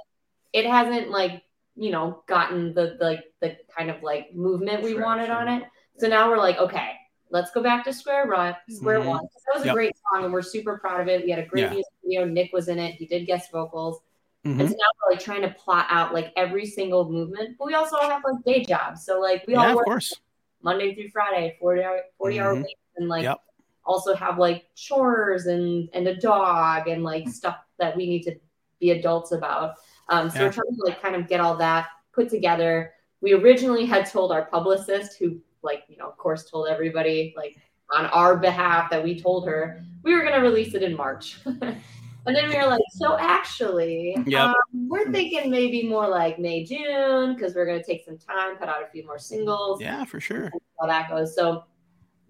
it 0.52 0.66
hasn't 0.66 1.10
like, 1.10 1.42
you 1.76 1.90
know, 1.90 2.22
gotten 2.26 2.74
the, 2.74 2.96
the 2.98 3.04
like 3.04 3.24
the 3.40 3.56
kind 3.76 3.90
of 3.90 4.02
like 4.02 4.34
movement 4.34 4.82
we 4.82 4.94
wanted 4.94 5.30
on 5.30 5.48
it. 5.48 5.64
So 5.98 6.08
now 6.08 6.30
we're 6.30 6.38
like, 6.38 6.58
okay, 6.58 6.92
let's 7.30 7.50
go 7.50 7.62
back 7.62 7.84
to 7.84 7.92
square 7.92 8.26
one. 8.26 8.56
square 8.68 9.00
Mhm. 9.00 9.06
one. 9.06 9.20
That 9.46 9.58
was 9.60 9.66
a 9.66 9.72
great 9.72 9.94
song 9.96 10.24
and 10.24 10.32
we're 10.32 10.42
super 10.42 10.78
proud 10.78 11.00
of 11.00 11.08
it. 11.08 11.24
We 11.24 11.30
had 11.30 11.38
a 11.40 11.46
great 11.46 11.62
Yeah. 11.64 11.70
music 11.70 11.92
video. 12.02 12.24
Nick 12.24 12.52
was 12.52 12.68
in 12.68 12.78
it. 12.78 12.94
He 12.94 13.06
did 13.06 13.26
guest 13.26 13.50
vocals. 13.52 14.00
Mhm. 14.44 14.60
And 14.60 14.68
so 14.70 14.76
now 14.76 14.86
we're 15.04 15.12
like 15.12 15.20
trying 15.20 15.42
to 15.42 15.50
plot 15.50 15.86
out 15.90 16.14
like 16.14 16.32
every 16.36 16.64
single 16.66 17.10
movement, 17.10 17.56
but 17.58 17.66
we 17.66 17.74
also 17.74 17.96
all 17.96 18.08
have 18.08 18.22
like 18.24 18.42
day 18.44 18.64
jobs. 18.64 19.04
So 19.04 19.20
like 19.20 19.44
we 19.46 19.54
Yeah, 19.54 19.60
all 19.64 19.68
of 19.70 19.76
work 19.76 19.84
course. 19.84 20.14
Monday 20.62 20.94
through 20.94 21.10
Friday, 21.10 21.56
40 21.60 21.82
hour, 21.82 22.00
40 22.18 22.40
hour 22.40 22.54
Mhm. 22.54 22.64
weeks, 22.64 22.80
and 22.96 23.08
like 23.08 23.22
Yep. 23.24 23.38
also 23.84 24.14
have 24.14 24.38
like 24.38 24.66
chores 24.74 25.46
and 25.46 25.88
and 25.92 26.06
a 26.08 26.16
dog 26.16 26.88
and 26.88 27.02
like 27.04 27.28
stuff 27.28 27.58
that 27.78 27.96
we 27.96 28.06
need 28.06 28.22
to 28.24 28.36
be 28.80 28.90
adults 28.92 29.32
about. 29.32 29.74
Um, 30.08 30.30
so 30.30 30.38
Yeah. 30.38 30.46
we're 30.46 30.52
trying 30.52 30.74
to 30.76 30.84
like 30.84 31.00
kind 31.02 31.16
of 31.16 31.26
get 31.28 31.40
all 31.40 31.56
that 31.56 31.88
put 32.12 32.28
together. 32.28 32.94
We 33.20 33.32
originally 33.34 33.84
had 33.84 34.06
told 34.06 34.30
our 34.32 34.44
publicist, 34.46 35.18
who 35.18 35.40
like 35.62 35.84
you 35.88 35.96
know 35.96 36.08
of 36.08 36.16
course 36.16 36.48
told 36.50 36.68
everybody 36.68 37.34
like 37.36 37.56
on 37.92 38.06
our 38.06 38.36
behalf 38.36 38.90
that 38.90 39.02
we 39.02 39.20
told 39.20 39.46
her 39.46 39.82
we 40.02 40.14
were 40.14 40.20
going 40.20 40.34
to 40.34 40.40
release 40.40 40.74
it 40.74 40.82
in 40.82 40.94
March. 40.96 41.38
and 41.44 41.80
then 42.24 42.48
we 42.48 42.54
were 42.56 42.66
like, 42.66 42.80
so 42.92 43.18
actually, 43.18 44.16
Yep. 44.26 44.40
um, 44.48 44.54
we're 44.88 45.10
thinking 45.10 45.50
maybe 45.50 45.88
more 45.88 46.06
like 46.08 46.38
May, 46.38 46.64
June, 46.64 47.34
because 47.34 47.54
we're 47.54 47.66
going 47.66 47.78
to 47.80 47.84
take 47.84 48.04
some 48.04 48.16
time, 48.16 48.56
put 48.56 48.68
out 48.68 48.82
a 48.82 48.86
few 48.92 49.04
more 49.04 49.18
singles, 49.18 49.80
Yeah, 49.80 50.04
for 50.04 50.20
sure. 50.20 50.52
how 50.80 50.86
that 50.86 51.08
goes. 51.10 51.34
So 51.34 51.64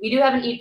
we 0.00 0.10
do 0.10 0.18
have 0.18 0.32
an 0.34 0.44
EP. 0.44 0.60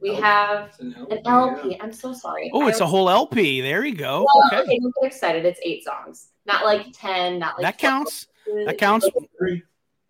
We 0.00 0.10
Oh, 0.10 0.14
have 0.22 0.68
It's 0.68 0.78
an 0.80 0.94
an 1.10 1.20
yeah. 1.24 1.32
LP. 1.32 1.78
I'm 1.80 1.92
so 1.92 2.12
sorry. 2.14 2.50
Oh, 2.54 2.62
I 2.62 2.68
it's 2.70 2.80
a 2.80 2.86
whole 2.86 3.10
LP. 3.10 3.60
There 3.60 3.84
you 3.84 3.94
go. 3.94 4.24
well, 4.34 4.46
Okay. 4.46 4.62
okay, 4.62 4.78
don't 4.78 4.94
get 5.02 5.06
excited. 5.08 5.44
It's 5.44 5.60
eight 5.64 5.84
songs, 5.84 6.28
not 6.46 6.64
like 6.64 6.86
ten, 6.92 7.38
not 7.38 7.60
like 7.60 7.62
That 7.62 7.78
12. 7.78 7.92
counts. 7.92 8.26
That 8.64 8.78
counts. 8.78 9.08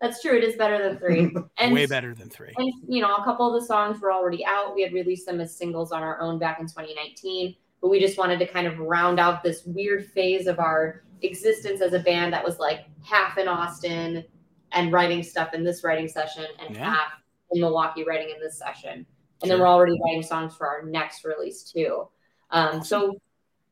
That's 0.01 0.21
true. 0.21 0.37
It 0.37 0.43
is 0.43 0.55
better 0.55 0.81
than 0.87 0.97
three. 0.99 1.35
And 1.57 1.73
Way 1.73 1.87
better 1.87 2.13
than 2.13 2.29
three. 2.29 2.53
And 2.55 2.71
you 2.87 3.01
know, 3.01 3.15
a 3.15 3.23
couple 3.23 3.53
of 3.53 3.59
the 3.59 3.65
songs 3.65 3.99
were 3.99 4.11
already 4.11 4.45
out. 4.45 4.75
We 4.75 4.83
had 4.83 4.93
released 4.93 5.25
them 5.25 5.39
as 5.41 5.55
singles 5.55 5.91
on 5.91 6.03
our 6.03 6.19
own 6.21 6.37
back 6.37 6.59
in 6.59 6.67
2019, 6.67 7.55
but 7.81 7.89
we 7.89 7.99
just 7.99 8.17
wanted 8.17 8.37
to 8.39 8.47
kind 8.47 8.67
of 8.67 8.77
round 8.77 9.19
out 9.19 9.41
this 9.43 9.63
weird 9.65 10.05
phase 10.11 10.45
of 10.47 10.59
our 10.59 11.03
existence 11.23 11.81
as 11.81 11.93
a 11.93 11.99
band 11.99 12.31
that 12.33 12.43
was 12.45 12.59
like 12.59 12.85
half 13.03 13.37
in 13.39 13.47
Austin 13.47 14.23
and 14.71 14.91
writing 14.91 15.23
stuff 15.23 15.53
in 15.55 15.63
this 15.63 15.83
writing 15.83 16.07
session 16.07 16.45
and 16.59 16.75
Yeah. 16.75 16.93
half 16.93 17.13
in 17.51 17.61
Milwaukee 17.61 18.03
writing 18.03 18.29
in 18.29 18.39
this 18.39 18.59
session. 18.59 19.05
And 19.41 19.49
then 19.49 19.59
we're 19.59 19.67
already 19.67 19.97
writing 20.03 20.21
songs 20.23 20.55
for 20.55 20.67
our 20.67 20.83
next 20.83 21.23
release 21.25 21.63
too. 21.63 22.07
Um, 22.51 22.83
so 22.83 23.19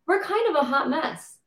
we're 0.08 0.22
kind 0.24 0.56
of 0.56 0.64
a 0.64 0.66
hot 0.66 0.90
mess, 0.90 1.38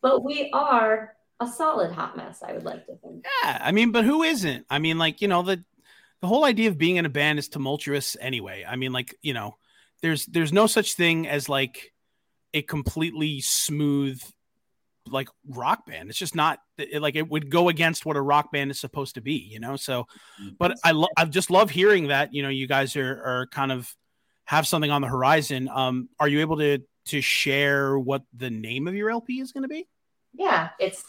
but 0.00 0.24
we 0.24 0.50
are 0.52 1.16
a 1.42 1.52
solid 1.52 1.92
hot 1.92 2.16
mess, 2.16 2.42
I 2.46 2.52
would 2.52 2.64
like 2.64 2.86
to 2.86 2.96
think. 2.96 3.24
Yeah, 3.42 3.58
I 3.60 3.72
mean, 3.72 3.92
but 3.92 4.04
who 4.04 4.22
isn't? 4.22 4.66
I 4.70 4.78
mean, 4.78 4.98
like 4.98 5.20
you 5.20 5.28
know, 5.28 5.42
the 5.42 5.64
the 6.20 6.28
whole 6.28 6.44
idea 6.44 6.68
of 6.68 6.78
being 6.78 6.96
in 6.96 7.06
a 7.06 7.10
band 7.10 7.38
is 7.38 7.48
tumultuous 7.48 8.16
anyway. 8.20 8.64
I 8.66 8.76
mean, 8.76 8.92
like 8.92 9.14
you 9.22 9.34
know, 9.34 9.56
there's 10.00 10.26
there's 10.26 10.52
no 10.52 10.66
such 10.66 10.94
thing 10.94 11.26
as 11.26 11.48
like 11.48 11.92
a 12.54 12.62
completely 12.62 13.40
smooth 13.40 14.22
like 15.08 15.28
rock 15.48 15.86
band. 15.86 16.10
It's 16.10 16.18
just 16.18 16.34
not 16.34 16.60
it, 16.78 17.02
like 17.02 17.16
it 17.16 17.28
would 17.28 17.50
go 17.50 17.68
against 17.68 18.06
what 18.06 18.16
a 18.16 18.20
rock 18.20 18.52
band 18.52 18.70
is 18.70 18.80
supposed 18.80 19.16
to 19.16 19.20
be, 19.20 19.34
you 19.34 19.60
know. 19.60 19.76
So, 19.76 20.06
but 20.58 20.76
I 20.84 20.92
lo- 20.92 21.08
I 21.16 21.24
just 21.24 21.50
love 21.50 21.70
hearing 21.70 22.08
that 22.08 22.32
you 22.32 22.42
know 22.42 22.48
you 22.48 22.66
guys 22.66 22.96
are 22.96 23.22
are 23.24 23.46
kind 23.48 23.72
of 23.72 23.94
have 24.44 24.66
something 24.66 24.90
on 24.90 25.02
the 25.02 25.08
horizon. 25.08 25.68
Um, 25.68 26.08
are 26.20 26.28
you 26.28 26.40
able 26.40 26.58
to 26.58 26.78
to 27.06 27.20
share 27.20 27.98
what 27.98 28.22
the 28.32 28.50
name 28.50 28.86
of 28.86 28.94
your 28.94 29.10
LP 29.10 29.40
is 29.40 29.52
going 29.52 29.62
to 29.62 29.68
be? 29.68 29.88
Yeah, 30.34 30.70
it's 30.78 31.04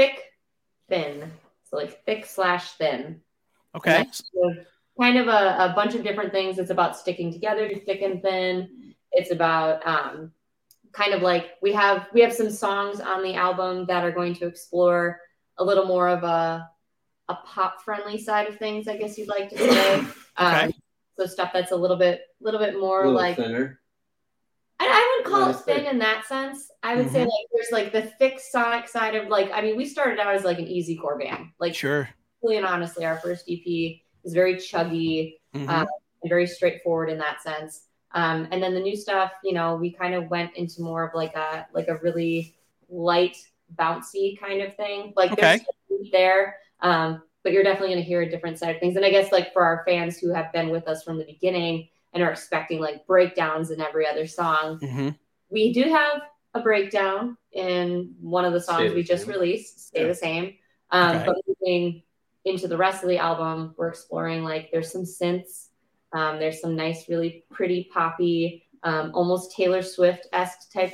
thick, 0.00 0.32
thin. 0.88 1.30
So 1.64 1.76
like 1.76 2.04
thick 2.04 2.24
slash 2.24 2.72
thin. 2.72 3.20
Okay, 3.76 4.06
kind 4.98 5.18
of 5.18 5.28
a, 5.28 5.70
a 5.70 5.72
bunch 5.74 5.94
of 5.94 6.02
different 6.02 6.32
things. 6.32 6.58
It's 6.58 6.70
about 6.70 6.96
sticking 6.96 7.32
together 7.32 7.68
to 7.68 7.78
thick 7.78 8.02
and 8.02 8.20
thin. 8.22 8.94
It's 9.12 9.30
about 9.30 9.86
um, 9.86 10.32
kind 10.92 11.14
of 11.14 11.22
like 11.22 11.50
we 11.62 11.72
have 11.72 12.08
we 12.12 12.22
have 12.22 12.32
some 12.32 12.50
songs 12.50 13.00
on 13.00 13.22
the 13.22 13.34
album 13.34 13.86
that 13.86 14.02
are 14.02 14.10
going 14.10 14.34
to 14.36 14.46
explore 14.46 15.20
a 15.58 15.64
little 15.64 15.84
more 15.86 16.08
of 16.08 16.24
a 16.24 16.68
a 17.28 17.34
pop 17.46 17.82
friendly 17.82 18.18
side 18.18 18.48
of 18.48 18.56
things. 18.56 18.88
I 18.88 18.96
guess 18.96 19.18
you'd 19.18 19.28
like 19.28 19.50
to 19.50 19.58
say. 19.58 20.04
Okay. 20.40 20.66
Um, 20.66 20.72
so 21.18 21.26
stuff 21.26 21.50
that's 21.52 21.72
a 21.72 21.76
little 21.76 21.98
bit 21.98 22.22
little 22.40 22.60
bit 22.60 22.74
A 22.74 22.78
more 22.78 23.00
little 23.00 23.12
like 23.12 23.36
thinner. 23.36 23.78
I, 24.78 24.86
I 24.86 24.88
wouldn't 24.88 25.09
call 25.30 25.50
it 25.50 25.56
thin 25.56 25.86
in 25.86 25.98
that 25.98 26.24
sense. 26.26 26.70
I 26.82 26.96
would 26.96 27.10
say 27.10 27.20
Mhm. 27.20 27.26
like 27.26 27.46
there's 27.54 27.72
like 27.72 27.92
the 27.92 28.02
thick 28.18 28.40
sonic 28.40 28.88
side 28.88 29.14
of 29.14 29.28
like 29.28 29.50
I 29.52 29.60
mean 29.62 29.76
we 29.76 29.86
started 29.86 30.18
out 30.18 30.34
as 30.34 30.44
like 30.44 30.58
an 30.58 30.66
easy 30.66 30.96
core 30.96 31.18
band. 31.18 31.50
Like 31.58 31.74
sure. 31.74 32.08
and 32.42 32.64
honestly, 32.64 33.04
our 33.04 33.18
first 33.18 33.44
EP 33.50 34.02
is 34.24 34.32
very 34.34 34.54
chuggy 34.56 35.36
Mhm. 35.54 35.68
um, 35.68 35.86
and 36.22 36.28
very 36.28 36.46
straightforward 36.46 37.10
in 37.10 37.18
that 37.18 37.42
sense. 37.42 37.86
Um, 38.12 38.48
and 38.50 38.62
then 38.62 38.74
the 38.74 38.80
new 38.80 38.96
stuff, 38.96 39.30
you 39.44 39.52
know, 39.52 39.76
we 39.76 39.92
kind 39.92 40.14
of 40.14 40.28
went 40.30 40.56
into 40.56 40.82
more 40.82 41.04
of 41.06 41.14
like 41.14 41.34
a 41.36 41.66
like 41.72 41.88
a 41.88 41.96
really 41.98 42.54
light, 42.88 43.36
bouncy 43.78 44.38
kind 44.38 44.62
of 44.62 44.74
thing. 44.76 45.12
Like 45.16 45.32
Okay. 45.32 45.60
there's 45.88 46.10
there, 46.10 46.56
um, 46.80 47.22
but 47.44 47.52
you're 47.52 47.62
definitely 47.62 47.94
going 47.94 48.02
to 48.02 48.08
hear 48.08 48.22
a 48.22 48.28
different 48.30 48.58
side 48.58 48.74
of 48.74 48.80
things. 48.80 48.96
And 48.96 49.04
I 49.04 49.10
guess 49.10 49.30
like 49.32 49.52
for 49.52 49.62
our 49.62 49.84
fans 49.86 50.18
who 50.18 50.32
have 50.32 50.52
been 50.52 50.70
with 50.70 50.88
us 50.88 51.02
from 51.04 51.18
the 51.18 51.24
beginning 51.24 51.88
and 52.12 52.22
are 52.22 52.30
expecting 52.30 52.80
like 52.80 53.06
breakdowns 53.06 53.70
in 53.70 53.80
every 53.80 54.06
other 54.06 54.26
song, 54.26 54.78
Mhm. 54.80 55.16
we 55.48 55.72
do 55.72 55.84
have 55.84 56.22
a 56.54 56.60
breakdown 56.60 57.36
in 57.52 58.14
one 58.20 58.44
of 58.44 58.52
the 58.52 58.60
songs 58.60 58.78
Stay 58.78 58.88
the 58.88 58.94
we 58.94 59.02
just 59.02 59.24
Same. 59.24 59.32
released, 59.34 59.88
Stay 59.88 60.02
Yeah. 60.02 60.08
the 60.08 60.14
Same. 60.14 60.54
Um, 60.90 61.16
Okay. 61.16 61.26
But 61.26 61.36
moving 61.46 62.02
into 62.44 62.66
the 62.66 62.76
rest 62.76 63.02
of 63.04 63.08
the 63.08 63.18
album, 63.18 63.74
we're 63.76 63.88
exploring 63.88 64.42
like 64.42 64.70
there's 64.72 64.90
some 64.90 65.02
synths, 65.04 65.68
um, 66.12 66.38
there's 66.40 66.60
some 66.60 66.74
nice, 66.74 67.08
really 67.08 67.44
pretty 67.50 67.84
poppy, 67.92 68.66
um, 68.82 69.12
almost 69.14 69.54
Taylor 69.54 69.82
Swift 69.82 70.26
esque 70.32 70.72
type 70.72 70.92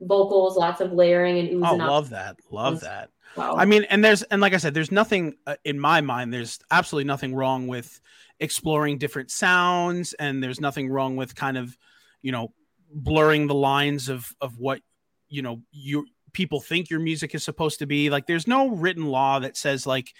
vocals, 0.00 0.56
lots 0.56 0.80
of 0.80 0.92
layering 0.92 1.38
and 1.38 1.48
Oh, 1.48 1.68
oozing 1.68 1.80
up. 1.80 1.88
love 1.88 2.10
that. 2.10 2.36
Love 2.50 2.80
that. 2.80 3.10
Wow. 3.36 3.54
I 3.56 3.64
mean, 3.64 3.84
and 3.84 4.04
there's 4.04 4.22
and 4.24 4.40
like 4.40 4.54
I 4.54 4.58
said, 4.58 4.74
there's 4.74 4.92
nothing 4.92 5.36
uh, 5.46 5.56
in 5.64 5.78
my 5.80 6.00
mind. 6.00 6.32
There's 6.32 6.58
absolutely 6.70 7.06
nothing 7.06 7.34
wrong 7.34 7.66
with 7.66 8.00
exploring 8.40 8.98
different 8.98 9.30
sounds, 9.30 10.12
and 10.14 10.42
there's 10.42 10.60
nothing 10.60 10.88
wrong 10.88 11.16
with 11.16 11.34
kind 11.34 11.56
of, 11.56 11.76
you 12.22 12.32
know, 12.32 12.52
blurring 12.92 13.46
the 13.46 13.54
lines 13.54 14.08
of 14.08 14.30
of 14.40 14.58
what 14.58 14.80
you 15.28 15.42
know 15.42 15.62
you 15.72 16.06
people 16.32 16.60
think 16.60 16.90
your 16.90 17.00
music 17.00 17.34
is 17.34 17.42
supposed 17.42 17.78
to 17.78 17.86
be. 17.86 18.10
Like, 18.10 18.26
there's 18.26 18.46
no 18.46 18.68
written 18.68 19.06
law 19.06 19.38
that 19.38 19.56
says 19.56 19.86
like 19.86 20.12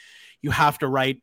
you 0.43 0.51
have 0.51 0.79
to 0.79 0.89
write 0.89 1.23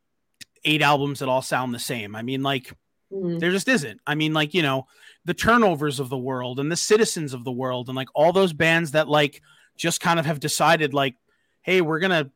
eight 0.64 0.82
albums 0.82 1.18
that 1.18 1.28
all 1.28 1.42
sound 1.42 1.74
the 1.74 1.78
same. 1.78 2.16
I 2.16 2.22
mean, 2.22 2.42
like 2.42 2.72
mhm. 3.12 3.40
there 3.40 3.50
just 3.50 3.68
isn't. 3.68 4.00
I 4.06 4.14
mean, 4.14 4.32
like, 4.32 4.54
you 4.54 4.62
know, 4.62 4.86
the 5.24 5.34
turnovers 5.34 6.00
of 6.00 6.08
the 6.08 6.18
world 6.18 6.60
and 6.60 6.70
the 6.70 6.76
citizens 6.76 7.34
of 7.34 7.44
the 7.44 7.52
world 7.52 7.88
and 7.88 7.96
like 7.96 8.08
all 8.14 8.32
those 8.32 8.52
bands 8.52 8.92
that 8.92 9.08
like 9.08 9.42
just 9.76 10.00
kind 10.00 10.18
of 10.18 10.26
have 10.26 10.40
decided 10.40 10.94
like, 10.94 11.16
hey, 11.62 11.80
we're 11.80 11.98
gonna 11.98 12.30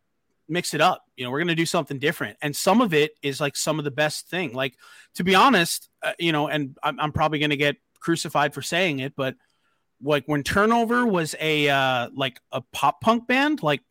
mix 0.49 0.75
it 0.75 0.81
up. 0.81 1.05
You 1.17 1.25
know, 1.25 1.31
we're 1.31 1.41
gonna 1.41 1.55
do 1.55 1.67
something 1.67 1.99
different. 1.99 2.37
And 2.43 2.55
some 2.55 2.81
of 2.81 2.95
it 2.95 3.13
is 3.23 3.41
like 3.41 3.57
some 3.57 3.79
of 3.79 3.85
the 3.85 3.91
best 3.91 4.29
thing. 4.29 4.53
Like 4.55 4.75
to 5.15 5.25
be 5.25 5.35
honest, 5.35 5.89
uh, 6.03 6.13
you 6.19 6.33
know, 6.33 6.49
and 6.49 6.77
I'm, 6.83 6.99
I'm 7.01 7.13
probably 7.13 7.39
gonna 7.39 7.57
get 7.57 7.77
crucified 8.01 8.55
for 8.55 8.63
saying 8.63 9.01
it, 9.01 9.15
but 9.17 9.35
like 10.03 10.25
when 10.27 10.43
Turnover 10.43 11.07
was 11.07 11.35
a 11.41 11.69
uh, 11.69 12.09
like 12.15 12.41
a 12.53 12.61
pop 12.73 13.01
punk 13.01 13.27
band, 13.27 13.63
like 13.63 13.83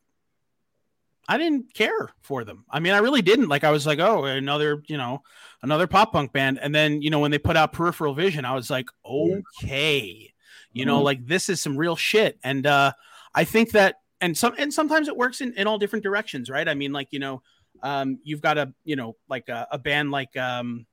I 1.30 1.36
didn't 1.36 1.74
care 1.74 2.08
for 2.22 2.42
them. 2.42 2.64
I 2.70 2.80
mean, 2.80 2.94
I 2.94 2.98
really 2.98 3.20
didn't. 3.20 3.48
Like, 3.48 3.62
I 3.62 3.70
was 3.70 3.86
like, 3.86 3.98
oh, 3.98 4.24
another, 4.24 4.82
you 4.86 4.96
know, 4.96 5.22
another 5.62 5.86
pop 5.86 6.10
punk 6.12 6.32
band. 6.32 6.58
And 6.58 6.74
then, 6.74 7.02
you 7.02 7.10
know, 7.10 7.18
when 7.18 7.30
they 7.30 7.36
put 7.38 7.54
out 7.54 7.74
Peripheral 7.74 8.14
Vision, 8.14 8.46
I 8.46 8.54
was 8.54 8.70
like, 8.70 8.88
okay, 9.04 10.32
you 10.72 10.86
know, 10.86 11.00
Mhm. 11.00 11.04
like 11.04 11.26
this 11.26 11.50
is 11.50 11.60
some 11.60 11.76
real 11.76 11.96
shit. 11.96 12.38
And 12.42 12.66
uh, 12.66 12.92
I 13.34 13.44
think 13.44 13.72
that, 13.72 13.96
and 14.20 14.36
some, 14.36 14.54
and 14.58 14.72
sometimes 14.72 15.08
it 15.08 15.16
works 15.16 15.40
in, 15.40 15.52
in 15.54 15.66
all 15.66 15.78
different 15.78 16.02
directions, 16.02 16.50
right? 16.50 16.68
I 16.68 16.74
mean, 16.74 16.92
like, 16.92 17.08
you 17.10 17.18
know, 17.18 17.42
um, 17.82 18.18
you've 18.24 18.40
got 18.40 18.58
a, 18.58 18.72
you 18.84 18.96
know, 18.96 19.16
like 19.28 19.48
a, 19.48 19.66
a 19.70 19.78
band 19.78 20.10
like, 20.10 20.36
um, 20.36 20.86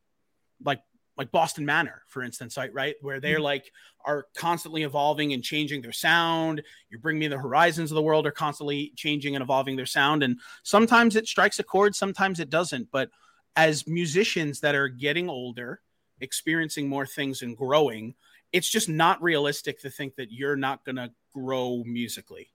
like, 0.63 0.81
like 1.17 1.31
Boston 1.31 1.65
Manor, 1.65 2.03
for 2.07 2.23
instance, 2.23 2.57
right? 2.57 2.73
Right, 2.73 2.95
where 3.01 3.21
they're 3.21 3.39
like 3.39 3.71
are 4.05 4.27
constantly 4.35 4.83
evolving 4.83 5.31
and 5.31 5.41
changing 5.41 5.81
their 5.81 5.93
sound. 5.93 6.61
You 6.89 6.99
bring 6.99 7.17
me 7.17 7.27
the 7.27 7.37
horizons 7.37 7.89
of 7.89 7.95
the 7.95 8.01
world 8.01 8.27
are 8.27 8.31
constantly 8.31 8.91
changing 8.97 9.35
and 9.35 9.41
evolving 9.41 9.77
their 9.77 9.85
sound, 9.85 10.23
and 10.23 10.39
sometimes 10.63 11.15
it 11.15 11.27
strikes 11.27 11.57
a 11.59 11.63
chord, 11.63 11.95
sometimes 11.95 12.39
it 12.39 12.49
doesn't. 12.49 12.89
But 12.91 13.09
as 13.55 13.87
musicians 13.87 14.59
that 14.59 14.75
are 14.75 14.89
getting 14.89 15.29
older, 15.29 15.79
experiencing 16.19 16.89
more 16.89 17.05
things 17.05 17.41
and 17.41 17.55
growing, 17.55 18.15
it's 18.51 18.69
just 18.69 18.89
not 18.89 19.21
realistic 19.21 19.79
to 19.81 19.89
think 19.89 20.15
that 20.15 20.31
you're 20.31 20.57
not 20.57 20.83
going 20.83 20.97
to 20.97 21.11
grow 21.33 21.81
musically. 21.85 22.49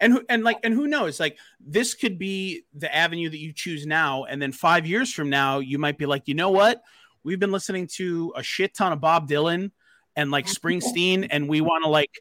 And 0.00 0.14
who, 0.14 0.24
and 0.28 0.42
like 0.42 0.58
and 0.64 0.72
who 0.72 0.86
knows 0.86 1.20
like 1.20 1.36
this 1.60 1.94
could 1.94 2.18
be 2.18 2.62
the 2.74 2.94
avenue 2.94 3.28
that 3.28 3.38
you 3.38 3.52
choose 3.52 3.86
now 3.86 4.24
and 4.24 4.40
then 4.40 4.50
5 4.50 4.86
years 4.86 5.12
from 5.12 5.28
now 5.28 5.58
you 5.58 5.78
might 5.78 5.98
be 5.98 6.06
like 6.06 6.26
you 6.26 6.34
know 6.34 6.50
what 6.50 6.82
we've 7.22 7.38
been 7.38 7.52
listening 7.52 7.86
to 7.96 8.32
a 8.34 8.42
shit 8.42 8.72
ton 8.74 8.92
of 8.92 9.00
Bob 9.00 9.28
Dylan 9.28 9.70
and 10.16 10.30
like 10.30 10.46
Springsteen 10.58 11.26
and 11.30 11.48
we 11.48 11.60
want 11.60 11.84
to 11.84 11.90
like 11.90 12.18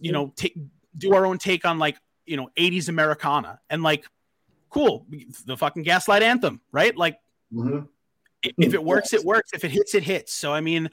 you 0.00 0.10
know 0.10 0.32
take 0.34 0.56
do 0.98 1.14
our 1.14 1.26
own 1.26 1.38
take 1.38 1.64
on 1.64 1.78
like 1.78 1.96
you 2.26 2.36
know 2.36 2.48
80s 2.56 2.88
Americana 2.88 3.60
and 3.70 3.82
like 3.84 4.04
cool 4.68 5.06
the 5.46 5.56
fucking 5.56 5.84
gaslight 5.84 6.22
anthem 6.22 6.60
right 6.72 6.96
like 6.96 7.18
Mhm. 7.52 7.88
if 8.42 8.74
it 8.74 8.82
works, 8.82 9.12
it 9.12 9.24
works. 9.24 9.52
If 9.52 9.64
it 9.64 9.70
hits, 9.70 9.94
it 9.94 10.02
hits. 10.02 10.32
So 10.32 10.52
I 10.52 10.60
mean, 10.60 10.88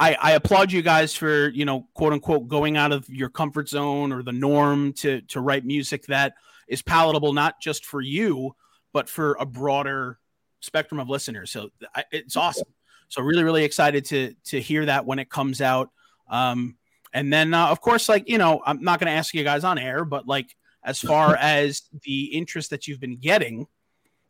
I, 0.00 0.16
I 0.18 0.32
applaud 0.32 0.72
you 0.72 0.80
guys 0.80 1.14
for 1.14 1.50
you 1.50 1.66
know 1.66 1.86
quote 1.94 2.14
unquote 2.14 2.48
going 2.48 2.76
out 2.78 2.90
of 2.90 3.08
your 3.08 3.28
comfort 3.28 3.68
zone 3.68 4.12
or 4.12 4.22
the 4.22 4.32
norm 4.32 4.94
to 4.94 5.20
to 5.22 5.40
write 5.40 5.64
music 5.64 6.06
that 6.06 6.34
is 6.66 6.80
palatable 6.80 7.34
not 7.34 7.60
just 7.60 7.84
for 7.84 8.00
you 8.00 8.56
but 8.92 9.08
for 9.08 9.36
a 9.38 9.46
broader 9.46 10.18
spectrum 10.60 10.98
of 10.98 11.08
listeners. 11.08 11.50
So 11.50 11.70
I, 11.94 12.04
it's 12.10 12.36
awesome. 12.36 12.68
So 13.08 13.22
really 13.22 13.44
really 13.44 13.64
excited 13.64 14.06
to 14.06 14.34
to 14.46 14.60
hear 14.60 14.86
that 14.86 15.04
when 15.04 15.18
it 15.18 15.28
comes 15.28 15.60
out. 15.60 15.90
Um, 16.28 16.76
and 17.12 17.32
then 17.32 17.52
uh, 17.52 17.66
of 17.66 17.80
course 17.80 18.08
like 18.08 18.28
you 18.28 18.38
know 18.38 18.62
I'm 18.64 18.82
not 18.82 19.00
going 19.00 19.12
to 19.12 19.16
ask 19.16 19.34
you 19.34 19.44
guys 19.44 19.64
on 19.64 19.78
air, 19.78 20.06
but 20.06 20.26
like 20.26 20.56
as 20.82 20.98
far 21.10 21.36
as 21.36 21.82
the 22.04 22.24
interest 22.24 22.70
that 22.70 22.88
you've 22.88 23.00
been 23.00 23.18
getting 23.18 23.66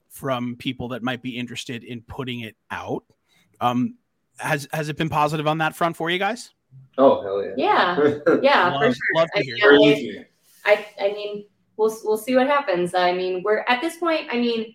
from 0.08 0.56
people 0.56 0.88
that 0.88 1.04
might 1.04 1.22
be 1.22 1.38
interested 1.38 1.84
in 1.84 2.02
putting 2.02 2.40
it 2.40 2.56
out. 2.72 3.04
Um, 3.60 3.98
has 4.40 4.68
has 4.72 4.88
it 4.88 4.96
been 4.96 5.08
positive 5.08 5.46
on 5.46 5.58
that 5.58 5.74
front 5.76 5.96
for 5.96 6.10
you 6.10 6.18
guys? 6.18 6.50
Oh 6.98 7.22
hell 7.22 7.42
yeah! 7.42 7.54
Yeah, 7.56 8.36
yeah, 8.42 8.68
love, 8.70 8.80
for 8.82 8.86
sure. 8.94 9.14
love 9.16 9.28
to 9.34 9.40
I 9.40 9.42
hear. 9.42 9.56
feel 9.56 9.70
that. 9.70 10.16
like- 10.16 10.26
I 10.64 10.86
I 11.00 11.12
mean, 11.12 11.46
we'll 11.76 11.96
we'll 12.04 12.18
see 12.18 12.36
what 12.36 12.46
happens. 12.46 12.94
I 12.94 13.12
mean, 13.12 13.42
we're 13.44 13.64
at 13.68 13.80
this 13.80 13.96
point. 13.96 14.26
I 14.30 14.36
mean, 14.38 14.74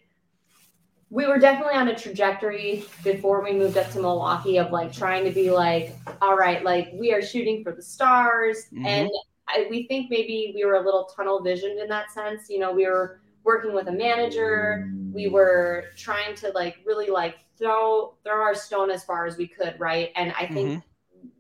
we 1.10 1.28
were 1.28 1.38
definitely 1.38 1.76
on 1.76 1.88
a 1.90 1.96
trajectory 1.96 2.84
before 3.04 3.44
we 3.44 3.54
moved 3.54 3.78
up 3.78 3.92
to 3.92 4.00
Milwaukee 4.00 4.58
of 4.58 4.72
like 4.72 4.92
trying 4.92 5.24
to 5.26 5.32
be 5.32 5.52
like, 5.52 5.96
all 6.22 6.36
right, 6.36 6.64
like 6.64 6.90
we 6.94 7.14
are 7.14 7.22
shooting 7.22 7.64
for 7.64 7.72
the 7.72 7.82
stars, 7.84 8.66
Mhm. 8.74 8.86
and 8.86 9.10
I, 9.48 9.68
we 9.70 9.86
think 9.88 10.10
maybe 10.10 10.52
we 10.56 10.66
were 10.66 10.76
a 10.76 10.84
little 10.84 11.06
tunnel 11.16 11.42
visioned 11.44 11.80
in 11.80 11.88
that 11.90 12.12
sense. 12.12 12.50
You 12.50 12.58
know, 12.60 12.72
we 12.72 12.88
were 12.88 13.20
working 13.44 13.74
with 13.76 13.88
a 13.88 13.92
manager. 13.92 14.92
We 15.14 15.28
were 15.28 15.86
trying 15.96 16.34
to 16.38 16.50
like 16.50 16.78
really 16.84 17.12
like 17.12 17.36
throw 17.58 18.16
throw 18.24 18.42
our 18.42 18.56
stone 18.56 18.90
as 18.90 19.04
far 19.04 19.26
as 19.26 19.38
we 19.38 19.48
could, 19.48 19.80
right? 19.80 20.12
And 20.16 20.34
I 20.40 20.48
think 20.48 20.84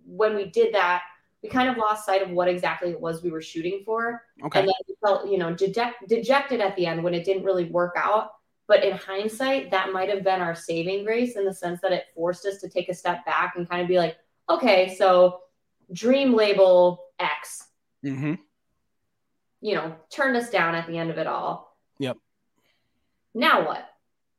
when 0.06 0.36
we 0.36 0.46
did 0.46 0.74
that, 0.74 1.04
we 1.42 1.50
kind 1.50 1.70
of 1.70 1.78
lost 1.78 2.06
sight 2.06 2.22
of 2.22 2.30
what 2.32 2.48
exactly 2.48 2.90
it 2.90 3.00
was 3.00 3.22
we 3.22 3.32
were 3.32 3.42
shooting 3.42 3.84
for. 3.86 4.24
Okay. 4.44 4.60
And 4.60 4.68
then 4.68 4.74
we 4.88 4.96
felt, 5.04 5.30
you 5.30 5.38
know, 5.38 5.54
deject, 5.54 6.08
dejected 6.08 6.62
at 6.62 6.76
the 6.76 6.86
end 6.86 7.04
when 7.04 7.14
it 7.14 7.24
didn't 7.24 7.44
really 7.44 7.66
work 7.66 7.96
out. 7.98 8.32
But 8.68 8.84
in 8.84 8.98
hindsight, 8.98 9.70
that 9.72 9.92
might 9.94 10.10
have 10.10 10.24
been 10.24 10.42
our 10.42 10.56
saving 10.56 11.06
grace 11.06 11.36
in 11.36 11.46
the 11.46 11.54
sense 11.54 11.82
that 11.82 11.92
it 11.92 12.06
forced 12.16 12.48
us 12.48 12.60
to 12.62 12.70
take 12.70 12.90
a 12.90 12.96
step 12.96 13.24
back 13.26 13.56
and 13.58 13.70
kind 13.70 13.84
of 13.84 13.88
be 13.88 14.00
like, 14.00 14.18
okay, 14.50 14.96
so 14.96 15.42
dream 15.92 16.34
label 16.34 17.06
X, 17.20 17.68
hmm 18.02 18.36
you 19.62 19.74
know, 19.74 19.96
turned 20.12 20.38
us 20.38 20.52
down 20.52 20.76
at 20.76 20.86
the 20.86 20.96
end 20.96 21.10
of 21.10 21.18
it 21.18 21.26
all. 21.26 21.76
Yep. 21.98 22.18
Now 23.34 23.66
what? 23.66 23.95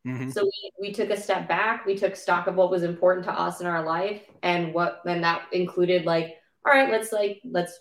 Hmm 0.07 0.31
So 0.31 0.45
we, 0.45 0.71
we 0.81 0.93
took 0.93 1.11
a 1.11 1.21
step 1.21 1.49
back. 1.49 1.85
We 1.85 1.97
took 1.97 2.15
stock 2.15 2.47
of 2.47 2.55
what 2.55 2.71
was 2.71 2.83
important 2.85 3.25
to 3.27 3.33
us 3.33 3.61
in 3.61 3.67
our 3.67 3.85
life 3.85 4.23
and 4.43 4.73
what 4.73 5.03
then 5.05 5.21
that 5.23 5.43
included 5.53 6.05
like, 6.07 6.37
all 6.65 6.73
right, 6.73 6.91
let's 6.91 7.13
like 7.13 7.41
let's 7.45 7.79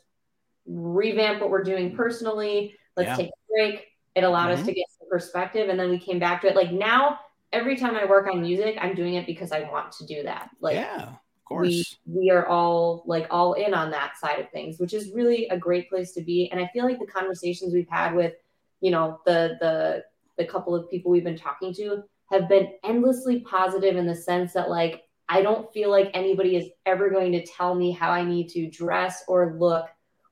revamp 0.66 1.42
what 1.42 1.50
we're 1.52 1.64
doing 1.64 1.96
personally. 1.96 2.74
Let's 2.98 3.10
Yeah. 3.10 3.16
take 3.18 3.28
a 3.30 3.54
break. 3.54 3.86
It 4.16 4.24
allowed 4.24 4.52
us 4.52 4.62
Mhm. 4.62 4.66
to 4.66 4.74
get 4.74 4.86
some 5.00 5.08
perspective 5.10 5.70
and 5.70 5.80
then 5.80 5.90
we 5.90 6.00
came 6.00 6.18
back 6.20 6.42
to 6.42 6.48
it. 6.48 6.56
Like 6.56 6.72
now, 6.72 7.20
every 7.54 7.78
time 7.78 7.96
I 7.96 8.06
work 8.06 8.28
on 8.28 8.42
music, 8.42 8.76
I'm 8.82 8.96
doing 8.96 9.14
it 9.16 9.28
because 9.28 9.52
I 9.52 9.70
want 9.70 9.92
to 9.94 10.06
do 10.06 10.24
that. 10.24 10.50
Like 10.60 10.76
yeah, 10.76 11.10
of 11.10 11.46
course. 11.46 11.98
we 12.06 12.22
we 12.22 12.30
are 12.32 12.48
all 12.48 13.04
like 13.06 13.28
all 13.30 13.54
in 13.54 13.74
on 13.76 13.92
that 13.92 14.18
side 14.18 14.40
of 14.40 14.50
things 14.50 14.80
which 14.80 14.94
is 14.96 15.12
really 15.12 15.48
a 15.50 15.58
great 15.58 15.88
place 15.90 16.12
to 16.12 16.22
be 16.24 16.50
and 16.52 16.60
i 16.60 16.68
feel 16.74 16.86
like 16.86 16.98
the 17.00 17.06
conversations 17.06 17.72
we've 17.72 17.88
had 17.88 18.16
with 18.16 18.34
you 18.82 18.90
know 18.90 19.20
the 19.28 19.56
the 19.62 20.04
the 20.38 20.46
couple 20.46 20.74
of 20.74 20.90
people 20.90 21.12
we've 21.12 21.24
been 21.24 21.38
talking 21.38 21.72
to 21.72 22.04
have 22.32 22.50
been 22.50 22.74
endlessly 22.84 23.42
positive 23.42 23.96
in 23.96 24.06
the 24.06 24.16
sense 24.16 24.54
that 24.54 24.70
like 24.70 25.04
i 25.30 25.42
don't 25.42 25.72
feel 25.74 25.90
like 25.90 26.10
anybody 26.14 26.56
is 26.56 26.68
ever 26.86 27.10
going 27.10 27.32
to 27.32 27.46
tell 27.46 27.76
me 27.76 27.92
how 27.92 28.12
i 28.12 28.24
need 28.24 28.48
to 28.50 28.70
dress 28.70 29.24
or 29.28 29.56
look 29.60 29.88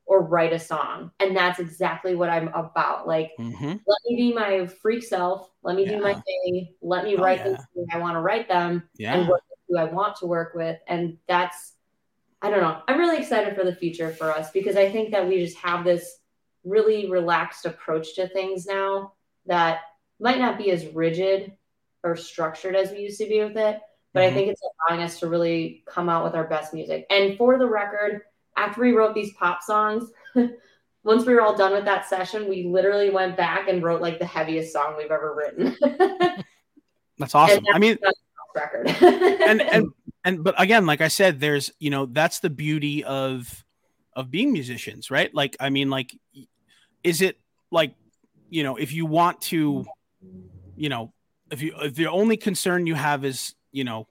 or 0.06 0.22
write 0.22 0.52
a 0.52 0.60
song. 0.60 1.12
And 1.22 1.36
that's 1.36 1.60
exactly 1.60 2.14
what 2.14 2.30
i'm 2.30 2.50
about. 2.50 3.08
Like 3.08 3.32
hmm 3.38 3.74
let 3.88 4.00
me 4.06 4.16
be 4.16 4.34
my 4.34 4.68
freak 4.68 5.02
self. 5.04 5.50
Let 5.62 5.76
me 5.76 5.86
do 5.86 6.02
my 6.02 6.14
thing. 6.14 6.74
Let 6.82 7.06
me 7.06 7.16
Oh, 7.16 7.22
write 7.22 7.40
yeah. 7.40 7.56
things 7.56 7.88
i 7.94 7.98
want 7.98 8.16
to 8.16 8.20
write 8.22 8.48
them 8.50 8.84
Yeah. 8.98 9.14
and 9.16 9.28
with 9.30 9.42
who 9.70 9.78
I 9.78 9.86
want 9.86 10.18
to 10.18 10.26
work 10.28 10.54
with. 10.56 10.78
And 10.88 11.18
that's, 11.28 11.74
I 12.42 12.50
don't 12.50 12.62
know, 12.62 12.82
I'm 12.88 13.00
really 13.00 13.18
excited 13.18 13.56
for 13.56 13.64
the 13.64 13.76
future 13.76 14.12
for 14.12 14.32
us 14.32 14.52
because 14.52 14.76
I 14.76 14.92
think 14.92 15.12
that 15.12 15.28
we 15.28 15.44
just 15.44 15.58
have 15.58 15.84
this 15.86 16.18
really 16.66 17.10
relaxed 17.10 17.66
approach 17.66 18.16
to 18.16 18.28
things 18.30 18.66
now 18.66 19.14
that 19.46 19.82
might 20.20 20.40
not 20.40 20.58
be 20.58 20.72
as 20.72 20.86
rigid 20.88 21.54
or 22.04 22.16
structured 22.16 22.76
as 22.76 22.92
we 22.92 23.00
used 23.00 23.20
to 23.20 23.28
be 23.28 23.44
with 23.44 23.58
it. 23.58 23.80
But 24.14 24.22
Mhm. 24.22 24.28
I 24.28 24.34
think 24.34 24.48
it's 24.50 24.62
allowing 24.90 25.04
us 25.04 25.20
to 25.20 25.28
really 25.28 25.84
come 25.88 26.10
out 26.10 26.24
with 26.24 26.36
our 26.36 26.48
best 26.48 26.74
music. 26.74 27.06
And 27.10 27.38
for 27.38 27.58
the 27.58 27.68
record, 27.68 28.22
after 28.58 28.82
we 28.82 28.92
wrote 28.92 29.16
these 29.16 29.34
pop 29.34 29.64
songs, 29.64 30.12
once 31.04 31.26
we 31.26 31.34
were 31.34 31.42
all 31.42 31.56
done 31.56 31.74
with 31.74 31.86
that 31.86 32.08
session, 32.08 32.48
we 32.48 32.66
literally 32.66 33.10
went 33.10 33.36
back 33.36 33.68
and 33.68 33.82
wrote 33.82 34.02
like 34.02 34.20
the 34.20 34.26
heaviest 34.26 34.72
song 34.72 34.96
we've 34.98 35.12
ever 35.12 35.34
written. 35.36 35.76
That's 37.18 37.36
awesome. 37.36 37.66
I 37.74 37.80
mean, 37.80 37.98
record. 38.56 38.88
and 39.02 39.62
and 39.62 39.88
and 40.24 40.44
but 40.44 40.60
again 40.62 40.86
like 40.86 41.02
i 41.02 41.08
said 41.08 41.40
there's 41.40 41.72
you 41.80 41.90
know 41.90 42.06
that's 42.06 42.40
the 42.40 42.50
beauty 42.50 43.04
of 43.04 43.64
of 44.16 44.30
being 44.30 44.52
musicians 44.52 45.10
right 45.10 45.34
like 45.34 45.56
i 45.60 45.70
mean 45.70 45.90
like 45.90 46.16
is 47.04 47.22
it 47.22 47.40
like 47.72 47.96
you 48.50 48.64
know 48.64 48.76
if 48.76 48.92
you 48.94 49.06
want 49.06 49.42
to 49.42 49.86
you 50.76 50.90
know 50.90 51.14
if 51.54 51.62
you 51.62 51.74
if 51.82 51.94
the 51.94 52.08
only 52.08 52.36
concern 52.36 52.88
you 52.88 52.96
have 52.96 53.24
is 53.24 53.54
you 53.72 53.84
know 53.84 54.08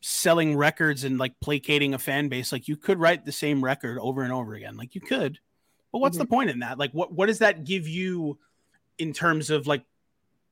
selling 0.00 0.54
records 0.54 1.04
and 1.04 1.18
like 1.18 1.32
placating 1.40 1.94
a 1.94 1.98
fan 1.98 2.28
base 2.28 2.52
like 2.52 2.68
you 2.68 2.76
could 2.76 3.00
write 3.00 3.24
the 3.24 3.32
same 3.32 3.64
record 3.64 3.98
over 3.98 4.22
and 4.22 4.32
over 4.32 4.54
again. 4.54 4.76
Like 4.76 4.94
you 4.94 5.00
could. 5.00 5.38
But 5.90 6.00
what's 6.00 6.18
the 6.18 6.26
point 6.26 6.50
in 6.50 6.58
that? 6.58 6.78
Like 6.78 6.92
what 6.92 7.12
what 7.12 7.26
does 7.26 7.38
that 7.38 7.64
give 7.64 7.88
you 7.88 8.38
in 8.98 9.12
terms 9.12 9.48
of 9.48 9.66
like 9.66 9.82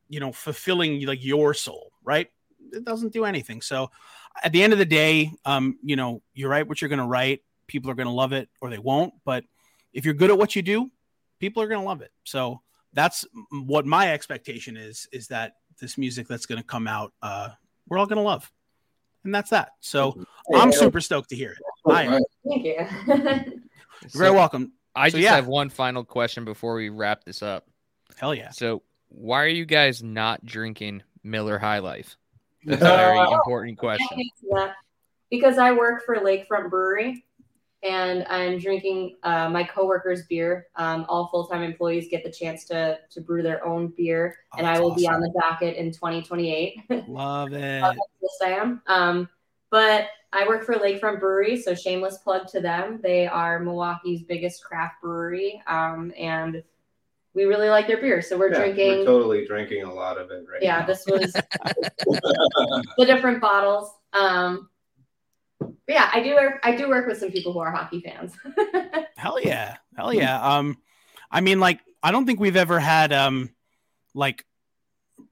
you 0.09 0.21
know 0.21 0.33
fulfilling 0.33 1.05
like 1.07 1.25
your 1.25 1.55
soul 1.55 1.93
right? 2.03 2.31
It 2.73 2.85
doesn't 2.85 3.13
do 3.13 3.25
anything. 3.27 3.61
So 3.61 3.91
at 4.43 4.53
the 4.53 4.63
end 4.63 4.73
of 4.73 4.79
the 4.79 4.87
day 4.87 5.31
um 5.45 5.79
you 5.83 5.97
know 5.97 6.23
you 6.33 6.49
write 6.49 6.67
what 6.67 6.81
you're 6.81 6.89
going 6.89 6.99
to 6.99 7.07
write. 7.07 7.43
People 7.67 7.91
are 7.91 7.95
going 7.95 8.09
to 8.09 8.13
love 8.13 8.33
it 8.33 8.49
or 8.61 8.71
they 8.71 8.79
won't. 8.79 9.13
But 9.25 9.45
if 9.93 10.05
you're 10.07 10.15
good 10.15 10.31
at 10.31 10.39
what 10.39 10.57
you 10.57 10.63
do 10.63 10.91
people 11.43 11.61
are 11.61 11.67
going 11.67 11.81
to 11.81 11.85
love 11.85 12.03
it. 12.03 12.13
So 12.23 12.61
that's 12.93 13.27
what 13.51 13.85
my 13.85 14.13
expectation 14.13 14.77
is 14.77 15.09
is 15.13 15.27
that 15.27 15.55
this 15.79 15.97
music 15.99 16.27
that's 16.29 16.47
going 16.47 16.61
to 16.61 16.67
come 16.67 16.87
out 16.87 17.13
uh 17.23 17.49
we're 17.89 17.99
all 17.99 18.07
going 18.07 18.17
to 18.17 18.23
love 18.23 18.51
and 19.25 19.35
that's 19.35 19.51
that 19.51 19.73
so 19.81 20.25
i'm 20.55 20.73
super 20.73 21.01
stoked 21.01 21.29
to 21.31 21.37
hear 21.37 21.53
it 21.53 21.59
I 21.85 22.05
am. 22.05 22.23
Thank 22.49 22.65
you. 22.65 22.87
You're 23.07 23.45
very 24.15 24.31
welcome 24.31 24.73
I 24.95 25.09
So, 25.09 25.19
just 25.19 25.25
yeah. 25.25 25.35
have 25.35 25.47
one 25.49 25.69
final 25.69 26.05
question 26.05 26.45
before 26.45 26.75
we 26.75 26.89
wrap 26.91 27.25
this 27.25 27.43
up. 27.43 27.67
hell 28.17 28.35
yeah 28.35 28.51
So, 28.51 28.83
why 29.09 29.43
are 29.43 29.49
you 29.49 29.65
guys 29.67 30.03
not 30.03 30.45
drinking 30.45 31.03
Miller 31.25 31.59
High 31.59 31.79
Life? 31.81 32.17
That's 32.65 32.83
a 32.83 32.85
very 32.85 33.19
important 33.19 33.79
question. 33.79 34.07
Because 35.31 35.57
I 35.57 35.73
work 35.73 36.03
for 36.05 36.17
Lakefront 36.17 36.69
Brewery 36.69 37.25
and 37.83 38.25
I'm 38.29 38.59
drinking 38.59 39.17
uh, 39.23 39.49
my 39.49 39.65
coworkers' 39.65 40.27
beer. 40.29 40.67
Um, 40.77 41.05
all 41.09 41.29
full 41.29 41.47
time 41.47 41.63
employees 41.63 42.09
get 42.11 42.25
the 42.25 42.31
chance 42.31 42.65
to 42.67 42.99
to 43.11 43.21
brew 43.21 43.43
their 43.43 43.65
own 43.67 43.93
beer, 43.97 44.37
Oh, 44.53 44.59
and 44.59 44.67
I 44.67 44.73
that's 44.73 44.83
will 44.83 44.95
be 44.95 45.07
on 45.07 45.21
the 45.21 45.33
docket 45.41 45.77
in 45.77 45.93
2028. 45.93 46.81
love 47.09 47.53
it 47.53 47.85
yes, 48.23 48.39
I 48.43 48.51
am. 48.53 48.83
Um, 48.87 49.29
but 49.71 50.07
I 50.33 50.47
work 50.47 50.65
for 50.65 50.75
Lakefront 50.75 51.21
Brewery, 51.21 51.61
so 51.61 51.75
shameless 51.75 52.19
plug 52.19 52.47
to 52.49 52.61
them. 52.61 53.01
They 53.03 53.27
are 53.27 53.59
Milwaukee's 53.61 54.23
biggest 54.23 54.65
craft 54.65 55.03
brewery, 55.03 55.63
um, 55.67 56.13
and 56.17 56.63
we 57.35 57.45
really 57.45 57.69
like 57.69 57.87
their 57.87 58.01
beer. 58.01 58.23
So 58.23 58.39
we're 58.39 58.51
Yeah, 58.51 58.59
drinking. 58.59 58.89
We're 58.89 59.05
totally 59.05 59.47
drinking 59.47 59.85
a 59.85 59.93
lot 59.93 60.19
of 60.19 60.31
it 60.31 60.45
right 60.51 60.63
yeah, 60.63 60.73
now. 60.73 60.81
Yeah, 60.81 60.87
this 60.87 61.07
was 61.07 61.33
the 62.99 63.05
different 63.07 63.41
bottles. 63.41 63.91
Um, 64.13 64.69
but 65.87 65.95
yeah, 65.95 66.11
I 66.13 66.23
do 66.23 66.35
work. 66.35 66.61
I 66.63 66.77
do 66.77 66.89
work 66.89 67.07
with 67.07 67.19
some 67.19 67.31
people 67.31 67.53
who 67.53 67.59
are 67.61 67.71
hockey 67.71 68.01
fans. 68.01 68.33
Hell 69.17 69.39
yeah. 69.43 69.77
Hell 69.97 70.13
yeah. 70.13 70.41
Um 70.59 70.79
I 71.31 71.41
mean 71.41 71.61
like 71.61 71.81
I 72.03 72.11
don't 72.13 72.27
think 72.27 72.41
we've 72.41 72.57
ever 72.57 72.79
had 72.81 73.13
um 73.13 73.51
like 74.15 74.45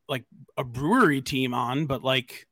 like 0.08 0.24
a 0.56 0.64
brewery 0.64 1.22
team 1.22 1.54
on, 1.54 1.86
but 1.86 2.02
like 2.02 2.46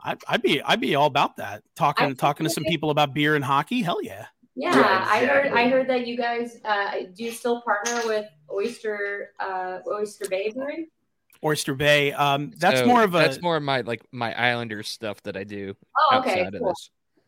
I'd, 0.00 0.18
I'd 0.28 0.42
be 0.42 0.62
I'd 0.62 0.80
be 0.80 0.94
all 0.94 1.06
about 1.06 1.36
that. 1.36 1.62
Talking 1.76 2.10
I- 2.10 2.14
talking 2.14 2.44
to 2.44 2.50
some 2.50 2.64
people 2.64 2.90
about 2.90 3.14
beer 3.14 3.34
and 3.34 3.44
hockey. 3.44 3.82
Hell 3.82 4.02
yeah. 4.02 4.26
yeah, 4.54 4.76
Yeah, 4.76 5.06
I 5.08 5.24
heard. 5.26 5.52
I 5.52 5.68
heard 5.68 5.88
that 5.88 6.06
you 6.06 6.16
guys 6.16 6.58
uh, 6.64 6.92
do 7.14 7.24
you 7.24 7.30
still 7.32 7.62
partner 7.62 8.00
with 8.06 8.26
Oyster 8.52 9.32
uh, 9.40 9.78
Oyster 9.86 10.26
Bay 10.28 10.50
Brewery? 10.54 10.88
Oyster 11.44 11.74
Bay. 11.74 12.12
Um 12.12 12.52
that's 12.56 12.80
So, 12.80 12.86
more 12.86 13.02
of 13.04 13.14
a 13.14 13.18
that's 13.18 13.40
more 13.42 13.56
of 13.56 13.62
my 13.62 13.82
like 13.82 14.02
my 14.12 14.32
Islanders 14.34 14.88
stuff 14.88 15.22
that 15.22 15.36
I 15.36 15.44
do 15.44 15.74
Oh, 16.12 16.18
okay, 16.18 16.30
outside 16.40 16.54
of 16.54 16.60
cool. 16.62 16.74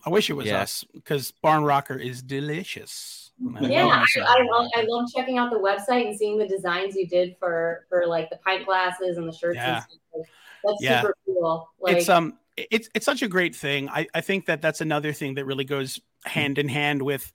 This. 0.01 0.07
I 0.07 0.11
wish 0.11 0.31
it 0.31 0.35
was 0.35 0.47
Yeah. 0.47 0.63
us 0.63 0.85
because 0.93 1.33
Barn 1.43 1.65
Rocker 1.65 1.97
is 1.97 2.23
delicious. 2.23 3.31
I 3.57 3.67
Yeah, 3.67 3.85
love 3.85 4.05
I, 4.17 4.21
I, 4.21 4.43
love, 4.43 4.71
I 4.77 4.85
love 4.87 5.09
checking 5.15 5.39
out 5.39 5.51
the 5.51 5.59
website 5.59 6.07
and 6.07 6.17
seeing 6.17 6.37
the 6.37 6.47
designs 6.47 6.95
you 6.95 7.07
did 7.07 7.37
for 7.39 7.87
for 7.89 8.07
like 8.07 8.29
the 8.29 8.37
pint 8.37 8.67
glasses 8.67 9.17
and 9.17 9.27
the 9.27 9.33
shirts. 9.33 9.57
Yeah. 9.57 9.77
And 9.77 9.83
stuff. 9.83 9.91
Like, 10.15 10.27
That's 10.65 10.83
Yeah. 10.83 11.01
super 11.01 11.17
cool. 11.25 11.69
Like, 11.81 11.97
it's 11.97 12.09
um 12.09 12.39
it's 12.57 12.91
it's 12.95 13.07
such 13.07 13.23
a 13.23 13.29
great 13.29 13.57
thing. 13.57 13.89
I, 13.89 14.07
I 14.15 14.21
think 14.21 14.47
that 14.47 14.61
that's 14.61 14.83
another 14.83 15.13
thing 15.13 15.35
that 15.37 15.47
really 15.47 15.65
goes 15.65 16.01
hand 16.27 16.59
in 16.59 16.69
hand 16.69 17.01
with 17.01 17.33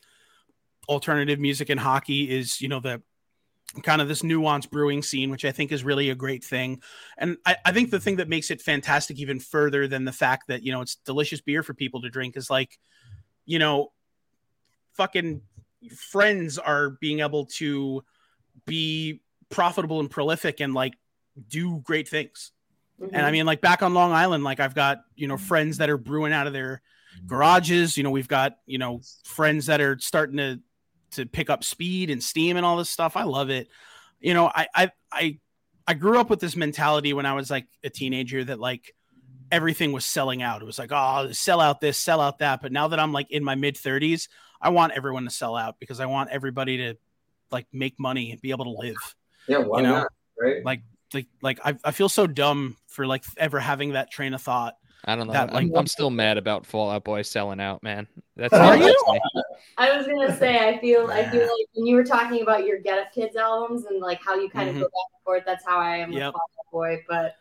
alternative 0.87 1.39
music 1.39 1.69
and 1.69 1.79
hockey 1.79 2.29
is 2.29 2.61
you 2.61 2.67
know 2.67 2.79
the 2.79 3.01
kind 3.83 4.01
of 4.01 4.07
this 4.07 4.21
nuanced 4.21 4.69
brewing 4.69 5.03
scene, 5.03 5.29
which 5.29 5.45
I 5.45 5.51
think 5.51 5.71
is 5.71 5.83
really 5.83 6.09
a 6.09 6.15
great 6.15 6.43
thing. 6.43 6.81
And 7.17 7.37
I, 7.45 7.57
I 7.65 7.71
think 7.71 7.91
the 7.91 7.99
thing 7.99 8.17
that 8.17 8.29
makes 8.29 8.51
it 8.51 8.61
fantastic 8.61 9.19
even 9.19 9.39
further 9.39 9.87
than 9.87 10.05
the 10.05 10.11
fact 10.11 10.47
that 10.47 10.63
you 10.63 10.71
know 10.71 10.81
it's 10.81 10.95
delicious 10.95 11.41
beer 11.41 11.63
for 11.63 11.73
people 11.73 12.01
to 12.01 12.09
drink 12.09 12.37
is 12.37 12.49
like, 12.49 12.77
you 13.45 13.59
know, 13.59 13.91
fucking 14.93 15.41
friends 15.95 16.57
are 16.57 16.91
being 17.01 17.19
able 17.19 17.45
to 17.45 18.03
be 18.65 19.21
profitable 19.49 19.99
and 19.99 20.09
prolific 20.09 20.59
and 20.59 20.73
like 20.73 20.97
do 21.49 21.79
great 21.79 22.07
things 22.07 22.51
Mhm. 23.01 23.09
And 23.13 23.25
I 23.25 23.31
mean, 23.31 23.45
like 23.45 23.61
back 23.61 23.83
on 23.83 23.93
Long 23.93 24.11
Island, 24.11 24.43
like 24.43 24.59
I've 24.59 24.75
got, 24.75 25.03
you 25.15 25.27
know, 25.27 25.37
friends 25.37 25.77
that 25.77 25.89
are 25.89 25.97
brewing 25.97 26.33
out 26.33 26.47
of 26.47 26.53
their 26.53 26.81
garages. 27.25 27.97
You 27.97 28.03
know, 28.03 28.11
we've 28.11 28.27
got, 28.27 28.57
you 28.65 28.77
know, 28.77 29.01
friends 29.23 29.65
that 29.65 29.81
are 29.81 29.97
starting 29.99 30.37
to 30.37 30.59
to 31.11 31.25
pick 31.25 31.49
up 31.49 31.63
speed 31.63 32.09
and 32.09 32.21
steam 32.21 32.57
and 32.57 32.65
all 32.65 32.77
this 32.77 32.89
stuff. 32.89 33.15
I 33.15 33.23
love 33.23 33.49
it. 33.49 33.69
You 34.19 34.33
know, 34.33 34.47
I 34.47 34.67
I 34.73 34.91
I 35.11 35.39
I 35.87 35.93
grew 35.93 36.19
up 36.19 36.29
with 36.29 36.39
this 36.39 36.55
mentality 36.55 37.13
when 37.13 37.25
I 37.25 37.33
was 37.33 37.49
like 37.49 37.67
a 37.83 37.89
teenager 37.89 38.43
that 38.43 38.59
like 38.59 38.95
everything 39.51 39.91
was 39.91 40.05
selling 40.05 40.41
out. 40.41 40.61
It 40.61 40.65
was 40.65 40.79
like, 40.79 40.91
oh, 40.91 41.31
sell 41.31 41.61
out 41.61 41.79
this, 41.79 41.97
sell 41.97 42.21
out 42.21 42.39
that. 42.39 42.61
But 42.61 42.71
now 42.71 42.87
that 42.89 42.99
I'm 42.99 43.13
like 43.13 43.31
in 43.31 43.43
my 43.43 43.55
mid 43.55 43.75
30s, 43.75 44.27
I 44.61 44.69
want 44.69 44.93
everyone 44.93 45.25
to 45.25 45.29
sell 45.29 45.55
out 45.55 45.79
because 45.79 45.99
I 45.99 46.07
want 46.07 46.31
everybody 46.31 46.77
to 46.77 46.95
like 47.51 47.67
make 47.71 47.99
money 47.99 48.31
and 48.31 48.41
be 48.41 48.51
able 48.51 48.65
to 48.65 48.71
live. 48.71 49.15
Yeah, 49.47 49.59
why 49.59 49.79
You 49.79 49.83
know, 49.87 49.93
not? 49.99 50.07
Right? 50.39 50.65
Like 50.65 50.81
like 51.13 51.27
like 51.41 51.59
I, 51.63 51.77
I 51.83 51.91
feel 51.91 52.09
so 52.09 52.27
dumb 52.27 52.77
for 52.87 53.05
like 53.05 53.23
ever 53.37 53.59
having 53.59 53.93
that 53.93 54.11
train 54.11 54.33
of 54.33 54.41
thought. 54.41 54.75
I 55.07 55.15
don't 55.15 55.27
know. 55.27 55.33
That, 55.33 55.49
I'm, 55.53 55.69
like- 55.69 55.79
I'm 55.79 55.87
still 55.87 56.09
mad 56.09 56.37
about 56.37 56.65
Fall 56.65 56.89
Out 56.89 57.03
Boy 57.03 57.21
selling 57.21 57.59
out, 57.59 57.83
man. 57.83 58.07
That's 58.35 58.53
Are 58.53 58.75
you? 58.75 58.85
I'll 59.07 59.13
say. 59.13 59.19
I 59.77 59.95
was 59.97 60.07
gonna 60.07 60.35
say, 60.35 60.67
I 60.67 60.79
feel, 60.79 61.09
I 61.11 61.29
feel 61.29 61.41
like 61.43 61.67
when 61.73 61.85
you 61.85 61.95
were 61.95 62.03
talking 62.03 62.41
about 62.41 62.65
your 62.65 62.79
Get 62.79 62.97
Up 62.97 63.13
Kids 63.13 63.35
albums 63.35 63.85
and 63.85 63.99
like 64.01 64.19
how 64.23 64.35
you 64.35 64.49
kind 64.49 64.67
Mhm. 64.69 64.75
of 64.75 64.75
go 64.75 64.85
back 64.85 65.11
and 65.13 65.23
forth. 65.23 65.43
That's 65.45 65.65
how 65.65 65.77
I 65.77 65.97
am 65.97 66.09
with 66.09 66.19
Yep. 66.19 66.33
Fall 66.33 66.41
Out 66.59 66.71
Boy. 66.71 67.03
But 67.07 67.35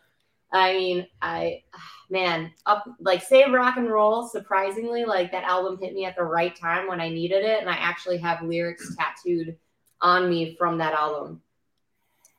I 0.51 0.73
mean, 0.73 1.07
I, 1.21 1.63
man, 2.09 2.51
up 2.65 2.85
like 2.99 3.23
Save 3.23 3.51
Rock 3.51 3.77
and 3.77 3.89
Roll. 3.89 4.27
Surprisingly, 4.27 5.03
like 5.05 5.31
that 5.31 5.43
album 5.43 5.77
hit 5.81 5.93
me 5.93 6.05
at 6.05 6.15
the 6.15 6.23
right 6.23 6.55
time 6.55 6.87
when 6.87 7.01
I 7.01 7.09
needed 7.09 7.43
it, 7.43 7.59
and 7.61 7.69
I 7.69 7.73
actually 7.75 8.17
have 8.19 8.41
lyrics 8.43 8.95
tattooed 8.95 9.57
on 10.01 10.29
me 10.29 10.55
from 10.57 10.77
that 10.77 10.93
album. 10.93 11.41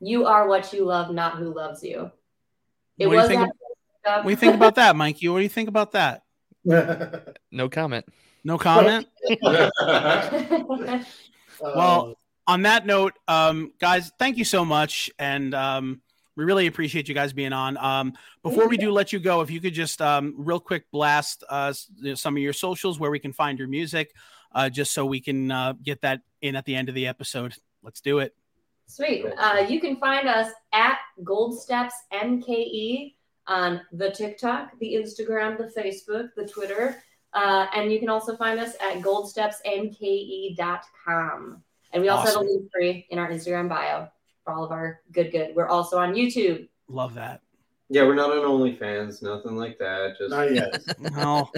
You 0.01 0.27
are 0.27 0.47
what 0.49 0.73
you 0.73 0.85
love, 0.85 1.13
not 1.13 1.37
who 1.37 1.53
loves 1.53 1.83
you. 1.83 2.11
It 2.99 3.07
What 3.09 3.27
do 3.29 3.33
you 3.35 3.39
was 3.41 3.49
think 4.07 4.15
that- 4.15 4.17
What 4.19 4.25
do 4.25 4.31
you 4.31 4.37
think 4.37 4.55
about 4.55 4.75
that, 4.77 4.97
Mikey? 4.97 5.29
What 5.29 5.39
do 5.39 5.43
you 5.43 5.49
think 5.49 5.69
about 5.69 5.93
that? 5.93 6.23
No 7.53 7.69
comment. 7.69 8.05
No 8.45 8.59
comment. 8.59 9.07
Well, 11.61 12.19
on 12.47 12.63
that 12.63 12.85
note, 12.87 13.15
um, 13.29 13.73
guys, 13.81 14.13
thank 14.19 14.37
you 14.37 14.45
so 14.45 14.65
much, 14.65 15.11
and 15.19 15.55
um, 15.55 16.01
we 16.37 16.45
really 16.45 16.67
appreciate 16.67 17.09
you 17.09 17.15
guys 17.15 17.33
being 17.33 17.53
on. 17.55 17.77
Um, 17.79 18.13
before 18.43 18.69
we 18.69 18.77
do 18.77 18.91
let 18.91 19.13
you 19.13 19.19
go, 19.19 19.41
if 19.41 19.51
you 19.51 19.61
could 19.61 19.73
just 19.75 20.03
um, 20.03 20.35
real 20.37 20.61
quick 20.61 20.85
blast 20.91 21.45
uh, 21.51 21.69
s- 21.71 21.91
you 21.97 22.11
know, 22.11 22.15
some 22.15 22.37
of 22.37 22.43
your 22.43 22.53
socials 22.53 23.01
where 23.01 23.11
we 23.11 23.19
can 23.19 23.33
find 23.33 23.59
your 23.59 23.69
music, 23.69 24.13
uh, 24.53 24.69
just 24.69 24.93
so 24.93 25.07
we 25.07 25.21
can 25.21 25.51
uh, 25.51 25.73
get 25.83 26.03
that 26.03 26.21
in 26.43 26.57
at 26.57 26.65
the 26.67 26.75
end 26.77 26.89
of 26.91 26.95
the 26.95 27.07
episode. 27.07 27.55
Let's 27.83 28.01
do 28.03 28.19
it. 28.19 28.35
Sweet. 28.87 29.25
Uh, 29.39 29.65
you 29.69 29.81
can 29.81 29.97
find 29.97 30.29
us 30.29 30.53
at 30.73 30.99
Gold 31.25 31.59
Steps 31.61 31.95
MKE 32.13 33.15
on 33.49 33.81
the 33.93 34.11
TikTok, 34.11 34.79
the 34.81 34.95
Instagram, 34.95 35.57
the 35.59 35.71
Facebook, 35.81 36.29
the 36.37 36.47
Twitter. 36.47 36.97
Uh, 37.33 37.67
and 37.75 37.93
you 37.93 37.99
can 37.99 38.09
also 38.09 38.37
find 38.37 38.59
us 38.59 38.75
at 38.81 39.03
goldstepsmke.com. 39.03 41.63
And 41.93 42.03
we 42.03 42.09
also 42.09 42.41
have 42.41 42.43
a 42.43 42.45
Linktree 42.45 43.07
in 43.11 43.19
our 43.19 43.31
Instagram 43.31 43.69
bio 43.69 44.09
for 44.45 44.53
all 44.53 44.65
of 44.65 44.73
our 44.73 45.01
good, 45.13 45.31
good. 45.33 45.55
We're 45.55 45.69
also 45.69 45.99
on 45.99 46.15
YouTube. 46.15 46.69
Love 46.89 47.15
that. 47.15 47.41
yeah, 47.89 48.03
we're 48.03 48.15
not 48.15 48.31
on 48.31 48.39
OnlyFans, 48.39 49.23
nothing 49.23 49.57
like 49.57 49.79
that. 49.79 50.17
Just 50.19 50.31
not 50.31 50.53
yet. 50.53 50.83
No, 51.13 51.51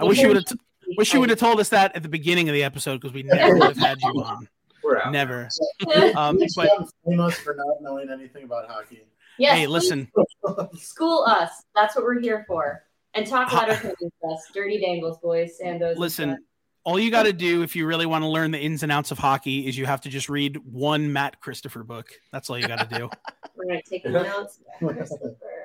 I 0.00 0.04
wish 0.04 0.18
you 0.20 0.28
would 0.28 0.36
have. 0.36 0.44
T- 0.46 0.56
wish 0.96 1.12
you 1.14 1.20
would 1.20 1.30
have 1.30 1.38
told 1.38 1.60
us 1.60 1.68
that 1.70 1.94
at 1.96 2.02
the 2.02 2.08
beginning 2.08 2.48
of 2.48 2.54
the 2.54 2.62
episode 2.64 3.00
because 3.00 3.12
we 3.14 3.22
never 3.22 3.54
would 3.56 3.68
have 3.68 3.76
had 3.76 3.98
you 4.02 4.10
on. 4.22 4.48
we're 4.84 4.98
out. 4.98 5.12
Never. 5.12 5.48
yes, 5.86 6.14
Um, 6.16 6.38
but 6.56 6.68
famous 7.06 7.38
for 7.38 7.54
not 7.54 7.80
knowing 7.82 8.10
anything 8.10 8.44
about 8.44 8.68
hockey. 8.70 9.06
Hey, 9.38 9.66
listen, 9.66 10.10
School 10.74 11.24
us. 11.26 11.64
That's 11.74 11.96
what 11.96 12.04
we're 12.04 12.20
here 12.20 12.44
for. 12.46 12.84
And 13.14 13.26
talk 13.26 13.52
about 13.52 13.68
Letterkenny 13.68 13.94
with 14.00 14.32
us. 14.32 14.46
Dirty 14.54 14.80
Dangles, 14.80 15.18
boys. 15.18 15.58
and 15.62 15.80
those. 15.80 15.98
listen. 15.98 16.38
All 16.84 16.98
you 16.98 17.12
got 17.12 17.22
to 17.24 17.32
do 17.32 17.62
if 17.62 17.76
you 17.76 17.86
really 17.86 18.06
want 18.06 18.22
to 18.22 18.28
learn 18.28 18.50
the 18.50 18.58
ins 18.58 18.82
and 18.82 18.90
outs 18.90 19.12
of 19.12 19.18
hockey 19.18 19.68
is 19.68 19.78
you 19.78 19.86
have 19.86 20.00
to 20.00 20.08
just 20.08 20.28
read 20.28 20.56
one 20.64 21.12
Matt 21.12 21.40
Christopher 21.40 21.84
book. 21.84 22.10
That's 22.32 22.50
all 22.50 22.58
you 22.58 22.66
got 22.66 22.90
to 22.90 22.98
do. 22.98 23.08
We're 23.54 23.66
going 23.66 23.80
to 23.80 23.88
take 23.88 24.02
the 24.02 24.10
notes. 24.10 24.58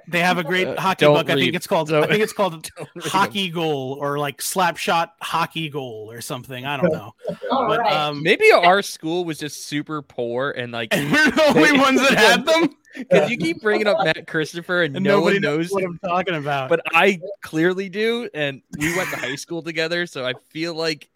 Christopher. 0.07 0.11
They 0.11 0.19
have 0.23 0.37
a 0.37 0.43
great 0.43 0.67
Uh, 0.67 0.79
hockey 0.81 1.05
don't 1.05 1.15
book. 1.15 1.29
I 1.29 1.35
think 1.35 1.53
it's 1.55 1.67
called. 1.67 1.89
Don't- 1.89 2.03
I 2.03 2.07
think 2.07 2.23
it's 2.23 2.33
called 2.33 2.69
Don't 2.77 3.03
hockey 3.05 3.49
goal 3.49 3.97
or 3.99 4.17
like 4.17 4.41
slap 4.41 4.77
shot 4.77 5.13
hockey 5.21 5.69
goal 5.69 6.09
or 6.11 6.21
something. 6.21 6.65
I 6.65 6.77
don't 6.77 6.91
know. 6.91 7.13
But 7.49 7.79
right. 7.79 7.93
um, 7.93 8.23
Maybe 8.23 8.51
our 8.51 8.81
school 8.81 9.25
was 9.25 9.37
just 9.39 9.65
super 9.67 10.01
poor 10.01 10.51
and 10.51 10.71
like 10.71 10.91
we're 10.93 11.09
the 11.31 11.43
only 11.55 11.77
ones 11.77 12.01
that 12.01 12.17
had 12.17 12.45
them, 12.45 12.75
because 12.95 13.29
you 13.29 13.37
keep 13.37 13.61
bringing 13.61 13.87
up 13.87 13.97
Matt 14.03 14.27
Christopher 14.27 14.83
and, 14.83 14.95
and 14.95 15.03
no 15.03 15.17
nobody 15.19 15.35
one 15.37 15.41
knows. 15.41 15.69
what 15.71 15.83
I'm 15.83 15.99
talking 15.99 16.35
about. 16.35 16.69
But 16.69 16.81
I 16.93 17.19
clearly 17.43 17.89
do, 17.89 18.29
and 18.33 18.61
we 18.79 18.95
went 18.97 19.09
to 19.11 19.17
high 19.17 19.35
school 19.35 19.61
together, 19.61 20.05
so 20.07 20.25
I 20.25 20.33
feel 20.49 20.73
like 20.73 21.09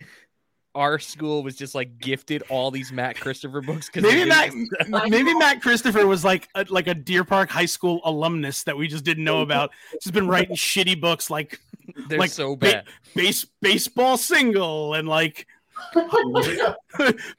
our 0.74 1.00
school 1.00 1.44
was 1.44 1.56
just 1.56 1.76
like 1.76 2.00
gifted 2.00 2.44
all 2.50 2.72
these 2.72 2.92
Matt 2.92 3.20
Christopher 3.20 3.62
books. 3.62 3.88
Because 3.88 4.04
maybe 4.04 4.28
Matt, 4.30 4.54
maybe 5.10 5.34
Matt 5.36 5.62
Christopher 5.62 6.08
was 6.08 6.24
like 6.24 6.48
a, 6.56 6.66
like 6.70 6.88
a 6.88 6.94
Deer 6.94 7.24
Park 7.24 7.50
High 7.50 7.66
School 7.66 8.02
alumnus 8.06 8.64
that 8.64 8.78
we 8.78 8.88
just 8.88 9.04
didn't 9.04 9.24
know 9.24 9.42
about. 9.42 9.72
Just 10.02 10.14
been 10.14 10.28
writing 10.28 10.56
shitty 10.56 11.00
books 11.00 11.30
like 11.30 11.60
they're 12.08 12.20
like, 12.20 12.32
so 12.32 12.56
ba- 12.56 12.66
bad. 12.66 12.86
base 13.16 13.46
baseball 13.62 14.18
single 14.18 14.94
and 14.94 15.08
like 15.08 15.48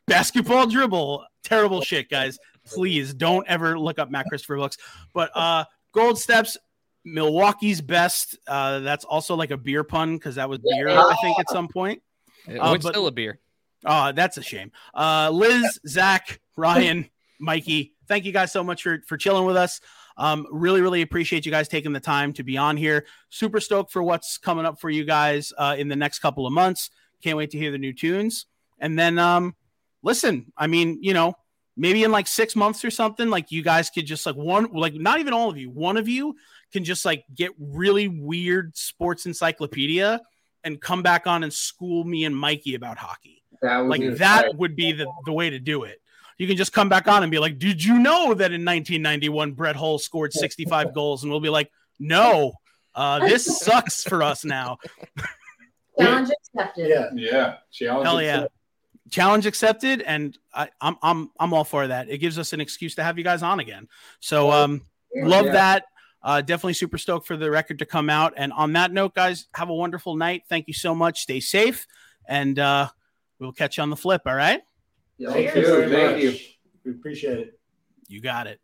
basketball 0.06 0.66
dribble. 0.66 1.24
Terrible 1.42 1.80
shit, 1.80 2.08
guys. 2.10 2.38
Please 2.66 3.14
don't 3.14 3.46
ever 3.48 3.78
look 3.78 3.98
up 3.98 4.10
Matt 4.10 4.26
Christopher 4.28 4.56
books. 4.56 4.76
But 5.12 5.30
uh 5.34 5.64
Gold 5.92 6.18
Steps, 6.18 6.56
Milwaukee's 7.04 7.80
best. 7.80 8.36
Uh 8.46 8.80
that's 8.80 9.04
also 9.04 9.36
like 9.36 9.50
a 9.50 9.56
beer 9.56 9.84
pun 9.84 10.16
because 10.16 10.34
that 10.34 10.48
was 10.50 10.58
beer, 10.58 10.88
I 10.90 11.16
think, 11.22 11.38
at 11.40 11.48
some 11.48 11.68
point. 11.68 12.02
It 12.46 12.58
uh, 12.58 12.72
was 12.72 12.86
still 12.86 13.06
a 13.06 13.12
beer. 13.12 13.38
Oh, 13.84 14.12
that's 14.12 14.36
a 14.36 14.42
shame. 14.42 14.72
Uh, 14.94 15.30
Liz, 15.32 15.80
Zach, 15.86 16.40
Ryan, 16.56 17.08
Mikey, 17.40 17.94
thank 18.06 18.24
you 18.24 18.32
guys 18.32 18.52
so 18.52 18.62
much 18.62 18.82
for 18.82 19.02
for 19.06 19.16
chilling 19.16 19.44
with 19.44 19.56
us. 19.56 19.80
Um, 20.16 20.46
really, 20.50 20.80
really 20.80 21.02
appreciate 21.02 21.46
you 21.46 21.52
guys 21.52 21.68
taking 21.68 21.92
the 21.92 22.00
time 22.00 22.32
to 22.34 22.42
be 22.42 22.56
on 22.56 22.76
here. 22.76 23.06
Super 23.30 23.60
stoked 23.60 23.90
for 23.90 24.02
what's 24.02 24.38
coming 24.38 24.66
up 24.66 24.80
for 24.80 24.90
you 24.90 25.04
guys 25.04 25.52
uh, 25.56 25.74
in 25.78 25.88
the 25.88 25.96
next 25.96 26.18
couple 26.18 26.46
of 26.46 26.52
months. 26.52 26.90
Can't 27.22 27.36
wait 27.36 27.50
to 27.50 27.58
hear 27.58 27.70
the 27.70 27.78
new 27.78 27.92
tunes. 27.92 28.46
And 28.78 28.98
then, 28.98 29.18
um, 29.18 29.54
listen, 30.02 30.52
I 30.56 30.66
mean, 30.66 30.98
you 31.00 31.14
know, 31.14 31.34
maybe 31.76 32.04
in 32.04 32.12
like 32.12 32.26
six 32.26 32.54
months 32.54 32.84
or 32.84 32.90
something, 32.90 33.30
like 33.30 33.50
you 33.50 33.62
guys 33.62 33.90
could 33.90 34.06
just 34.06 34.26
like 34.26 34.36
one, 34.36 34.66
like 34.72 34.94
not 34.94 35.18
even 35.20 35.32
all 35.32 35.48
of 35.48 35.56
you, 35.56 35.70
one 35.70 35.96
of 35.96 36.08
you 36.08 36.36
can 36.72 36.84
just 36.84 37.04
like 37.04 37.24
get 37.34 37.52
really 37.58 38.08
weird 38.08 38.76
sports 38.76 39.24
encyclopedia 39.24 40.20
and 40.64 40.80
come 40.80 41.02
back 41.02 41.26
on 41.26 41.42
and 41.42 41.52
school 41.52 42.04
me 42.04 42.24
and 42.24 42.36
Mikey 42.36 42.74
about 42.74 42.98
hockey 42.98 43.42
That 43.62 43.78
would 43.78 43.88
like 43.90 44.00
be 44.00 44.08
that 44.14 44.54
would 44.56 44.76
be 44.76 44.92
the, 44.92 45.06
the 45.24 45.32
way 45.32 45.50
to 45.50 45.58
do 45.58 45.84
it. 45.84 46.00
You 46.38 46.46
can 46.48 46.56
just 46.56 46.72
come 46.72 46.88
back 46.88 47.06
on 47.08 47.22
and 47.22 47.30
be 47.30 47.38
like, 47.38 47.58
"Did 47.58 47.84
you 47.84 47.98
know 47.98 48.34
that 48.34 48.52
in 48.52 48.64
1991 48.64 49.52
Brett 49.52 49.76
Hull 49.76 49.98
scored 49.98 50.32
65 50.32 50.94
goals?" 50.94 51.22
And 51.22 51.30
we'll 51.30 51.40
be 51.40 51.48
like, 51.50 51.70
"No, 52.00 52.54
uh, 52.94 53.20
this 53.20 53.44
sucks 53.60 54.02
for 54.02 54.22
us 54.22 54.44
now." 54.44 54.78
Challenge 55.98 56.30
accepted. 56.30 56.88
Yeah. 56.88 57.10
Yeah, 57.14 57.56
challenge. 57.70 58.06
Hell 58.06 58.22
yeah, 58.22 58.46
challenge 59.10 59.46
accepted, 59.46 60.00
and 60.00 60.36
I, 60.54 60.70
I'm 60.80 60.96
I'm 61.02 61.30
I'm 61.38 61.52
all 61.52 61.64
for 61.64 61.86
that. 61.86 62.08
It 62.08 62.18
gives 62.18 62.38
us 62.38 62.52
an 62.54 62.60
excuse 62.60 62.94
to 62.96 63.02
have 63.04 63.18
you 63.18 63.24
guys 63.24 63.42
on 63.42 63.60
again. 63.60 63.88
So 64.20 64.50
um, 64.50 64.86
love 65.14 65.46
Yeah. 65.46 65.52
that. 65.52 65.84
Uh, 66.24 66.40
definitely 66.40 66.74
super 66.74 66.98
stoked 66.98 67.26
for 67.26 67.36
the 67.36 67.50
record 67.50 67.80
to 67.80 67.84
come 67.86 68.08
out. 68.08 68.34
And 68.36 68.52
on 68.52 68.74
that 68.74 68.92
note, 68.92 69.14
guys, 69.14 69.46
have 69.54 69.68
a 69.70 69.74
wonderful 69.74 70.14
night. 70.14 70.44
Thank 70.48 70.68
you 70.68 70.74
so 70.74 70.94
much. 70.94 71.22
Stay 71.22 71.40
safe, 71.40 71.86
and 72.28 72.58
uh, 72.58 72.88
we'll 73.40 73.52
catch 73.52 73.76
you 73.76 73.82
on 73.82 73.90
the 73.90 73.96
flip. 73.96 74.22
All 74.26 74.34
right, 74.34 74.60
Yeah, 75.18 75.32
Cheers. 75.32 75.52
thank 75.52 75.56
you. 75.56 75.88
Thank 75.90 76.14
much. 76.14 76.22
you. 76.22 76.38
We 76.84 76.90
appreciate 76.92 77.38
it. 77.38 77.60
you 78.08 78.20
got 78.20 78.46
it. 78.46 78.60